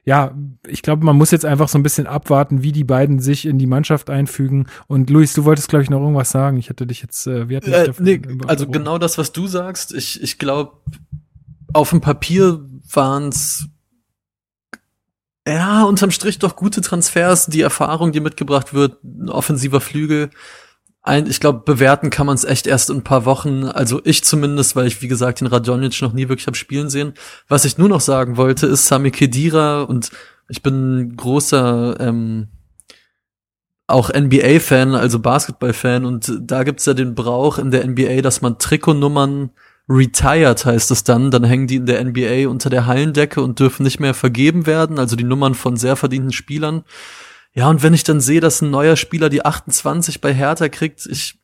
ja, 0.04 0.36
ich 0.68 0.82
glaube, 0.82 1.06
man 1.06 1.16
muss 1.16 1.30
jetzt 1.32 1.46
einfach 1.46 1.70
so 1.70 1.78
ein 1.78 1.84
bisschen 1.84 2.08
abwarten, 2.08 2.64
wie 2.64 2.72
die 2.72 2.84
beiden 2.84 3.20
sich 3.20 3.46
in 3.46 3.60
die 3.60 3.68
Mannschaft 3.68 4.10
einfügen. 4.10 4.68
Und 4.88 5.10
Luis, 5.12 5.34
du 5.34 5.46
wolltest, 5.46 5.70
glaube 5.70 5.84
ich, 5.84 5.90
noch 5.90 6.00
irgendwas 6.00 6.32
sagen. 6.32 6.58
Ich 6.58 6.70
hatte 6.70 6.88
dich 6.88 7.02
jetzt, 7.02 7.28
äh, 7.28 7.50
wir 7.50 7.58
hatten 7.58 7.72
Äh, 7.72 7.86
davon 7.86 8.06
nee, 8.06 8.22
also 8.48 8.68
genau 8.68 8.98
das, 8.98 9.18
was 9.20 9.32
du 9.32 9.46
sagst. 9.46 9.94
Ich, 9.94 10.22
ich 10.24 10.40
glaube, 10.40 10.74
auf 11.74 11.92
dem 11.92 12.02
Papier 12.02 12.66
waren's 12.92 13.68
ja, 15.48 15.84
unterm 15.84 16.12
Strich 16.12 16.40
doch 16.40 16.56
gute 16.56 16.82
Transfers, 16.82 17.48
die 17.48 17.62
Erfahrung, 17.62 18.12
die 18.12 18.20
mitgebracht 18.20 18.74
wird, 18.74 19.04
ein 19.04 19.30
offensiver 19.30 19.82
Flügel. 19.82 20.30
Ein, 21.04 21.26
ich 21.26 21.40
glaube, 21.40 21.62
bewerten 21.66 22.12
kann 22.12 22.28
man 22.28 22.36
es 22.36 22.44
echt 22.44 22.68
erst 22.68 22.92
in 22.92 22.98
ein 22.98 23.04
paar 23.04 23.26
Wochen. 23.26 23.64
Also 23.64 24.02
ich 24.04 24.24
zumindest, 24.24 24.76
weil 24.76 24.86
ich, 24.86 25.02
wie 25.02 25.08
gesagt, 25.08 25.42
den 25.42 25.48
Radonic 25.48 26.02
noch 26.02 26.14
nie 26.14 26.30
wirklich 26.30 26.46
hab 26.48 26.56
spielen 26.56 26.90
sehen. 26.90 27.14
Was 27.48 27.66
ich 27.66 27.78
nur 27.78 27.90
noch 27.90 28.02
sagen 28.02 28.38
wollte, 28.38 28.68
ist 28.68 28.86
Sami 28.86 29.10
Khedira 29.10 29.82
und 29.82 30.12
ich 30.48 30.62
bin 30.62 31.16
großer 31.18 32.00
ähm, 32.00 32.50
auch 33.88 34.10
NBA-Fan, 34.10 34.96
also 34.96 35.20
Basketball-Fan 35.20 36.06
und 36.06 36.32
da 36.42 36.64
gibt's 36.64 36.86
ja 36.86 36.94
den 36.94 37.16
Brauch 37.16 37.58
in 37.58 37.72
der 37.72 37.86
NBA, 37.86 38.22
dass 38.22 38.42
man 38.42 38.58
Trikotnummern 38.58 39.52
retired 39.90 40.66
heißt 40.66 40.92
es 40.92 41.04
dann, 41.04 41.32
dann 41.32 41.44
hängen 41.44 41.68
die 41.68 41.76
in 41.76 41.86
der 41.86 42.04
NBA 42.04 42.48
unter 42.50 42.70
der 42.70 42.86
Hallendecke 42.86 43.42
und 43.42 43.60
dürfen 43.60 43.84
nicht 43.84 44.00
mehr 44.00 44.14
vergeben 44.14 44.66
werden, 44.66 45.00
also 45.00 45.16
die 45.16 45.24
Nummern 45.24 45.56
von 45.56 45.76
sehr 45.76 45.96
verdienten 45.96 46.32
Spielern. 46.32 46.84
Ja, 47.54 47.70
und 47.70 47.84
wenn 47.84 47.94
ich 47.94 48.04
dann 48.04 48.22
sehe, 48.22 48.40
dass 48.40 48.62
ein 48.62 48.72
neuer 48.72 48.96
Spieler 48.96 49.30
die 49.30 49.44
28 49.44 50.22
bei 50.22 50.34
Hertha 50.34 50.70
kriegt, 50.70 51.06
ich 51.06 51.42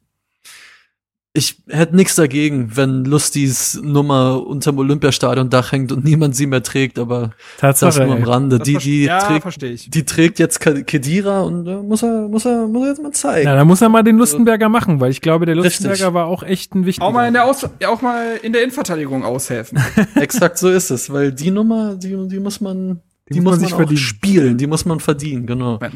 ich 1.37 1.61
hätte 1.67 1.95
nichts 1.95 2.15
dagegen, 2.15 2.75
wenn 2.75 3.05
Lustis 3.05 3.79
Nummer 3.83 4.43
unterm 4.45 4.79
Olympiastadion-Dach 4.79 5.71
hängt 5.71 5.91
und 5.91 6.03
niemand 6.03 6.35
sie 6.35 6.47
mehr 6.47 6.63
trägt, 6.63 6.97
aber 6.97 7.31
das 7.61 7.79
Tatsache, 7.79 8.07
nur 8.07 8.15
am. 8.15 8.23
Rande. 8.23 8.57
Das 8.57 8.65
Die, 8.65 8.77
die 8.77 9.03
ja, 9.03 9.19
trägt, 9.19 9.43
verstehe 9.43 9.71
ich. 9.71 9.89
die 9.89 10.03
trägt 10.03 10.39
jetzt 10.39 10.59
Kedira 10.59 11.41
und 11.41 11.67
äh, 11.67 11.75
muss 11.75 12.01
er, 12.01 12.27
muss 12.27 12.45
er, 12.45 12.67
muss 12.67 12.81
er 12.83 12.89
jetzt 12.89 13.03
mal 13.03 13.11
zeigen. 13.11 13.45
Na, 13.45 13.55
da 13.55 13.65
muss 13.65 13.81
er 13.81 13.89
mal 13.89 14.03
den 14.03 14.17
Lustenberger 14.17 14.67
machen, 14.67 14.99
weil 14.99 15.11
ich 15.11 15.21
glaube, 15.21 15.45
der 15.45 15.55
Richtig. 15.55 15.85
Lustenberger 15.85 16.15
war 16.15 16.25
auch 16.25 16.41
echt 16.41 16.73
ein 16.73 16.87
wichtiger. 16.87 17.05
Auch 17.05 17.13
mal 17.13 17.27
in 17.27 17.33
der 17.33 17.45
Aus 17.45 17.63
auch 17.85 18.01
mal 18.01 18.37
in 18.41 18.53
der 18.53 18.63
Innenverteidigung 18.63 19.23
aushelfen. 19.23 19.79
Exakt 20.15 20.57
so 20.57 20.69
ist 20.69 20.89
es, 20.89 21.13
weil 21.13 21.31
die 21.31 21.51
Nummer, 21.51 21.95
die, 21.95 22.17
die 22.27 22.39
muss 22.39 22.61
man, 22.61 23.01
die, 23.33 23.41
muss 23.41 23.43
muss 23.43 23.43
man 23.43 23.51
man, 23.51 23.59
sich 23.59 23.73
auch 23.73 23.77
verdienen. 23.77 23.97
spielen, 23.97 24.57
die 24.57 24.67
muss 24.67 24.85
man 24.85 24.99
verdienen, 24.99 25.45
genau. 25.47 25.79
ja. 25.81 25.89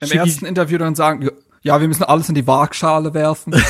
Im 0.00 0.08
Schicki- 0.08 0.16
ersten 0.18 0.46
Interview 0.46 0.78
dann 0.78 0.94
sagen, 0.94 1.28
ja, 1.62 1.80
wir 1.80 1.88
müssen 1.88 2.04
alles 2.04 2.28
in 2.28 2.34
die 2.34 2.46
Waagschale 2.46 3.14
werfen. 3.14 3.52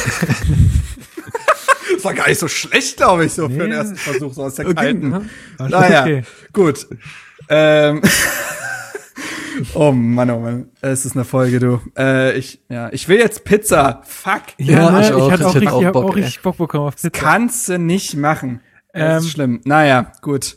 das 1.94 2.04
war 2.04 2.14
gar 2.14 2.28
nicht 2.28 2.38
so 2.40 2.48
schlecht, 2.48 2.96
glaube 2.96 3.26
ich, 3.26 3.32
so 3.32 3.48
für 3.48 3.58
den 3.58 3.70
Nee. 3.70 3.74
ersten 3.76 3.96
Versuch, 3.96 4.32
so 4.32 4.44
aus 4.44 4.54
der 4.54 4.66
Okay, 4.66 4.74
kalten. 4.74 5.12
ja. 5.58 5.68
Naja, 5.68 6.02
Okay. 6.02 6.22
gut. 6.52 6.86
Ähm. 7.48 8.00
oh 9.74 9.92
Mann, 9.92 10.30
oh 10.30 10.40
Mann. 10.40 10.68
Es 10.80 11.04
ist 11.04 11.14
eine 11.16 11.24
Folge, 11.24 11.58
du. 11.60 11.80
Äh, 11.96 12.36
ich, 12.38 12.60
ja, 12.68 12.88
ich 12.92 13.08
will 13.08 13.18
jetzt 13.18 13.44
Pizza. 13.44 14.02
Fuck. 14.04 14.42
Ja, 14.58 14.78
Ja, 14.84 14.90
ne, 14.90 15.00
ich 15.02 15.08
ich, 15.08 15.12
auch. 15.14 15.30
hatte 15.30 15.42
Ich 15.42 15.46
auch 15.48 15.54
hätte 15.54 15.60
richtig, 15.60 15.68
auch 15.70 15.84
hab 15.84 15.92
Bock, 15.92 16.04
auch 16.04 16.16
ey. 16.16 16.22
richtig 16.22 16.42
Bock 16.42 16.56
bekommen 16.56 16.86
auf 16.88 16.96
Pizza. 16.96 17.10
Kannst 17.10 17.68
du 17.68 17.78
nicht 17.78 18.16
machen. 18.16 18.60
Das 18.92 19.02
Ähm, 19.02 19.18
ist 19.18 19.30
schlimm. 19.30 19.60
Naja, 19.64 20.12
gut. 20.22 20.56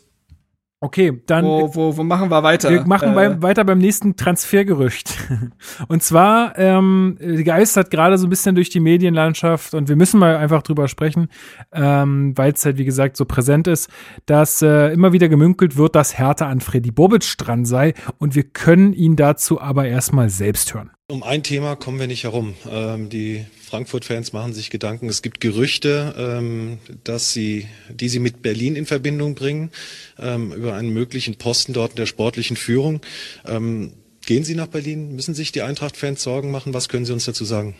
Okay, 0.81 1.21
dann 1.25 1.45
Wo, 1.45 1.73
wo, 1.73 1.97
wo 1.97 2.03
machen 2.03 2.29
wir 2.29 2.43
weiter? 2.43 2.69
Wir 2.69 2.85
machen 2.85 3.13
Äh, 3.13 3.15
beim, 3.15 3.41
weiter 3.41 3.63
beim 3.63 3.79
nächsten 3.79 4.17
Transfergerücht. 4.17 5.15
Und 5.87 6.03
zwar 6.03 6.57
ähm, 6.59 7.17
geistert 7.43 7.89
gerade 7.89 8.17
so 8.17 8.27
ein 8.27 8.29
bisschen 8.29 8.55
durch 8.55 8.69
die 8.69 8.81
Medienlandschaft 8.81 9.73
und 9.73 9.87
wir 9.89 9.95
müssen 9.95 10.19
mal 10.19 10.35
einfach 10.35 10.61
drüber 10.61 10.87
sprechen, 10.87 11.29
ähm, 11.71 12.37
weil 12.37 12.51
es 12.51 12.65
halt 12.65 12.77
wie 12.77 12.85
gesagt 12.85 13.17
so 13.17 13.25
präsent 13.25 13.67
ist, 13.67 13.89
dass 14.25 14.61
äh, 14.61 14.91
immer 14.91 15.13
wieder 15.13 15.29
gemünkelt 15.29 15.77
wird, 15.77 15.95
dass 15.95 16.17
Hertha 16.17 16.47
an 16.47 16.61
Freddy 16.61 16.91
Bobic 16.91 17.37
dran 17.37 17.65
sei 17.65 17.93
und 18.17 18.35
wir 18.35 18.43
können 18.43 18.93
ihn 18.93 19.15
dazu 19.15 19.61
aber 19.61 19.85
erstmal 19.87 20.29
selbst 20.29 20.73
hören. 20.73 20.91
Um 21.07 21.21
ein 21.21 21.43
Thema 21.43 21.75
kommen 21.75 21.99
wir 21.99 22.07
nicht 22.07 22.23
herum. 22.23 22.55
Ähm, 22.67 23.09
die 23.11 23.45
Frankfurt-Fans 23.61 24.33
machen 24.33 24.55
sich 24.55 24.71
Gedanken. 24.71 25.07
Es 25.07 25.21
gibt 25.21 25.39
Gerüchte, 25.39 26.15
ähm, 26.17 26.79
dass 27.03 27.31
sie, 27.31 27.67
die 27.91 28.09
sie 28.09 28.17
mit 28.17 28.41
Berlin 28.41 28.75
in 28.75 28.87
Verbindung 28.87 29.35
bringen, 29.35 29.69
ähm, 30.17 30.51
über 30.51 30.73
einen 30.73 30.89
möglichen 30.89 31.35
Posten 31.35 31.73
dort 31.73 31.91
in 31.91 31.97
der 31.97 32.07
sportlichen 32.07 32.57
Führung. 32.57 33.01
Ähm, 33.45 33.93
gehen 34.25 34.43
Sie 34.43 34.55
nach 34.55 34.65
Berlin? 34.65 35.15
Müssen 35.15 35.35
sich 35.35 35.51
die 35.51 35.61
Eintracht-Fans 35.61 36.23
Sorgen 36.23 36.49
machen? 36.49 36.73
Was 36.73 36.89
können 36.89 37.05
Sie 37.05 37.13
uns 37.13 37.25
dazu 37.25 37.45
sagen? 37.45 37.75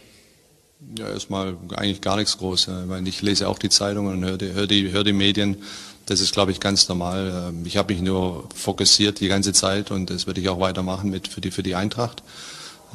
Ja, 0.95 1.09
erstmal 1.09 1.57
eigentlich 1.75 2.01
gar 2.01 2.17
nichts 2.17 2.37
groß. 2.37 2.67
Ich 2.67 2.87
meine, 2.87 3.09
ich 3.09 3.23
lese 3.23 3.47
auch 3.47 3.57
die 3.57 3.69
Zeitungen 3.69 4.17
und 4.17 4.23
höre 4.23 4.37
die, 4.37 4.53
höre 4.53 4.67
die, 4.67 4.91
höre 4.91 5.03
die 5.03 5.13
Medien. 5.13 5.63
Das 6.05 6.19
ist, 6.19 6.31
glaube 6.31 6.51
ich, 6.51 6.59
ganz 6.59 6.87
normal. 6.89 7.47
Ähm, 7.49 7.65
Ich 7.65 7.77
habe 7.77 7.91
mich 7.91 8.03
nur 8.03 8.47
fokussiert 8.53 9.19
die 9.19 9.29
ganze 9.29 9.51
Zeit 9.51 9.89
und 9.89 10.11
das 10.11 10.27
werde 10.27 10.41
ich 10.41 10.49
auch 10.49 10.59
weitermachen 10.59 11.09
mit 11.09 11.27
für 11.27 11.41
die, 11.41 11.49
für 11.49 11.63
die 11.63 11.73
Eintracht. 11.73 12.21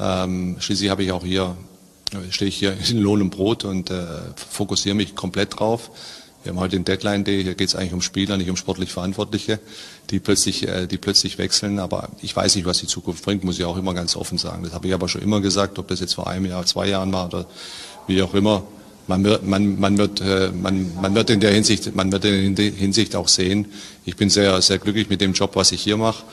Ähm, 0.01 0.55
schließlich 0.59 0.89
habe 0.89 1.03
ich 1.03 1.11
auch 1.11 1.23
hier, 1.23 1.55
äh, 2.11 2.31
stehe 2.31 2.49
ich 2.49 2.57
hier 2.57 2.75
in 2.89 2.97
Lohn 2.97 3.21
und 3.21 3.29
Brot 3.29 3.65
und 3.65 3.91
äh, 3.91 4.05
fokussiere 4.35 4.95
mich 4.95 5.15
komplett 5.15 5.59
drauf. 5.59 5.91
Wir 6.43 6.51
haben 6.51 6.59
heute 6.59 6.75
den 6.75 6.85
Deadline 6.85 7.23
Day, 7.23 7.43
hier 7.43 7.53
geht 7.53 7.67
es 7.67 7.75
eigentlich 7.75 7.93
um 7.93 8.01
Spieler, 8.01 8.35
nicht 8.35 8.49
um 8.49 8.55
sportlich 8.55 8.91
Verantwortliche, 8.91 9.59
die 10.09 10.19
plötzlich, 10.19 10.67
äh, 10.67 10.87
die 10.87 10.97
plötzlich 10.97 11.37
wechseln. 11.37 11.77
Aber 11.77 12.09
ich 12.23 12.35
weiß 12.35 12.55
nicht, 12.55 12.65
was 12.65 12.79
die 12.79 12.87
Zukunft 12.87 13.23
bringt, 13.23 13.43
muss 13.43 13.59
ich 13.59 13.65
auch 13.65 13.77
immer 13.77 13.93
ganz 13.93 14.15
offen 14.15 14.39
sagen. 14.39 14.63
Das 14.63 14.73
habe 14.73 14.87
ich 14.87 14.93
aber 14.95 15.07
schon 15.07 15.21
immer 15.21 15.39
gesagt, 15.39 15.77
ob 15.77 15.87
das 15.87 15.99
jetzt 15.99 16.15
vor 16.15 16.25
einem 16.27 16.47
Jahr, 16.47 16.65
zwei 16.65 16.87
Jahren 16.87 17.13
war 17.13 17.27
oder 17.27 17.45
wie 18.07 18.23
auch 18.23 18.33
immer. 18.33 18.63
Man 19.05 19.23
wird, 19.23 19.45
man, 19.45 19.79
man 19.79 19.99
wird, 19.99 20.19
äh, 20.21 20.51
man, 20.51 20.95
man 20.99 21.13
wird 21.13 21.29
in 21.29 21.41
der 21.41 21.51
Hinsicht, 21.51 21.95
man 21.95 22.11
wird 22.11 22.25
in 22.25 22.55
der 22.55 22.71
Hinsicht 22.71 23.15
auch 23.15 23.27
sehen. 23.27 23.67
Ich 24.05 24.15
bin 24.15 24.31
sehr, 24.31 24.59
sehr 24.63 24.79
glücklich 24.79 25.09
mit 25.09 25.21
dem 25.21 25.33
Job, 25.33 25.55
was 25.55 25.71
ich 25.71 25.83
hier 25.83 25.97
mache. 25.97 26.23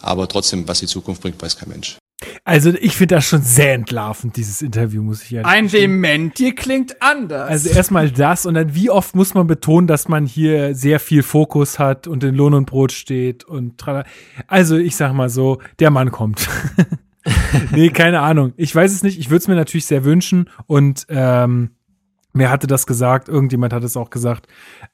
Aber 0.00 0.26
trotzdem, 0.26 0.66
was 0.66 0.80
die 0.80 0.86
Zukunft 0.86 1.20
bringt, 1.20 1.42
weiß 1.42 1.58
kein 1.58 1.68
Mensch. 1.68 1.97
Also 2.44 2.70
ich 2.70 2.96
finde 2.96 3.16
das 3.16 3.26
schon 3.26 3.42
sehr 3.42 3.74
entlarvend, 3.74 4.36
dieses 4.36 4.62
Interview, 4.62 5.02
muss 5.02 5.22
ich 5.22 5.34
ehrlich 5.34 5.46
Ein. 5.46 5.68
Dementi 5.68 6.54
klingt 6.54 7.00
anders. 7.02 7.48
Also 7.48 7.70
erstmal 7.70 8.10
das 8.10 8.46
und 8.46 8.54
dann 8.54 8.74
wie 8.74 8.90
oft 8.90 9.14
muss 9.14 9.34
man 9.34 9.46
betonen, 9.46 9.86
dass 9.86 10.08
man 10.08 10.26
hier 10.26 10.74
sehr 10.74 11.00
viel 11.00 11.22
Fokus 11.22 11.78
hat 11.78 12.06
und 12.06 12.24
in 12.24 12.34
Lohn 12.34 12.54
und 12.54 12.66
Brot 12.66 12.92
steht 12.92 13.44
und 13.44 13.78
tralala. 13.78 14.04
also 14.46 14.76
ich 14.76 14.96
sag 14.96 15.12
mal 15.12 15.28
so, 15.28 15.60
der 15.78 15.90
Mann 15.90 16.10
kommt. 16.10 16.48
nee, 17.70 17.90
keine 17.90 18.20
Ahnung. 18.20 18.52
Ich 18.56 18.74
weiß 18.74 18.92
es 18.92 19.02
nicht. 19.02 19.18
Ich 19.18 19.30
würde 19.30 19.38
es 19.38 19.48
mir 19.48 19.56
natürlich 19.56 19.86
sehr 19.86 20.04
wünschen 20.04 20.48
und 20.66 21.06
ähm, 21.08 21.70
wer 22.32 22.50
hatte 22.50 22.66
das 22.66 22.86
gesagt? 22.86 23.28
Irgendjemand 23.28 23.72
hat 23.72 23.84
es 23.84 23.96
auch 23.96 24.10
gesagt. 24.10 24.46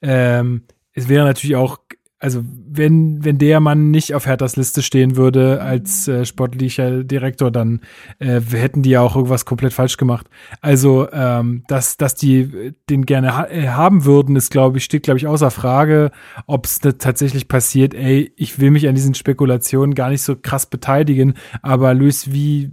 Ähm, 0.02 0.62
es 0.92 1.08
wäre 1.08 1.24
natürlich 1.24 1.56
auch 1.56 1.78
also 2.24 2.42
wenn, 2.42 3.22
wenn 3.22 3.36
der 3.36 3.60
Mann 3.60 3.90
nicht 3.90 4.14
auf 4.14 4.24
Herthas 4.24 4.56
Liste 4.56 4.80
stehen 4.82 5.16
würde 5.16 5.60
als 5.60 6.08
äh, 6.08 6.24
sportlicher 6.24 7.04
Direktor, 7.04 7.50
dann 7.50 7.82
äh, 8.18 8.40
hätten 8.40 8.80
die 8.80 8.88
ja 8.88 9.02
auch 9.02 9.14
irgendwas 9.14 9.44
komplett 9.44 9.74
falsch 9.74 9.98
gemacht. 9.98 10.26
Also, 10.62 11.06
ähm, 11.12 11.64
dass, 11.68 11.98
dass 11.98 12.14
die 12.14 12.72
den 12.88 13.04
gerne 13.04 13.36
ha 13.36 13.44
äh, 13.44 13.68
haben 13.68 14.06
würden, 14.06 14.36
ist, 14.36 14.50
glaube 14.50 14.78
ich, 14.78 14.84
steht, 14.84 15.02
glaube 15.02 15.18
ich, 15.18 15.26
außer 15.26 15.50
Frage, 15.50 16.12
ob 16.46 16.64
es 16.64 16.78
tatsächlich 16.78 17.46
passiert, 17.46 17.92
ey, 17.92 18.32
ich 18.36 18.58
will 18.58 18.70
mich 18.70 18.88
an 18.88 18.94
diesen 18.94 19.12
Spekulationen 19.12 19.94
gar 19.94 20.08
nicht 20.08 20.22
so 20.22 20.34
krass 20.34 20.64
beteiligen, 20.64 21.34
aber 21.60 21.92
Luis, 21.92 22.32
wie, 22.32 22.70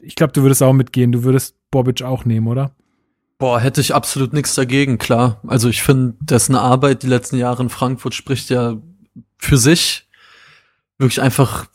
ich 0.00 0.14
glaube, 0.14 0.32
du 0.32 0.40
würdest 0.40 0.62
auch 0.62 0.72
mitgehen, 0.72 1.12
du 1.12 1.24
würdest 1.24 1.56
Bobic 1.70 2.02
auch 2.02 2.24
nehmen, 2.24 2.46
oder? 2.46 2.74
Boah, 3.38 3.60
hätte 3.60 3.82
ich 3.82 3.94
absolut 3.94 4.32
nichts 4.32 4.54
dagegen, 4.54 4.96
klar. 4.96 5.40
Also 5.46 5.68
ich 5.68 5.82
finde, 5.82 6.14
dessen 6.20 6.54
Arbeit 6.54 7.02
die 7.02 7.08
letzten 7.08 7.36
Jahre 7.36 7.62
in 7.62 7.68
Frankfurt 7.68 8.14
spricht 8.14 8.48
ja 8.48 8.76
für 9.36 9.58
sich. 9.58 10.08
Wirklich 10.96 11.20
einfach, 11.20 11.66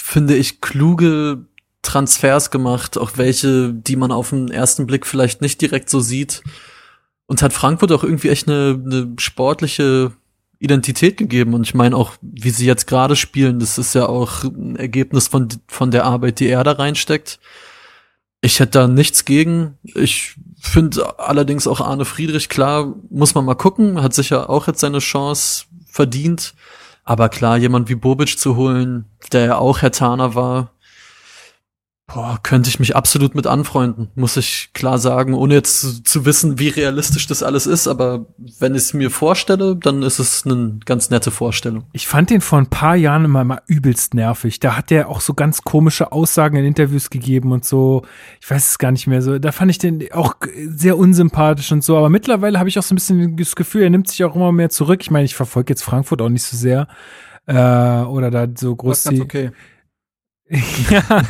finde 0.00 0.36
ich, 0.36 0.60
kluge 0.60 1.46
Transfers 1.82 2.50
gemacht, 2.50 2.96
auch 2.98 3.12
welche, 3.16 3.74
die 3.74 3.96
man 3.96 4.12
auf 4.12 4.30
den 4.30 4.50
ersten 4.50 4.86
Blick 4.86 5.06
vielleicht 5.06 5.40
nicht 5.40 5.60
direkt 5.60 5.90
so 5.90 6.00
sieht. 6.00 6.42
Und 7.26 7.42
hat 7.42 7.52
Frankfurt 7.52 7.92
auch 7.92 8.04
irgendwie 8.04 8.28
echt 8.28 8.48
eine, 8.48 8.80
eine 8.82 9.14
sportliche 9.18 10.12
Identität 10.60 11.16
gegeben. 11.16 11.52
Und 11.52 11.66
ich 11.66 11.74
meine 11.74 11.96
auch, 11.96 12.12
wie 12.22 12.50
sie 12.50 12.66
jetzt 12.66 12.86
gerade 12.86 13.16
spielen, 13.16 13.58
das 13.58 13.76
ist 13.76 13.94
ja 13.94 14.06
auch 14.06 14.44
ein 14.44 14.76
Ergebnis 14.76 15.28
von, 15.28 15.48
von 15.66 15.90
der 15.90 16.04
Arbeit, 16.04 16.38
die 16.40 16.48
er 16.48 16.62
da 16.62 16.72
reinsteckt. 16.72 17.40
Ich 18.40 18.60
hätte 18.60 18.78
da 18.78 18.88
nichts 18.88 19.24
gegen. 19.24 19.78
Ich 19.82 20.36
finde 20.60 21.18
allerdings 21.18 21.66
auch 21.66 21.80
Arne 21.80 22.04
Friedrich, 22.04 22.48
klar, 22.48 22.94
muss 23.10 23.34
man 23.34 23.44
mal 23.44 23.54
gucken, 23.54 24.02
hat 24.02 24.14
sicher 24.14 24.50
auch 24.50 24.66
jetzt 24.66 24.80
seine 24.80 24.98
Chance 24.98 25.64
verdient. 25.86 26.54
Aber 27.04 27.28
klar, 27.28 27.56
jemand 27.56 27.88
wie 27.88 27.94
Bobic 27.94 28.38
zu 28.38 28.56
holen, 28.56 29.06
der 29.32 29.44
ja 29.46 29.58
auch 29.58 29.80
Herr 29.80 29.92
Taner 29.92 30.34
war, 30.34 30.72
Boah, 32.10 32.38
könnte 32.42 32.70
ich 32.70 32.80
mich 32.80 32.96
absolut 32.96 33.34
mit 33.34 33.46
anfreunden, 33.46 34.08
muss 34.14 34.38
ich 34.38 34.70
klar 34.72 34.96
sagen, 34.96 35.34
ohne 35.34 35.52
jetzt 35.52 35.82
zu, 35.82 36.02
zu 36.02 36.24
wissen, 36.24 36.58
wie 36.58 36.68
realistisch 36.70 37.26
das 37.26 37.42
alles 37.42 37.66
ist. 37.66 37.86
Aber 37.86 38.24
wenn 38.58 38.74
ich 38.74 38.80
es 38.80 38.94
mir 38.94 39.10
vorstelle, 39.10 39.76
dann 39.76 40.02
ist 40.02 40.18
es 40.18 40.46
eine 40.46 40.78
ganz 40.86 41.10
nette 41.10 41.30
Vorstellung. 41.30 41.84
Ich 41.92 42.08
fand 42.08 42.30
den 42.30 42.40
vor 42.40 42.60
ein 42.60 42.68
paar 42.68 42.96
Jahren 42.96 43.26
immer 43.26 43.44
mal 43.44 43.60
übelst 43.66 44.14
nervig. 44.14 44.58
Da 44.58 44.74
hat 44.74 44.88
der 44.88 45.10
auch 45.10 45.20
so 45.20 45.34
ganz 45.34 45.60
komische 45.60 46.10
Aussagen 46.10 46.56
in 46.56 46.64
Interviews 46.64 47.10
gegeben 47.10 47.52
und 47.52 47.66
so. 47.66 48.06
Ich 48.40 48.50
weiß 48.50 48.70
es 48.70 48.78
gar 48.78 48.90
nicht 48.90 49.06
mehr 49.06 49.20
so. 49.20 49.38
Da 49.38 49.52
fand 49.52 49.70
ich 49.70 49.78
den 49.78 50.10
auch 50.12 50.36
sehr 50.66 50.96
unsympathisch 50.96 51.70
und 51.72 51.84
so. 51.84 51.98
Aber 51.98 52.08
mittlerweile 52.08 52.58
habe 52.58 52.70
ich 52.70 52.78
auch 52.78 52.82
so 52.82 52.94
ein 52.94 52.96
bisschen 52.96 53.36
das 53.36 53.54
Gefühl, 53.54 53.82
er 53.82 53.90
nimmt 53.90 54.08
sich 54.08 54.24
auch 54.24 54.34
immer 54.34 54.50
mehr 54.50 54.70
zurück. 54.70 55.02
Ich 55.02 55.10
meine, 55.10 55.26
ich 55.26 55.34
verfolge 55.34 55.72
jetzt 55.72 55.82
Frankfurt 55.82 56.22
auch 56.22 56.30
nicht 56.30 56.44
so 56.44 56.56
sehr. 56.56 56.88
Äh, 57.44 57.52
oder 57.52 58.30
da 58.30 58.46
so 58.54 58.74
groß 58.74 59.02
Das 59.02 59.12
ist 59.12 59.18
ganz 59.18 59.20
okay. 59.20 59.50
ja, 60.90 61.22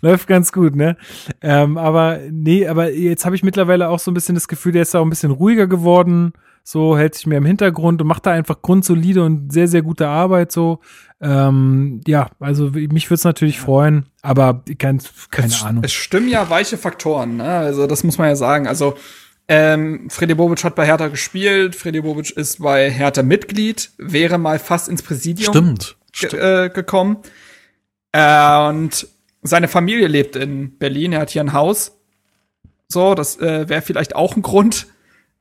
läuft 0.00 0.28
ganz 0.28 0.52
gut, 0.52 0.76
ne? 0.76 0.96
Ähm, 1.40 1.78
aber 1.78 2.20
nee, 2.30 2.66
aber 2.66 2.92
jetzt 2.92 3.24
habe 3.24 3.34
ich 3.34 3.42
mittlerweile 3.42 3.88
auch 3.88 3.98
so 3.98 4.10
ein 4.10 4.14
bisschen 4.14 4.36
das 4.36 4.46
Gefühl, 4.46 4.72
der 4.72 4.82
ist 4.82 4.94
auch 4.94 5.02
ein 5.02 5.10
bisschen 5.10 5.32
ruhiger 5.32 5.66
geworden, 5.66 6.32
so 6.62 6.96
hält 6.96 7.14
sich 7.14 7.26
mehr 7.26 7.38
im 7.38 7.44
Hintergrund 7.44 8.00
und 8.00 8.08
macht 8.08 8.26
da 8.26 8.32
einfach 8.32 8.62
grundsolide 8.62 9.24
und 9.24 9.52
sehr, 9.52 9.66
sehr 9.66 9.82
gute 9.82 10.08
Arbeit 10.08 10.52
so. 10.52 10.80
Ähm, 11.20 12.00
ja, 12.06 12.28
also 12.38 12.70
mich 12.70 13.06
würde 13.08 13.14
es 13.14 13.24
natürlich 13.24 13.58
freuen, 13.58 14.06
aber 14.22 14.62
kein, 14.78 15.00
keine 15.30 15.48
es, 15.48 15.62
Ahnung. 15.62 15.82
Es 15.84 15.92
stimmen 15.92 16.28
ja 16.28 16.48
weiche 16.48 16.76
Faktoren, 16.76 17.38
ne? 17.38 17.48
Also 17.48 17.86
das 17.86 18.04
muss 18.04 18.18
man 18.18 18.28
ja 18.28 18.36
sagen. 18.36 18.68
Also 18.68 18.96
ähm, 19.48 20.08
Freddy 20.10 20.34
Bobic 20.34 20.62
hat 20.62 20.74
bei 20.74 20.86
Hertha 20.86 21.08
gespielt, 21.08 21.74
Freddy 21.74 22.00
Bobic 22.00 22.30
ist 22.30 22.60
bei 22.60 22.90
Hertha 22.90 23.22
Mitglied, 23.22 23.90
wäre 23.98 24.38
mal 24.38 24.58
fast 24.58 24.88
ins 24.88 25.02
Präsidium 25.02 25.52
Stimmt. 25.52 25.96
ge 26.12 26.38
äh, 26.38 26.68
gekommen. 26.68 27.18
Äh, 28.12 28.68
und 28.68 29.08
seine 29.42 29.68
Familie 29.68 30.08
lebt 30.08 30.36
in 30.36 30.78
Berlin, 30.78 31.12
er 31.12 31.20
hat 31.20 31.30
hier 31.30 31.42
ein 31.42 31.52
Haus. 31.52 31.98
So, 32.88 33.14
das 33.14 33.38
äh, 33.40 33.68
wäre 33.68 33.82
vielleicht 33.82 34.14
auch 34.14 34.36
ein 34.36 34.42
Grund. 34.42 34.86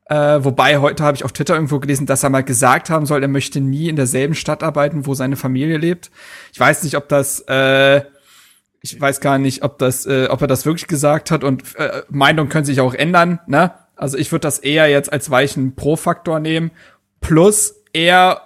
Äh, 0.08 0.44
wobei 0.44 0.78
heute 0.78 1.04
habe 1.04 1.18
ich 1.18 1.26
auf 1.26 1.32
Twitter 1.32 1.56
irgendwo 1.56 1.80
gelesen, 1.80 2.06
dass 2.06 2.24
er 2.24 2.30
mal 2.30 2.44
gesagt 2.44 2.90
haben 2.90 3.08
soll, 3.08 3.24
er 3.24 3.28
möchte 3.28 3.60
nie 3.60 3.90
in 3.90 3.96
derselben 3.96 4.36
Stadt 4.36 4.62
arbeiten, 4.62 5.08
wo 5.08 5.16
seine 5.16 5.36
Familie 5.36 5.78
lebt. 5.78 6.12
Ich 6.54 6.60
weiß 6.60 6.84
nicht, 6.84 6.96
ob 6.96 7.10
das, 7.10 7.44
äh, 7.48 8.04
ich 8.82 9.00
weiß 9.02 9.20
gar 9.20 9.40
nicht, 9.40 9.64
ob 9.64 9.80
das, 9.80 10.06
äh, 10.06 10.28
ob 10.30 10.42
er 10.42 10.48
das 10.48 10.66
wirklich 10.66 10.88
gesagt 10.88 11.32
hat. 11.32 11.44
Und 11.44 11.76
äh, 11.76 12.04
Meinungen 12.10 12.50
können 12.50 12.66
sich 12.66 12.82
auch 12.82 12.94
ändern. 12.94 13.40
Ne? 13.48 13.74
Also 13.96 14.18
ich 14.18 14.32
würde 14.32 14.42
das 14.42 14.60
eher 14.60 14.88
jetzt 14.88 15.12
als 15.12 15.32
weichen 15.32 15.76
Pro-Faktor 15.76 16.40
nehmen. 16.40 16.72
Plus 17.20 17.76
er 17.94 18.42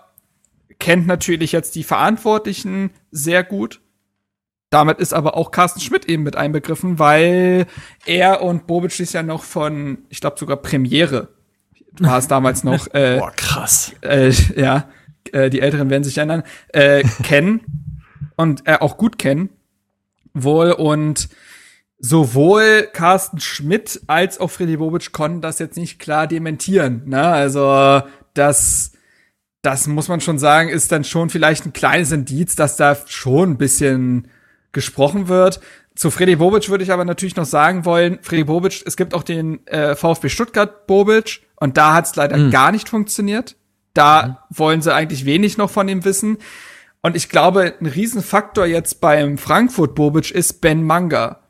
kennt 0.80 1.08
natürlich 1.08 1.52
jetzt 1.52 1.76
die 1.76 1.84
Verantwortlichen 1.84 2.91
sehr 3.12 3.44
gut. 3.44 3.82
Damit 4.70 5.00
ist 5.00 5.14
aber 5.14 5.36
auch 5.36 5.52
Carsten 5.52 5.80
Schmidt 5.80 6.06
eben 6.06 6.24
mit 6.24 6.36
einbegriffen, 6.36 7.00
weil 7.00 7.66
er 8.06 8.41
und 8.44 8.68
Bobic 8.68 9.00
ist 9.00 9.14
ja 9.14 9.24
noch 9.24 9.44
von, 9.44 10.00
ich 10.10 10.22
glaube 10.22 10.38
sogar 10.38 10.58
Premiere 10.58 11.30
war 12.00 12.18
es 12.18 12.28
damals 12.28 12.64
noch. 12.64 12.88
Äh, 12.94 13.18
Boah, 13.18 13.32
krass. 13.36 13.94
äh, 14.02 14.32
ja, 14.56 14.90
äh, 15.32 15.50
die 15.50 15.62
Älteren 15.62 15.90
werden 15.90 16.04
sich 16.04 16.18
erinnern, 16.18 16.44
äh, 16.70 17.04
kennen 17.24 18.02
und 18.36 18.68
äh, 18.68 18.78
auch 18.80 18.98
gut 18.98 19.20
kennen. 19.20 19.50
Wohl 20.34 20.72
und 20.72 21.30
sowohl 22.00 22.88
Carsten 22.94 23.40
Schmidt 23.40 24.02
als 24.08 24.40
auch 24.40 24.50
Freddy 24.50 24.78
Bobic 24.78 25.12
konnten 25.12 25.41
das 25.41 25.60
jetzt 25.60 25.78
nicht 25.78 26.00
klar 26.00 26.28
dementieren. 26.28 27.04
Ne? 27.06 27.22
Also 27.22 28.02
das, 28.34 28.94
das 29.62 29.88
muss 29.88 30.08
man 30.08 30.22
schon 30.22 30.40
sagen, 30.40 30.70
ist 30.70 30.91
dann 30.91 31.04
schon 31.04 31.30
vielleicht 31.30 31.66
ein 31.66 31.74
kleines 31.74 32.12
Indiz, 32.12 32.56
dass 32.56 32.78
da 32.78 32.98
schon 33.06 33.52
ein 33.52 33.58
bisschen 33.58 34.30
gesprochen 34.72 35.28
wird. 35.28 35.60
Zu 35.96 36.12
Freddy 36.12 36.36
Bobic 36.38 36.70
würde 36.70 36.84
ich 36.84 36.91
aber 36.91 37.06
natürlich 37.06 37.36
noch 37.36 37.46
sagen 37.46 37.84
wollen, 37.86 38.20
Freddy 38.22 38.46
Bobic, 38.46 38.84
es 38.86 38.96
gibt 38.96 39.14
auch 39.14 39.24
den 39.24 39.66
äh, 39.68 39.96
VfB 39.96 40.30
Stuttgart 40.30 40.88
Bobic 40.88 41.41
und 41.58 41.76
da 41.78 41.94
hat 41.94 42.06
es 42.06 42.16
leider 42.16 42.38
Mhm. 42.38 42.52
gar 42.52 42.72
nicht 42.72 42.88
funktioniert. 42.90 43.56
Da 43.94 44.46
wollen 44.50 44.82
sie 44.82 44.94
eigentlich 44.94 45.26
wenig 45.26 45.58
noch 45.58 45.70
von 45.70 45.90
ihm 45.90 46.06
wissen. 46.06 46.38
Und 47.02 47.16
ich 47.16 47.28
glaube, 47.30 47.74
ein 47.82 47.86
Riesenfaktor 47.86 48.66
jetzt 48.66 49.02
beim 49.02 49.38
Frankfurt 49.38 49.96
Bobic 49.96 50.32
ist 50.32 50.62
Ben 50.62 50.84
Manga. 50.84 51.41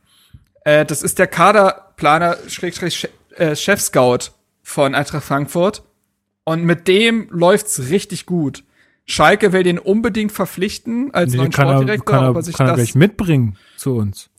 Äh, 0.63 0.85
das 0.85 1.01
ist 1.03 1.19
der 1.19 1.27
Kaderplaner, 1.27 2.37
Schrägstrich, 2.47 3.07
äh, 3.35 3.55
Chef-Scout 3.55 4.31
von 4.63 4.95
Eintracht 4.95 5.23
Frankfurt. 5.23 5.83
Und 6.43 6.63
mit 6.63 6.87
dem 6.87 7.27
läuft's 7.31 7.89
richtig 7.89 8.25
gut. 8.25 8.63
Schalke 9.09 9.53
will 9.53 9.63
den 9.63 9.79
unbedingt 9.79 10.31
verpflichten 10.31 11.13
als 11.13 11.31
Nee, 11.31 11.37
neuen 11.37 11.51
kann 11.51 11.67
er, 11.67 11.73
Sportdirektor, 11.73 12.15
kann 12.15 12.23
er, 12.23 12.29
aber 12.29 12.43
sich 12.43 12.55
kann 12.55 12.67
er 12.67 12.75
das 12.75 12.77
gleich 12.77 12.95
mitbringen 12.95 13.57
zu 13.75 13.95
uns. 13.95 14.29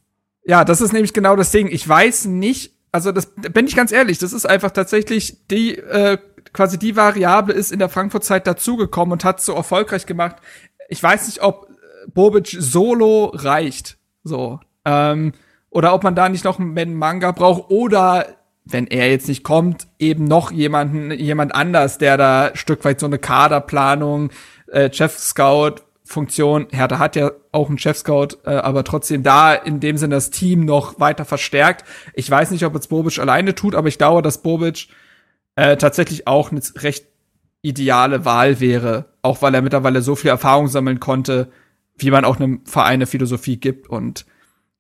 ja, 0.45 0.65
das 0.65 0.81
ist 0.81 0.93
nämlich 0.93 1.13
genau 1.13 1.37
das 1.37 1.51
Ding. 1.51 1.69
Ich 1.71 1.87
weiß 1.89 2.27
nicht, 2.27 2.73
also 2.93 3.13
das 3.13 3.33
bin 3.35 3.67
ich 3.67 3.77
ganz 3.77 3.93
ehrlich, 3.93 4.19
das 4.19 4.33
ist 4.33 4.47
einfach 4.47 4.71
tatsächlich 4.71 5.47
die 5.49 5.77
äh, 5.77 6.19
quasi 6.53 6.79
die 6.79 6.97
Variable 6.97 7.55
ist 7.55 7.73
in 7.73 7.79
der 7.79 7.89
Frankfurt-Zeit 7.89 8.47
dazugekommen 8.47 9.13
und 9.13 9.25
hat 9.25 9.41
so 9.41 9.55
erfolgreich 9.55 10.07
gemacht. 10.07 10.37
Ich 10.89 11.03
weiß 11.03 11.27
nicht, 11.27 11.43
ob 11.43 11.69
Bobic 12.13 12.49
solo 12.49 13.27
reicht, 13.35 13.99
so 14.25 14.61
ähm, 14.85 15.33
oder 15.69 15.95
ob 15.95 16.03
man 16.03 16.15
da 16.15 16.29
nicht 16.29 16.45
noch 16.45 16.59
einen 16.59 16.95
Manga 16.95 17.33
braucht 17.33 17.71
oder 17.71 18.27
wenn 18.65 18.87
er 18.87 19.11
jetzt 19.11 19.29
nicht 19.29 19.43
kommt, 19.43 19.87
eben 19.99 20.25
noch 20.25 20.53
jemanden, 20.53 21.11
jemand 21.13 21.55
anders, 21.55 21.99
der 21.99 22.17
da 22.17 22.51
Stück 22.55 22.85
weit 22.85 23.01
so 23.01 23.07
eine 23.07 23.19
Kaderplanung, 23.19 24.31
äh, 24.71 24.93
Chef-Scout, 24.93 25.83
Funktion. 26.05 26.67
Hertha 26.71 26.99
hat 26.99 27.17
ja 27.17 27.31
auch 27.53 27.69
einen 27.69 27.79
Chef-Scout, 27.79 28.39
äh, 28.45 28.51
aber 28.51 28.85
trotzdem 28.85 29.23
da 29.23 29.55
in 29.55 29.81
dem 29.81 29.97
Sinne 29.97 30.17
das 30.17 30.31
Team 30.31 30.65
noch 30.65 30.99
weiter 30.99 31.25
verstärkt. 31.25 31.85
Ich 32.15 32.31
weiß 32.31 32.51
nicht, 32.51 32.65
ob 32.65 32.75
jetzt 32.75 32.89
Bobic 32.89 33.19
alleine 33.19 33.55
tut, 33.55 33.75
aber 33.75 33.89
ich 33.89 33.99
glaube, 33.99 34.23
dass 34.23 34.43
Bobic 34.43 34.89
äh, 35.55 35.77
tatsächlich 35.77 36.27
auch 36.27 36.51
eine 36.51 36.61
recht 36.77 37.07
ideale 37.63 38.25
Wahl 38.25 38.61
wäre, 38.61 39.07
auch 39.23 39.43
weil 39.43 39.55
er 39.55 39.63
mittlerweile 39.63 40.03
so 40.03 40.17
viel 40.17 40.31
Erfahrung 40.31 40.69
sammeln 40.69 40.99
konnte, 40.99 41.51
wie 41.97 42.11
man 42.11 42.25
auch 42.25 42.41
einem 42.41 42.65
Verein 42.65 42.95
eine 42.95 43.07
Philosophie 43.07 43.59
gibt 43.59 43.89
und 43.89 44.25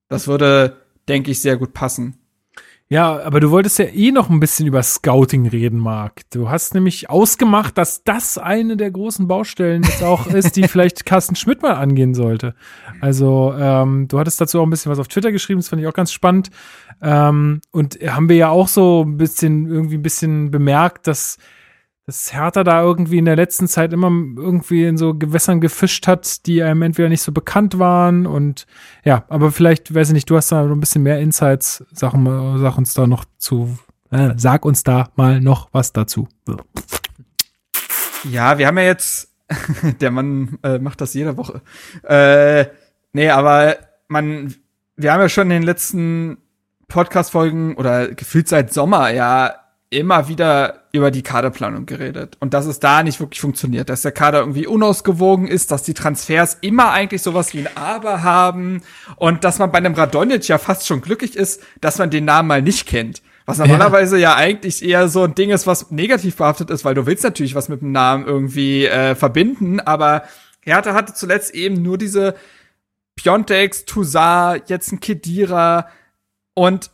das 0.09 0.27
würde, 0.27 0.79
denke 1.09 1.31
ich, 1.31 1.41
sehr 1.41 1.57
gut 1.57 1.73
passen. 1.73 2.20
Ja, 2.93 3.23
aber 3.23 3.39
du 3.39 3.53
wolltest 3.53 3.79
ja 3.79 3.85
eh 3.85 4.11
noch 4.11 4.31
ein 4.31 4.41
bisschen 4.41 4.67
über 4.67 4.83
Scouting 4.83 5.47
reden, 5.47 5.79
Marc. 5.79 6.23
Du 6.31 6.51
hast 6.51 6.75
nämlich 6.75 7.09
ausgemacht, 7.09 7.79
dass 7.79 8.03
das 8.03 8.37
eine 8.37 8.77
der 8.77 8.91
großen 8.91 9.29
Baustellen 9.29 9.85
jetzt 9.85 10.03
auch 10.03 10.27
ist, 10.35 10.57
die 10.57 10.67
vielleicht 10.67 11.07
Carsten 11.07 11.37
Schmidt 11.37 11.63
mal 11.63 11.75
angehen 11.75 12.15
sollte. 12.15 12.57
Also, 13.01 13.55
ähm, 13.57 14.09
du 14.09 14.19
hattest 14.19 14.41
dazu 14.41 14.59
auch 14.59 14.65
ein 14.65 14.71
bisschen 14.71 14.91
was 14.91 14.99
auf 14.99 15.07
Twitter 15.07 15.31
geschrieben, 15.31 15.61
das 15.61 15.69
fand 15.69 15.81
ich 15.81 15.87
auch 15.87 15.95
ganz 15.95 16.11
spannend. 16.11 16.51
Ähm, 17.01 17.61
und 17.71 17.95
haben 18.05 18.29
wir 18.29 18.35
ja 18.35 18.49
auch 18.49 18.67
so 18.67 19.05
ein 19.07 19.19
bisschen, 19.19 19.69
irgendwie 19.69 19.99
ein 19.99 20.03
bisschen 20.03 20.51
bemerkt, 20.51 21.07
dass 21.07 21.39
dass 22.11 22.33
Hertha 22.33 22.65
da 22.65 22.83
irgendwie 22.83 23.19
in 23.19 23.25
der 23.25 23.37
letzten 23.37 23.69
Zeit 23.69 23.93
immer 23.93 24.09
irgendwie 24.09 24.85
in 24.85 24.97
so 24.97 25.15
Gewässern 25.15 25.61
gefischt 25.61 26.09
hat, 26.09 26.45
die 26.47 26.61
einem 26.61 26.83
entweder 26.83 27.09
nicht 27.09 27.23
so 27.23 27.31
bekannt 27.31 27.79
waren 27.79 28.27
und 28.27 28.67
ja, 29.05 29.25
aber 29.29 29.53
vielleicht, 29.53 29.95
weiß 29.95 30.09
ich 30.09 30.15
nicht, 30.15 30.29
du 30.29 30.37
hast 30.37 30.51
da 30.51 30.65
noch 30.65 30.75
ein 30.75 30.81
bisschen 30.81 31.05
mehr 31.05 31.21
Insights, 31.21 31.85
sag, 31.93 32.15
sag 32.57 32.79
uns 32.79 32.95
da 32.95 33.07
noch 33.07 33.25
zu, 33.39 33.79
äh, 34.11 34.33
sag 34.37 34.65
uns 34.65 34.83
da 34.83 35.11
mal 35.15 35.41
noch 35.41 35.69
was 35.71 35.93
dazu. 35.93 36.27
Ja, 38.29 38.59
wir 38.59 38.67
haben 38.67 38.79
ja 38.79 38.85
jetzt 38.85 39.29
Der 40.01 40.11
Mann 40.11 40.59
äh, 40.65 40.79
macht 40.79 41.01
das 41.01 41.15
jede 41.15 41.37
Woche. 41.37 41.61
Äh, 42.03 42.67
nee, 43.13 43.31
aber 43.31 43.77
man, 44.09 44.55
wir 44.97 45.13
haben 45.13 45.21
ja 45.21 45.29
schon 45.29 45.45
in 45.45 45.61
den 45.61 45.63
letzten 45.63 46.39
Podcast-Folgen 46.89 47.75
oder 47.77 48.09
gefühlt 48.09 48.49
seit 48.49 48.73
Sommer 48.73 49.11
ja 49.11 49.55
immer 49.91 50.29
wieder 50.29 50.85
über 50.93 51.11
die 51.11 51.23
Kaderplanung 51.23 51.85
geredet 51.85 52.37
und 52.39 52.55
dass 52.55 52.67
es 52.67 52.79
da 52.79 53.03
nicht 53.03 53.19
wirklich 53.19 53.41
funktioniert, 53.41 53.89
dass 53.89 54.03
der 54.03 54.13
Kader 54.13 54.39
irgendwie 54.39 54.67
unausgewogen 54.67 55.49
ist, 55.49 55.73
dass 55.73 55.83
die 55.83 55.95
Transfers 55.95 56.59
immer 56.61 56.93
eigentlich 56.93 57.23
sowas 57.23 57.53
wie 57.55 57.67
ein 57.67 57.77
Aber 57.77 58.23
haben 58.23 58.83
und 59.17 59.43
dass 59.43 59.59
man 59.59 59.73
bei 59.73 59.79
einem 59.79 59.95
Radonjic 59.95 60.47
ja 60.47 60.59
fast 60.59 60.87
schon 60.87 61.01
glücklich 61.01 61.35
ist, 61.35 61.63
dass 61.81 61.99
man 61.99 62.11
den 62.11 62.25
Namen 62.25 62.49
mal 62.49 62.63
nicht 62.63 62.87
kennt. 62.87 63.21
Was 63.47 63.59
normalerweise 63.59 64.17
ja. 64.17 64.31
ja 64.31 64.37
eigentlich 64.37 64.85
eher 64.85 65.09
so 65.09 65.25
ein 65.25 65.35
Ding 65.35 65.51
ist, 65.51 65.67
was 65.67 65.91
negativ 65.91 66.37
behaftet 66.37 66.71
ist, 66.71 66.85
weil 66.85 66.95
du 66.95 67.07
willst 67.07 67.25
natürlich 67.25 67.57
was 67.57 67.69
mit 67.69 67.81
dem 67.81 67.91
Namen 67.91 68.27
irgendwie 68.27 68.87
äh, 68.87 69.17
verbinden, 69.17 69.81
aber 69.81 70.23
Hertha 70.61 70.95
hatte 70.95 71.15
zuletzt 71.15 71.53
eben 71.53 71.83
nur 71.83 71.99
diese 71.99 72.37
Piontex, 73.17 73.87
Toussaint, 73.87 74.69
jetzt 74.69 74.93
ein 74.93 75.01
Kedira 75.01 75.89
und 76.55 76.91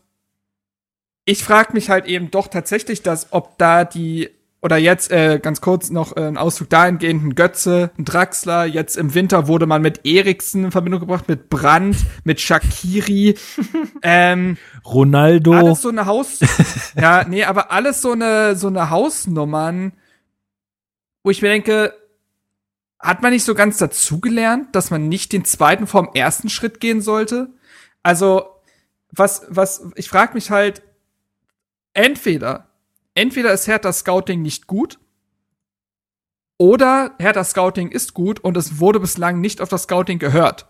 ich 1.27 1.45
frage 1.45 1.75
mich 1.75 1.91
halt 1.91 2.07
eben 2.07 2.31
doch 2.31 2.49
tatsächlich, 2.49 3.03
dass 3.03 3.33
ob 3.33 3.59
da 3.59 3.85
die 3.85 4.31
oder 4.63 4.79
jetzt 4.79 5.13
äh, 5.13 5.39
ganz 5.41 5.61
kurz 5.61 5.91
noch 5.91 6.17
äh, 6.17 6.21
ein 6.21 6.37
Ausflug 6.37 6.71
dahingehend, 6.71 7.23
ein 7.23 7.35
Götze, 7.35 7.91
ein 7.99 8.05
Draxler, 8.05 8.65
jetzt 8.65 8.97
im 8.97 9.15
Winter 9.15 9.47
wurde 9.49 9.67
man 9.67 9.83
mit 9.83 10.07
Eriksen 10.07 10.65
in 10.65 10.71
Verbindung 10.73 11.01
gebracht, 11.01 11.29
mit 11.29 11.51
Brandt, 11.51 11.99
mit 12.25 12.41
Shakiri, 12.41 13.37
ähm, 14.03 14.57
Ronaldo. 14.85 15.53
Alles 15.53 15.83
so 15.83 15.91
eine 15.91 16.07
Haus, 16.07 16.41
ja, 16.97 17.25
nee, 17.29 17.45
aber 17.45 17.71
alles 17.71 18.01
so 18.01 18.13
eine, 18.13 18.57
so 18.57 18.69
eine 18.69 18.91
Hausnummern, 18.91 19.93
wo 21.23 21.31
ich 21.31 21.43
mir 21.43 21.49
denke, 21.49 21.95
hat 22.99 23.23
man 23.23 23.33
nicht 23.33 23.45
so 23.45 23.55
ganz 23.55 23.77
dazugelernt, 23.79 24.75
dass 24.75 24.91
man 24.91 25.09
nicht 25.09 25.33
den 25.33 25.45
zweiten 25.45 25.87
vom 25.87 26.11
ersten 26.15 26.49
Schritt 26.49 26.81
gehen 26.81 27.03
sollte? 27.03 27.51
Also, 28.03 28.47
was, 29.13 29.47
was, 29.49 29.87
ich 29.97 30.09
frage 30.09 30.35
mich 30.35 30.51
halt, 30.51 30.83
entweder, 31.97 32.67
entweder 33.15 33.53
ist 33.53 33.67
Hertha 33.67 33.93
Scouting 33.93 34.43
nicht 34.43 34.67
gut, 34.67 34.99
oder 36.59 37.13
Hertha 37.19 37.45
Scouting 37.45 37.91
ist 37.91 38.15
gut 38.15 38.41
und 38.41 38.57
es 38.57 38.79
wurde 38.81 39.01
bislang 39.01 39.41
nicht 39.41 39.61
auf 39.61 39.69
das 39.69 39.83
Scouting 39.83 40.19
gehört. 40.19 40.67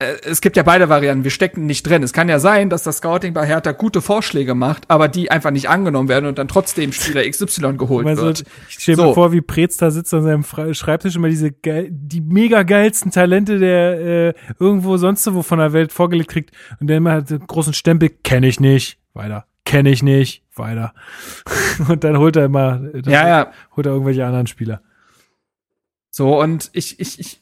Äh, 0.00 0.14
es 0.22 0.40
gibt 0.40 0.56
ja 0.56 0.62
beide 0.62 0.88
Varianten. 0.88 1.24
Wir 1.24 1.32
stecken 1.32 1.66
nicht 1.66 1.82
drin. 1.84 2.04
Es 2.04 2.12
kann 2.12 2.28
ja 2.28 2.38
sein, 2.38 2.70
dass 2.70 2.84
das 2.84 2.98
Scouting 2.98 3.34
bei 3.34 3.44
Hertha 3.44 3.72
gute 3.72 4.00
Vorschläge 4.00 4.54
macht, 4.54 4.88
aber 4.88 5.08
die 5.08 5.32
einfach 5.32 5.50
nicht 5.50 5.68
angenommen 5.68 6.08
werden 6.08 6.26
und 6.26 6.38
dann 6.38 6.46
trotzdem 6.46 6.92
Spieler 6.92 7.22
XY 7.28 7.76
geholt 7.76 8.06
Also, 8.06 8.26
wird. 8.26 8.44
ich 8.68 8.76
stell 8.78 8.94
mir 8.94 9.02
So. 9.02 9.14
vor, 9.14 9.32
wie 9.32 9.40
Preetz 9.40 9.76
da 9.78 9.90
sitzt 9.90 10.14
an 10.14 10.22
seinem 10.22 10.74
Schreibtisch 10.74 11.16
immer 11.16 11.28
diese 11.28 11.50
geil, 11.50 11.88
die 11.90 12.20
mega 12.20 12.62
geilsten 12.62 13.10
Talente, 13.10 13.58
der 13.58 13.98
äh, 14.28 14.34
irgendwo 14.60 14.96
sonst 14.96 15.32
wo 15.34 15.42
von 15.42 15.58
der 15.58 15.72
Welt 15.72 15.90
vorgelegt 15.92 16.30
kriegt 16.30 16.52
und 16.78 16.86
der 16.86 16.98
immer 16.98 17.12
hat 17.14 17.30
den 17.30 17.44
großen 17.44 17.74
Stempel, 17.74 18.10
kenne 18.10 18.46
ich 18.46 18.60
nicht, 18.60 18.98
weiter, 19.14 19.46
kenne 19.68 19.90
ich 19.90 20.02
nicht, 20.02 20.42
weiter. 20.56 20.94
und 21.88 22.02
dann 22.02 22.18
holt 22.18 22.36
er 22.36 22.46
immer, 22.46 22.80
Ja, 23.04 23.28
ja. 23.28 23.52
holt 23.76 23.86
er 23.86 23.92
irgendwelche 23.92 24.24
anderen 24.24 24.46
Spieler. 24.46 24.80
So, 26.10 26.40
und 26.40 26.70
ich, 26.72 26.98
ich, 26.98 27.20
ich, 27.20 27.40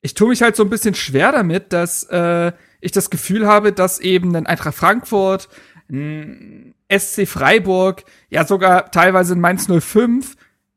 ich 0.00 0.14
tue 0.14 0.28
mich 0.28 0.42
halt 0.42 0.54
so 0.54 0.62
ein 0.62 0.70
bisschen 0.70 0.94
schwer 0.94 1.32
damit, 1.32 1.72
dass 1.72 2.04
äh, 2.04 2.52
ich 2.80 2.92
das 2.92 3.10
Gefühl 3.10 3.48
habe, 3.48 3.72
dass 3.72 3.98
eben 3.98 4.34
ein 4.36 4.46
Eintracht 4.46 4.76
Frankfurt, 4.76 5.48
ein 5.90 6.74
SC 6.88 7.26
Freiburg, 7.26 8.04
ja 8.30 8.46
sogar 8.46 8.92
teilweise 8.92 9.34
ein 9.34 9.40
Mainz 9.40 9.66
05 9.68 10.36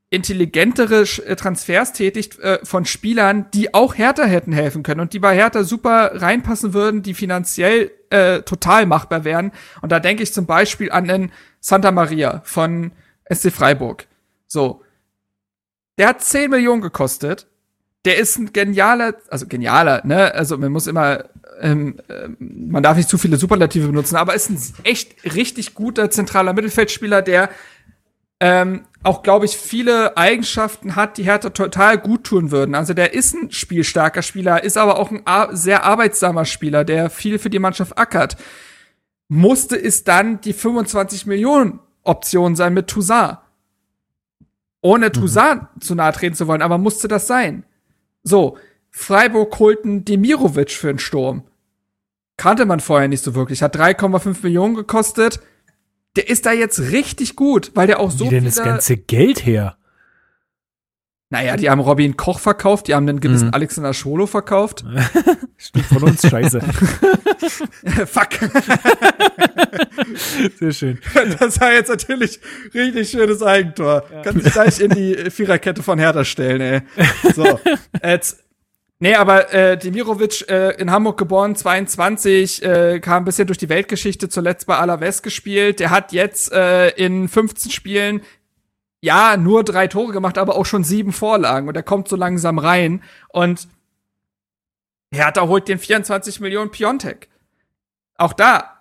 intelligentere 0.10 1.02
äh, 1.02 1.36
Transfers 1.36 1.94
tätigt 1.94 2.40
äh, 2.40 2.60
von 2.64 2.86
Spielern, 2.86 3.45
die 3.53 3.73
auch 3.73 3.95
Hertha 3.95 4.23
hätten 4.23 4.52
helfen 4.52 4.81
können 4.84 5.02
und 5.02 5.14
die 5.14 5.19
bei 5.19 5.36
Hertha 5.36 5.64
super 5.64 6.22
reinpassen 6.22 6.73
würden, 6.73 7.03
die 7.03 7.14
finanziell 7.14 7.91
äh, 8.10 8.41
total 8.41 8.86
machbar 8.86 9.23
wären. 9.23 9.52
Und 9.81 9.91
da 9.91 9.99
denke 9.99 10.23
ich 10.23 10.34
zum 10.34 10.45
Beispiel 10.45 10.91
an 10.91 11.07
den 11.07 11.31
Santa 11.60 11.91
Maria 11.91 12.41
von 12.44 12.91
SC 13.31 13.52
Freiburg. 13.52 14.07
So, 14.48 14.81
der 15.99 16.07
hat 16.07 16.23
10 16.23 16.49
Millionen 16.49 16.81
gekostet. 16.81 17.45
Der 18.06 18.18
ist 18.18 18.40
ein 18.40 18.53
genialer, 18.53 19.15
also 19.27 19.45
genialer, 19.45 20.02
ne? 20.06 20.34
Also 20.34 20.57
man 20.57 20.72
muss 20.72 20.88
immer, 20.88 21.26
ähm, 21.60 21.99
ähm, 22.07 22.38
man 22.40 22.81
darf 22.81 22.95
nicht 22.95 23.10
zu 23.10 23.18
viele 23.18 23.36
Superlative 23.36 23.88
benutzen, 23.88 24.15
aber 24.15 24.34
ist 24.34 24.49
ein 24.49 24.60
echt 24.86 25.36
richtig 25.36 25.73
guter 25.76 26.10
zentraler 26.10 26.53
Mittelfeldspieler, 26.53 27.22
der 27.22 27.49
ähm, 28.39 28.85
auch, 29.03 29.23
glaube 29.23 29.45
ich, 29.45 29.57
viele 29.57 30.17
Eigenschaften 30.17 30.95
hat, 30.95 31.17
die 31.17 31.23
Hertha 31.23 31.49
total 31.49 31.97
gut 31.97 32.25
tun 32.25 32.51
würden. 32.51 32.75
Also 32.75 32.93
der 32.93 33.13
ist 33.13 33.33
ein 33.33 33.51
spielstarker 33.51 34.21
Spieler, 34.21 34.63
ist 34.63 34.77
aber 34.77 34.97
auch 34.97 35.11
ein 35.11 35.23
sehr 35.55 35.83
arbeitsamer 35.83 36.45
Spieler, 36.45 36.83
der 36.83 37.09
viel 37.09 37.39
für 37.39 37.49
die 37.49 37.59
Mannschaft 37.59 37.97
ackert. 37.97 38.37
Musste 39.27 39.75
es 39.81 40.03
dann 40.03 40.41
die 40.41 40.53
25 40.53 41.25
Millionen 41.25 41.79
Option 42.03 42.55
sein 42.55 42.73
mit 42.73 42.87
Toussaint? 42.87 43.37
ohne 44.81 45.11
Toussaint 45.11 45.67
zu 45.79 45.95
nahe 45.95 46.13
treten 46.13 46.35
zu 46.35 46.47
wollen, 46.47 46.61
aber 46.61 46.77
musste 46.77 47.07
das 47.07 47.27
sein. 47.27 47.65
So, 48.23 48.57
Freiburg 48.89 49.57
holten 49.59 50.05
Demirovic 50.05 50.71
für 50.71 50.87
den 50.87 50.99
Sturm. 50.99 51.43
Kannte 52.37 52.65
man 52.65 52.79
vorher 52.79 53.07
nicht 53.07 53.23
so 53.23 53.35
wirklich. 53.35 53.61
Hat 53.61 53.75
3,5 53.75 54.43
Millionen 54.43 54.75
gekostet. 54.75 55.41
Der 56.15 56.30
ist 56.30 56.45
da 56.45 56.52
jetzt 56.52 56.80
richtig 56.80 57.36
gut, 57.36 57.72
weil 57.76 57.88
der 57.88 57.99
auch 57.99 58.11
so 58.11 58.26
Wie 58.26 58.30
denn 58.30 58.45
das 58.45 58.61
ganze 58.64 58.98
Geld 58.98 59.45
her? 59.45 59.76
Naja, 61.31 61.57
die 61.57 61.69
haben 61.69 61.80
Robin 61.80 62.18
Koch 62.18 62.40
verkauft, 62.40 62.88
die 62.88 62.95
haben 62.95 63.06
den 63.06 63.19
gewissen 63.19 63.49
Mhm. 63.49 63.53
Alexander 63.53 63.94
Scholo 63.94 64.26
verkauft. 64.26 64.84
Stimmt 65.57 65.86
von 65.86 66.03
uns, 66.03 66.27
scheiße. 66.27 66.60
Fuck. 68.07 68.30
Sehr 70.60 70.72
schön. 70.72 70.99
Das 71.40 71.60
war 71.61 71.72
jetzt 71.73 71.90
natürlich 71.90 72.40
richtig 72.73 73.11
schönes 73.11 73.44
Eigentor. 73.44 74.03
Kannst 74.23 74.44
dich 74.45 74.53
gleich 74.53 74.80
in 74.80 74.90
die 74.91 75.30
Viererkette 75.30 75.84
von 75.84 75.99
Hertha 75.99 76.26
stellen, 76.26 76.61
ey. 76.61 76.81
So. 77.36 77.60
Jetzt, 78.03 78.44
nee, 78.99 79.15
aber 79.15 79.53
äh, 79.53 79.77
Demirovic 79.77 80.47
äh, 80.49 80.71
in 80.80 80.91
Hamburg 80.91 81.17
geboren, 81.17 81.55
22, 81.55 82.63
äh, 82.63 82.99
kam 82.99 83.23
ein 83.23 83.26
bisschen 83.26 83.47
durch 83.47 83.57
die 83.57 83.69
Weltgeschichte, 83.69 84.30
zuletzt 84.30 84.67
bei 84.67 84.77
Alaves 84.77 85.21
gespielt. 85.23 85.80
Der 85.80 85.89
hat 85.89 86.11
jetzt 86.13 86.51
äh, 86.51 86.89
in 86.89 87.27
15 87.27 87.71
Spielen 87.71 88.21
ja 89.01 89.38
nur 89.38 89.63
drei 89.63 89.88
Tore 89.88 90.11
gemacht, 90.11 90.38
aber 90.38 90.55
auch 90.55 90.65
schon 90.65 90.84
sieben 90.84 91.11
Vorlagen. 91.11 91.67
Und 91.67 91.76
er 91.76 91.84
kommt 91.84 92.07
so 92.07 92.15
langsam 92.15 92.59
rein. 92.59 93.03
Und 93.30 93.67
Hertha 95.11 95.47
holt 95.47 95.67
den 95.67 95.80
24 95.80 96.39
Millionen 96.39 96.71
Piontek. 96.71 97.30
Auch 98.15 98.34
da, 98.34 98.78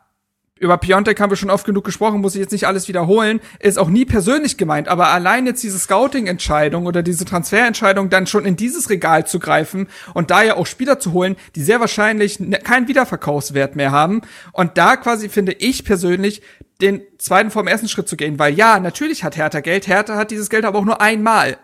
über 0.60 0.78
Piontek 0.78 1.20
haben 1.20 1.30
wir 1.30 1.36
schon 1.36 1.50
oft 1.50 1.66
genug 1.66 1.84
gesprochen, 1.84 2.20
muss 2.20 2.34
ich 2.34 2.40
jetzt 2.40 2.52
nicht 2.52 2.66
alles 2.66 2.88
wiederholen, 2.88 3.40
ist 3.60 3.78
auch 3.78 3.88
nie 3.88 4.04
persönlich 4.04 4.56
gemeint, 4.56 4.88
aber 4.88 5.08
allein 5.08 5.46
jetzt 5.46 5.62
diese 5.62 5.78
Scouting-Entscheidung 5.78 6.86
oder 6.86 7.02
diese 7.02 7.24
Transferentscheidung 7.24 8.10
dann 8.10 8.26
schon 8.26 8.44
in 8.44 8.56
dieses 8.56 8.90
Regal 8.90 9.26
zu 9.26 9.38
greifen 9.38 9.88
und 10.14 10.30
da 10.30 10.42
ja 10.42 10.56
auch 10.56 10.66
Spieler 10.66 10.98
zu 10.98 11.12
holen, 11.12 11.36
die 11.54 11.62
sehr 11.62 11.80
wahrscheinlich 11.80 12.40
ne- 12.40 12.58
keinen 12.58 12.88
Wiederverkaufswert 12.88 13.76
mehr 13.76 13.92
haben 13.92 14.22
und 14.52 14.78
da 14.78 14.96
quasi 14.96 15.28
finde 15.28 15.52
ich 15.52 15.84
persönlich 15.84 16.42
den 16.80 17.02
zweiten 17.18 17.50
vom 17.50 17.66
ersten 17.66 17.88
Schritt 17.88 18.08
zu 18.08 18.16
gehen, 18.16 18.38
weil 18.38 18.54
ja, 18.54 18.78
natürlich 18.78 19.24
hat 19.24 19.36
Hertha 19.36 19.60
Geld, 19.60 19.86
Hertha 19.86 20.16
hat 20.16 20.30
dieses 20.30 20.48
Geld 20.50 20.64
aber 20.64 20.78
auch 20.78 20.84
nur 20.84 21.00
einmal. 21.00 21.58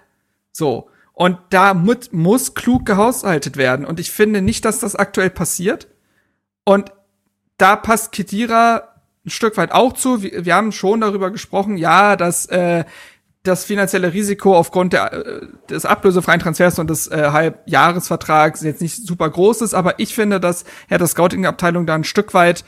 So. 0.53 0.89
Und 1.13 1.39
da 1.51 1.75
muss 1.75 2.55
klug 2.55 2.87
gehaushaltet 2.87 3.57
werden. 3.57 3.87
Und 3.87 4.01
ich 4.01 4.11
finde 4.11 4.43
nicht, 4.43 4.65
dass 4.65 4.81
das 4.81 4.97
aktuell 4.97 5.31
passiert. 5.31 5.87
Und 6.65 6.91
da 7.57 7.77
passt 7.77 8.13
Kedira 8.13 8.89
ein 9.27 9.31
Stück 9.31 9.57
weit 9.57 9.73
auch 9.73 9.93
zu. 9.93 10.23
Wir, 10.23 10.45
wir 10.45 10.55
haben 10.55 10.73
schon 10.73 11.01
darüber 11.01 11.31
gesprochen, 11.31 11.77
ja, 11.77 12.17
dass 12.17 12.47
äh, 12.47 12.85
das 13.43 13.65
finanzielle 13.65 14.13
Risiko 14.13 14.57
aufgrund 14.57 14.93
der, 14.93 15.13
äh, 15.13 15.47
des 15.69 15.85
ablösefreien 15.85 16.41
Transfers 16.41 16.79
und 16.79 16.89
des 16.89 17.09
äh, 17.09 17.31
Halbjahresvertrags 17.31 18.63
jetzt 18.63 18.81
nicht 18.81 19.07
super 19.07 19.29
groß 19.31 19.63
ist, 19.63 19.75
aber 19.75 19.99
ich 19.99 20.15
finde, 20.15 20.41
dass 20.41 20.65
ja 20.91 20.99
das 20.99 21.13
Scouting-Abteilung 21.13 21.87
da 21.87 21.95
ein 21.95 22.05
Stück 22.05 22.35
weit 22.35 22.65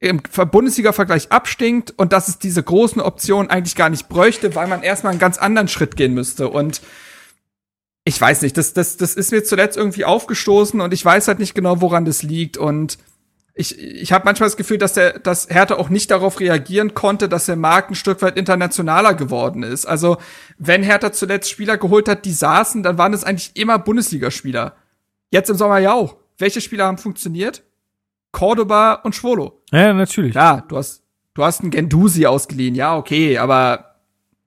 im 0.00 0.20
Ver- 0.28 0.46
Bundesliga-Vergleich 0.46 1.32
abstinkt 1.32 1.94
und 1.96 2.12
dass 2.12 2.28
es 2.28 2.38
diese 2.38 2.62
großen 2.62 3.00
Optionen 3.00 3.48
eigentlich 3.48 3.76
gar 3.76 3.88
nicht 3.88 4.08
bräuchte, 4.08 4.54
weil 4.54 4.66
man 4.66 4.82
erstmal 4.82 5.12
einen 5.12 5.20
ganz 5.20 5.38
anderen 5.38 5.68
Schritt 5.68 5.96
gehen 5.96 6.14
müsste. 6.14 6.48
Und 6.48 6.82
ich 8.04 8.20
weiß 8.20 8.42
nicht, 8.42 8.56
das, 8.58 8.74
das, 8.74 8.98
das 8.98 9.14
ist 9.14 9.32
mir 9.32 9.44
zuletzt 9.44 9.78
irgendwie 9.78 10.04
aufgestoßen 10.04 10.80
und 10.80 10.92
ich 10.92 11.02
weiß 11.02 11.28
halt 11.28 11.38
nicht 11.38 11.54
genau, 11.54 11.80
woran 11.80 12.04
das 12.04 12.22
liegt. 12.22 12.58
Und 12.58 12.98
ich, 13.56 13.78
ich 13.78 14.12
habe 14.12 14.24
manchmal 14.24 14.48
das 14.48 14.56
Gefühl, 14.56 14.78
dass 14.78 14.94
der, 14.94 15.18
dass 15.20 15.48
Hertha 15.48 15.76
auch 15.76 15.88
nicht 15.88 16.10
darauf 16.10 16.40
reagieren 16.40 16.94
konnte, 16.94 17.28
dass 17.28 17.46
der 17.46 17.56
Markt 17.56 17.90
ein 17.90 17.94
Stück 17.94 18.20
weit 18.20 18.36
internationaler 18.36 19.14
geworden 19.14 19.62
ist. 19.62 19.86
Also 19.86 20.16
wenn 20.58 20.82
Hertha 20.82 21.12
zuletzt 21.12 21.50
Spieler 21.50 21.78
geholt 21.78 22.08
hat, 22.08 22.24
die 22.24 22.32
saßen, 22.32 22.82
dann 22.82 22.98
waren 22.98 23.14
es 23.14 23.22
eigentlich 23.22 23.52
immer 23.54 23.78
Bundesligaspieler. 23.78 24.74
Jetzt 25.30 25.50
im 25.50 25.56
Sommer 25.56 25.78
ja 25.78 25.92
auch. 25.92 26.16
Welche 26.36 26.60
Spieler 26.60 26.86
haben 26.86 26.98
funktioniert? 26.98 27.62
Cordoba 28.32 28.94
und 28.94 29.14
Schwolo. 29.14 29.62
Ja, 29.70 29.92
natürlich. 29.92 30.32
Klar, 30.32 30.64
du 30.68 30.76
hast, 30.76 31.04
du 31.34 31.44
hast 31.44 31.60
einen 31.60 31.70
Gendusi 31.70 32.26
ausgeliehen, 32.26 32.74
ja, 32.74 32.96
okay, 32.96 33.38
aber 33.38 34.00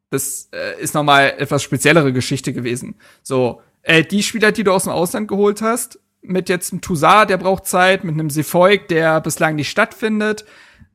das 0.10 0.50
äh, 0.52 0.82
ist 0.82 0.94
nochmal 0.94 1.34
etwas 1.38 1.64
speziellere 1.64 2.12
Geschichte 2.12 2.52
gewesen. 2.52 2.96
So, 3.24 3.62
äh, 3.84 4.04
die 4.04 4.24
Spieler, 4.24 4.52
die 4.52 4.66
du 4.66 4.74
aus 4.74 4.84
dem 4.84 4.92
Ausland 4.92 5.30
geholt 5.30 5.62
hast, 5.62 6.00
mit 6.28 6.50
jetzt 6.50 6.72
einem 6.72 6.82
Toussaint, 6.82 7.30
der 7.30 7.38
braucht 7.38 7.66
Zeit, 7.66 8.04
mit 8.04 8.14
einem 8.14 8.30
Sefolk, 8.30 8.88
der 8.88 9.22
bislang 9.22 9.56
nicht 9.56 9.70
stattfindet. 9.70 10.46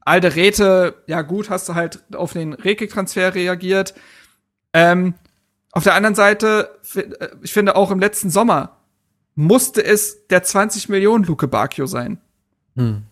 Alte 0.00 0.34
Räte, 0.34 0.94
ja 1.06 1.22
gut, 1.22 1.50
hast 1.50 1.68
du 1.68 1.74
halt 1.74 2.02
auf 2.14 2.32
den 2.32 2.52
Rekik-Transfer 2.52 3.34
reagiert. 3.34 3.94
Ähm, 4.72 5.14
auf 5.70 5.84
der 5.84 5.94
anderen 5.94 6.14
Seite, 6.14 6.70
äh, 6.94 7.28
ich 7.42 7.52
finde 7.52 7.76
auch 7.76 7.90
im 7.90 8.00
letzten 8.00 8.30
Sommer 8.30 8.76
musste 9.34 9.82
es 9.82 10.26
der 10.28 10.42
20 10.42 10.88
Millionen 10.88 11.24
Luke 11.24 11.48
Bacchio 11.48 11.86
sein. 11.86 12.18
Hm. 12.76 13.04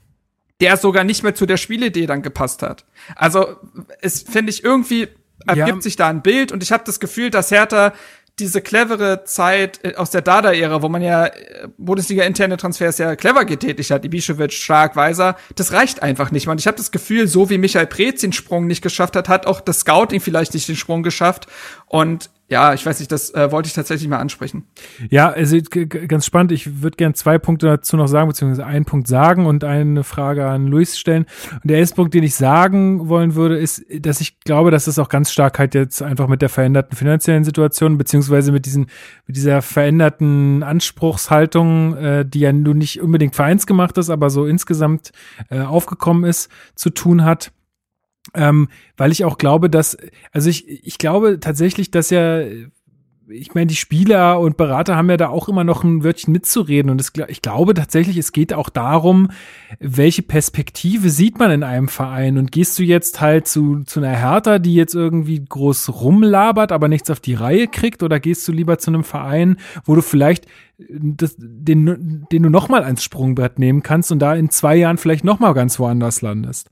Der 0.60 0.76
sogar 0.76 1.04
nicht 1.04 1.22
mehr 1.22 1.34
zu 1.34 1.46
der 1.46 1.56
Spielidee 1.56 2.06
dann 2.06 2.20
gepasst 2.20 2.62
hat. 2.62 2.84
Also, 3.16 3.56
es 4.02 4.22
finde 4.22 4.50
ich 4.50 4.62
irgendwie 4.62 5.08
ergibt 5.46 5.68
ja. 5.68 5.80
sich 5.80 5.96
da 5.96 6.08
ein 6.08 6.20
Bild 6.20 6.52
und 6.52 6.62
ich 6.62 6.70
habe 6.70 6.84
das 6.84 7.00
Gefühl, 7.00 7.30
dass 7.30 7.50
Hertha 7.50 7.94
diese 8.40 8.60
clevere 8.60 9.24
Zeit 9.24 9.80
äh, 9.84 9.94
aus 9.94 10.10
der 10.10 10.22
Dada-Ära, 10.22 10.82
wo 10.82 10.88
man 10.88 11.02
ja 11.02 11.26
äh, 11.26 11.32
Bundesliga-interne 11.78 12.56
Transfers 12.56 12.98
ja 12.98 13.14
clever 13.14 13.44
getätigt 13.44 13.90
hat, 13.90 14.04
Ibišević, 14.04 14.52
Stark, 14.52 14.96
Weiser, 14.96 15.36
das 15.54 15.72
reicht 15.72 16.02
einfach 16.02 16.30
nicht. 16.30 16.48
Und 16.48 16.58
ich 16.58 16.66
habe 16.66 16.76
das 16.76 16.90
Gefühl, 16.90 17.28
so 17.28 17.50
wie 17.50 17.58
Michael 17.58 17.86
Preetz 17.86 18.22
den 18.22 18.32
Sprung 18.32 18.66
nicht 18.66 18.82
geschafft 18.82 19.14
hat, 19.14 19.28
hat 19.28 19.46
auch 19.46 19.60
das 19.60 19.80
Scouting 19.80 20.20
vielleicht 20.20 20.54
nicht 20.54 20.68
den 20.68 20.76
Sprung 20.76 21.02
geschafft. 21.02 21.46
Und 21.90 22.30
ja, 22.48 22.72
ich 22.72 22.86
weiß 22.86 23.00
nicht, 23.00 23.10
das 23.10 23.34
äh, 23.34 23.50
wollte 23.50 23.66
ich 23.66 23.72
tatsächlich 23.74 24.08
mal 24.08 24.18
ansprechen. 24.18 24.64
Ja, 25.08 25.30
also 25.30 25.58
ganz 26.08 26.24
spannend. 26.24 26.52
Ich 26.52 26.82
würde 26.82 26.96
gern 26.96 27.14
zwei 27.14 27.38
Punkte 27.38 27.66
dazu 27.66 27.96
noch 27.96 28.06
sagen, 28.06 28.28
beziehungsweise 28.28 28.64
einen 28.64 28.84
Punkt 28.84 29.08
sagen 29.08 29.46
und 29.46 29.64
eine 29.64 30.04
Frage 30.04 30.46
an 30.46 30.68
Luis 30.68 30.98
stellen. 30.98 31.26
Und 31.52 31.70
der 31.70 31.78
erste 31.78 31.96
Punkt, 31.96 32.14
den 32.14 32.22
ich 32.22 32.36
sagen 32.36 33.08
wollen 33.08 33.34
würde, 33.34 33.56
ist, 33.56 33.84
dass 34.00 34.20
ich 34.20 34.38
glaube, 34.40 34.70
dass 34.70 34.84
das 34.84 35.00
auch 35.00 35.08
ganz 35.08 35.32
stark 35.32 35.58
halt 35.58 35.74
jetzt 35.74 36.00
einfach 36.00 36.28
mit 36.28 36.42
der 36.42 36.48
veränderten 36.48 36.96
finanziellen 36.96 37.42
Situation, 37.42 37.98
beziehungsweise 37.98 38.52
mit 38.52 38.66
diesen, 38.66 38.86
mit 39.26 39.36
dieser 39.36 39.60
veränderten 39.62 40.62
Anspruchshaltung, 40.62 41.96
äh, 41.96 42.24
die 42.24 42.40
ja 42.40 42.52
nun 42.52 42.78
nicht 42.78 43.00
unbedingt 43.00 43.34
vereinsgemacht 43.34 43.98
ist, 43.98 44.10
aber 44.10 44.30
so 44.30 44.46
insgesamt 44.46 45.10
äh, 45.50 45.60
aufgekommen 45.60 46.24
ist, 46.24 46.50
zu 46.76 46.90
tun 46.90 47.24
hat. 47.24 47.52
Ähm, 48.34 48.68
weil 48.96 49.12
ich 49.12 49.24
auch 49.24 49.38
glaube, 49.38 49.70
dass, 49.70 49.96
also 50.32 50.50
ich, 50.50 50.86
ich 50.86 50.98
glaube 50.98 51.40
tatsächlich, 51.40 51.90
dass 51.90 52.10
ja, 52.10 52.42
ich 53.30 53.54
meine, 53.54 53.66
die 53.66 53.76
Spieler 53.76 54.40
und 54.40 54.56
Berater 54.56 54.96
haben 54.96 55.10
ja 55.10 55.16
da 55.16 55.28
auch 55.28 55.48
immer 55.48 55.64
noch 55.64 55.84
ein 55.84 56.04
Wörtchen 56.04 56.32
mitzureden. 56.32 56.90
Und 56.90 57.00
es, 57.00 57.12
ich 57.28 57.42
glaube 57.42 57.74
tatsächlich, 57.74 58.16
es 58.16 58.32
geht 58.32 58.52
auch 58.52 58.68
darum, 58.68 59.30
welche 59.78 60.22
Perspektive 60.22 61.10
sieht 61.10 61.38
man 61.38 61.50
in 61.50 61.62
einem 61.62 61.88
Verein. 61.88 62.38
Und 62.38 62.52
gehst 62.52 62.78
du 62.78 62.82
jetzt 62.82 63.20
halt 63.20 63.46
zu, 63.46 63.82
zu 63.84 64.00
einer 64.00 64.16
Hertha, 64.16 64.58
die 64.58 64.74
jetzt 64.74 64.94
irgendwie 64.94 65.44
groß 65.44 66.00
rumlabert, 66.00 66.72
aber 66.72 66.88
nichts 66.88 67.10
auf 67.10 67.20
die 67.20 67.34
Reihe 67.34 67.68
kriegt? 67.68 68.02
Oder 68.02 68.20
gehst 68.20 68.46
du 68.48 68.52
lieber 68.52 68.78
zu 68.78 68.90
einem 68.90 69.04
Verein, 69.04 69.56
wo 69.84 69.94
du 69.94 70.02
vielleicht 70.02 70.46
das, 70.78 71.36
den, 71.38 72.26
den 72.32 72.42
du 72.42 72.50
nochmal 72.50 72.82
ans 72.82 73.04
Sprungbrett 73.04 73.58
nehmen 73.58 73.82
kannst 73.82 74.10
und 74.12 74.18
da 74.18 74.34
in 74.34 74.50
zwei 74.50 74.76
Jahren 74.76 74.98
vielleicht 74.98 75.24
nochmal 75.24 75.54
ganz 75.54 75.78
woanders 75.78 76.22
landest? 76.22 76.70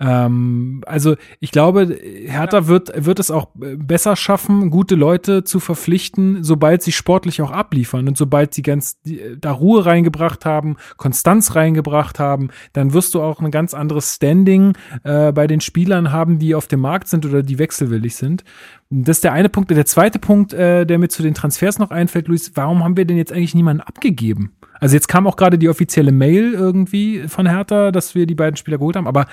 Ähm, 0.00 0.82
also 0.86 1.16
ich 1.40 1.50
glaube, 1.50 1.98
Hertha 2.26 2.66
wird, 2.68 3.04
wird 3.04 3.18
es 3.18 3.30
auch 3.30 3.48
besser 3.54 4.14
schaffen, 4.14 4.70
gute 4.70 4.94
Leute 4.94 5.44
zu 5.44 5.58
verpflichten, 5.58 6.44
sobald 6.44 6.82
sie 6.82 6.92
sportlich 6.92 7.42
auch 7.42 7.50
abliefern 7.50 8.06
und 8.06 8.16
sobald 8.16 8.54
sie 8.54 8.62
ganz 8.62 9.00
die, 9.02 9.20
da 9.40 9.52
Ruhe 9.52 9.86
reingebracht 9.86 10.44
haben, 10.44 10.76
Konstanz 10.96 11.56
reingebracht 11.56 12.20
haben, 12.20 12.50
dann 12.72 12.92
wirst 12.92 13.14
du 13.14 13.22
auch 13.22 13.40
ein 13.40 13.50
ganz 13.50 13.74
anderes 13.74 14.14
Standing 14.14 14.74
äh, 15.02 15.32
bei 15.32 15.46
den 15.46 15.60
Spielern 15.60 16.12
haben, 16.12 16.38
die 16.38 16.54
auf 16.54 16.68
dem 16.68 16.80
Markt 16.80 17.08
sind 17.08 17.26
oder 17.26 17.42
die 17.42 17.58
wechselwillig 17.58 18.14
sind. 18.14 18.44
Das 18.90 19.18
ist 19.18 19.24
der 19.24 19.32
eine 19.32 19.48
Punkt. 19.48 19.70
Der 19.70 19.84
zweite 19.84 20.18
Punkt, 20.18 20.52
äh, 20.52 20.86
der 20.86 20.98
mir 20.98 21.08
zu 21.08 21.22
den 21.22 21.34
Transfers 21.34 21.78
noch 21.78 21.90
einfällt, 21.90 22.28
Luis, 22.28 22.52
warum 22.54 22.84
haben 22.84 22.96
wir 22.96 23.04
denn 23.04 23.18
jetzt 23.18 23.32
eigentlich 23.32 23.54
niemanden 23.54 23.82
abgegeben? 23.82 24.52
Also 24.80 24.94
jetzt 24.94 25.08
kam 25.08 25.26
auch 25.26 25.36
gerade 25.36 25.58
die 25.58 25.68
offizielle 25.68 26.12
Mail 26.12 26.54
irgendwie 26.54 27.26
von 27.28 27.46
Hertha, 27.46 27.90
dass 27.90 28.14
wir 28.14 28.26
die 28.26 28.36
beiden 28.36 28.56
Spieler 28.56 28.78
geholt 28.78 28.96
haben, 28.96 29.08
aber 29.08 29.26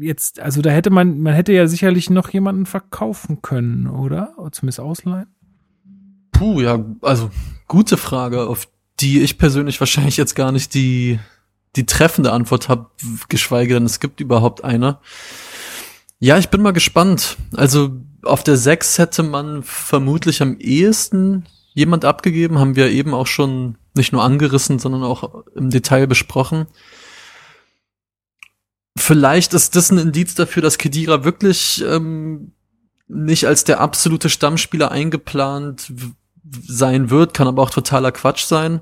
jetzt, 0.00 0.40
also 0.40 0.62
da 0.62 0.70
hätte 0.70 0.90
man, 0.90 1.20
man 1.20 1.34
hätte 1.34 1.52
ja 1.52 1.66
sicherlich 1.66 2.10
noch 2.10 2.30
jemanden 2.30 2.66
verkaufen 2.66 3.42
können, 3.42 3.86
oder? 3.86 4.34
oder 4.38 4.52
zumindest 4.52 4.80
ausleihen. 4.80 5.28
Puh, 6.32 6.60
ja, 6.60 6.84
also 7.02 7.30
gute 7.68 7.96
Frage, 7.96 8.46
auf 8.46 8.68
die 9.00 9.20
ich 9.20 9.38
persönlich 9.38 9.80
wahrscheinlich 9.80 10.16
jetzt 10.16 10.34
gar 10.34 10.52
nicht 10.52 10.74
die, 10.74 11.18
die 11.76 11.86
treffende 11.86 12.32
Antwort 12.32 12.68
habe, 12.68 12.90
geschweige 13.28 13.74
denn 13.74 13.84
es 13.84 14.00
gibt 14.00 14.20
überhaupt 14.20 14.64
eine. 14.64 14.98
Ja, 16.18 16.38
ich 16.38 16.50
bin 16.50 16.62
mal 16.62 16.72
gespannt. 16.72 17.36
Also 17.56 17.90
auf 18.22 18.44
der 18.44 18.56
6 18.56 18.98
hätte 18.98 19.22
man 19.22 19.62
vermutlich 19.62 20.40
am 20.42 20.56
ehesten 20.58 21.46
jemand 21.74 22.04
abgegeben, 22.04 22.58
haben 22.58 22.76
wir 22.76 22.90
eben 22.90 23.14
auch 23.14 23.26
schon 23.26 23.76
nicht 23.94 24.12
nur 24.12 24.22
angerissen, 24.22 24.78
sondern 24.78 25.02
auch 25.02 25.44
im 25.54 25.70
Detail 25.70 26.06
besprochen. 26.06 26.66
Vielleicht 28.96 29.54
ist 29.54 29.74
das 29.74 29.90
ein 29.90 29.98
Indiz 29.98 30.34
dafür, 30.34 30.62
dass 30.62 30.78
Kedira 30.78 31.24
wirklich 31.24 31.82
ähm, 31.86 32.52
nicht 33.08 33.46
als 33.46 33.64
der 33.64 33.80
absolute 33.80 34.28
Stammspieler 34.28 34.90
eingeplant 34.90 35.92
sein 36.66 37.10
wird, 37.10 37.34
kann 37.34 37.48
aber 37.48 37.62
auch 37.62 37.70
totaler 37.70 38.12
Quatsch 38.12 38.44
sein. 38.44 38.80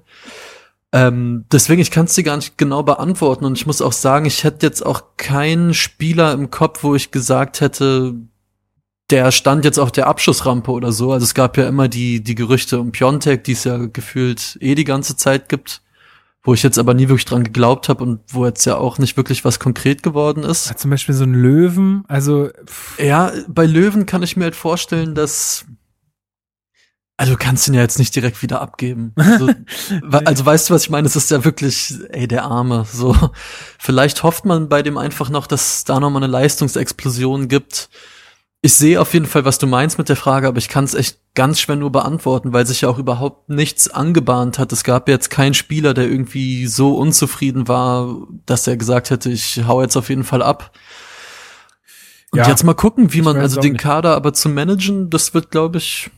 Ähm, 0.93 1.45
deswegen, 1.53 1.81
ich 1.81 1.93
kann 1.93 2.07
es 2.07 2.15
dir 2.15 2.25
gar 2.25 2.37
nicht 2.37 2.59
genau 2.59 2.83
beantworten 2.83 3.45
und 3.45 3.57
ich 3.57 3.67
muss 3.67 3.81
auch 3.81 3.93
sagen, 3.93 4.27
ich 4.27 4.43
hätte 4.43 4.67
jetzt 4.67 4.85
auch 4.85 5.03
keinen 5.17 5.73
Spieler 5.75 6.33
im 6.33 6.51
Kopf, 6.51 6.83
wo 6.83 6.97
ich 6.97 7.13
gesagt 7.13 7.61
hätte, 7.61 8.15
der 9.11 9.31
stand 9.31 9.65
jetzt 9.65 9.79
auf 9.79 9.93
der 9.93 10.09
Abschussrampe 10.09 10.71
oder 10.73 10.91
so. 10.91 11.13
Also 11.13 11.25
es 11.25 11.35
gab 11.35 11.57
ja 11.57 11.69
immer 11.69 11.89
die, 11.89 12.23
die 12.23 12.35
Gerüchte 12.35 12.81
um 12.81 12.93
Piontek, 12.93 13.45
die 13.45 13.53
es 13.53 13.65
ja 13.65 13.77
gefühlt 13.77 14.59
eh 14.61 14.75
die 14.75 14.85
ganze 14.85 15.17
Zeit 15.17 15.49
gibt 15.49 15.83
wo 16.43 16.55
ich 16.55 16.63
jetzt 16.63 16.79
aber 16.79 16.95
nie 16.95 17.09
wirklich 17.09 17.27
dran 17.27 17.45
geglaubt 17.45 17.89
habe 17.89 18.03
und 18.03 18.21
wo 18.29 18.47
jetzt 18.47 18.65
ja 18.65 18.77
auch 18.77 18.99
nicht 18.99 19.17
wirklich 19.17 19.45
was 19.45 19.59
konkret 19.59 20.03
geworden 20.03 20.43
ist. 20.43 20.71
Ja, 20.71 20.77
zum 20.77 20.91
Beispiel 20.91 21.15
so 21.15 21.25
ein 21.25 21.35
Löwen, 21.35 22.05
also 22.09 22.49
pff. 22.67 22.99
ja, 22.99 23.33
bei 23.49 23.67
Löwen 23.67 24.07
kann 24.07 24.23
ich 24.23 24.37
mir 24.37 24.45
halt 24.45 24.57
vorstellen, 24.57 25.15
dass 25.15 25.67
also 27.21 27.35
du 27.35 27.39
kannst 27.39 27.69
ihn 27.69 27.75
ja 27.75 27.83
jetzt 27.83 27.99
nicht 27.99 28.17
direkt 28.17 28.43
wieder 28.43 28.63
abgeben. 28.63 29.13
Also, 29.21 29.53
also 30.25 30.47
weißt 30.47 30.71
du, 30.71 30.75
was 30.75 30.85
ich 30.85 30.91
meine? 30.91 31.07
Es 31.07 31.17
ist 31.17 31.31
ja 31.31 31.45
wirklich, 31.45 31.95
ey, 32.09 32.27
der 32.27 32.45
Arme. 32.45 32.87
So, 32.91 33.15
vielleicht 33.79 34.23
hofft 34.23 34.47
man 34.47 34.71
bei 34.71 34.83
dem 34.83 34.97
einfach 34.97 35.29
noch, 35.29 35.47
dass 35.47 35.75
es 35.75 35.85
da 35.85 36.01
nochmal 36.01 36.23
eine 36.23 36.33
Leistungsexplosion 36.33 37.49
gibt 37.49 37.91
ich 38.63 38.75
sehe 38.75 39.01
auf 39.01 39.15
jeden 39.15 39.27
Fall, 39.27 39.45
was 39.45 39.59
du 39.59 39.67
meinst 39.67 39.97
mit 39.97 40.09
der 40.09 40.17
Frage, 40.17 40.47
aber 40.47 40.59
ich 40.59 40.69
kann 40.69 40.85
es 40.85 40.95
echt 40.95 41.19
ganz 41.35 41.61
schwer 41.61 41.77
nur 41.77 41.91
beantworten, 41.91 42.53
weil 42.53 42.67
sich 42.67 42.83
ja 42.83 42.89
auch 42.91 42.99
überhaupt 42.99 43.49
nichts 43.49 43.89
angebahnt 43.89 44.59
hat. 44.59 44.73
Es 44.73 44.85
gab 44.85 45.09
jetzt 45.09 45.31
keinen 45.31 45.55
Spieler, 45.55 45.95
der 45.95 46.05
irgendwie 46.05 46.67
so 46.67 46.97
unzufrieden 46.97 47.69
war, 47.69 48.27
dass 48.45 48.67
er 48.67 48.77
gesagt 48.77 49.11
hätte, 49.11 49.31
ich 49.31 49.63
hau 49.67 49.81
jetzt 49.81 49.97
auf 49.97 50.11
jeden 50.11 50.25
Fall 50.25 50.43
ab. 50.43 50.73
Und 52.33 52.41
ja, 52.41 52.49
jetzt 52.49 52.63
mal 52.63 52.75
gucken, 52.75 53.13
wie 53.15 53.23
man 53.23 53.37
also 53.39 53.61
den 53.61 53.77
Kader 53.77 54.15
aber 54.15 54.35
zu 54.35 54.51
managen, 54.51 55.09
das 55.09 55.33
wird, 55.33 55.51
glaube 55.51 55.79
ich, 55.79 56.11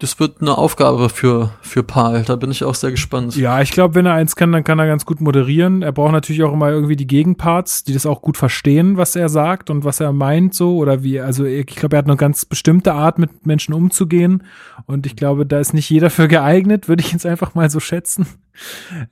das 0.00 0.18
wird 0.18 0.40
eine 0.40 0.56
Aufgabe 0.56 1.10
für, 1.10 1.50
für 1.60 1.82
Paul. 1.82 2.22
Da 2.22 2.36
bin 2.36 2.50
ich 2.50 2.64
auch 2.64 2.74
sehr 2.74 2.90
gespannt. 2.90 3.36
Ja, 3.36 3.60
ich 3.60 3.70
glaube, 3.70 3.94
wenn 3.94 4.06
er 4.06 4.14
eins 4.14 4.34
kann, 4.34 4.50
dann 4.50 4.64
kann 4.64 4.78
er 4.78 4.86
ganz 4.86 5.04
gut 5.04 5.20
moderieren. 5.20 5.82
Er 5.82 5.92
braucht 5.92 6.12
natürlich 6.12 6.42
auch 6.42 6.54
immer 6.54 6.70
irgendwie 6.70 6.96
die 6.96 7.06
Gegenparts, 7.06 7.84
die 7.84 7.92
das 7.92 8.06
auch 8.06 8.22
gut 8.22 8.38
verstehen, 8.38 8.96
was 8.96 9.14
er 9.14 9.28
sagt 9.28 9.68
und 9.68 9.84
was 9.84 10.00
er 10.00 10.14
meint, 10.14 10.54
so. 10.54 10.76
Oder 10.78 11.02
wie, 11.02 11.20
also 11.20 11.44
ich 11.44 11.66
glaube, 11.66 11.96
er 11.96 11.98
hat 11.98 12.06
eine 12.06 12.16
ganz 12.16 12.46
bestimmte 12.46 12.94
Art, 12.94 13.18
mit 13.18 13.46
Menschen 13.46 13.74
umzugehen. 13.74 14.44
Und 14.86 15.04
ich 15.04 15.16
glaube, 15.16 15.44
da 15.44 15.60
ist 15.60 15.74
nicht 15.74 15.90
jeder 15.90 16.08
für 16.08 16.28
geeignet, 16.28 16.88
würde 16.88 17.02
ich 17.02 17.12
jetzt 17.12 17.26
einfach 17.26 17.54
mal 17.54 17.68
so 17.68 17.78
schätzen. 17.78 18.26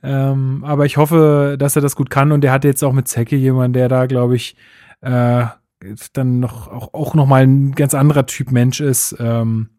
Ähm, 0.03 0.63
aber 0.63 0.85
ich 0.85 0.97
hoffe, 0.97 1.55
dass 1.57 1.75
er 1.75 1.81
das 1.81 1.95
gut 1.95 2.09
kann. 2.09 2.31
Und 2.31 2.43
er 2.43 2.51
hat 2.51 2.63
jetzt 2.63 2.83
auch 2.83 2.93
mit 2.93 3.07
Zecke 3.07 3.35
jemanden, 3.35 3.73
der 3.73 3.89
da, 3.89 4.07
glaube 4.07 4.35
ich, 4.35 4.55
äh, 5.01 5.45
dann 6.13 6.39
noch 6.39 6.67
auch, 6.67 6.93
auch 6.93 7.13
noch 7.13 7.25
mal 7.25 7.43
ein 7.43 7.73
ganz 7.73 7.93
anderer 7.93 8.25
Typ 8.25 8.51
Mensch 8.51 8.81
ist. 8.81 9.15
Ähm, 9.19 9.69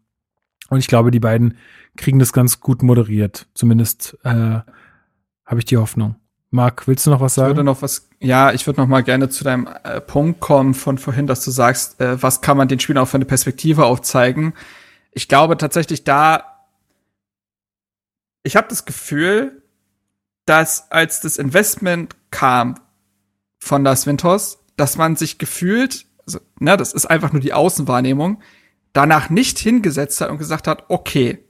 und 0.71 0.79
ich 0.79 0.87
glaube, 0.87 1.11
die 1.11 1.19
beiden 1.19 1.57
kriegen 1.97 2.17
das 2.17 2.31
ganz 2.31 2.61
gut 2.61 2.81
moderiert. 2.81 3.47
Zumindest 3.53 4.17
äh, 4.23 4.29
habe 4.29 5.57
ich 5.57 5.65
die 5.65 5.75
Hoffnung. 5.75 6.15
Marc, 6.49 6.87
willst 6.87 7.05
du 7.05 7.09
noch 7.09 7.19
was 7.19 7.35
sagen? 7.35 7.51
Ich 7.51 7.57
würde 7.57 7.65
noch 7.65 7.81
was, 7.81 8.07
ja, 8.21 8.53
ich 8.53 8.65
würde 8.67 8.79
noch 8.79 8.87
mal 8.87 9.03
gerne 9.03 9.27
zu 9.27 9.43
deinem 9.43 9.67
äh, 9.83 9.99
Punkt 9.99 10.39
kommen 10.39 10.73
von 10.73 10.97
vorhin, 10.97 11.27
dass 11.27 11.43
du 11.43 11.51
sagst, 11.51 11.99
äh, 11.99 12.23
was 12.23 12.39
kann 12.39 12.55
man 12.55 12.69
den 12.69 12.79
Spielern 12.79 13.03
auch 13.03 13.09
für 13.09 13.17
eine 13.17 13.25
Perspektive 13.25 13.83
aufzeigen. 13.83 14.53
Ich 15.11 15.27
glaube 15.27 15.57
tatsächlich 15.57 16.05
da, 16.05 16.45
ich 18.43 18.55
habe 18.55 18.69
das 18.69 18.85
Gefühl, 18.85 19.63
dass 20.45 20.89
als 20.89 21.19
das 21.19 21.35
Investment 21.35 22.15
kam 22.31 22.79
von 23.59 23.83
das 23.83 24.07
Winters, 24.07 24.63
dass 24.77 24.95
man 24.95 25.17
sich 25.17 25.37
gefühlt, 25.37 26.05
also, 26.25 26.39
ne, 26.59 26.77
das 26.77 26.93
ist 26.93 27.07
einfach 27.07 27.33
nur 27.33 27.41
die 27.41 27.51
Außenwahrnehmung, 27.51 28.41
danach 28.93 29.29
nicht 29.29 29.59
hingesetzt 29.59 30.21
hat 30.21 30.29
und 30.29 30.37
gesagt 30.37 30.67
hat, 30.67 30.85
okay, 30.89 31.45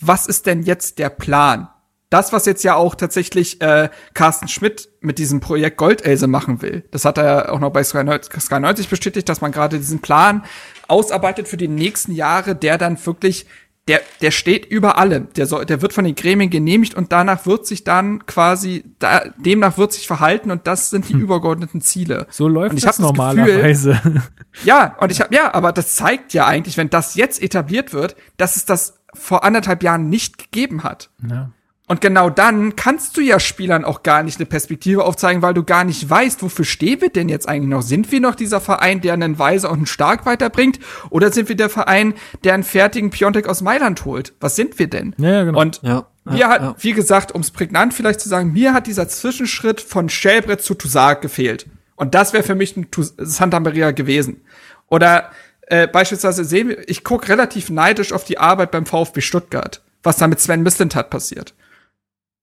was 0.00 0.26
ist 0.26 0.46
denn 0.46 0.62
jetzt 0.62 0.98
der 0.98 1.10
Plan? 1.10 1.68
das, 2.14 2.32
was 2.32 2.46
jetzt 2.46 2.62
ja 2.62 2.76
auch 2.76 2.94
tatsächlich 2.94 3.60
äh, 3.60 3.88
Carsten 4.14 4.46
Schmidt 4.46 4.88
mit 5.00 5.18
diesem 5.18 5.40
Projekt 5.40 5.78
Goldelse 5.78 6.28
machen 6.28 6.62
will, 6.62 6.84
das 6.92 7.04
hat 7.04 7.18
er 7.18 7.52
auch 7.52 7.58
noch 7.58 7.70
bei 7.70 7.82
Sky 7.82 8.04
90 8.04 8.88
bestätigt, 8.88 9.28
dass 9.28 9.40
man 9.40 9.50
gerade 9.50 9.78
diesen 9.78 9.98
Plan 10.00 10.44
ausarbeitet 10.86 11.48
für 11.48 11.56
die 11.56 11.66
nächsten 11.66 12.12
Jahre, 12.12 12.54
der 12.54 12.78
dann 12.78 13.04
wirklich 13.04 13.46
der, 13.86 14.00
der 14.22 14.30
steht 14.30 14.64
über 14.64 14.96
allem. 14.96 15.28
Der, 15.36 15.46
soll, 15.46 15.66
der 15.66 15.82
wird 15.82 15.92
von 15.92 16.04
den 16.04 16.14
Gremien 16.14 16.48
genehmigt 16.48 16.94
und 16.94 17.12
danach 17.12 17.44
wird 17.44 17.66
sich 17.66 17.84
dann 17.84 18.24
quasi, 18.24 18.84
da, 18.98 19.24
demnach 19.36 19.76
wird 19.76 19.92
sich 19.92 20.06
verhalten 20.06 20.50
und 20.50 20.66
das 20.66 20.90
sind 20.90 21.08
die 21.08 21.12
hm. 21.12 21.20
übergeordneten 21.20 21.82
Ziele. 21.82 22.26
So 22.30 22.48
läuft 22.48 22.70
und 22.70 22.78
ich 22.78 22.84
das 22.84 22.98
normalerweise. 22.98 23.92
Gefühl, 23.92 24.22
ja, 24.64 24.96
und 25.00 25.12
ich 25.12 25.20
habe 25.20 25.34
ja, 25.34 25.52
aber 25.52 25.72
das 25.72 25.96
zeigt 25.96 26.32
ja 26.32 26.46
eigentlich, 26.46 26.78
wenn 26.78 26.88
das 26.88 27.14
jetzt 27.14 27.42
etabliert 27.42 27.92
wird, 27.92 28.16
dass 28.38 28.56
es 28.56 28.64
das 28.64 29.00
vor 29.12 29.44
anderthalb 29.44 29.82
Jahren 29.82 30.08
nicht 30.08 30.38
gegeben 30.38 30.82
hat. 30.82 31.10
Ja. 31.28 31.50
Und 31.86 32.00
genau 32.00 32.30
dann 32.30 32.76
kannst 32.76 33.16
du 33.16 33.20
ja 33.20 33.38
Spielern 33.38 33.84
auch 33.84 34.02
gar 34.02 34.22
nicht 34.22 34.38
eine 34.38 34.46
Perspektive 34.46 35.04
aufzeigen, 35.04 35.42
weil 35.42 35.52
du 35.52 35.64
gar 35.64 35.84
nicht 35.84 36.08
weißt, 36.08 36.42
wofür 36.42 36.64
stehen 36.64 37.02
wir 37.02 37.10
denn 37.10 37.28
jetzt 37.28 37.46
eigentlich 37.46 37.68
noch? 37.68 37.82
Sind 37.82 38.10
wir 38.10 38.20
noch 38.20 38.34
dieser 38.34 38.62
Verein, 38.62 39.02
der 39.02 39.12
einen 39.12 39.38
Weiser 39.38 39.70
und 39.70 39.78
einen 39.78 39.86
Stark 39.86 40.24
weiterbringt? 40.24 40.78
Oder 41.10 41.30
sind 41.30 41.50
wir 41.50 41.56
der 41.56 41.68
Verein, 41.68 42.14
der 42.42 42.54
einen 42.54 42.62
fertigen 42.62 43.10
Piontek 43.10 43.48
aus 43.48 43.60
Mailand 43.60 44.06
holt? 44.06 44.32
Was 44.40 44.56
sind 44.56 44.78
wir 44.78 44.88
denn? 44.88 45.14
Ja, 45.18 45.44
genau. 45.44 45.60
Und 45.60 45.82
ja, 45.82 46.06
mir 46.24 46.38
ja, 46.38 46.48
hat, 46.48 46.62
ja. 46.62 46.74
wie 46.78 46.92
gesagt, 46.94 47.32
ums 47.32 47.50
prägnant 47.50 47.92
vielleicht 47.92 48.20
zu 48.20 48.30
sagen, 48.30 48.54
mir 48.54 48.72
hat 48.72 48.86
dieser 48.86 49.06
Zwischenschritt 49.06 49.82
von 49.82 50.08
Schellbrett 50.08 50.62
zu 50.62 50.72
Toussaint 50.72 51.20
gefehlt. 51.20 51.66
Und 51.96 52.14
das 52.14 52.32
wäre 52.32 52.44
für 52.44 52.54
mich 52.54 52.78
ein 52.78 52.86
Santa 53.18 53.60
Maria 53.60 53.90
gewesen. 53.90 54.40
Oder 54.88 55.32
äh, 55.66 55.86
beispielsweise 55.86 56.46
sehen 56.46 56.70
wir, 56.70 56.88
ich 56.88 57.04
gucke 57.04 57.28
relativ 57.28 57.68
neidisch 57.68 58.14
auf 58.14 58.24
die 58.24 58.38
Arbeit 58.38 58.70
beim 58.70 58.86
VfB 58.86 59.20
Stuttgart, 59.20 59.82
was 60.02 60.16
da 60.16 60.28
mit 60.28 60.40
Sven 60.40 60.62
Mislintat 60.62 61.10
passiert 61.10 61.54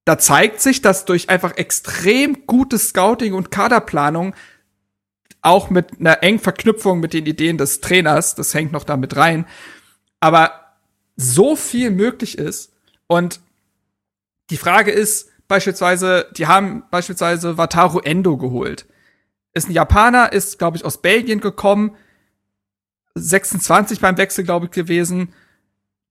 da 0.06 0.18
zeigt 0.18 0.62
sich, 0.62 0.82
dass 0.82 1.06
durch 1.06 1.30
einfach 1.30 1.58
extrem 1.58 2.46
gutes 2.48 2.90
Scouting 2.90 3.34
und 3.34 3.52
Kaderplanung 3.52 4.36
auch 5.42 5.70
mit 5.70 6.00
einer 6.00 6.24
engen 6.24 6.40
Verknüpfung 6.40 7.00
mit 7.00 7.14
den 7.14 7.26
Ideen 7.26 7.58
des 7.58 7.82
Trainers, 7.82 8.36
das 8.36 8.54
hängt 8.54 8.72
noch 8.72 8.84
damit 8.84 9.16
rein, 9.16 9.46
aber 10.20 10.76
so 11.16 11.56
viel 11.56 11.92
möglich 11.92 12.38
ist 12.38 12.74
und 13.08 13.42
die 14.50 14.58
Frage 14.58 14.92
ist 14.92 15.30
beispielsweise, 15.48 16.28
die 16.38 16.48
haben 16.48 16.84
beispielsweise 16.92 17.58
Wataru 17.58 18.00
Endo 18.00 18.38
geholt. 18.38 18.86
Ist 19.54 19.70
ein 19.70 19.74
Japaner, 19.74 20.32
ist 20.32 20.60
glaube 20.60 20.78
ich 20.78 20.86
aus 20.86 21.02
Belgien 21.02 21.42
gekommen, 21.42 21.96
26 23.16 24.00
beim 24.00 24.18
Wechsel 24.18 24.44
glaube 24.44 24.68
ich 24.68 24.72
gewesen, 24.72 25.34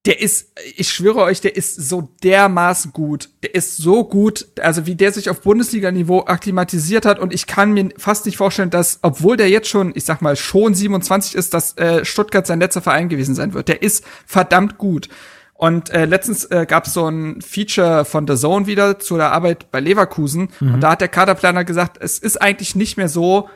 der 0.07 0.21
ist, 0.21 0.53
ich 0.77 0.89
schwöre 0.89 1.21
euch, 1.21 1.43
der 1.43 1.57
ist 1.57 1.77
so 1.77 2.09
dermaßen 2.23 2.93
gut. 2.93 3.29
Der 3.43 3.55
ist 3.55 3.77
so 3.77 4.05
gut, 4.05 4.47
also 4.59 4.87
wie 4.87 4.95
der 4.95 5.13
sich 5.13 5.29
auf 5.29 5.43
Bundesliga-Niveau 5.43 6.25
akklimatisiert 6.27 7.05
hat 7.05 7.19
und 7.19 7.35
ich 7.35 7.47
kann 7.47 7.73
mir 7.73 7.91
fast 7.99 8.25
nicht 8.25 8.39
vorstellen, 8.39 8.71
dass, 8.71 9.01
obwohl 9.03 9.37
der 9.37 9.51
jetzt 9.51 9.69
schon, 9.69 9.93
ich 9.95 10.05
sag 10.05 10.23
mal, 10.23 10.37
schon 10.37 10.75
27 10.75 11.35
ist, 11.35 11.53
dass 11.53 11.77
äh, 11.77 12.05
Stuttgart 12.07 12.47
sein 12.47 12.61
letzter 12.61 12.81
Verein 12.81 13.11
gewesen 13.11 13.35
sein 13.35 13.53
wird. 13.53 13.69
Der 13.69 13.83
ist 13.83 14.03
verdammt 14.25 14.79
gut. 14.79 15.11
Und 15.53 15.91
äh, 15.91 16.07
letztens 16.07 16.47
äh, 16.47 16.65
gab 16.67 16.87
es 16.87 16.95
so 16.95 17.07
ein 17.07 17.43
Feature 17.43 18.07
von 18.07 18.27
The 18.27 18.37
Zone 18.37 18.67
wieder 18.67 18.99
zu 18.99 19.19
der 19.19 19.33
Arbeit 19.33 19.71
bei 19.71 19.81
Leverkusen 19.81 20.49
mhm. 20.61 20.75
und 20.75 20.81
da 20.81 20.93
hat 20.93 21.03
der 21.03 21.09
Kaderplaner 21.09 21.65
gesagt, 21.65 21.99
es 22.01 22.19
ist 22.19 22.41
eigentlich 22.41 22.75
nicht 22.75 22.97
mehr 22.97 23.11
so, 23.11 23.51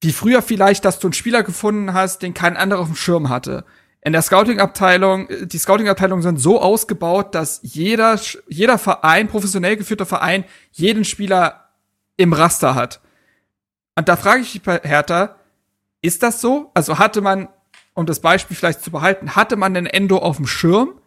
wie 0.00 0.12
früher 0.12 0.40
vielleicht, 0.40 0.86
dass 0.86 1.00
du 1.00 1.08
einen 1.08 1.12
Spieler 1.12 1.42
gefunden 1.42 1.92
hast, 1.92 2.22
den 2.22 2.32
kein 2.32 2.56
anderer 2.56 2.80
auf 2.80 2.86
dem 2.86 2.96
Schirm 2.96 3.28
hatte 3.28 3.66
in 4.02 4.12
der 4.12 4.22
Scouting-Abteilung, 4.22 5.28
die 5.42 5.58
Scouting-Abteilungen 5.58 6.22
sind 6.22 6.40
so 6.40 6.60
ausgebaut, 6.60 7.34
dass 7.34 7.60
jeder, 7.62 8.18
jeder 8.48 8.78
Verein, 8.78 9.28
professionell 9.28 9.76
geführter 9.76 10.06
Verein, 10.06 10.44
jeden 10.72 11.04
Spieler 11.04 11.70
im 12.16 12.32
Raster 12.32 12.74
hat. 12.74 13.00
Und 13.96 14.08
da 14.08 14.16
frage 14.16 14.42
ich 14.42 14.54
mich 14.54 14.62
bei 14.62 14.80
Hertha, 14.82 15.36
ist 16.00 16.22
das 16.22 16.40
so? 16.40 16.70
Also 16.74 16.98
hatte 16.98 17.20
man, 17.20 17.48
um 17.94 18.06
das 18.06 18.20
Beispiel 18.20 18.56
vielleicht 18.56 18.82
zu 18.82 18.92
behalten, 18.92 19.34
hatte 19.34 19.56
man 19.56 19.74
den 19.74 19.86
Endo 19.86 20.18
auf 20.18 20.36
dem 20.36 20.46
Schirm? 20.46 21.00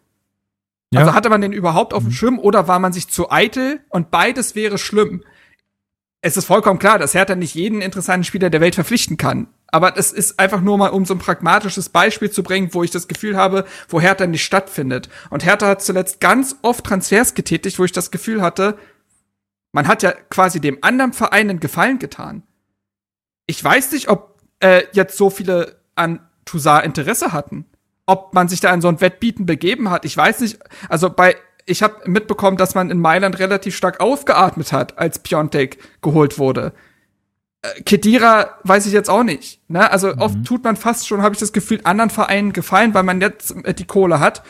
Ja. 0.94 1.02
Also 1.02 1.14
hatte 1.14 1.30
man 1.30 1.40
den 1.40 1.54
überhaupt 1.54 1.94
auf 1.94 2.04
dem 2.04 2.10
mhm. 2.10 2.16
Schirm 2.16 2.40
oder 2.40 2.68
war 2.68 2.80
man 2.80 2.92
sich 2.92 3.08
zu 3.08 3.32
eitel? 3.32 3.80
Und 3.88 4.12
beides 4.12 4.56
wäre 4.56 4.78
schlimm. 4.78 5.24
Es 6.20 6.36
ist 6.36 6.46
vollkommen 6.46 6.80
klar, 6.80 7.00
dass 7.00 7.14
Hertha 7.14 7.36
nicht 7.36 7.56
jeden 7.56 7.82
interessanten 7.82 8.26
Spieler 8.26 8.50
der 8.50 8.62
Welt 8.62 8.76
verpflichten 8.76 9.16
kann. 9.16 9.48
Aber 9.72 9.92
das 9.92 10.12
ist 10.12 10.38
einfach 10.38 10.60
nur 10.60 10.78
mal, 10.78 10.90
um 10.90 11.06
so 11.06 11.14
ein 11.14 11.20
pragmatisches 11.20 11.90
Beispiel 11.90 12.30
zu 12.30 12.44
bringen, 12.44 12.74
wo 12.74 12.84
ich 12.84 12.92
das 12.92 13.08
Gefühl 13.08 13.38
habe, 13.38 13.66
wo 13.88 14.02
Hertha 14.02 14.28
nicht 14.28 14.44
stattfindet. 14.44 15.10
Und 15.30 15.46
Hertha 15.46 15.68
hat 15.68 15.82
zuletzt 15.82 16.20
ganz 16.20 16.58
oft 16.62 16.86
Transfers 16.86 17.34
getätigt, 17.34 17.80
wo 17.80 17.86
ich 17.86 17.94
das 17.94 18.12
Gefühl 18.12 18.42
hatte, 18.42 18.78
man 19.72 19.88
hat 19.88 20.04
ja 20.04 20.12
quasi 20.12 20.60
dem 20.60 20.80
anderen 20.82 21.14
Verein 21.14 21.50
einen 21.50 21.62
Gefallen 21.62 22.00
getan. 22.00 22.44
Ich 23.48 23.64
weiß 23.64 23.94
nicht, 23.94 24.10
ob 24.10 24.42
äh, 24.60 24.84
jetzt 24.92 25.18
so 25.18 25.30
viele 25.30 25.80
an 25.96 26.20
Toussaint 26.44 26.86
Interesse 26.86 27.32
hatten. 27.32 27.66
Ob 28.06 28.34
man 28.34 28.50
sich 28.50 28.60
da 28.60 28.72
an 28.72 28.82
so 28.82 28.90
ein 28.90 29.00
Wettbieten 29.00 29.46
begeben 29.46 29.90
hat. 29.90 30.04
Ich 30.04 30.18
weiß 30.18 30.42
nicht. 30.42 30.60
Also 30.90 31.10
bei 31.10 31.38
ich 31.66 31.84
habe 31.84 32.10
mitbekommen, 32.10 32.58
dass 32.58 32.76
man 32.76 32.90
in 32.90 33.00
Mailand 33.00 33.40
relativ 33.40 33.76
stark 33.76 34.00
aufgeatmet 34.00 34.74
hat, 34.74 34.98
als 34.98 35.20
Piontek 35.20 35.78
geholt 36.02 36.40
wurde. 36.40 36.74
Äh, 37.62 37.82
Kedira 37.82 38.58
weiß 38.64 38.86
ich 38.86 38.94
jetzt 38.94 39.10
auch 39.10 39.24
nicht. 39.24 39.62
Ne? 39.70 39.90
Also 39.90 40.14
mhm. 40.14 40.22
oft 40.22 40.44
tut 40.46 40.64
man 40.64 40.76
fast 40.76 41.08
schon, 41.08 41.22
habe 41.22 41.34
ich 41.34 41.40
das 41.40 41.54
Gefühl, 41.54 41.82
anderen 41.84 42.10
Vereinen 42.10 42.54
gefallen, 42.54 42.94
weil 42.94 43.04
man 43.04 43.22
jetzt 43.22 43.56
äh, 43.64 43.74
die 43.74 43.86
Kohle 43.86 44.20
hat. 44.20 44.44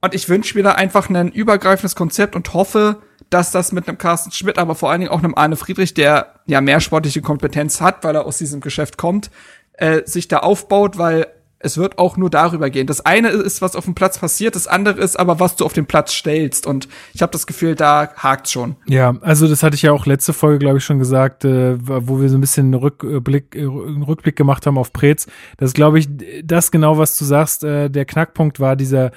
Und 0.00 0.14
ich 0.14 0.28
wünsche 0.28 0.56
mir 0.56 0.62
da 0.62 0.72
einfach 0.72 1.10
ein 1.10 1.32
übergreifendes 1.32 1.96
Konzept 1.96 2.36
und 2.36 2.54
hoffe, 2.54 3.02
dass 3.30 3.50
das 3.50 3.72
mit 3.72 3.88
einem 3.88 3.98
Carsten 3.98 4.30
Schmidt, 4.30 4.58
aber 4.58 4.74
vor 4.74 4.90
allen 4.90 5.00
Dingen 5.00 5.12
auch 5.12 5.18
einem 5.18 5.34
Arne 5.34 5.56
Friedrich, 5.56 5.92
der 5.92 6.34
ja 6.46 6.60
mehr 6.60 6.80
sportliche 6.80 7.20
Kompetenz 7.20 7.80
hat, 7.80 8.04
weil 8.04 8.14
er 8.14 8.24
aus 8.24 8.38
diesem 8.38 8.60
Geschäft 8.60 8.96
kommt, 8.96 9.30
äh, 9.74 10.02
sich 10.06 10.28
da 10.28 10.38
aufbaut, 10.38 10.98
weil 10.98 11.26
es 11.60 11.76
wird 11.76 11.98
auch 11.98 12.16
nur 12.16 12.30
darüber 12.30 12.70
gehen. 12.70 12.86
Das 12.86 13.04
eine 13.04 13.28
ist, 13.28 13.60
was 13.62 13.74
auf 13.74 13.84
dem 13.84 13.94
Platz 13.94 14.18
passiert, 14.18 14.54
das 14.54 14.66
andere 14.66 15.00
ist 15.00 15.18
aber, 15.18 15.40
was 15.40 15.56
du 15.56 15.64
auf 15.64 15.72
den 15.72 15.86
Platz 15.86 16.12
stellst. 16.12 16.66
Und 16.66 16.88
ich 17.14 17.22
habe 17.22 17.32
das 17.32 17.46
Gefühl, 17.46 17.74
da 17.74 18.10
hakt's 18.16 18.52
schon. 18.52 18.76
Ja, 18.86 19.16
also 19.22 19.48
das 19.48 19.62
hatte 19.62 19.74
ich 19.74 19.82
ja 19.82 19.92
auch 19.92 20.06
letzte 20.06 20.32
Folge, 20.32 20.60
glaube 20.60 20.78
ich, 20.78 20.84
schon 20.84 20.98
gesagt, 20.98 21.44
äh, 21.44 21.76
wo 21.80 22.20
wir 22.20 22.28
so 22.28 22.36
ein 22.38 22.40
bisschen 22.40 22.66
einen 22.66 22.74
Rückblick, 22.74 23.56
äh, 23.56 23.60
einen 23.62 24.02
Rückblick 24.02 24.36
gemacht 24.36 24.66
haben 24.66 24.78
auf 24.78 24.92
Preetz. 24.92 25.26
Das 25.56 25.74
glaube 25.74 25.98
ich, 25.98 26.08
das 26.44 26.70
genau, 26.70 26.98
was 26.98 27.18
du 27.18 27.24
sagst, 27.24 27.64
äh, 27.64 27.88
der 27.88 28.04
Knackpunkt 28.04 28.60
war 28.60 28.76
dieser, 28.76 29.10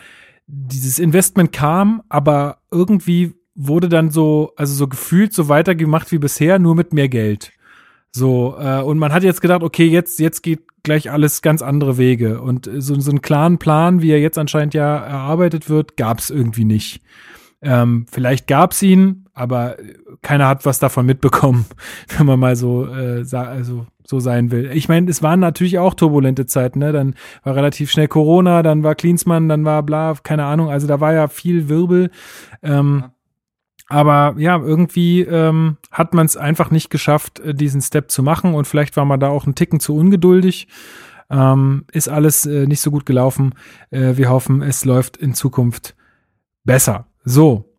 dieses 0.48 0.98
Investment 0.98 1.52
kam, 1.52 2.02
aber 2.10 2.58
irgendwie 2.72 3.36
wurde 3.54 3.90
dann 3.90 4.10
so, 4.10 4.54
also 4.56 4.74
so 4.74 4.88
gefühlt 4.88 5.34
so 5.34 5.48
weitergemacht 5.48 6.12
wie 6.12 6.18
bisher, 6.18 6.58
nur 6.58 6.76
mit 6.76 6.94
mehr 6.94 7.10
Geld. 7.10 7.52
So, 8.12 8.56
äh, 8.60 8.82
und 8.82 8.98
man 8.98 9.14
hat 9.14 9.24
jetzt 9.24 9.42
gedacht, 9.42 9.64
okay, 9.64 9.86
jetzt, 9.86 10.20
jetzt 10.20 10.42
geht 10.42 10.62
gleich 10.84 11.12
alles 11.12 11.42
ganz 11.42 11.62
andere 11.62 11.98
Wege. 11.98 12.42
Und 12.42 12.70
so, 12.78 13.00
so 13.00 13.12
einen 13.12 13.22
klaren 13.22 13.58
Plan, 13.58 14.02
wie 14.02 14.12
er 14.12 14.20
jetzt 14.20 14.38
anscheinend 14.38 14.74
ja 14.74 14.98
erarbeitet 14.98 15.70
wird, 15.70 15.96
gab 15.98 16.20
es 16.20 16.30
irgendwie 16.30 16.66
nicht. 16.66 17.02
Ähm, 17.62 18.08
vielleicht 18.12 18.48
gab 18.48 18.72
es 18.72 18.82
ihn, 18.82 19.26
aber 19.34 19.78
keiner 20.24 20.48
hat 20.48 20.66
was 20.66 20.80
davon 20.80 21.06
mitbekommen, 21.06 21.66
wenn 22.18 22.26
man 22.26 22.40
mal 22.40 22.56
so, 22.56 22.88
äh, 22.88 23.24
also, 23.34 23.86
so 24.04 24.20
sein 24.20 24.52
will. 24.52 24.72
Ich 24.74 24.90
meine, 24.90 25.10
es 25.10 25.24
waren 25.24 25.40
natürlich 25.40 25.80
auch 25.80 25.94
turbulente 25.94 26.46
Zeiten, 26.46 26.80
ne? 26.80 26.92
Dann 26.92 27.16
war 27.44 27.56
relativ 27.56 27.92
schnell 27.92 28.08
Corona, 28.08 28.64
dann 28.64 28.84
war 28.84 28.96
Klinsmann, 28.96 29.48
dann 29.48 29.64
war 29.64 29.84
bla, 29.84 30.16
keine 30.22 30.46
Ahnung. 30.46 30.70
Also 30.70 30.88
da 30.88 31.00
war 31.00 31.14
ja 31.14 31.28
viel 31.28 31.70
Wirbel. 31.70 32.10
Ähm, 32.64 33.04
ja. 33.04 33.14
Aber 33.92 34.40
ja, 34.40 34.58
irgendwie 34.58 35.20
ähm, 35.20 35.76
hat 35.92 36.14
man 36.14 36.26
es 36.26 36.38
einfach 36.38 36.72
nicht 36.72 36.90
geschafft, 36.90 37.42
äh, 37.42 37.54
diesen 37.54 37.82
Step 37.82 38.10
zu 38.10 38.24
machen 38.24 38.54
und 38.54 38.66
vielleicht 38.66 38.96
war 38.96 39.04
man 39.04 39.20
da 39.20 39.28
auch 39.28 39.46
ein 39.46 39.54
Ticken 39.54 39.82
zu 39.82 39.98
ungeduldig. 39.98 40.70
Ähm, 41.30 41.84
ist 41.92 42.08
alles 42.08 42.46
äh, 42.46 42.68
nicht 42.68 42.80
so 42.80 42.90
gut 42.90 43.06
gelaufen. 43.06 43.54
Äh, 43.90 44.16
wir 44.16 44.30
hoffen, 44.30 44.62
es 44.62 44.86
läuft 44.86 45.18
in 45.18 45.34
Zukunft 45.34 45.94
besser. 46.64 47.08
So, 47.26 47.71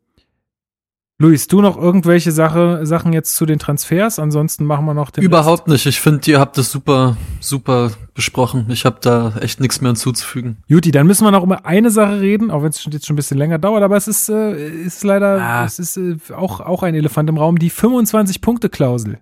Luis, 1.23 1.47
du 1.47 1.61
noch 1.61 1.77
irgendwelche 1.77 2.33
Sache, 2.33 2.85
Sachen 2.85 3.13
jetzt 3.13 3.37
zu 3.37 3.47
den 3.47 3.61
Transfers? 3.61 4.19
Ansonsten 4.19 4.65
machen 4.65 4.85
wir 4.87 4.93
noch 4.93 5.13
den. 5.13 5.23
Überhaupt 5.23 5.69
Rest. 5.69 5.69
nicht. 5.69 5.87
Ich 5.87 6.01
finde, 6.01 6.29
ihr 6.29 6.41
habt 6.41 6.59
das 6.59 6.73
super, 6.73 7.17
super 7.39 7.93
besprochen. 8.13 8.67
Ich 8.71 8.85
habe 8.85 8.99
da 9.01 9.37
echt 9.41 9.61
nichts 9.61 9.81
mehr 9.81 9.91
hinzuzufügen. 9.91 10.57
Juti, 10.67 10.91
dann 10.91 11.07
müssen 11.07 11.25
wir 11.25 11.31
noch 11.31 11.45
über 11.45 11.65
eine 11.65 11.93
Sache 11.93 12.21
reden, 12.21 12.51
auch 12.51 12.65
wenn 12.65 12.71
es 12.71 12.85
jetzt 12.91 13.07
schon 13.07 13.15
ein 13.15 13.17
bisschen 13.17 13.39
länger 13.39 13.61
dauert, 13.61 13.85
aber 13.85 13.97
es 13.97 14.09
ist, 14.09 14.31
äh, 14.31 14.69
ist 14.69 15.05
leider, 15.05 15.41
ah. 15.41 15.65
es 15.65 15.79
ist 15.79 15.97
äh, 15.97 16.17
auch, 16.35 16.59
auch 16.59 16.83
ein 16.83 16.97
Elefant 16.97 17.31
im 17.31 17.39
Raum, 17.39 17.57
die 17.57 17.71
25-Punkte-Klausel. 17.71 19.21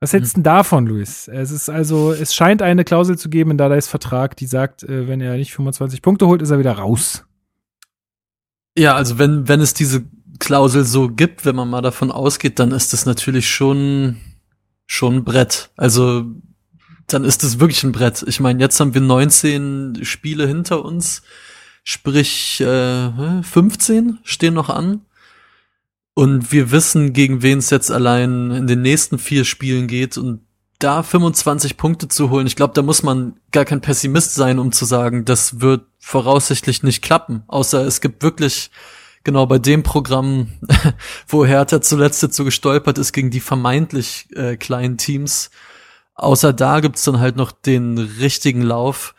Was 0.00 0.12
hältst 0.12 0.34
du 0.34 0.38
hm. 0.38 0.42
davon, 0.42 0.86
Luis? 0.86 1.28
Es 1.28 1.52
ist 1.52 1.68
also, 1.68 2.12
es 2.12 2.34
scheint 2.34 2.60
eine 2.60 2.82
Klausel 2.82 3.16
zu 3.16 3.28
geben 3.28 3.52
in 3.52 3.56
Dadays 3.56 3.86
Vertrag, 3.86 4.36
die 4.36 4.46
sagt, 4.46 4.82
äh, 4.82 5.06
wenn 5.06 5.20
er 5.20 5.36
nicht 5.36 5.54
25 5.54 6.02
Punkte 6.02 6.26
holt, 6.26 6.42
ist 6.42 6.50
er 6.50 6.58
wieder 6.58 6.72
raus. 6.72 7.24
Ja, 8.76 8.96
also 8.96 9.18
wenn, 9.18 9.46
wenn 9.46 9.60
es 9.60 9.74
diese 9.74 10.04
Klausel 10.38 10.84
so 10.84 11.08
gibt, 11.08 11.44
wenn 11.44 11.56
man 11.56 11.70
mal 11.70 11.82
davon 11.82 12.10
ausgeht, 12.10 12.58
dann 12.58 12.72
ist 12.72 12.92
das 12.92 13.06
natürlich 13.06 13.48
schon 13.48 14.16
schon 14.86 15.16
ein 15.16 15.24
Brett. 15.24 15.70
Also 15.76 16.24
dann 17.06 17.24
ist 17.24 17.44
es 17.44 17.60
wirklich 17.60 17.82
ein 17.84 17.92
Brett. 17.92 18.24
Ich 18.26 18.40
meine, 18.40 18.60
jetzt 18.60 18.80
haben 18.80 18.94
wir 18.94 19.00
19 19.00 20.00
Spiele 20.02 20.46
hinter 20.46 20.84
uns, 20.84 21.22
sprich 21.84 22.60
äh, 22.60 23.42
15 23.42 24.18
stehen 24.24 24.54
noch 24.54 24.68
an. 24.68 25.02
Und 26.14 26.50
wir 26.50 26.72
wissen, 26.72 27.12
gegen 27.12 27.42
wen 27.42 27.58
es 27.58 27.70
jetzt 27.70 27.92
allein 27.92 28.50
in 28.50 28.66
den 28.66 28.82
nächsten 28.82 29.18
vier 29.18 29.44
Spielen 29.44 29.86
geht. 29.86 30.18
Und 30.18 30.40
da 30.80 31.02
25 31.02 31.76
Punkte 31.76 32.08
zu 32.08 32.30
holen, 32.30 32.46
ich 32.46 32.56
glaube, 32.56 32.74
da 32.74 32.82
muss 32.82 33.02
man 33.02 33.38
gar 33.52 33.64
kein 33.64 33.80
Pessimist 33.80 34.34
sein, 34.34 34.58
um 34.58 34.72
zu 34.72 34.84
sagen, 34.84 35.24
das 35.24 35.60
wird 35.60 35.86
voraussichtlich 36.00 36.82
nicht 36.82 37.02
klappen. 37.02 37.44
Außer 37.46 37.86
es 37.86 38.00
gibt 38.00 38.22
wirklich 38.22 38.70
genau 39.28 39.44
bei 39.44 39.58
dem 39.58 39.82
Programm, 39.82 40.48
wo 41.28 41.44
Hertha 41.44 41.82
zuletzt 41.82 42.22
dazu 42.22 42.46
gestolpert 42.46 42.96
ist 42.96 43.12
gegen 43.12 43.30
die 43.30 43.40
vermeintlich 43.40 44.26
äh, 44.34 44.56
kleinen 44.56 44.96
Teams. 44.96 45.50
Außer 46.14 46.54
da 46.54 46.80
gibt's 46.80 47.04
dann 47.04 47.20
halt 47.20 47.36
noch 47.36 47.52
den 47.52 47.98
richtigen 47.98 48.62
Lauf. 48.62 49.14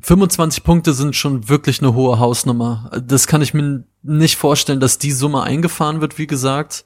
25 0.00 0.64
Punkte 0.64 0.92
sind 0.92 1.14
schon 1.14 1.48
wirklich 1.48 1.80
eine 1.80 1.94
hohe 1.94 2.18
Hausnummer. 2.18 2.90
Das 3.06 3.28
kann 3.28 3.42
ich 3.42 3.54
mir 3.54 3.84
nicht 4.02 4.34
vorstellen, 4.34 4.80
dass 4.80 4.98
die 4.98 5.12
Summe 5.12 5.44
eingefahren 5.44 6.00
wird, 6.00 6.18
wie 6.18 6.26
gesagt. 6.26 6.84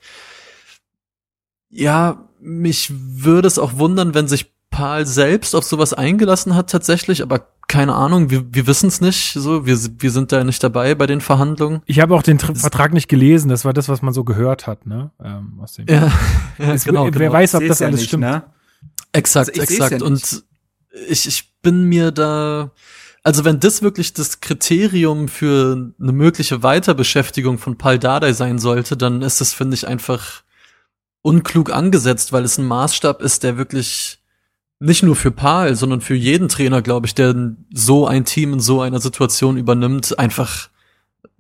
Ja, 1.71 2.29
mich 2.39 2.93
würde 2.93 3.49
es 3.49 3.59
auch 3.59 3.79
wundern, 3.79 4.13
wenn 4.13 4.29
sich 4.29 4.53
Paul 4.69 5.07
selbst 5.07 5.55
auf 5.55 5.65
sowas 5.65 5.95
eingelassen 5.95 6.55
hat 6.55 6.69
tatsächlich, 6.69 7.23
aber 7.23 7.49
keine 7.69 7.95
Ahnung, 7.95 8.31
wir, 8.31 8.45
wir 8.55 8.67
wissen 8.67 8.87
es 8.87 9.01
nicht. 9.01 9.33
So, 9.33 9.67
wir, 9.67 9.77
wir 9.99 10.11
sind 10.11 10.31
da 10.31 10.45
nicht 10.45 10.63
dabei 10.63 10.95
bei 10.95 11.07
den 11.07 11.21
Verhandlungen. 11.21 11.83
Ich 11.87 12.01
habe 12.01 12.15
auch 12.15 12.23
den 12.23 12.39
Tr 12.39 12.55
Vertrag 12.55 12.93
nicht 12.93 13.09
gelesen. 13.09 13.49
Das 13.49 13.65
war 13.65 13.73
das, 13.73 13.89
was 13.89 14.03
man 14.03 14.15
so 14.15 14.25
gehört 14.25 14.67
hat, 14.67 14.87
ne? 14.87 15.11
Ähm, 15.23 15.59
aus 15.61 15.75
dem 15.75 15.87
ja, 15.89 16.13
ja 16.59 16.73
es, 16.73 16.85
genau, 16.85 17.05
wer 17.05 17.11
genau. 17.11 17.33
weiß, 17.33 17.57
ob 17.57 17.67
das 17.67 17.81
ja 17.81 17.89
alles 17.89 18.01
nicht, 18.01 18.09
stimmt. 18.09 18.23
Ne? 18.23 18.45
Exakt, 19.13 19.49
Also 19.49 19.63
exakt. 19.63 20.01
ja. 20.01 20.07
Und 20.07 20.45
ich, 21.09 21.27
ich 21.27 21.53
bin 21.63 21.85
mir 21.85 22.13
da, 22.13 22.71
also 23.23 23.45
wenn 23.45 23.59
das 23.59 23.83
wirklich 23.83 24.13
das 24.13 24.41
Kriterium 24.41 25.29
für 25.29 25.93
eine 26.01 26.13
mögliche 26.13 26.63
Weiterbeschäftigung 26.63 27.59
von 27.59 27.77
Paul 27.77 27.99
Dardai 27.99 28.33
sein 28.33 28.59
sollte, 28.59 28.97
dann 28.97 29.23
ist 29.23 29.41
das, 29.41 29.53
finde 29.53 29.75
ich, 29.75 29.89
einfach 29.89 30.43
unklug 31.23 31.73
angesetzt, 31.73 32.33
weil 32.33 32.45
es 32.45 32.59
ein 32.59 32.67
Maßstab 32.67 33.21
ist, 33.21 33.43
der 33.43 33.59
wirklich 33.59 34.21
nicht 34.79 35.03
nur 35.03 35.17
für 35.17 35.31
Paul, 35.31 35.75
sondern 35.75 36.01
für 36.01 36.15
jeden 36.15 36.49
Trainer, 36.49 36.83
glaube 36.83 37.07
ich, 37.07 37.15
der 37.15 37.35
so 37.73 38.07
ein 38.07 38.25
Team 38.25 38.55
in 38.55 38.61
so 38.61 38.81
einer 38.81 39.01
Situation 39.01 39.57
übernimmt, 39.57 40.19
einfach 40.19 40.69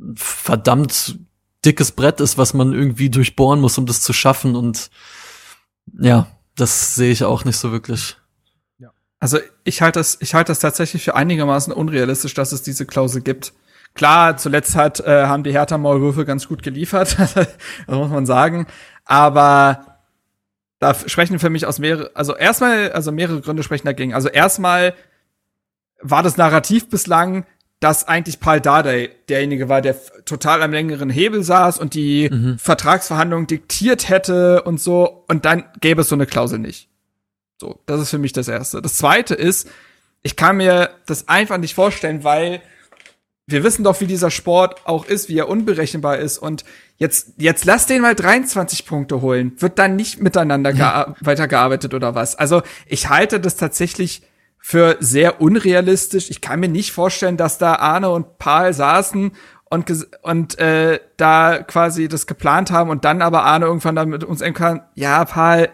ein 0.01 0.15
verdammt 0.17 1.19
dickes 1.65 1.93
Brett 1.93 2.21
ist, 2.21 2.39
was 2.39 2.55
man 2.55 2.73
irgendwie 2.73 3.11
durchbohren 3.11 3.61
muss, 3.61 3.77
um 3.77 3.87
das 3.87 4.01
zu 4.01 4.13
schaffen. 4.13 4.57
Und 4.57 4.91
ja, 5.99 6.29
das 6.55 6.95
sehe 6.95 7.13
ich 7.13 7.25
auch 7.25 7.45
nicht 7.45 7.57
so 7.57 7.73
wirklich. 7.73 8.17
Also 9.19 9.39
ich 9.65 9.83
halte 9.83 9.99
das, 9.99 10.19
ich 10.21 10.35
halte 10.35 10.51
das 10.51 10.59
tatsächlich 10.59 11.05
für 11.05 11.15
einigermaßen 11.15 11.73
unrealistisch, 11.73 12.35
dass 12.35 12.53
es 12.53 12.63
diese 12.63 12.87
Klausel 12.87 13.23
gibt. 13.23 13.55
Klar, 13.95 14.37
zuletzt 14.37 14.77
hat, 14.77 15.01
äh, 15.01 15.27
haben 15.27 15.43
die 15.43 15.53
Hertha 15.53 15.79
Maulwürfe 15.79 16.27
ganz 16.27 16.49
gut 16.49 16.63
geliefert, 16.63 17.17
das 17.35 17.49
muss 17.89 18.11
man 18.11 18.27
sagen. 18.27 18.67
Aber 19.05 19.96
da 20.79 20.95
sprechen 20.95 21.39
für 21.39 21.51
mich 21.51 21.67
aus 21.67 21.79
mehrere, 21.79 22.11
also 22.15 22.37
erstmal, 22.37 22.93
also 22.93 23.13
mehrere 23.13 23.41
Gründe 23.41 23.63
sprechen 23.63 23.87
dagegen. 23.87 24.15
Also 24.15 24.29
erstmal 24.29 24.95
war 26.01 26.23
das 26.23 26.37
Narrativ 26.37 26.89
bislang, 26.91 27.47
dass 27.81 28.09
eigentlich 28.09 28.41
Paul 28.41 28.61
Dardai 28.61 29.11
derjenige 29.29 29.69
war, 29.69 29.83
der 29.83 29.97
total 30.25 30.63
am 30.63 30.73
längeren 30.73 31.11
Hebel 31.11 31.43
saß 31.43 31.79
und 31.79 31.95
die 31.95 32.29
Mhm. 32.31 32.59
Vertragsverhandlungen 32.59 33.47
diktiert 33.47 34.09
hätte 34.09 34.63
und 34.63 34.81
so. 34.81 35.25
Und 35.29 35.45
dann 35.45 35.65
gäbe 35.81 36.03
es 36.03 36.09
so 36.09 36.15
eine 36.15 36.27
Klausel 36.27 36.59
nicht. 36.59 36.89
So, 37.61 37.81
das 37.87 38.01
ist 38.01 38.11
für 38.11 38.19
mich 38.19 38.33
das 38.33 38.49
Erste. 38.49 38.83
Das 38.83 38.97
Zweite 38.97 39.35
ist, 39.35 39.69
ich 40.23 40.37
kann 40.37 40.57
mir 40.57 40.91
das 41.07 41.29
einfach 41.29 41.59
nicht 41.59 41.75
vorstellen, 41.75 42.25
weil 42.25 42.63
wir 43.47 43.63
wissen 43.63 43.85
doch, 43.85 44.01
wie 44.01 44.07
dieser 44.07 44.31
Sport 44.31 44.81
auch 44.87 45.07
ist, 45.07 45.29
wie 45.29 45.39
er 45.39 45.49
unberechenbar 45.49 46.19
ist. 46.19 46.39
Und 46.39 46.65
jetzt, 46.97 47.35
jetzt 47.39 47.65
lass 47.65 47.87
den 47.87 48.03
mal 48.03 48.15
23 48.15 48.87
Punkte 48.87 49.21
holen. 49.21 49.53
Wird 49.59 49.79
dann 49.79 49.97
nicht 49.97 50.21
miteinander 50.21 50.71
gea- 50.71 51.15
weitergearbeitet 51.21 51.95
oder 51.95 52.15
was? 52.15 52.35
Also 52.37 52.63
ich 52.87 53.09
halte 53.09 53.41
das 53.41 53.57
tatsächlich 53.57 54.23
für 54.59 54.97
sehr 55.01 55.41
unrealistisch. 55.41 56.31
Ich 56.31 56.41
kann 56.41 56.61
mir 56.61 56.69
nicht 56.69 56.93
vorstellen, 56.93 57.37
dass 57.37 57.59
da 57.59 57.77
Arne 57.77 58.11
und 58.11 58.39
Paul 58.39 58.73
saßen 58.73 59.33
und, 59.69 60.07
und 60.23 60.59
äh, 60.59 61.01
da 61.17 61.59
quasi 61.63 62.09
das 62.09 62.27
geplant 62.27 62.71
haben 62.71 62.91
und 62.91 63.05
dann 63.05 63.23
aber 63.23 63.45
Arne 63.45 63.67
irgendwann 63.67 63.95
dann 63.97 64.09
mit 64.09 64.25
uns 64.25 64.43
kam, 64.55 64.83
ja, 64.95 65.25
Paul, 65.25 65.69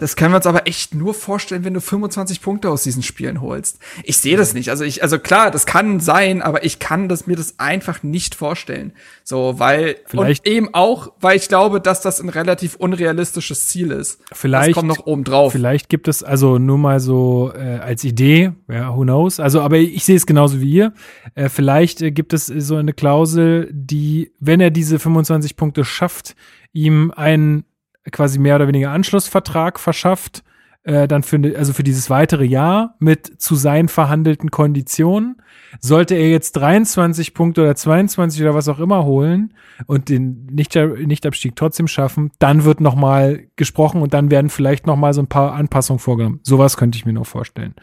das 0.00 0.16
können 0.16 0.32
wir 0.32 0.36
uns 0.38 0.46
aber 0.46 0.66
echt 0.66 0.94
nur 0.94 1.14
vorstellen, 1.14 1.64
wenn 1.64 1.74
du 1.74 1.80
25 1.80 2.40
Punkte 2.42 2.70
aus 2.70 2.82
diesen 2.82 3.02
Spielen 3.02 3.40
holst. 3.40 3.78
Ich 4.02 4.16
sehe 4.16 4.36
das 4.36 4.54
nicht. 4.54 4.70
Also 4.70 4.82
ich, 4.84 5.02
also 5.02 5.18
klar, 5.18 5.50
das 5.50 5.66
kann 5.66 6.00
sein, 6.00 6.42
aber 6.42 6.64
ich 6.64 6.78
kann 6.78 7.08
das 7.08 7.26
mir 7.26 7.36
das 7.36 7.58
einfach 7.58 8.02
nicht 8.02 8.34
vorstellen. 8.34 8.92
So, 9.22 9.58
weil 9.58 9.96
Vielleicht- 10.06 10.46
und 10.46 10.52
eben 10.52 10.74
auch, 10.74 11.12
weil 11.20 11.36
ich 11.36 11.48
glaube, 11.48 11.80
dass 11.80 12.00
das 12.00 12.20
ein 12.20 12.28
relativ 12.30 12.74
unrealistisches 12.76 13.68
Ziel 13.68 13.90
ist. 13.92 14.20
Vielleicht- 14.32 14.70
das 14.70 14.74
kommt 14.74 14.88
noch 14.88 15.06
oben 15.06 15.24
drauf. 15.24 15.52
Vielleicht 15.52 15.88
gibt 15.88 16.08
es 16.08 16.22
also 16.22 16.58
nur 16.58 16.78
mal 16.78 16.98
so 16.98 17.52
äh, 17.54 17.78
als 17.78 18.02
Idee, 18.02 18.52
ja, 18.68 18.96
who 18.96 19.02
knows. 19.02 19.38
Also, 19.38 19.60
aber 19.60 19.76
ich 19.76 20.04
sehe 20.04 20.16
es 20.16 20.26
genauso 20.26 20.60
wie 20.60 20.70
ihr. 20.72 20.92
Äh, 21.34 21.48
vielleicht 21.48 22.00
äh, 22.02 22.10
gibt 22.10 22.32
es 22.32 22.46
so 22.46 22.76
eine 22.76 22.92
Klausel, 22.94 23.68
die, 23.72 24.32
wenn 24.40 24.60
er 24.60 24.70
diese 24.70 24.98
25 24.98 25.56
Punkte 25.56 25.84
schafft, 25.84 26.34
ihm 26.72 27.12
einen 27.14 27.64
quasi 28.10 28.38
mehr 28.38 28.56
oder 28.56 28.68
weniger 28.68 28.90
Anschlussvertrag 28.90 29.78
verschafft, 29.78 30.42
äh, 30.82 31.06
dann 31.06 31.22
für, 31.22 31.38
ne- 31.38 31.54
also 31.56 31.72
für 31.74 31.82
dieses 31.82 32.08
weitere 32.08 32.44
Jahr 32.44 32.94
mit 32.98 33.40
zu 33.40 33.54
seinen 33.54 33.88
verhandelten 33.88 34.50
Konditionen. 34.50 35.36
Sollte 35.78 36.14
er 36.14 36.30
jetzt 36.30 36.52
23 36.52 37.34
Punkte 37.34 37.60
oder 37.62 37.76
22 37.76 38.40
oder 38.42 38.54
was 38.54 38.66
auch 38.68 38.78
immer 38.80 39.04
holen 39.04 39.52
und 39.86 40.08
den 40.08 40.46
Nicht- 40.46 40.74
Nichtabstieg 40.74 41.54
trotzdem 41.54 41.86
schaffen, 41.86 42.30
dann 42.38 42.64
wird 42.64 42.80
noch 42.80 42.94
mal 42.96 43.44
gesprochen 43.56 44.00
und 44.00 44.14
dann 44.14 44.30
werden 44.30 44.48
vielleicht 44.48 44.86
noch 44.86 44.96
mal 44.96 45.12
so 45.12 45.20
ein 45.20 45.26
paar 45.28 45.52
Anpassungen 45.52 45.98
vorgenommen. 46.00 46.40
Sowas 46.42 46.76
könnte 46.78 46.96
ich 46.96 47.04
mir 47.04 47.12
nur 47.12 47.26
vorstellen, 47.26 47.74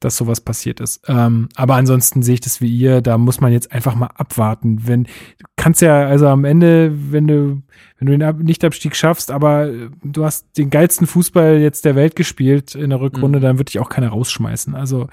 dass 0.00 0.16
sowas 0.16 0.40
passiert 0.40 0.80
ist. 0.80 1.02
Ähm, 1.08 1.48
aber 1.54 1.76
ansonsten 1.76 2.22
sehe 2.22 2.34
ich 2.34 2.40
das 2.40 2.60
wie 2.60 2.74
ihr, 2.74 3.00
da 3.00 3.16
muss 3.16 3.40
man 3.40 3.52
jetzt 3.52 3.72
einfach 3.72 3.94
mal 3.94 4.10
abwarten. 4.14 4.86
Wenn 4.86 5.04
du 5.04 5.10
kannst 5.56 5.80
ja 5.80 6.06
also 6.06 6.28
am 6.28 6.44
Ende, 6.44 6.92
wenn 7.12 7.26
du 7.26 7.62
wenn 7.98 8.06
du 8.06 8.12
den 8.12 8.22
Ab 8.22 8.38
Nichtabstieg 8.38 8.96
schaffst, 8.96 9.30
aber 9.30 9.68
äh, 9.68 9.90
du 10.02 10.24
hast 10.24 10.58
den 10.58 10.70
geilsten 10.70 11.06
Fußball 11.06 11.58
jetzt 11.58 11.84
der 11.84 11.96
Welt 11.96 12.16
gespielt 12.16 12.74
in 12.74 12.90
der 12.90 13.00
Rückrunde, 13.00 13.40
dann 13.40 13.58
wird 13.58 13.68
dich 13.68 13.80
auch 13.80 13.88
keiner 13.88 14.10
rausschmeißen. 14.10 14.74
Also 14.74 15.08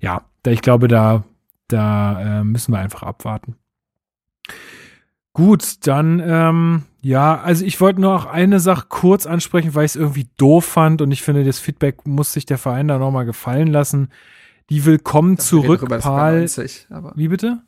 ja, 0.00 0.22
da 0.42 0.50
ich 0.50 0.62
glaube, 0.62 0.88
da 0.88 1.24
da 1.68 2.40
äh, 2.40 2.44
müssen 2.44 2.72
wir 2.72 2.78
einfach 2.78 3.02
abwarten. 3.02 3.56
Gut, 5.34 5.86
dann 5.88 6.22
ähm, 6.24 6.82
ja, 7.02 7.40
also 7.40 7.64
ich 7.64 7.80
wollte 7.80 8.00
nur 8.00 8.14
auch 8.14 8.26
eine 8.26 8.60
Sache 8.60 8.86
kurz 8.88 9.26
ansprechen, 9.26 9.74
weil 9.74 9.84
ich 9.84 9.90
es 9.92 9.96
irgendwie 9.96 10.28
doof 10.36 10.64
fand 10.64 11.02
und 11.02 11.10
ich 11.10 11.22
finde, 11.22 11.42
das 11.42 11.58
Feedback 11.58 12.06
muss 12.06 12.32
sich 12.32 12.46
der 12.46 12.56
Verein 12.56 12.86
da 12.86 12.98
nochmal 12.98 13.26
gefallen 13.26 13.66
lassen. 13.66 14.10
Die 14.70 14.84
Willkommen 14.84 15.36
zurück, 15.38 15.84
Paul. 16.00 16.38
90, 16.38 16.86
aber 16.88 17.12
Wie 17.16 17.26
bitte? 17.28 17.58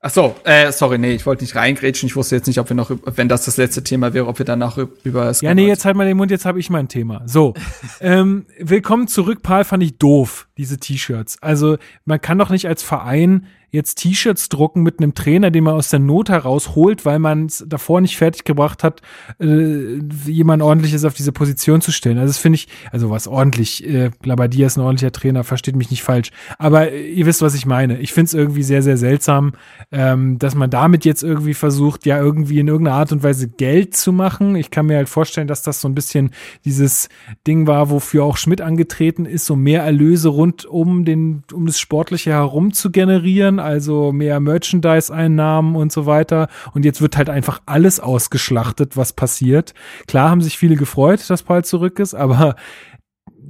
Ach 0.00 0.10
so, 0.10 0.36
äh, 0.44 0.70
sorry, 0.72 0.98
nee, 0.98 1.14
ich 1.14 1.24
wollte 1.24 1.42
nicht 1.42 1.56
reingrätschen. 1.56 2.06
Ich 2.06 2.14
wusste 2.14 2.36
jetzt 2.36 2.46
nicht, 2.46 2.60
ob 2.60 2.68
wir 2.68 2.76
noch, 2.76 2.92
wenn 3.06 3.28
das 3.28 3.46
das 3.46 3.56
letzte 3.56 3.82
Thema 3.82 4.12
wäre, 4.12 4.26
ob 4.26 4.38
wir 4.38 4.44
danach 4.44 4.76
üb- 4.76 4.90
über 5.04 5.24
das 5.24 5.40
Ja, 5.40 5.54
nee, 5.54 5.66
jetzt 5.66 5.84
halt 5.84 5.96
mal 5.96 6.06
den 6.06 6.18
Mund, 6.18 6.30
jetzt 6.30 6.44
habe 6.44 6.60
ich 6.60 6.68
mein 6.70 6.86
Thema. 6.86 7.22
So, 7.26 7.54
ähm, 8.00 8.46
willkommen 8.60 9.08
zurück, 9.08 9.42
Paul, 9.42 9.64
fand 9.64 9.82
ich 9.82 9.96
doof, 9.98 10.48
diese 10.58 10.78
T-Shirts. 10.78 11.42
Also 11.42 11.78
man 12.04 12.20
kann 12.20 12.38
doch 12.38 12.50
nicht 12.50 12.68
als 12.68 12.82
Verein 12.82 13.46
jetzt 13.76 13.96
T-Shirts 13.96 14.48
drucken 14.48 14.82
mit 14.82 14.98
einem 14.98 15.14
Trainer, 15.14 15.50
den 15.50 15.64
man 15.64 15.74
aus 15.74 15.90
der 15.90 16.00
Not 16.00 16.28
heraus 16.28 16.74
holt, 16.74 17.04
weil 17.04 17.18
man 17.18 17.46
es 17.46 17.64
davor 17.68 18.00
nicht 18.00 18.16
fertiggebracht 18.16 18.82
hat, 18.82 19.02
äh, 19.40 19.98
jemand 20.26 20.62
ordentliches 20.62 21.04
auf 21.04 21.14
diese 21.14 21.32
Position 21.32 21.80
zu 21.80 21.92
stellen. 21.92 22.18
Also 22.18 22.30
das 22.30 22.38
finde 22.38 22.56
ich, 22.56 22.68
also 22.90 23.10
was 23.10 23.28
ordentlich, 23.28 23.86
äh, 23.86 24.10
Labadia 24.24 24.66
ist 24.66 24.76
ein 24.76 24.80
ordentlicher 24.82 25.12
Trainer, 25.12 25.44
versteht 25.44 25.76
mich 25.76 25.90
nicht 25.90 26.02
falsch. 26.02 26.30
Aber 26.58 26.90
äh, 26.90 27.08
ihr 27.08 27.26
wisst, 27.26 27.42
was 27.42 27.54
ich 27.54 27.66
meine. 27.66 28.00
Ich 28.00 28.12
finde 28.12 28.26
es 28.26 28.34
irgendwie 28.34 28.62
sehr, 28.62 28.82
sehr 28.82 28.96
seltsam, 28.96 29.52
ähm, 29.92 30.38
dass 30.38 30.54
man 30.54 30.70
damit 30.70 31.04
jetzt 31.04 31.22
irgendwie 31.22 31.54
versucht, 31.54 32.06
ja 32.06 32.18
irgendwie 32.18 32.58
in 32.58 32.68
irgendeiner 32.68 32.96
Art 32.96 33.12
und 33.12 33.22
Weise 33.22 33.48
Geld 33.48 33.96
zu 33.96 34.12
machen. 34.12 34.56
Ich 34.56 34.70
kann 34.70 34.86
mir 34.86 34.96
halt 34.96 35.08
vorstellen, 35.08 35.48
dass 35.48 35.62
das 35.62 35.80
so 35.80 35.88
ein 35.88 35.94
bisschen 35.94 36.30
dieses 36.64 37.08
Ding 37.46 37.66
war, 37.66 37.90
wofür 37.90 38.24
auch 38.24 38.36
Schmidt 38.36 38.60
angetreten 38.60 39.26
ist, 39.26 39.46
so 39.46 39.56
mehr 39.56 39.82
Erlöse 39.82 40.28
rund 40.28 40.64
um 40.64 41.04
den, 41.04 41.42
um 41.52 41.66
das 41.66 41.78
Sportliche 41.78 42.30
herum 42.30 42.72
zu 42.72 42.90
generieren, 42.90 43.58
also 43.66 44.12
mehr 44.12 44.40
Merchandise-Einnahmen 44.40 45.76
und 45.76 45.92
so 45.92 46.06
weiter. 46.06 46.48
Und 46.72 46.84
jetzt 46.84 47.02
wird 47.02 47.16
halt 47.16 47.28
einfach 47.28 47.60
alles 47.66 48.00
ausgeschlachtet, 48.00 48.96
was 48.96 49.12
passiert. 49.12 49.74
Klar 50.06 50.30
haben 50.30 50.40
sich 50.40 50.56
viele 50.56 50.76
gefreut, 50.76 51.28
dass 51.28 51.42
Paul 51.42 51.64
zurück 51.64 51.98
ist, 51.98 52.14
aber 52.14 52.56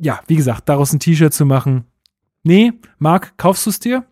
ja, 0.01 0.21
wie 0.27 0.37
gesagt, 0.37 0.69
daraus 0.69 0.93
ein 0.93 1.01
T-Shirt 1.01 1.33
zu 1.33 1.47
machen. 1.47 1.85
Nee, 2.43 2.73
Marc, 2.99 3.37
kaufst 3.39 3.67
du 3.67 3.71
es 3.71 3.81
dir? 3.81 4.05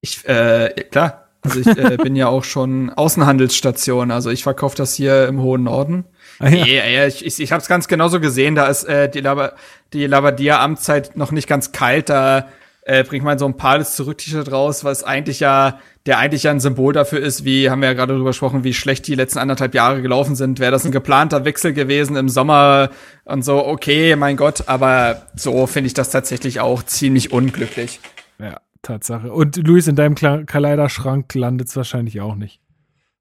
Ich, 0.00 0.26
äh, 0.28 0.70
klar. 0.90 1.24
Also 1.42 1.60
ich 1.60 1.66
äh, 1.66 1.96
bin 1.96 2.16
ja 2.16 2.28
auch 2.28 2.44
schon 2.44 2.90
Außenhandelsstation. 2.90 4.10
Also 4.10 4.30
ich 4.30 4.42
verkaufe 4.42 4.76
das 4.76 4.94
hier 4.94 5.28
im 5.28 5.40
hohen 5.40 5.64
Norden. 5.64 6.04
Ah, 6.40 6.48
ja. 6.48 6.64
Nee, 6.64 6.78
ey, 6.78 7.08
ich, 7.08 7.24
ich, 7.24 7.40
ich 7.40 7.52
habe 7.52 7.62
es 7.62 7.68
ganz 7.68 7.88
genauso 7.88 8.20
gesehen. 8.20 8.54
Da 8.54 8.66
ist 8.66 8.84
äh, 8.84 9.08
die, 9.08 9.20
Lava, 9.20 9.52
die 9.92 10.06
Lavadia-Amtszeit 10.06 11.16
noch 11.16 11.32
nicht 11.32 11.48
ganz 11.48 11.72
kalt. 11.72 12.08
Da 12.08 12.48
äh, 12.88 13.04
bringt 13.04 13.22
man 13.22 13.38
so 13.38 13.44
ein 13.44 13.56
Pales 13.58 13.94
zurück 13.94 14.16
T-Shirt 14.16 14.50
raus, 14.50 14.82
was 14.82 15.04
eigentlich 15.04 15.40
ja, 15.40 15.78
der 16.06 16.18
eigentlich 16.18 16.44
ja 16.44 16.52
ein 16.52 16.58
Symbol 16.58 16.94
dafür 16.94 17.20
ist, 17.20 17.44
wie, 17.44 17.68
haben 17.68 17.82
wir 17.82 17.88
ja 17.88 17.94
gerade 17.94 18.14
drüber 18.14 18.30
gesprochen, 18.30 18.64
wie 18.64 18.72
schlecht 18.72 19.06
die 19.06 19.14
letzten 19.14 19.38
anderthalb 19.38 19.74
Jahre 19.74 20.00
gelaufen 20.00 20.34
sind. 20.34 20.58
Wäre 20.58 20.72
das 20.72 20.86
ein 20.86 20.90
geplanter 20.90 21.44
Wechsel 21.44 21.74
gewesen 21.74 22.16
im 22.16 22.30
Sommer 22.30 22.88
und 23.26 23.44
so, 23.44 23.66
okay, 23.66 24.16
mein 24.16 24.38
Gott, 24.38 24.68
aber 24.68 25.26
so 25.34 25.66
finde 25.66 25.88
ich 25.88 25.94
das 25.94 26.08
tatsächlich 26.08 26.60
auch 26.60 26.82
ziemlich 26.82 27.30
unglücklich. 27.30 28.00
Ja, 28.38 28.58
Tatsache. 28.80 29.34
Und 29.34 29.58
Luis, 29.58 29.86
in 29.86 29.94
deinem 29.94 30.14
Kla 30.14 30.44
Kleiderschrank 30.44 31.34
landet 31.34 31.68
es 31.68 31.76
wahrscheinlich 31.76 32.22
auch 32.22 32.36
nicht. 32.36 32.58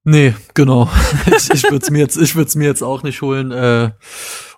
Nee, 0.06 0.34
genau. 0.54 0.90
ich 1.26 1.50
ich 1.50 1.64
würde 1.64 1.84
es 1.84 1.90
mir 1.90 2.00
jetzt, 2.00 2.16
ich 2.16 2.36
würde 2.36 2.48
es 2.48 2.56
mir 2.56 2.68
jetzt 2.68 2.84
auch 2.84 3.04
nicht 3.04 3.22
holen. 3.22 3.52
Äh, 3.52 3.92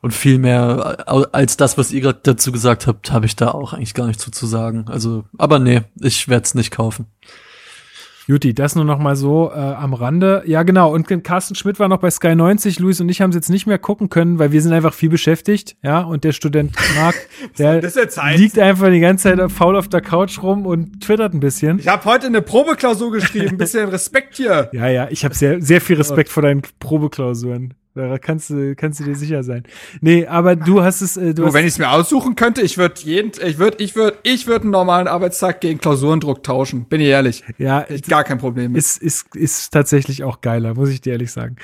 und 0.01 0.13
viel 0.13 0.39
mehr 0.39 1.03
äh, 1.07 1.23
als 1.31 1.57
das, 1.57 1.77
was 1.77 1.91
ihr 1.91 2.01
gerade 2.01 2.19
dazu 2.23 2.51
gesagt 2.51 2.87
habt, 2.87 3.11
habe 3.11 3.25
ich 3.25 3.35
da 3.35 3.51
auch 3.51 3.73
eigentlich 3.73 3.93
gar 3.93 4.07
nicht 4.07 4.19
zu, 4.19 4.31
zu 4.31 4.45
sagen. 4.45 4.85
Also, 4.87 5.25
aber 5.37 5.59
nee, 5.59 5.81
ich 6.01 6.27
werde 6.27 6.43
es 6.43 6.55
nicht 6.55 6.71
kaufen. 6.71 7.05
Juti, 8.29 8.53
das 8.53 8.75
nur 8.75 8.85
noch 8.85 8.99
mal 8.99 9.15
so 9.15 9.51
äh, 9.51 9.57
am 9.57 9.95
Rande. 9.95 10.43
Ja, 10.45 10.61
genau. 10.61 10.93
Und 10.93 11.07
Carsten 11.23 11.55
Schmidt 11.55 11.79
war 11.79 11.87
noch 11.87 11.97
bei 11.97 12.11
Sky 12.11 12.35
90. 12.35 12.77
Luis 12.77 13.01
und 13.01 13.09
ich 13.09 13.21
haben 13.21 13.31
es 13.31 13.35
jetzt 13.35 13.49
nicht 13.49 13.65
mehr 13.65 13.79
gucken 13.79 14.09
können, 14.09 14.37
weil 14.37 14.51
wir 14.51 14.61
sind 14.61 14.71
einfach 14.71 14.93
viel 14.93 15.09
beschäftigt. 15.09 15.77
Ja, 15.81 16.01
und 16.01 16.23
der 16.23 16.31
Student 16.31 16.75
Marc, 16.95 17.15
der 17.57 17.81
liegt 18.35 18.59
einfach 18.59 18.91
die 18.91 18.99
ganze 18.99 19.35
Zeit 19.35 19.51
faul 19.51 19.75
auf 19.75 19.87
der 19.87 20.01
Couch 20.01 20.43
rum 20.43 20.67
und 20.67 21.01
twittert 21.01 21.33
ein 21.33 21.39
bisschen. 21.39 21.79
Ich 21.79 21.87
habe 21.87 22.05
heute 22.05 22.27
eine 22.27 22.43
Probeklausur 22.43 23.11
geschrieben. 23.11 23.57
bisschen 23.57 23.89
Respekt 23.89 24.37
hier. 24.37 24.69
Ja, 24.73 24.87
ja, 24.87 25.07
ich 25.09 25.25
habe 25.25 25.33
sehr, 25.33 25.59
sehr 25.59 25.81
viel 25.81 25.95
Respekt 25.95 26.29
vor 26.29 26.43
deinen 26.43 26.61
Probeklausuren. 26.79 27.73
Da 28.07 28.17
kannst 28.17 28.49
du, 28.49 28.75
kannst 28.75 28.99
du 28.99 29.03
dir 29.03 29.15
sicher 29.15 29.43
sein. 29.43 29.63
Nee, 30.01 30.25
aber 30.27 30.55
du 30.55 30.81
hast 30.81 31.01
es. 31.01 31.17
Äh, 31.17 31.33
du, 31.33 31.43
Du, 31.45 31.53
wenn 31.53 31.65
ich 31.65 31.73
es 31.73 31.77
mir 31.79 31.89
aussuchen 31.91 32.35
könnte, 32.35 32.61
ich 32.61 32.77
würde 32.77 32.95
jeden, 33.01 33.31
ich 33.45 33.57
würde, 33.57 33.83
ich 33.83 33.95
würde, 33.95 34.17
ich 34.23 34.47
würde 34.47 34.63
einen 34.63 34.71
normalen 34.71 35.07
Arbeitstag 35.07 35.61
gegen 35.61 35.79
Klausurendruck 35.79 36.43
tauschen. 36.43 36.85
Bin 36.85 37.01
ich 37.01 37.07
ehrlich. 37.07 37.43
ja, 37.57 37.85
Ich 37.89 38.03
gar 38.03 38.23
kein 38.23 38.37
Problem 38.37 38.71
mit. 38.73 38.79
ist, 38.79 39.01
ist, 39.01 39.35
ist 39.35 39.71
tatsächlich 39.71 40.23
auch 40.23 40.41
geiler, 40.41 40.73
muss 40.75 40.89
ich 40.89 41.01
dir 41.01 41.13
ehrlich 41.13 41.31
sagen. 41.31 41.55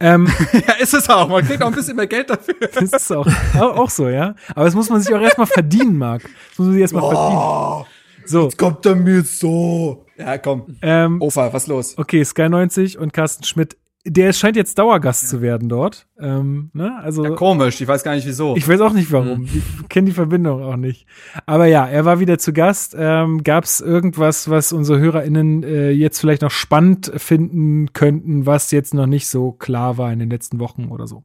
Ähm, 0.00 0.26
ja, 0.52 0.74
ist 0.80 0.94
es 0.94 1.08
auch. 1.08 1.28
Man 1.28 1.46
kriegt 1.46 1.62
auch 1.62 1.68
ein 1.68 1.74
bisschen 1.74 1.96
mehr 1.96 2.06
Geld 2.06 2.30
dafür. 2.30 2.54
das 2.74 2.92
ist 2.92 3.12
auch, 3.12 3.26
auch, 3.54 3.76
auch 3.76 3.90
so, 3.90 4.08
ja. 4.08 4.34
Aber 4.54 4.64
das 4.64 4.74
muss 4.74 4.88
man 4.90 5.00
sich 5.00 5.14
auch 5.14 5.20
erstmal 5.20 5.46
verdienen, 5.46 5.98
Marc. 5.98 6.22
Das 6.22 6.58
muss 6.58 6.66
man 6.66 6.72
sich 6.72 6.80
erstmal 6.82 7.02
verdienen. 7.12 7.84
So, 8.26 8.48
Kommt 8.56 8.86
er 8.86 8.94
mir 8.94 9.22
so. 9.22 10.06
Ja, 10.16 10.38
komm. 10.38 10.76
ähm, 10.80 11.20
Ofa, 11.20 11.52
was 11.52 11.66
los? 11.66 11.98
okay, 11.98 12.24
Sky 12.24 12.48
90 12.48 12.98
und 12.98 13.12
Carsten 13.12 13.44
Schmidt. 13.44 13.76
Der 14.06 14.34
scheint 14.34 14.56
jetzt 14.56 14.78
Dauergast 14.78 15.30
zu 15.30 15.40
werden 15.40 15.70
dort. 15.70 16.06
Ähm, 16.18 16.68
ne? 16.74 16.98
Also 17.02 17.24
Ja, 17.24 17.30
komisch. 17.30 17.80
Ich 17.80 17.88
weiß 17.88 18.04
gar 18.04 18.14
nicht 18.14 18.26
wieso. 18.26 18.54
Ich 18.54 18.68
weiß 18.68 18.80
auch 18.82 18.92
nicht 18.92 19.10
warum. 19.12 19.44
Ich 19.46 19.88
kenne 19.88 20.06
die 20.06 20.12
Verbindung 20.12 20.62
auch 20.62 20.76
nicht. 20.76 21.06
Aber 21.46 21.64
ja, 21.64 21.86
er 21.86 22.04
war 22.04 22.20
wieder 22.20 22.38
zu 22.38 22.52
Gast. 22.52 22.94
Ähm, 22.98 23.42
Gab 23.44 23.64
es 23.64 23.80
irgendwas, 23.80 24.50
was 24.50 24.72
unsere 24.74 24.98
HörerInnen 24.98 25.62
äh, 25.62 25.90
jetzt 25.90 26.20
vielleicht 26.20 26.42
noch 26.42 26.50
spannend 26.50 27.12
finden 27.16 27.94
könnten, 27.94 28.44
was 28.44 28.70
jetzt 28.72 28.92
noch 28.92 29.06
nicht 29.06 29.26
so 29.26 29.52
klar 29.52 29.96
war 29.96 30.12
in 30.12 30.18
den 30.18 30.28
letzten 30.28 30.60
Wochen 30.60 30.88
oder 30.88 31.06
so? 31.06 31.24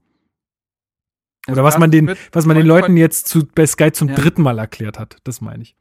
Oder 1.52 1.66
was 1.66 1.78
man 1.80 1.92
den, 1.92 2.16
was 2.32 2.46
man 2.46 2.56
den 2.56 2.66
Leuten 2.66 2.96
jetzt 2.96 3.28
zu, 3.28 3.46
bei 3.46 3.66
Sky 3.66 3.92
zum 3.92 4.08
Ja. 4.08 4.16
dritten 4.16 4.42
Mal 4.42 4.58
erklärt 4.58 5.00
hat. 5.00 5.18
Das 5.26 5.42
meine 5.42 5.64
ich. 5.64 5.76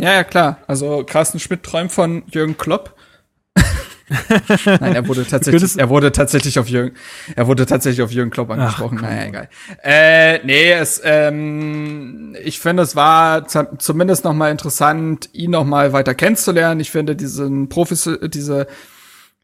Ja, 0.00 0.12
ja, 0.12 0.22
klar. 0.22 0.58
Also 0.68 1.02
Carsten 1.04 1.40
Schmidt 1.40 1.64
träumt 1.64 1.90
von 1.90 2.22
Jürgen 2.30 2.56
Klopp. 2.56 2.94
Nein, 4.64 4.94
er 4.94 5.06
wurde 5.08 5.26
tatsächlich, 5.26 5.78
er 5.78 5.88
wurde 5.88 6.12
tatsächlich 6.12 6.58
auf 6.58 6.68
Jürgen, 6.68 6.96
er 7.36 7.46
wurde 7.46 7.66
tatsächlich 7.66 8.02
auf 8.02 8.10
Jürgen 8.10 8.30
Klopp 8.30 8.50
angesprochen. 8.50 8.98
naja, 9.02 9.26
egal. 9.26 9.48
Äh, 9.82 10.44
nee, 10.44 10.72
es, 10.72 11.00
ähm, 11.04 12.36
ich 12.42 12.60
finde, 12.60 12.82
es 12.82 12.96
war 12.96 13.46
zumindest 13.46 14.24
noch 14.24 14.34
mal 14.34 14.50
interessant, 14.50 15.28
ihn 15.32 15.50
noch 15.50 15.64
mal 15.64 15.92
weiter 15.92 16.14
kennenzulernen. 16.14 16.80
Ich 16.80 16.90
finde 16.90 17.16
diesen 17.16 17.68
Profis, 17.68 18.08
diese, 18.22 18.66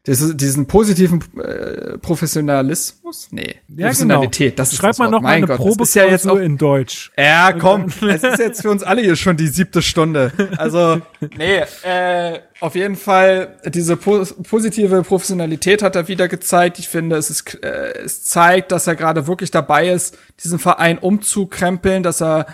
diese, 0.07 0.35
diesen 0.35 0.67
positiven 0.67 1.23
äh, 1.37 1.97
Professionalismus, 1.97 3.29
nee, 3.31 3.55
Ja, 3.67 3.87
Professionalität, 3.87 4.59
das 4.59 4.71
ist 4.71 4.77
Schreibt 4.77 4.91
das 4.93 4.99
Wort. 4.99 5.11
noch 5.11 5.21
mal 5.21 5.29
Mein 5.29 5.43
eine 5.49 5.57
Gott, 5.57 5.79
das 5.79 5.89
ist 5.89 5.95
ja 5.95 6.05
jetzt 6.05 6.27
auch 6.27 6.37
in 6.37 6.57
Deutsch. 6.57 7.11
ja, 7.17 7.53
komm, 7.53 7.85
es 8.01 8.23
ist 8.23 8.39
jetzt 8.39 8.61
für 8.61 8.69
uns 8.69 8.83
alle 8.83 9.01
hier 9.01 9.15
schon 9.15 9.37
die 9.37 9.47
siebte 9.47 9.81
Stunde. 9.81 10.31
Also, 10.57 11.01
nee, 11.37 11.61
äh, 11.83 12.39
auf 12.59 12.75
jeden 12.75 12.95
Fall, 12.95 13.57
diese 13.65 13.97
po 13.97 14.23
positive 14.47 15.01
Professionalität 15.03 15.81
hat 15.81 15.95
er 15.95 16.07
wieder 16.07 16.27
gezeigt. 16.27 16.79
Ich 16.79 16.87
finde, 16.87 17.15
es 17.17 17.29
ist, 17.29 17.63
äh, 17.63 17.93
es 18.03 18.23
zeigt, 18.23 18.71
dass 18.71 18.87
er 18.87 18.95
gerade 18.95 19.27
wirklich 19.27 19.51
dabei 19.51 19.89
ist, 19.89 20.17
diesen 20.43 20.59
Verein 20.59 20.97
umzukrempeln, 20.99 22.03
dass 22.03 22.21
er, 22.21 22.45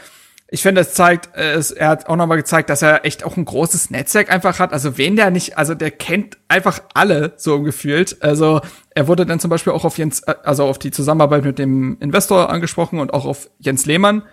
ich 0.53 0.63
finde, 0.63 0.81
es 0.81 0.93
zeigt, 0.93 1.33
äh, 1.37 1.53
es, 1.53 1.71
er 1.71 1.87
hat 1.87 2.07
auch 2.07 2.17
nochmal 2.17 2.35
gezeigt, 2.35 2.69
dass 2.69 2.81
er 2.81 3.05
echt 3.05 3.23
auch 3.23 3.37
ein 3.37 3.45
großes 3.45 3.89
Netzwerk 3.89 4.29
einfach 4.29 4.59
hat. 4.59 4.73
Also 4.73 4.97
wen 4.97 5.15
der 5.15 5.31
nicht, 5.31 5.57
also 5.57 5.75
der 5.75 5.91
kennt 5.91 6.37
einfach 6.49 6.81
alle 6.93 7.33
so 7.37 7.61
gefühlt. 7.61 8.21
Also 8.21 8.59
er 8.89 9.07
wurde 9.07 9.25
dann 9.25 9.39
zum 9.39 9.49
Beispiel 9.49 9.71
auch 9.71 9.85
auf 9.85 9.97
Jens, 9.97 10.19
äh, 10.23 10.35
also 10.43 10.65
auf 10.65 10.77
die 10.77 10.91
Zusammenarbeit 10.91 11.45
mit 11.45 11.57
dem 11.57 11.97
Investor 12.01 12.49
angesprochen 12.49 12.99
und 12.99 13.13
auch 13.13 13.25
auf 13.25 13.49
Jens 13.59 13.85
Lehmann. 13.85 14.23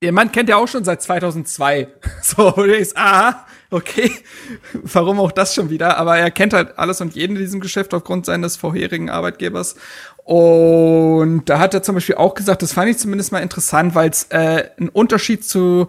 Ihr 0.00 0.12
Mann 0.12 0.30
kennt 0.30 0.48
ja 0.48 0.56
auch 0.56 0.68
schon 0.68 0.84
seit 0.84 1.02
2002. 1.02 1.88
So, 2.22 2.52
du 2.52 2.68
denkst, 2.68 2.92
aha, 2.94 3.44
okay, 3.72 4.10
warum 4.72 5.18
auch 5.20 5.32
das 5.32 5.54
schon 5.54 5.70
wieder? 5.70 5.96
Aber 5.96 6.16
er 6.18 6.30
kennt 6.30 6.52
halt 6.52 6.78
alles 6.78 7.00
und 7.00 7.14
jeden 7.14 7.36
in 7.36 7.42
diesem 7.42 7.60
Geschäft 7.60 7.94
aufgrund 7.94 8.26
seines 8.26 8.56
vorherigen 8.56 9.10
Arbeitgebers. 9.10 9.76
Und 10.24 11.46
da 11.46 11.58
hat 11.58 11.74
er 11.74 11.82
zum 11.82 11.96
Beispiel 11.96 12.14
auch 12.14 12.34
gesagt, 12.34 12.62
das 12.62 12.72
fand 12.72 12.90
ich 12.90 12.98
zumindest 12.98 13.32
mal 13.32 13.40
interessant, 13.40 13.94
weil 13.94 14.10
es 14.10 14.24
äh, 14.30 14.68
ein 14.78 14.88
Unterschied 14.88 15.44
zu 15.44 15.88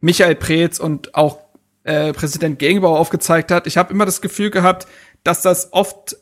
Michael 0.00 0.34
Preetz 0.34 0.78
und 0.80 1.14
auch 1.14 1.38
äh, 1.84 2.12
Präsident 2.12 2.58
Gegenbauer 2.58 2.98
aufgezeigt 2.98 3.50
hat. 3.50 3.66
Ich 3.66 3.76
habe 3.76 3.92
immer 3.92 4.04
das 4.04 4.20
Gefühl 4.20 4.50
gehabt, 4.50 4.86
dass 5.22 5.42
das 5.42 5.72
oft, 5.72 6.16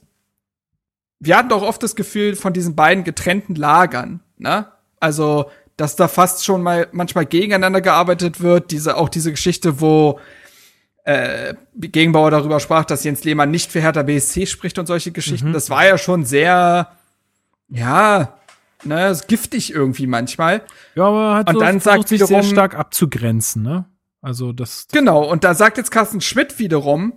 wir 1.19 1.37
hatten 1.37 1.49
doch 1.49 1.63
oft 1.63 1.83
das 1.83 1.97
Gefühl 1.97 2.37
von 2.37 2.53
diesen 2.53 2.77
beiden 2.77 3.05
getrennten 3.05 3.55
Lagern, 3.55 4.21
ne? 4.39 4.69
Also, 4.99 5.51
dass 5.77 5.95
da 5.95 6.09
fast 6.09 6.45
schon 6.45 6.63
mal 6.63 6.89
manchmal 6.93 7.27
gegeneinander 7.27 7.83
gearbeitet 7.83 8.41
wird, 8.41 8.71
diese, 8.71 8.97
auch 8.97 9.11
diese 9.11 9.31
Geschichte, 9.31 9.81
wo 9.81 10.19
äh, 11.07 11.55
Gegenbauer 11.77 12.31
darüber 12.33 12.59
sprach, 12.61 12.85
dass 12.85 13.05
Jens 13.05 13.23
Lehmann 13.25 13.51
nicht 13.51 13.71
für 13.71 13.81
Hertha 13.81 14.03
BSC 14.03 14.47
spricht 14.47 14.79
und 14.79 14.87
solche 14.87 15.13
Geschichten. 15.13 15.53
Das 15.53 15.71
war 15.71 15.87
ja 15.87 15.99
schon 15.99 16.25
sehr, 16.25 16.91
ja, 17.69 18.35
ne, 18.85 19.09
ist 19.09 19.29
giftig 19.29 19.73
irgendwie 19.73 20.07
manchmal. 20.09 20.63
Ja, 20.97 21.05
aber 21.05 21.35
hat 21.37 21.49
Und 21.49 21.55
so, 21.55 21.61
dann 21.61 21.81
versucht 21.81 22.09
sagt 22.09 22.09
sich 22.09 22.19
sehr 22.25 22.29
wiederum- 22.41 22.51
stark 22.51 22.75
abzugrenzen, 22.77 23.63
ne? 23.63 23.85
Also 24.21 24.53
das, 24.53 24.89
das 24.89 24.99
Genau, 24.99 25.23
und 25.25 25.45
da 25.45 25.55
sagt 25.55 25.77
jetzt 25.79 25.93
Carsten 25.93 26.21
Schmidt 26.21 26.59
wiederum, 26.59 27.13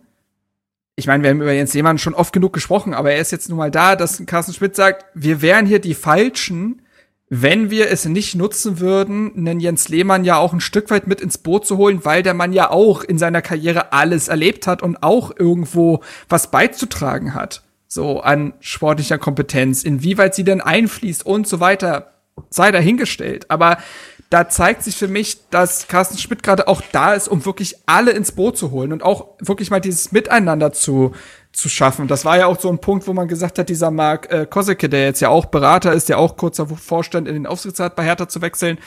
ich 0.95 1.07
meine, 1.07 1.23
wir 1.23 1.31
haben 1.31 1.41
über 1.41 1.53
Jens 1.53 1.73
Lehmann 1.73 1.97
schon 1.97 2.13
oft 2.13 2.31
genug 2.31 2.53
gesprochen, 2.53 2.93
aber 2.93 3.11
er 3.13 3.19
ist 3.21 3.31
jetzt 3.31 3.49
nun 3.49 3.57
mal 3.57 3.71
da, 3.71 3.95
dass 3.95 4.23
Carsten 4.27 4.53
Schmidt 4.53 4.75
sagt, 4.75 5.05
wir 5.15 5.41
wären 5.41 5.65
hier 5.65 5.79
die 5.79 5.95
Falschen, 5.95 6.83
wenn 7.29 7.69
wir 7.69 7.91
es 7.91 8.05
nicht 8.05 8.35
nutzen 8.35 8.79
würden, 8.79 9.31
einen 9.37 9.59
Jens 9.59 9.87
Lehmann 9.87 10.23
ja 10.23 10.37
auch 10.37 10.51
ein 10.51 10.61
Stück 10.61 10.89
weit 10.89 11.05
mit 11.05 11.21
ins 11.21 11.37
Boot 11.37 11.65
zu 11.65 11.77
holen, 11.77 12.03
weil 12.03 12.23
der 12.23 12.33
Mann 12.33 12.53
ja 12.53 12.71
auch 12.71 13.03
in 13.03 13.19
seiner 13.19 13.43
Karriere 13.43 13.93
alles 13.93 14.27
erlebt 14.27 14.65
hat 14.65 14.81
und 14.81 15.03
auch 15.03 15.31
irgendwo 15.37 16.01
was 16.27 16.49
beizutragen 16.49 17.35
hat. 17.35 17.61
So 17.87 18.21
an 18.21 18.53
sportlicher 18.59 19.19
Kompetenz, 19.19 19.83
inwieweit 19.83 20.33
sie 20.33 20.43
denn 20.43 20.61
einfließt 20.61 21.23
und 21.23 21.47
so 21.47 21.59
weiter, 21.59 22.13
sei 22.49 22.71
dahingestellt. 22.71 23.49
Aber 23.49 23.77
da 24.29 24.47
zeigt 24.47 24.83
sich 24.83 24.95
für 24.95 25.07
mich, 25.07 25.49
dass 25.49 25.87
Carsten 25.87 26.17
Schmidt 26.17 26.43
gerade 26.43 26.67
auch 26.67 26.81
da 26.91 27.13
ist, 27.13 27.27
um 27.27 27.45
wirklich 27.45 27.75
alle 27.85 28.11
ins 28.11 28.31
Boot 28.31 28.57
zu 28.57 28.71
holen 28.71 28.93
und 28.93 29.03
auch 29.03 29.29
wirklich 29.39 29.71
mal 29.71 29.79
dieses 29.79 30.11
Miteinander 30.11 30.71
zu, 30.71 31.13
zu 31.59 31.69
schaffen. 31.69 32.07
Das 32.07 32.25
war 32.25 32.37
ja 32.37 32.47
auch 32.47 32.59
so 32.59 32.69
ein 32.69 32.79
Punkt, 32.79 33.07
wo 33.07 33.13
man 33.13 33.27
gesagt 33.27 33.59
hat, 33.59 33.69
dieser 33.69 33.91
Marc 33.91 34.31
äh, 34.31 34.45
Kosecke, 34.49 34.89
der 34.89 35.05
jetzt 35.05 35.19
ja 35.19 35.29
auch 35.29 35.45
Berater 35.45 35.93
ist, 35.93 36.09
der 36.09 36.17
auch 36.17 36.37
kurz 36.37 36.57
davor 36.57 36.77
vorstand, 36.77 37.27
in 37.27 37.33
den 37.33 37.45
Aufsichtsrat 37.45 37.95
bei 37.95 38.03
Hertha 38.03 38.27
zu 38.27 38.41
wechseln, 38.41 38.79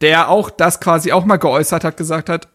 der 0.00 0.28
auch 0.28 0.50
das 0.50 0.80
quasi 0.80 1.12
auch 1.12 1.24
mal 1.24 1.36
geäußert 1.36 1.84
hat, 1.84 1.96
gesagt 1.96 2.28
hat, 2.28 2.48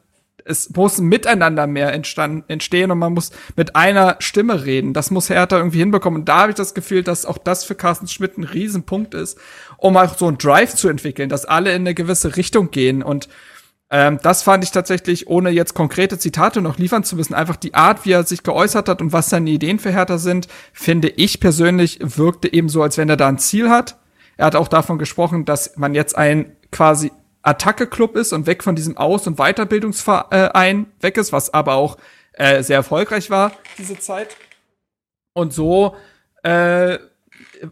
es 0.48 0.70
muss 0.76 1.00
ein 1.00 1.08
Miteinander 1.08 1.66
mehr 1.66 1.92
entstehen 1.92 2.92
und 2.92 3.00
man 3.00 3.14
muss 3.14 3.32
mit 3.56 3.76
einer 3.76 4.18
Stimme 4.20 4.64
reden. 4.64 4.94
Das 4.94 5.10
muss 5.10 5.30
Hertha 5.30 5.58
irgendwie 5.58 5.80
hinbekommen. 5.80 6.20
Und 6.20 6.30
da 6.30 6.42
habe 6.42 6.52
ich 6.52 6.56
das 6.56 6.76
Gefühl, 6.76 7.02
dass 7.02 7.26
auch 7.26 7.40
das 7.40 7.64
für 7.64 7.74
Carsten 7.74 8.08
Schmidt 8.08 8.38
ein 8.38 8.44
Riesenpunkt 8.44 9.16
ist, 9.16 9.40
um 9.78 9.98
auch 9.98 10.16
so 10.16 10.28
einen 10.28 10.38
Drive 10.38 10.76
zu 10.76 10.88
entwickeln, 10.88 11.30
dass 11.30 11.46
alle 11.46 11.72
in 11.72 11.82
eine 11.82 11.96
gewisse 11.96 12.38
Richtung 12.38 12.70
gehen. 12.70 13.02
Und 13.02 13.28
ähm, 13.92 14.20
das 14.24 14.42
fand 14.42 14.64
ich 14.64 14.72
tatsächlich, 14.72 15.28
ohne 15.28 15.52
jetzt 15.52 15.74
konkrete 15.74 16.18
Zitate 16.18 16.62
noch 16.62 16.78
liefern 16.78 17.04
zu 17.04 17.16
müssen, 17.16 17.36
einfach 17.36 17.56
die 17.56 17.76
Art, 17.76 18.06
wie 18.06 18.12
er 18.14 18.24
sich 18.24 18.44
geäußert 18.44 18.90
hat 18.90 19.02
und 19.02 19.14
was 19.14 19.30
seine 19.30 19.50
Ideen 19.50 19.80
für 19.80 19.92
Hertha 19.92 20.18
sind, 20.18 20.48
finde 20.74 21.10
ich 21.10 21.40
persönlich, 21.40 22.00
wirkte 22.02 22.52
eben 22.52 22.70
so, 22.70 22.82
als 22.82 22.98
wenn 22.98 23.10
er 23.10 23.18
da 23.18 23.28
ein 23.28 23.38
Ziel 23.38 23.70
hat. 23.70 23.98
Er 24.38 24.48
hat 24.48 24.56
auch 24.56 24.68
davon 24.68 24.98
gesprochen, 24.98 25.46
dass 25.46 25.78
man 25.78 25.94
jetzt 25.94 26.18
ein 26.18 26.56
quasi 26.72 27.12
Attacke-Club 27.44 28.16
ist 28.16 28.34
und 28.34 28.48
weg 28.48 28.64
von 28.64 28.76
diesem 28.76 28.98
Aus- 28.98 29.28
und 29.28 29.38
Weiterbildungsverein 29.38 30.88
weg 31.00 31.18
ist, 31.18 31.32
was 31.32 31.54
aber 31.54 31.76
auch 31.76 31.98
äh, 32.34 32.64
sehr 32.64 32.78
erfolgreich 32.78 33.30
war, 33.30 33.52
diese 33.78 34.00
Zeit. 34.00 34.36
Und 35.34 35.54
so 35.54 35.96
äh, 36.44 36.98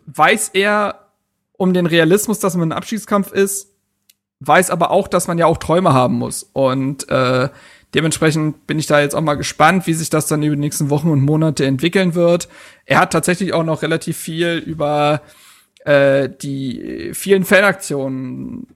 weiß 0.05 0.49
er 0.53 1.07
um 1.53 1.73
den 1.73 1.85
Realismus, 1.85 2.39
dass 2.39 2.55
man 2.55 2.69
ein 2.69 2.77
Abschiedskampf 2.77 3.31
ist, 3.31 3.72
weiß 4.47 4.69
aber 4.69 4.91
auch, 4.91 5.07
dass 5.07 5.27
man 5.27 5.37
ja 5.37 5.45
auch 5.45 5.57
Träume 5.57 5.93
haben 5.93 6.15
muss. 6.15 6.49
Und 6.53 7.09
äh, 7.09 7.49
dementsprechend 7.93 8.67
bin 8.67 8.79
ich 8.79 8.87
da 8.87 9.01
jetzt 9.01 9.15
auch 9.15 9.21
mal 9.21 9.35
gespannt, 9.35 9.87
wie 9.87 9.93
sich 9.93 10.09
das 10.09 10.27
dann 10.27 10.43
über 10.43 10.55
die 10.55 10.61
nächsten 10.61 10.89
Wochen 10.89 11.09
und 11.09 11.21
Monate 11.21 11.65
entwickeln 11.65 12.15
wird. 12.15 12.47
Er 12.85 12.99
hat 12.99 13.13
tatsächlich 13.13 13.53
auch 13.53 13.63
noch 13.63 13.81
relativ 13.81 14.17
viel 14.17 14.57
über 14.65 15.21
äh, 15.85 16.29
die 16.41 17.11
vielen 17.13 17.45
Fanaktionen 17.45 18.67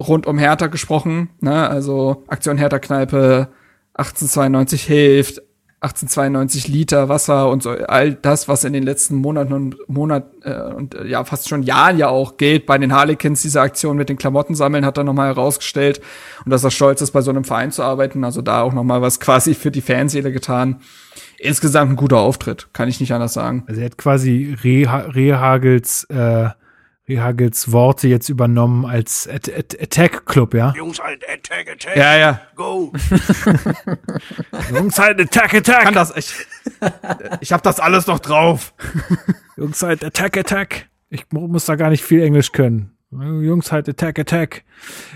rund 0.00 0.26
um 0.26 0.38
Hertha 0.38 0.66
gesprochen. 0.66 1.30
Ne? 1.40 1.68
Also 1.68 2.24
Aktion 2.28 2.58
Hertha 2.58 2.78
Kneipe, 2.78 3.48
1892 3.94 4.84
hilft, 4.84 5.42
1892 5.80 6.66
Liter 6.66 7.08
Wasser 7.08 7.48
und 7.48 7.62
so 7.62 7.70
all 7.70 8.14
das, 8.14 8.48
was 8.48 8.64
in 8.64 8.72
den 8.72 8.82
letzten 8.82 9.14
Monaten 9.14 9.52
und 9.52 9.76
Monat 9.88 10.24
äh, 10.42 10.60
und 10.72 10.96
äh, 10.96 11.06
ja 11.06 11.22
fast 11.22 11.48
schon 11.48 11.62
Jahren 11.62 11.98
ja 11.98 12.08
auch 12.08 12.36
gilt 12.36 12.66
bei 12.66 12.78
den 12.78 12.92
Harlequins. 12.92 13.42
Diese 13.42 13.60
Aktion 13.60 13.96
mit 13.96 14.08
den 14.08 14.18
Klamotten 14.18 14.56
sammeln 14.56 14.84
hat 14.84 14.98
er 14.98 15.04
nochmal 15.04 15.28
herausgestellt 15.28 16.00
und 16.44 16.50
dass 16.50 16.64
er 16.64 16.72
stolz 16.72 17.00
ist, 17.00 17.12
bei 17.12 17.20
so 17.20 17.30
einem 17.30 17.44
Verein 17.44 17.70
zu 17.70 17.84
arbeiten. 17.84 18.24
Also 18.24 18.42
da 18.42 18.62
auch 18.62 18.72
nochmal 18.72 19.02
was 19.02 19.20
quasi 19.20 19.54
für 19.54 19.70
die 19.70 19.80
Fanseele 19.80 20.32
getan. 20.32 20.80
Insgesamt 21.38 21.92
ein 21.92 21.96
guter 21.96 22.18
Auftritt, 22.18 22.68
kann 22.72 22.88
ich 22.88 22.98
nicht 22.98 23.12
anders 23.12 23.34
sagen. 23.34 23.62
Also 23.68 23.80
er 23.80 23.86
hat 23.86 23.98
quasi 23.98 24.56
Rehagels 24.60 26.04
äh, 26.10 26.48
Rehagels 27.08 27.72
Worte 27.72 28.08
jetzt 28.08 28.28
übernommen 28.28 28.84
als 28.84 29.28
At 29.28 29.48
At 29.48 29.80
Attack 29.80 30.26
Club, 30.26 30.54
ja? 30.54 30.72
Jungs, 30.76 31.00
halt 31.00 31.24
Attack, 31.28 31.70
Attack. 31.70 31.96
Ja, 31.96 32.16
ja. 32.16 32.40
Go. 32.54 32.92
Jungs 34.70 34.98
halt 34.98 35.20
Attack 35.20 35.54
Attack. 35.54 35.82
Kann 35.84 35.94
das 35.94 36.14
ich 36.16 36.34
ich 37.40 37.52
habe 37.52 37.62
das 37.62 37.80
alles 37.80 38.06
noch 38.06 38.18
drauf. 38.18 38.74
Jungs 39.56 39.82
halt 39.82 40.04
Attack 40.04 40.36
Attack. 40.36 40.88
Ich 41.10 41.24
muss 41.30 41.64
da 41.64 41.76
gar 41.76 41.90
nicht 41.90 42.04
viel 42.04 42.22
Englisch 42.22 42.52
können. 42.52 42.92
Jungs 43.10 43.72
halt 43.72 43.88
Attack 43.88 44.18
Attack. 44.18 44.64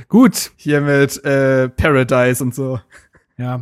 Gut. 0.08 0.52
Hier 0.56 0.80
mit 0.80 1.22
äh, 1.24 1.68
Paradise 1.68 2.42
und 2.42 2.54
so. 2.54 2.80
Ja. 3.42 3.60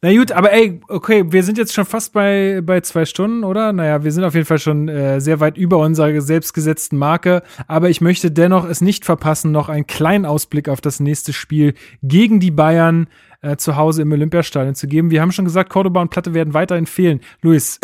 Na 0.00 0.14
gut, 0.14 0.30
aber 0.30 0.52
ey, 0.52 0.80
okay, 0.86 1.24
wir 1.32 1.42
sind 1.42 1.58
jetzt 1.58 1.74
schon 1.74 1.84
fast 1.84 2.12
bei, 2.12 2.60
bei 2.62 2.80
zwei 2.82 3.04
Stunden, 3.04 3.42
oder? 3.42 3.72
Naja, 3.72 4.04
wir 4.04 4.12
sind 4.12 4.22
auf 4.22 4.34
jeden 4.34 4.46
Fall 4.46 4.60
schon 4.60 4.88
äh, 4.88 5.20
sehr 5.20 5.40
weit 5.40 5.58
über 5.58 5.78
unserer 5.78 6.20
selbstgesetzten 6.20 6.96
Marke. 6.96 7.42
Aber 7.66 7.90
ich 7.90 8.00
möchte 8.00 8.30
dennoch 8.30 8.64
es 8.64 8.80
nicht 8.80 9.04
verpassen, 9.04 9.50
noch 9.50 9.68
einen 9.68 9.88
kleinen 9.88 10.24
Ausblick 10.24 10.68
auf 10.68 10.80
das 10.80 11.00
nächste 11.00 11.32
Spiel 11.32 11.74
gegen 12.00 12.38
die 12.38 12.52
Bayern 12.52 13.08
äh, 13.40 13.56
zu 13.56 13.74
Hause 13.74 14.02
im 14.02 14.12
Olympiastadion 14.12 14.76
zu 14.76 14.86
geben. 14.86 15.10
Wir 15.10 15.20
haben 15.20 15.32
schon 15.32 15.44
gesagt, 15.44 15.70
Cordoba 15.70 16.00
und 16.00 16.10
Platte 16.10 16.32
werden 16.32 16.54
weiterhin 16.54 16.86
fehlen. 16.86 17.18
Luis, 17.42 17.80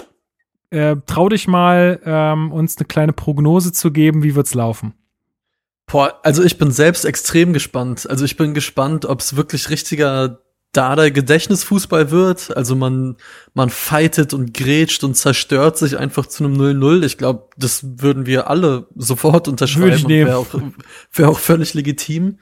äh, 0.71 0.95
trau 1.07 1.29
dich 1.29 1.49
mal, 1.49 1.99
ähm, 2.05 2.53
uns 2.53 2.77
eine 2.77 2.87
kleine 2.87 3.13
Prognose 3.13 3.73
zu 3.73 3.91
geben. 3.91 4.23
Wie 4.23 4.37
wird's 4.37 4.55
laufen? 4.55 4.95
Boah, 5.87 6.21
also 6.23 6.45
ich 6.45 6.59
bin 6.59 6.71
selbst 6.71 7.05
extrem 7.05 7.53
gespannt. 7.53 8.09
Also 8.09 8.25
ich 8.25 8.37
bin 8.37 8.55
gespannt, 8.55 9.05
ob 9.05 9.19
es 9.19 9.35
wirklich 9.35 9.69
richtiger 9.69 10.44
da 10.77 10.97
der 10.97 11.11
Gedächtnisfußball 11.11 12.11
wird, 12.11 12.57
also 12.57 12.77
man, 12.77 13.17
man 13.55 13.71
fightet 13.71 14.35
und 14.35 14.53
grätscht 14.55 15.05
und 15.05 15.15
zerstört 15.15 15.79
sich 15.79 15.99
einfach 15.99 16.27
zu 16.27 16.45
einem 16.45 16.61
0-0. 16.61 17.05
Ich 17.05 17.19
glaube, 17.19 17.49
das 17.57 17.83
würden 18.03 18.27
wir 18.27 18.51
alle 18.51 18.87
sofort 18.97 19.49
unterschreiben. 19.49 20.09
Wäre 20.09 20.37
auch, 20.37 20.47
wär 21.13 21.29
auch 21.29 21.39
völlig 21.39 21.75
legitim. 21.75 22.39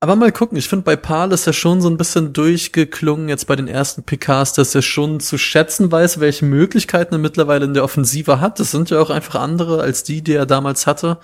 Aber 0.00 0.14
mal 0.14 0.30
gucken, 0.30 0.56
ich 0.56 0.68
finde 0.68 0.84
bei 0.84 0.94
Paul 0.94 1.32
ist 1.32 1.46
er 1.48 1.52
schon 1.52 1.80
so 1.80 1.90
ein 1.90 1.96
bisschen 1.96 2.32
durchgeklungen, 2.32 3.28
jetzt 3.28 3.48
bei 3.48 3.56
den 3.56 3.66
ersten 3.66 4.04
PKs, 4.04 4.52
dass 4.52 4.74
er 4.74 4.82
schon 4.82 5.18
zu 5.18 5.38
schätzen 5.38 5.90
weiß, 5.90 6.20
welche 6.20 6.44
Möglichkeiten 6.44 7.14
er 7.14 7.18
mittlerweile 7.18 7.64
in 7.64 7.74
der 7.74 7.82
Offensive 7.82 8.40
hat. 8.40 8.60
Das 8.60 8.70
sind 8.70 8.90
ja 8.90 9.00
auch 9.00 9.10
einfach 9.10 9.40
andere 9.40 9.80
als 9.80 10.04
die, 10.04 10.22
die 10.22 10.34
er 10.34 10.46
damals 10.46 10.86
hatte. 10.86 11.18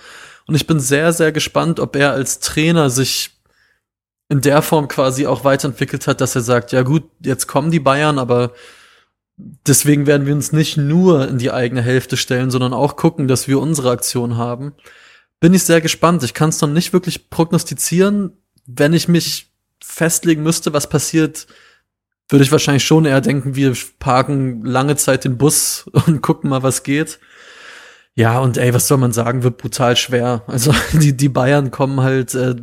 Und 0.45 0.55
ich 0.55 0.67
bin 0.67 0.81
sehr, 0.81 1.13
sehr 1.13 1.31
gespannt, 1.31 1.79
ob 1.79 1.95
er 1.95 2.11
als 2.11 2.39
Trainer 2.39 2.89
sich 2.89 3.34
in 4.29 4.41
der 4.41 4.61
Form 4.61 4.87
quasi 4.87 5.27
auch 5.27 5.43
weiterentwickelt 5.43 6.07
hat, 6.07 6.21
dass 6.21 6.35
er 6.35 6.41
sagt, 6.41 6.71
ja 6.71 6.81
gut, 6.81 7.03
jetzt 7.19 7.47
kommen 7.47 7.71
die 7.71 7.79
Bayern, 7.79 8.17
aber 8.17 8.53
deswegen 9.37 10.07
werden 10.07 10.25
wir 10.25 10.33
uns 10.33 10.51
nicht 10.51 10.77
nur 10.77 11.27
in 11.27 11.37
die 11.37 11.51
eigene 11.51 11.81
Hälfte 11.81 12.17
stellen, 12.17 12.49
sondern 12.51 12.73
auch 12.73 12.95
gucken, 12.95 13.27
dass 13.27 13.47
wir 13.47 13.59
unsere 13.59 13.91
Aktion 13.91 14.37
haben. 14.37 14.73
Bin 15.39 15.53
ich 15.53 15.63
sehr 15.63 15.81
gespannt. 15.81 16.23
Ich 16.23 16.33
kann 16.33 16.49
es 16.49 16.61
noch 16.61 16.69
nicht 16.69 16.93
wirklich 16.93 17.29
prognostizieren. 17.29 18.31
Wenn 18.65 18.93
ich 18.93 19.07
mich 19.07 19.51
festlegen 19.83 20.41
müsste, 20.41 20.73
was 20.73 20.89
passiert, 20.89 21.45
würde 22.29 22.43
ich 22.43 22.51
wahrscheinlich 22.51 22.85
schon 22.85 23.05
eher 23.05 23.21
denken, 23.21 23.55
wir 23.55 23.75
parken 23.99 24.65
lange 24.65 24.95
Zeit 24.95 25.25
den 25.25 25.37
Bus 25.37 25.85
und 26.07 26.21
gucken 26.21 26.49
mal, 26.49 26.63
was 26.63 26.83
geht. 26.83 27.19
Ja, 28.15 28.39
und 28.39 28.57
ey, 28.57 28.73
was 28.73 28.87
soll 28.87 28.97
man 28.97 29.11
sagen, 29.11 29.43
wird 29.43 29.57
brutal 29.57 29.97
schwer. 29.97 30.43
Also 30.47 30.73
die, 30.93 31.15
die 31.15 31.29
Bayern 31.29 31.69
kommen 31.69 32.01
halt 32.01 32.33
äh, 32.33 32.55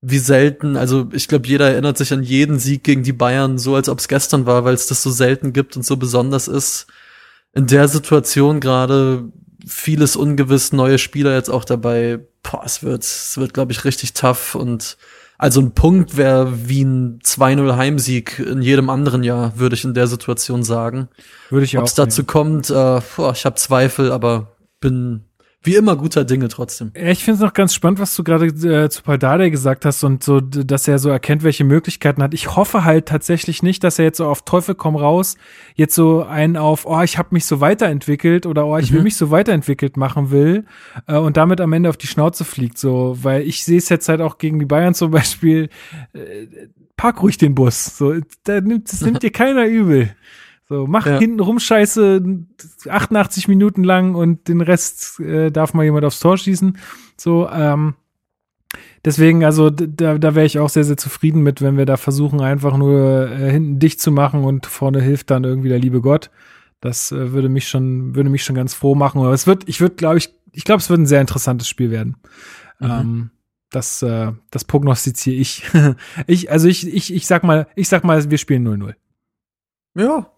wie 0.00 0.18
selten, 0.18 0.76
also 0.76 1.08
ich 1.12 1.28
glaube, 1.28 1.48
jeder 1.48 1.70
erinnert 1.70 1.98
sich 1.98 2.12
an 2.12 2.22
jeden 2.22 2.58
Sieg 2.58 2.84
gegen 2.84 3.02
die 3.02 3.12
Bayern, 3.12 3.58
so 3.58 3.74
als 3.74 3.88
ob 3.88 3.98
es 3.98 4.08
gestern 4.08 4.46
war, 4.46 4.64
weil 4.64 4.74
es 4.74 4.86
das 4.86 5.02
so 5.02 5.10
selten 5.10 5.52
gibt 5.52 5.76
und 5.76 5.84
so 5.84 5.96
besonders 5.96 6.48
ist. 6.48 6.86
In 7.54 7.66
der 7.66 7.88
Situation 7.88 8.60
gerade 8.60 9.24
vieles 9.66 10.14
ungewiss, 10.14 10.72
neue 10.72 10.98
Spieler 10.98 11.34
jetzt 11.34 11.50
auch 11.50 11.64
dabei. 11.64 12.20
Boah, 12.42 12.62
es 12.64 12.82
wird, 12.82 13.02
es 13.02 13.36
wird, 13.38 13.54
glaube 13.54 13.72
ich, 13.72 13.84
richtig 13.84 14.12
tough 14.12 14.54
und 14.54 14.96
also 15.38 15.60
ein 15.60 15.72
Punkt 15.72 16.16
wäre 16.16 16.68
wie 16.68 16.82
ein 16.82 17.18
2-0 17.20 17.76
Heimsieg 17.76 18.38
in 18.38 18.62
jedem 18.62 18.88
anderen 18.88 19.22
Jahr, 19.22 19.58
würde 19.58 19.74
ich 19.74 19.84
in 19.84 19.92
der 19.92 20.06
Situation 20.06 20.62
sagen. 20.62 21.08
Würde 21.50 21.64
ich 21.64 21.76
auch. 21.76 21.82
Ob 21.82 21.88
es 21.88 21.94
dazu 21.94 22.24
kommt, 22.24 22.70
äh, 22.70 23.00
boah, 23.16 23.32
ich 23.32 23.44
habe 23.44 23.56
Zweifel, 23.56 24.12
aber 24.12 24.56
bin 24.80 25.25
wie 25.66 25.74
immer 25.74 25.96
guter 25.96 26.24
Dinge 26.24 26.48
trotzdem. 26.48 26.92
Ich 26.94 27.24
finde 27.24 27.36
es 27.36 27.40
noch 27.40 27.52
ganz 27.52 27.74
spannend, 27.74 27.98
was 27.98 28.14
du 28.14 28.24
gerade 28.24 28.46
äh, 28.46 28.88
zu 28.88 29.02
Paldade 29.02 29.50
gesagt 29.50 29.84
hast 29.84 30.04
und 30.04 30.22
so, 30.22 30.40
dass 30.40 30.88
er 30.88 30.98
so 30.98 31.10
erkennt, 31.10 31.42
welche 31.42 31.64
Möglichkeiten 31.64 32.22
hat. 32.22 32.34
Ich 32.34 32.56
hoffe 32.56 32.84
halt 32.84 33.06
tatsächlich 33.06 33.62
nicht, 33.62 33.84
dass 33.84 33.98
er 33.98 34.06
jetzt 34.06 34.18
so 34.18 34.26
auf 34.26 34.42
Teufel 34.44 34.74
komm 34.74 34.96
raus 34.96 35.36
jetzt 35.74 35.94
so 35.94 36.24
einen 36.24 36.56
auf, 36.56 36.86
oh, 36.86 37.02
ich 37.02 37.18
habe 37.18 37.28
mich 37.32 37.44
so 37.44 37.60
weiterentwickelt 37.60 38.46
oder 38.46 38.66
oh, 38.66 38.78
ich 38.78 38.92
will 38.92 39.00
mhm. 39.00 39.04
mich 39.04 39.16
so 39.16 39.30
weiterentwickelt 39.30 39.96
machen 39.96 40.30
will 40.30 40.64
äh, 41.06 41.16
und 41.16 41.36
damit 41.36 41.60
am 41.60 41.72
Ende 41.72 41.88
auf 41.88 41.96
die 41.96 42.06
Schnauze 42.06 42.44
fliegt. 42.44 42.78
So, 42.78 43.18
weil 43.22 43.42
ich 43.42 43.64
sehe 43.64 43.78
es 43.78 43.88
jetzt 43.88 44.08
halt 44.08 44.20
auch 44.20 44.38
gegen 44.38 44.58
die 44.58 44.66
Bayern 44.66 44.94
zum 44.94 45.10
Beispiel. 45.10 45.68
Äh, 46.12 46.46
park 46.96 47.22
ruhig 47.22 47.38
den 47.38 47.54
Bus. 47.54 47.96
So, 47.98 48.14
da 48.44 48.60
nimmt, 48.60 48.90
das 48.90 49.02
nimmt 49.02 49.22
dir 49.22 49.30
keiner 49.30 49.66
übel. 49.66 50.14
So, 50.68 50.86
mach 50.86 51.06
ja. 51.06 51.18
hinten 51.18 51.40
rum 51.40 51.60
Scheiße 51.60 52.22
88 52.88 53.46
Minuten 53.46 53.84
lang 53.84 54.14
und 54.14 54.48
den 54.48 54.60
Rest 54.60 55.20
äh, 55.20 55.50
darf 55.50 55.74
mal 55.74 55.84
jemand 55.84 56.04
aufs 56.04 56.18
Tor 56.18 56.36
schießen. 56.36 56.76
So, 57.16 57.48
ähm, 57.48 57.94
deswegen, 59.04 59.44
also 59.44 59.70
da, 59.70 60.18
da 60.18 60.34
wäre 60.34 60.44
ich 60.44 60.58
auch 60.58 60.68
sehr, 60.68 60.82
sehr 60.82 60.96
zufrieden 60.96 61.42
mit, 61.42 61.62
wenn 61.62 61.76
wir 61.78 61.86
da 61.86 61.96
versuchen, 61.96 62.40
einfach 62.40 62.76
nur 62.76 63.30
äh, 63.30 63.50
hinten 63.52 63.78
dicht 63.78 64.00
zu 64.00 64.10
machen 64.10 64.42
und 64.42 64.66
vorne 64.66 65.00
hilft 65.00 65.30
dann 65.30 65.44
irgendwie 65.44 65.68
der 65.68 65.78
liebe 65.78 66.00
Gott. 66.00 66.30
Das 66.80 67.12
äh, 67.12 67.32
würde 67.32 67.48
mich 67.48 67.68
schon, 67.68 68.16
würde 68.16 68.28
mich 68.30 68.42
schon 68.42 68.56
ganz 68.56 68.74
froh 68.74 68.96
machen. 68.96 69.20
Aber 69.20 69.32
es 69.32 69.46
wird, 69.46 69.68
ich 69.68 69.80
würde, 69.80 69.94
glaube 69.94 70.18
ich, 70.18 70.34
ich 70.52 70.64
glaube, 70.64 70.80
es 70.80 70.90
wird 70.90 70.98
ein 71.00 71.06
sehr 71.06 71.20
interessantes 71.20 71.68
Spiel 71.68 71.92
werden. 71.92 72.16
Mhm. 72.80 72.90
Ähm, 72.90 73.30
das, 73.70 74.02
äh, 74.02 74.32
das 74.50 74.64
prognostiziere 74.64 75.36
ich. 75.36 75.62
ich, 76.26 76.50
also 76.50 76.66
ich, 76.66 76.92
ich, 76.92 77.14
ich 77.14 77.26
sag 77.26 77.44
mal, 77.44 77.68
ich 77.76 77.88
sag 77.88 78.02
mal, 78.02 78.28
wir 78.28 78.38
spielen 78.38 78.66
0-0. 78.66 78.94
Ja, 79.94 80.30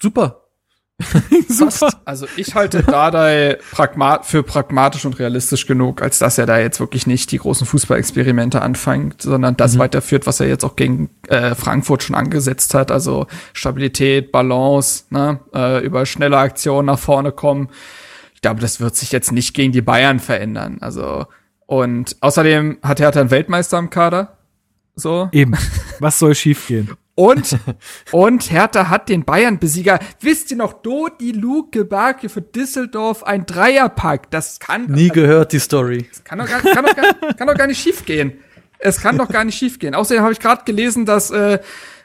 Super. 0.00 0.42
Super. 1.48 1.90
Also 2.06 2.26
ich 2.36 2.54
halte 2.54 2.82
Dardai 2.82 3.58
pragma 3.70 4.22
für 4.22 4.42
pragmatisch 4.42 5.04
und 5.04 5.18
realistisch 5.18 5.66
genug, 5.66 6.00
als 6.00 6.18
dass 6.18 6.38
er 6.38 6.46
da 6.46 6.58
jetzt 6.58 6.80
wirklich 6.80 7.06
nicht 7.06 7.32
die 7.32 7.38
großen 7.38 7.66
Fußballexperimente 7.66 8.62
anfängt, 8.62 9.20
sondern 9.20 9.58
das 9.58 9.74
mhm. 9.74 9.80
weiterführt, 9.80 10.26
was 10.26 10.40
er 10.40 10.48
jetzt 10.48 10.64
auch 10.64 10.74
gegen 10.74 11.10
äh, 11.28 11.54
Frankfurt 11.54 12.02
schon 12.02 12.16
angesetzt 12.16 12.72
hat. 12.72 12.90
Also 12.90 13.26
Stabilität, 13.52 14.32
Balance, 14.32 15.04
ne, 15.10 15.40
äh, 15.54 15.84
über 15.84 16.06
schnelle 16.06 16.38
Aktionen 16.38 16.86
nach 16.86 16.98
vorne 16.98 17.30
kommen. 17.30 17.68
Ich 18.34 18.40
glaube, 18.40 18.60
das 18.60 18.80
wird 18.80 18.96
sich 18.96 19.12
jetzt 19.12 19.32
nicht 19.32 19.52
gegen 19.52 19.72
die 19.72 19.82
Bayern 19.82 20.18
verändern. 20.18 20.78
Also 20.80 21.26
und 21.66 22.16
außerdem 22.20 22.78
hat 22.82 23.00
er 23.00 23.14
einen 23.14 23.30
Weltmeister 23.30 23.78
im 23.78 23.90
Kader. 23.90 24.38
So. 24.94 25.28
Eben. 25.32 25.54
Was 25.98 26.18
soll 26.18 26.34
schiefgehen? 26.34 26.96
Und, 27.16 27.58
und 28.12 28.52
Hertha 28.52 28.88
hat 28.88 29.08
den 29.08 29.24
Bayern-Besieger. 29.24 29.98
Wisst 30.20 30.52
ihr 30.52 30.58
noch, 30.58 30.74
Dodi 30.74 31.32
Luke 31.32 31.84
Barke 31.84 32.28
für 32.28 32.42
Düsseldorf 32.42 33.24
ein 33.24 33.46
Dreierpack. 33.46 34.30
Das 34.30 34.60
kann. 34.60 34.86
Nie 34.86 35.08
gehört 35.08 35.52
die 35.52 35.58
Story. 35.58 36.06
Das 36.08 36.22
kann 36.22 36.38
doch 36.38 36.48
gar, 36.48 36.60
kann 36.60 36.84
doch 36.84 36.94
gar, 36.94 37.34
kann 37.34 37.48
doch 37.48 37.56
gar 37.56 37.66
nicht 37.66 37.80
schiefgehen. 37.80 38.34
Es 38.78 39.00
kann 39.00 39.16
doch 39.16 39.28
gar 39.28 39.44
nicht 39.44 39.58
schiefgehen. 39.58 39.94
Außerdem 39.94 40.22
habe 40.22 40.32
ich 40.32 40.38
gerade 40.38 40.64
gelesen, 40.64 41.06
dass 41.06 41.30
äh, 41.30 41.58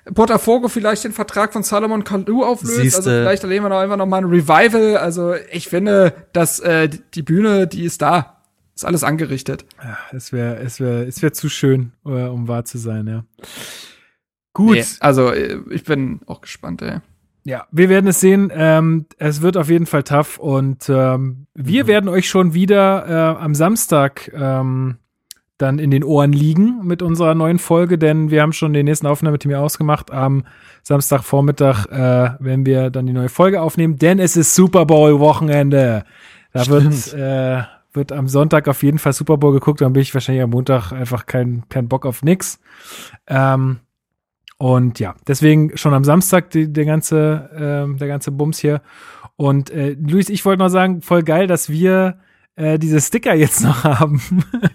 Botafogo 0.05 0.69
vielleicht 0.69 1.03
den 1.03 1.11
Vertrag 1.11 1.51
von 1.51 1.63
Salomon 1.63 2.05
Kalou 2.05 2.43
auflöst. 2.43 2.77
Siehste. 2.77 2.97
Also 2.97 3.09
vielleicht 3.09 3.43
erleben 3.43 3.65
wir 3.65 3.69
noch 3.69 3.79
einfach 3.79 3.97
noch 3.97 4.05
mal 4.05 4.19
ein 4.19 4.25
Revival. 4.29 4.95
Also 4.95 5.35
ich 5.51 5.67
finde, 5.67 6.13
dass 6.31 6.59
äh, 6.61 6.89
die 7.13 7.21
Bühne, 7.21 7.67
die 7.67 7.83
ist 7.83 8.01
da. 8.01 8.37
Ist 8.73 8.85
alles 8.85 9.03
angerichtet. 9.03 9.65
Ja, 9.83 9.97
es 10.13 10.31
wäre, 10.31 10.55
es 10.59 10.79
wäre, 10.79 11.03
es 11.03 11.21
wäre 11.21 11.33
zu 11.33 11.49
schön, 11.49 11.91
äh, 12.05 12.09
um 12.09 12.47
wahr 12.47 12.63
zu 12.63 12.77
sein, 12.77 13.05
ja. 13.07 13.25
Gut. 14.53 14.75
Nee, 14.75 14.85
also 14.99 15.29
äh, 15.29 15.59
ich 15.69 15.83
bin 15.83 16.21
auch 16.25 16.41
gespannt, 16.41 16.81
ey. 16.81 16.99
Ja, 17.43 17.65
wir 17.71 17.89
werden 17.89 18.07
es 18.07 18.19
sehen. 18.19 18.51
Ähm, 18.53 19.05
es 19.17 19.41
wird 19.41 19.57
auf 19.57 19.69
jeden 19.69 19.87
Fall 19.87 20.03
tough 20.03 20.37
und 20.37 20.87
ähm, 20.89 21.47
wir 21.55 21.83
mhm. 21.83 21.87
werden 21.87 22.09
euch 22.09 22.29
schon 22.29 22.53
wieder 22.53 23.07
äh, 23.07 23.43
am 23.43 23.55
Samstag 23.55 24.31
ähm, 24.35 24.97
dann 25.57 25.79
in 25.79 25.91
den 25.91 26.03
Ohren 26.03 26.33
liegen 26.33 26.85
mit 26.85 27.01
unserer 27.01 27.35
neuen 27.35 27.59
Folge, 27.59 27.97
denn 27.97 28.31
wir 28.31 28.41
haben 28.41 28.53
schon 28.53 28.73
den 28.73 28.85
nächsten 28.85 29.07
Aufnahmetermin 29.07 29.57
ausgemacht. 29.57 30.11
Am 30.11 30.43
Samstagvormittag 30.83 31.85
äh, 31.87 32.43
werden 32.43 32.65
wir 32.65 32.89
dann 32.89 33.05
die 33.05 33.13
neue 33.13 33.29
Folge 33.29 33.61
aufnehmen, 33.61 33.97
denn 33.97 34.19
es 34.19 34.37
ist 34.37 34.55
Super 34.55 34.85
Bowl 34.85 35.19
Wochenende. 35.19 36.03
Da 36.53 36.67
wird, 36.67 37.13
äh, 37.13 37.63
wird 37.93 38.11
am 38.11 38.27
Sonntag 38.27 38.67
auf 38.67 38.83
jeden 38.83 38.99
Fall 38.99 39.13
Super 39.13 39.37
Bowl 39.37 39.53
geguckt, 39.53 39.81
dann 39.81 39.93
bin 39.93 40.01
ich 40.01 40.13
wahrscheinlich 40.13 40.43
am 40.43 40.51
Montag 40.51 40.91
einfach 40.91 41.25
kein, 41.25 41.63
kein 41.69 41.87
Bock 41.87 42.05
auf 42.05 42.23
nix. 42.23 42.59
Ähm, 43.27 43.79
und 44.61 44.99
ja, 44.99 45.15
deswegen 45.25 45.75
schon 45.75 45.95
am 45.95 46.03
Samstag 46.03 46.51
die, 46.51 46.71
der 46.71 46.85
ganze, 46.85 47.49
ähm, 47.57 47.97
der 47.97 48.07
ganze 48.07 48.29
Bums 48.29 48.59
hier. 48.59 48.83
Und 49.35 49.71
äh, 49.71 49.95
Luis, 49.99 50.29
ich 50.29 50.45
wollte 50.45 50.59
noch 50.61 50.69
sagen, 50.69 51.01
voll 51.01 51.23
geil, 51.23 51.47
dass 51.47 51.71
wir 51.71 52.19
äh, 52.55 52.77
diese 52.77 53.01
Sticker 53.01 53.33
jetzt 53.33 53.63
noch 53.63 53.83
haben. 53.83 54.21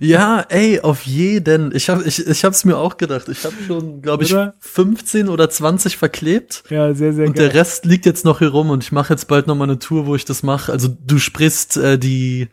Ja, 0.01 0.45
ey, 0.49 0.81
auf 0.81 1.03
jeden. 1.07 1.73
Ich 1.73 1.89
habe 1.89 2.03
ich, 2.03 2.27
ich 2.27 2.45
hab's 2.45 2.65
mir 2.65 2.77
auch 2.79 2.97
gedacht. 2.97 3.29
Ich 3.29 3.45
habe 3.45 3.55
schon, 3.65 4.03
glaube 4.03 4.25
ich, 4.25 4.33
Oder? 4.33 4.55
15 4.59 5.29
oder 5.29 5.49
20 5.49 5.97
verklebt. 5.97 6.65
ja, 6.69 6.93
sehr, 6.93 7.13
sehr 7.13 7.29
Und 7.29 7.37
geil. 7.37 7.51
der 7.51 7.55
Rest 7.61 7.85
liegt 7.85 8.07
jetzt 8.07 8.25
noch 8.25 8.41
hier 8.41 8.49
rum 8.49 8.71
und 8.71 8.83
ich 8.83 8.91
mache 8.91 9.13
jetzt 9.13 9.29
bald 9.29 9.47
noch 9.47 9.55
mal 9.55 9.65
eine 9.65 9.79
Tour, 9.79 10.07
wo 10.07 10.17
ich 10.17 10.25
das 10.25 10.43
mache. 10.43 10.73
Also 10.73 10.89
du 10.89 11.19
sprichst 11.19 11.77
äh, 11.77 11.97
die 11.97 12.49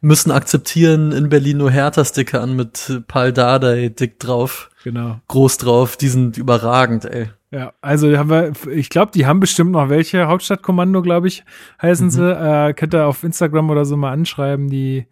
müssen 0.00 0.30
akzeptieren 0.30 1.12
in 1.12 1.28
Berlin 1.28 1.58
nur 1.58 1.70
Hertha-Sticker 1.70 2.40
an 2.40 2.56
mit 2.56 2.90
äh, 2.90 3.00
Pal 3.00 3.32
Dardai 3.32 3.88
dick 3.88 4.18
drauf, 4.18 4.70
genau. 4.84 5.20
groß 5.28 5.58
drauf. 5.58 5.96
Die 5.96 6.08
sind 6.08 6.36
überragend, 6.38 7.04
ey. 7.04 7.30
Ja, 7.50 7.72
also 7.80 8.14
haben 8.18 8.28
wir, 8.28 8.52
ich 8.70 8.90
glaube, 8.90 9.12
die 9.14 9.24
haben 9.24 9.40
bestimmt 9.40 9.70
noch 9.70 9.88
welche. 9.88 10.26
Hauptstadtkommando, 10.28 11.00
glaube 11.00 11.28
ich, 11.28 11.44
heißen 11.80 12.10
sie. 12.10 12.30
Äh, 12.30 12.74
könnt 12.74 12.94
ihr 12.94 13.06
auf 13.06 13.24
Instagram 13.24 13.70
oder 13.70 13.86
so 13.86 13.96
mal 13.96 14.12
anschreiben. 14.12 14.68
Die, 14.68 15.06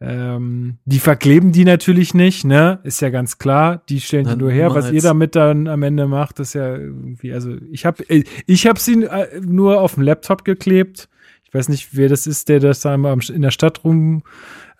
ähm, 0.00 0.78
die 0.86 0.98
verkleben 0.98 1.52
die 1.52 1.66
natürlich 1.66 2.14
nicht, 2.14 2.46
ne? 2.46 2.80
Ist 2.82 3.02
ja 3.02 3.10
ganz 3.10 3.36
klar. 3.36 3.82
Die 3.90 4.00
stellen 4.00 4.26
die 4.26 4.36
nur 4.36 4.50
her. 4.50 4.74
Was 4.74 4.90
ihr 4.90 5.02
damit 5.02 5.36
dann 5.36 5.68
am 5.68 5.82
Ende 5.82 6.06
macht, 6.06 6.40
ist 6.40 6.54
ja 6.54 6.76
irgendwie, 6.76 7.34
also 7.34 7.54
ich 7.70 7.84
habe 7.84 8.02
ich 8.08 8.66
habe 8.66 8.80
sie 8.80 9.04
äh, 9.04 9.40
nur 9.40 9.82
auf 9.82 9.94
dem 9.94 10.02
Laptop 10.02 10.46
geklebt. 10.46 11.10
Ich 11.56 11.58
weiß 11.60 11.68
nicht, 11.70 11.88
wer 11.96 12.10
das 12.10 12.26
ist, 12.26 12.50
der 12.50 12.60
das 12.60 12.80
da 12.80 12.94
in 12.94 13.40
der 13.40 13.50
Stadt 13.50 13.82
rum 13.82 14.22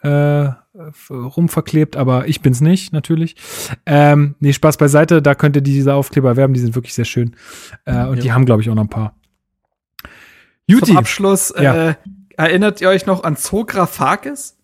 äh, 0.03 0.49
rumverklebt, 1.11 1.97
aber 1.97 2.29
ich 2.29 2.43
bin's 2.43 2.61
nicht, 2.61 2.93
natürlich. 2.93 3.35
Ähm, 3.87 4.35
nee, 4.41 4.53
Spaß 4.53 4.77
beiseite, 4.77 5.23
da 5.23 5.35
könnt 5.35 5.57
ihr 5.57 5.63
diese 5.63 5.95
Aufkleber 5.95 6.29
erwerben, 6.29 6.53
die 6.53 6.61
sind 6.61 6.75
wirklich 6.75 6.93
sehr 6.93 7.07
schön. 7.07 7.35
Äh, 7.87 8.05
und 8.05 8.23
die 8.23 8.27
Ja. 8.29 8.35
haben, 8.35 8.45
glaube 8.45 8.61
ich, 8.61 8.69
auch 8.69 8.75
noch 8.75 8.83
ein 8.83 8.91
paar. 8.91 9.15
Juti. 10.67 10.87
Zum 10.89 10.99
Abschluss, 10.99 11.55
Ja. 11.59 11.89
äh, 11.91 11.95
erinnert 12.37 12.83
ihr 12.83 12.91
euch 12.91 13.07
noch 13.07 13.25
an 13.25 13.37
Zografakis? 13.37 14.59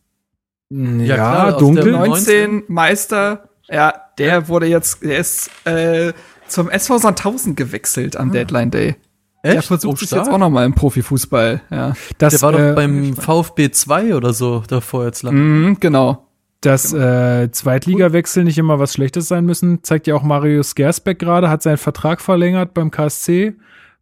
Ja, 0.68 1.14
klar, 1.14 1.54
aus 1.54 1.60
dunkel. 1.60 1.84
der 1.84 1.92
19 2.06 2.64
Meister, 2.68 3.48
ja, 3.70 3.94
der 4.18 4.48
wurde 4.48 4.66
jetzt, 4.66 5.02
der 5.02 5.16
ist 5.18 5.50
äh, 5.66 6.12
zum 6.46 6.68
SV 6.68 6.98
Sandhausen 6.98 7.56
gewechselt 7.56 8.16
am 8.18 8.32
Deadline 8.32 8.70
Day. 8.70 8.96
Der 9.44 9.62
versucht 9.62 10.00
Oh, 10.02 10.06
stark. 10.06 10.24
jetzt 10.26 10.32
auch 10.32 10.38
noch 10.38 10.50
mal 10.50 10.64
im 10.64 10.74
Profifußball, 10.74 11.60
ja. 11.70 11.94
Das, 12.18 12.34
Der 12.34 12.42
war 12.42 12.54
äh, 12.54 12.68
doch 12.68 12.74
beim 12.76 13.14
VfB 13.16 13.70
2 13.70 14.14
oder 14.14 14.32
so 14.32 14.62
davor 14.68 15.06
jetzt 15.06 15.22
lang. 15.22 15.34
Mhm, 15.34 15.76
genau. 15.80 16.26
dass 16.60 16.92
äh, 16.92 17.50
Zweitligawechsel 17.50 18.44
nicht 18.44 18.56
immer 18.58 18.78
was 18.78 18.92
Schlechtes 18.92 19.26
sein 19.26 19.44
müssen, 19.44 19.82
zeigt 19.82 20.06
ja 20.06 20.14
auch 20.14 20.22
Marius 20.22 20.76
Gersbeck 20.76 21.18
gerade, 21.18 21.50
hat 21.50 21.60
seinen 21.62 21.76
Vertrag 21.76 22.20
verlängert 22.20 22.72
beim 22.72 22.92
KSC 22.92 23.54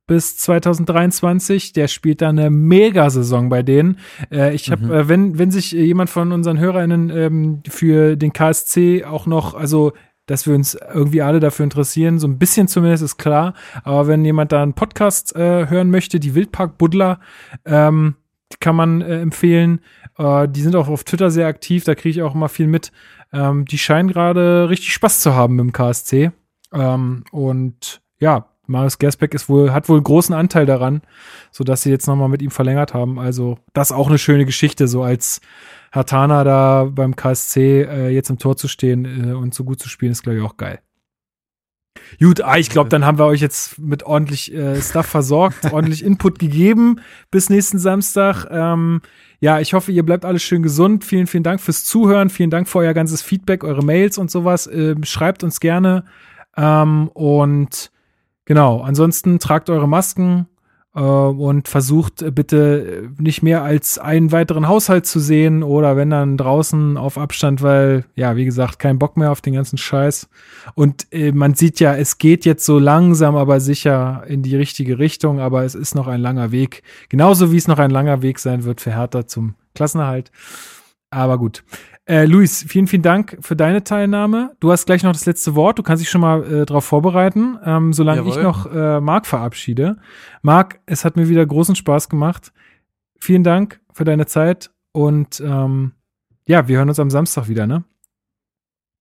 bis 0.07 0.37
2023. 0.39 1.73
Der 1.73 1.89
spielt 1.89 2.21
da 2.21 2.29
eine 2.29 2.51
Mega-Saison 2.51 3.49
bei 3.49 3.63
denen. 3.63 3.97
Äh, 4.31 4.55
ich 4.55 4.71
habe, 4.71 4.85
äh, 4.95 5.09
wenn 5.09 5.39
wenn 5.39 5.51
sich 5.51 5.73
jemand 5.73 6.11
von 6.11 6.33
unseren 6.33 6.59
HörerInnen 6.59 7.11
ähm, 7.11 7.63
für 7.69 8.17
den 8.17 8.33
KSC 8.35 9.05
auch 9.05 9.25
noch, 9.27 9.55
also 9.55 9.93
dass 10.27 10.47
wir 10.47 10.55
uns 10.55 10.75
irgendwie 10.75 11.23
alle 11.23 11.41
dafür 11.41 11.65
interessieren, 11.65 12.19
so 12.19 12.29
ein 12.29 12.39
bisschen 12.39 12.69
zumindest 12.69 13.03
ist 13.03 13.17
klar. 13.19 13.55
Aber 13.83 14.07
wenn 14.07 14.25
jemand 14.25 14.53
da 14.53 14.63
einen 14.63 14.75
Podcast 14.75 15.35
äh, 15.35 15.69
hören 15.69 15.91
möchte, 15.91 16.21
die 16.21 16.35
Wildpark 16.35 16.79
Buddler, 16.79 17.21
ähm, 17.65 18.15
kann 18.59 18.77
man 18.77 19.01
äh, 19.01 19.21
empfehlen. 19.21 19.81
Äh, 20.19 20.49
die 20.49 20.63
sind 20.63 20.75
auch 20.75 20.89
auf 20.89 21.05
Twitter 21.05 21.31
sehr 21.31 21.47
aktiv, 21.47 21.85
da 21.85 21.95
kriege 21.95 22.11
ich 22.11 22.23
auch 22.23 22.35
mal 22.35 22.49
viel 22.49 22.67
mit. 22.67 22.91
Ähm, 23.33 23.65
die 23.65 23.79
scheinen 23.79 24.09
gerade 24.09 24.69
richtig 24.69 24.93
Spaß 24.93 25.21
zu 25.21 25.35
haben 25.35 25.57
mit 25.57 25.65
dem 25.65 25.73
KSC. 25.73 26.33
Ähm, 26.73 27.25
und 27.31 28.03
ja, 28.19 28.47
Marius 28.67 28.99
Gersbeck 28.99 29.35
ist 29.35 29.49
wohl, 29.49 29.73
hat 29.73 29.89
wohl 29.89 30.01
großen 30.01 30.35
Anteil 30.35 30.67
daran, 30.67 31.03
so 31.51 31.65
dass 31.65 31.83
sie 31.83 31.91
jetzt 31.91 32.07
nochmal 32.07 32.29
mit 32.29 32.43
ihm 32.43 32.51
verlängert 32.51 32.95
haben. 32.95 33.19
Also, 33.19 33.59
das 33.73 33.91
ist 33.91 33.97
auch 33.97 34.09
eine 34.09 34.19
schöne 34.19 34.47
Geschichte, 34.47 34.89
so 34.89 35.03
als 35.03 35.41
Hatana 35.91 36.45
da 36.45 36.85
beim 36.85 37.17
KSC 37.17 37.83
äh, 37.83 38.09
jetzt 38.11 38.31
im 38.31 38.39
Tor 38.39 38.57
zu 38.57 38.69
stehen 38.69 39.31
äh, 39.31 39.33
und 39.33 39.55
so 39.55 39.65
gut 39.65 39.81
zu 39.81 39.89
spielen, 39.89 40.13
ist, 40.13 40.23
glaube 40.23 40.39
ich, 40.39 40.45
auch 40.45 40.57
geil. 40.57 40.81
Gut, 42.21 42.41
ah, 42.41 42.57
ich 42.57 42.71
glaube, 42.71 42.89
dann 42.89 43.05
haben 43.05 43.19
wir 43.19 43.27
euch 43.27 43.41
jetzt 43.41 43.79
mit 43.79 44.03
ordentlich 44.05 44.55
äh, 44.55 44.81
Stuff 44.81 45.07
versorgt, 45.07 45.65
ordentlich 45.73 46.05
Input 46.05 46.39
gegeben 46.39 47.01
bis 47.31 47.51
nächsten 47.51 47.79
Samstag. 47.79 48.47
Ähm, 48.51 49.01
ja, 49.41 49.59
ich 49.59 49.73
hoffe, 49.75 49.91
ihr 49.91 50.05
bleibt 50.05 50.25
alle 50.25 50.39
schön 50.39 50.63
gesund. 50.63 51.05
Vielen, 51.05 51.27
vielen 51.27 51.43
Dank 51.43 51.61
fürs 51.61 51.85
Zuhören. 51.85 52.31
Vielen 52.31 52.51
Dank 52.51 52.69
für 52.69 52.79
euer 52.79 52.95
ganzes 52.95 53.23
Feedback, 53.23 53.65
eure 53.65 53.85
Mails 53.85 54.19
und 54.19 54.31
sowas. 54.31 54.69
Ähm, 54.73 55.05
schreibt 55.05 55.43
uns 55.43 55.61
gerne. 55.61 56.05
Ähm, 56.57 57.09
und 57.15 57.91
genau, 58.45 58.83
ansonsten 58.83 59.39
tragt 59.39 59.71
eure 59.71 59.89
Masken 59.89 60.47
und 60.99 61.69
versucht 61.69 62.21
äh, 62.21 62.33
bitte 62.33 63.09
äh, 63.19 63.23
nicht 63.23 63.43
mehr 63.43 63.63
als 63.63 63.99
einen 63.99 64.33
weiteren 64.33 64.67
Haushalt 64.67 65.07
zu 65.07 65.21
sehen 65.21 65.63
oder 65.63 65.97
wenn 65.97 66.11
dann 66.11 66.37
draußen 66.37 66.97
auf 66.97 67.17
Abstand, 67.17 67.63
weil, 67.63 68.05
ja, 68.17 68.35
wie 68.35 68.45
gesagt, 68.45 68.81
kein 68.81 68.99
Bock 68.99 69.17
mehr 69.17 69.31
auf 69.31 69.41
den 69.41 69.55
ganzen 69.55 69.79
Scheiß. 69.79 70.29
Und 70.75 71.07
äh, 71.13 71.31
man 71.31 71.55
sieht 71.55 71.79
ja, 71.79 71.95
es 71.95 72.19
geht 72.19 72.45
jetzt 72.45 72.67
so 72.67 72.81
langsam, 72.81 73.37
aber 73.37 73.61
sicher 73.61 74.25
in 74.27 74.43
die 74.43 74.57
richtige 74.57 74.99
Richtung, 74.99 75.39
aber 75.39 75.63
es 75.65 75.77
ist 75.77 75.95
noch 75.95 76.09
ein 76.09 76.21
langer 76.21 76.51
Weg. 76.51 76.83
Genauso 77.09 77.53
wie 77.53 77.57
es 77.57 77.69
noch 77.69 77.79
ein 77.79 77.91
langer 77.91 78.23
Weg 78.23 78.41
sein 78.41 78.65
wird 78.65 78.81
für 78.81 78.93
Hertha 78.93 79.27
zum 79.29 79.55
Klassenerhalt. 79.75 80.33
Aber 81.11 81.39
gut. 81.39 81.63
Äh, 82.11 82.25
Luis, 82.25 82.65
vielen, 82.67 82.89
vielen 82.89 83.03
Dank 83.03 83.39
für 83.41 83.55
deine 83.55 83.85
Teilnahme. 83.85 84.57
Du 84.59 84.73
hast 84.73 84.85
gleich 84.85 85.05
noch 85.05 85.13
das 85.13 85.27
letzte 85.27 85.55
Wort. 85.55 85.79
Du 85.79 85.85
kannst 85.85 86.03
dich 86.03 86.11
schon 86.11 86.21
mal 86.21 86.43
äh, 86.43 86.67
darauf 86.67 86.85
vorbereiten, 86.85 87.57
ähm, 87.65 87.93
solange 87.93 88.23
ich 88.23 88.35
Jawohl. 88.35 88.43
noch 88.43 88.67
äh, 88.67 89.01
Marc 89.01 89.27
verabschiede. 89.27 89.97
Marc, 90.43 90.81
es 90.87 91.05
hat 91.05 91.15
mir 91.15 91.29
wieder 91.29 91.47
großen 91.47 91.77
Spaß 91.77 92.09
gemacht. 92.09 92.53
Vielen 93.21 93.45
Dank 93.45 93.81
für 93.93 94.03
deine 94.03 94.27
Zeit 94.27 94.73
und 94.91 95.39
ähm, 95.39 95.93
ja, 96.49 96.67
wir 96.67 96.79
hören 96.79 96.89
uns 96.89 96.99
am 96.99 97.11
Samstag 97.11 97.47
wieder, 97.47 97.69
ne? 97.69 97.85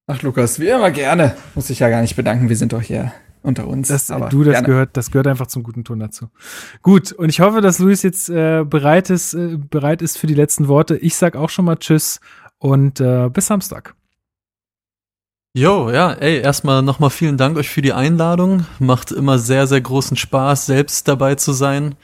Ach, 0.05 0.21
Lukas, 0.21 0.59
wie 0.59 0.67
immer 0.67 0.91
gerne. 0.91 1.35
Muss 1.55 1.71
ich 1.71 1.79
ja 1.79 1.89
gar 1.89 2.01
nicht 2.01 2.15
bedanken, 2.15 2.47
wir 2.47 2.57
sind 2.57 2.73
doch 2.73 2.81
hier 2.83 3.11
unter 3.41 3.67
uns. 3.67 3.87
Das, 3.87 4.05
du, 4.05 4.43
das 4.43 4.53
gerne. 4.53 4.67
gehört, 4.67 4.97
das 4.97 5.09
gehört 5.09 5.25
einfach 5.25 5.47
zum 5.47 5.63
guten 5.63 5.83
Ton 5.83 5.97
dazu. 5.99 6.27
Gut, 6.83 7.11
und 7.11 7.29
ich 7.29 7.39
hoffe, 7.39 7.61
dass 7.61 7.79
Luis 7.79 8.03
jetzt 8.03 8.29
äh, 8.29 8.63
bereit 8.63 9.09
ist, 9.09 9.33
äh, 9.33 9.57
bereit 9.57 10.03
ist 10.03 10.19
für 10.19 10.27
die 10.27 10.35
letzten 10.35 10.67
Worte. 10.67 10.95
Ich 10.95 11.15
sag 11.15 11.35
auch 11.35 11.49
schon 11.49 11.65
mal 11.65 11.77
Tschüss 11.77 12.19
und 12.59 12.99
äh, 12.99 13.29
bis 13.29 13.47
Samstag. 13.47 13.95
Jo, 15.53 15.89
ja, 15.89 16.13
ey, 16.13 16.39
erstmal 16.39 16.83
nochmal 16.83 17.09
vielen 17.09 17.37
Dank 17.37 17.57
euch 17.57 17.69
für 17.69 17.81
die 17.81 17.93
Einladung. 17.93 18.67
Macht 18.77 19.11
immer 19.11 19.39
sehr, 19.39 19.65
sehr 19.65 19.81
großen 19.81 20.15
Spaß, 20.15 20.67
selbst 20.67 21.07
dabei 21.07 21.35
zu 21.35 21.53
sein. 21.53 21.95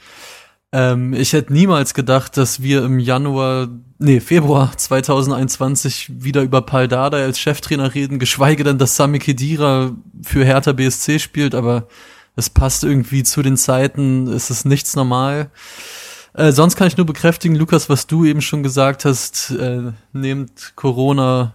Ähm, 0.72 1.14
ich 1.14 1.32
hätte 1.32 1.52
niemals 1.52 1.94
gedacht, 1.94 2.36
dass 2.36 2.60
wir 2.60 2.84
im 2.84 2.98
Januar, 2.98 3.68
nee, 3.98 4.18
Februar 4.18 4.76
2021 4.76 6.10
wieder 6.22 6.42
über 6.42 6.60
Pal 6.60 6.88
Dardai 6.88 7.22
als 7.22 7.38
Cheftrainer 7.38 7.94
reden, 7.94 8.18
geschweige 8.18 8.64
denn, 8.64 8.78
dass 8.78 8.96
Sami 8.96 9.20
Khedira 9.20 9.92
für 10.22 10.44
Hertha 10.44 10.72
BSC 10.72 11.20
spielt, 11.20 11.54
aber 11.54 11.86
es 12.34 12.50
passt 12.50 12.82
irgendwie 12.82 13.22
zu 13.22 13.42
den 13.42 13.56
Zeiten, 13.56 14.26
es 14.26 14.50
ist 14.50 14.66
nichts 14.66 14.96
normal. 14.96 15.50
Äh, 16.36 16.52
sonst 16.52 16.76
kann 16.76 16.86
ich 16.86 16.98
nur 16.98 17.06
bekräftigen, 17.06 17.56
Lukas, 17.56 17.88
was 17.88 18.06
du 18.06 18.26
eben 18.26 18.42
schon 18.42 18.62
gesagt 18.62 19.06
hast, 19.06 19.52
äh, 19.52 19.92
nehmt 20.12 20.72
Corona 20.76 21.54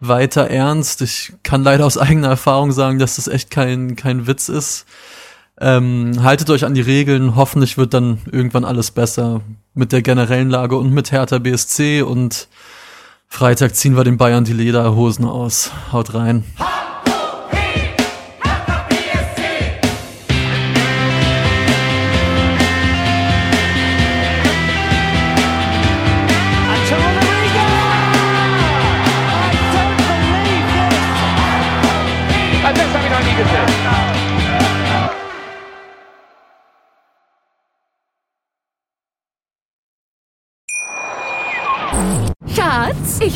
weiter 0.00 0.50
ernst. 0.50 1.00
Ich 1.00 1.32
kann 1.44 1.62
leider 1.62 1.86
aus 1.86 1.96
eigener 1.96 2.28
Erfahrung 2.28 2.72
sagen, 2.72 2.98
dass 2.98 3.16
das 3.16 3.28
echt 3.28 3.50
kein, 3.50 3.94
kein 3.94 4.26
Witz 4.26 4.48
ist. 4.48 4.84
Ähm, 5.60 6.24
haltet 6.24 6.50
euch 6.50 6.64
an 6.64 6.74
die 6.74 6.80
Regeln. 6.80 7.36
Hoffentlich 7.36 7.78
wird 7.78 7.94
dann 7.94 8.18
irgendwann 8.30 8.64
alles 8.64 8.90
besser 8.90 9.42
mit 9.74 9.92
der 9.92 10.02
generellen 10.02 10.50
Lage 10.50 10.76
und 10.76 10.92
mit 10.92 11.12
Hertha 11.12 11.38
BSC. 11.38 12.02
Und 12.02 12.48
Freitag 13.28 13.76
ziehen 13.76 13.96
wir 13.96 14.02
den 14.02 14.16
Bayern 14.16 14.44
die 14.44 14.52
Lederhosen 14.52 15.24
aus. 15.24 15.70
Haut 15.92 16.14
rein. 16.14 16.42
Also 16.58 16.75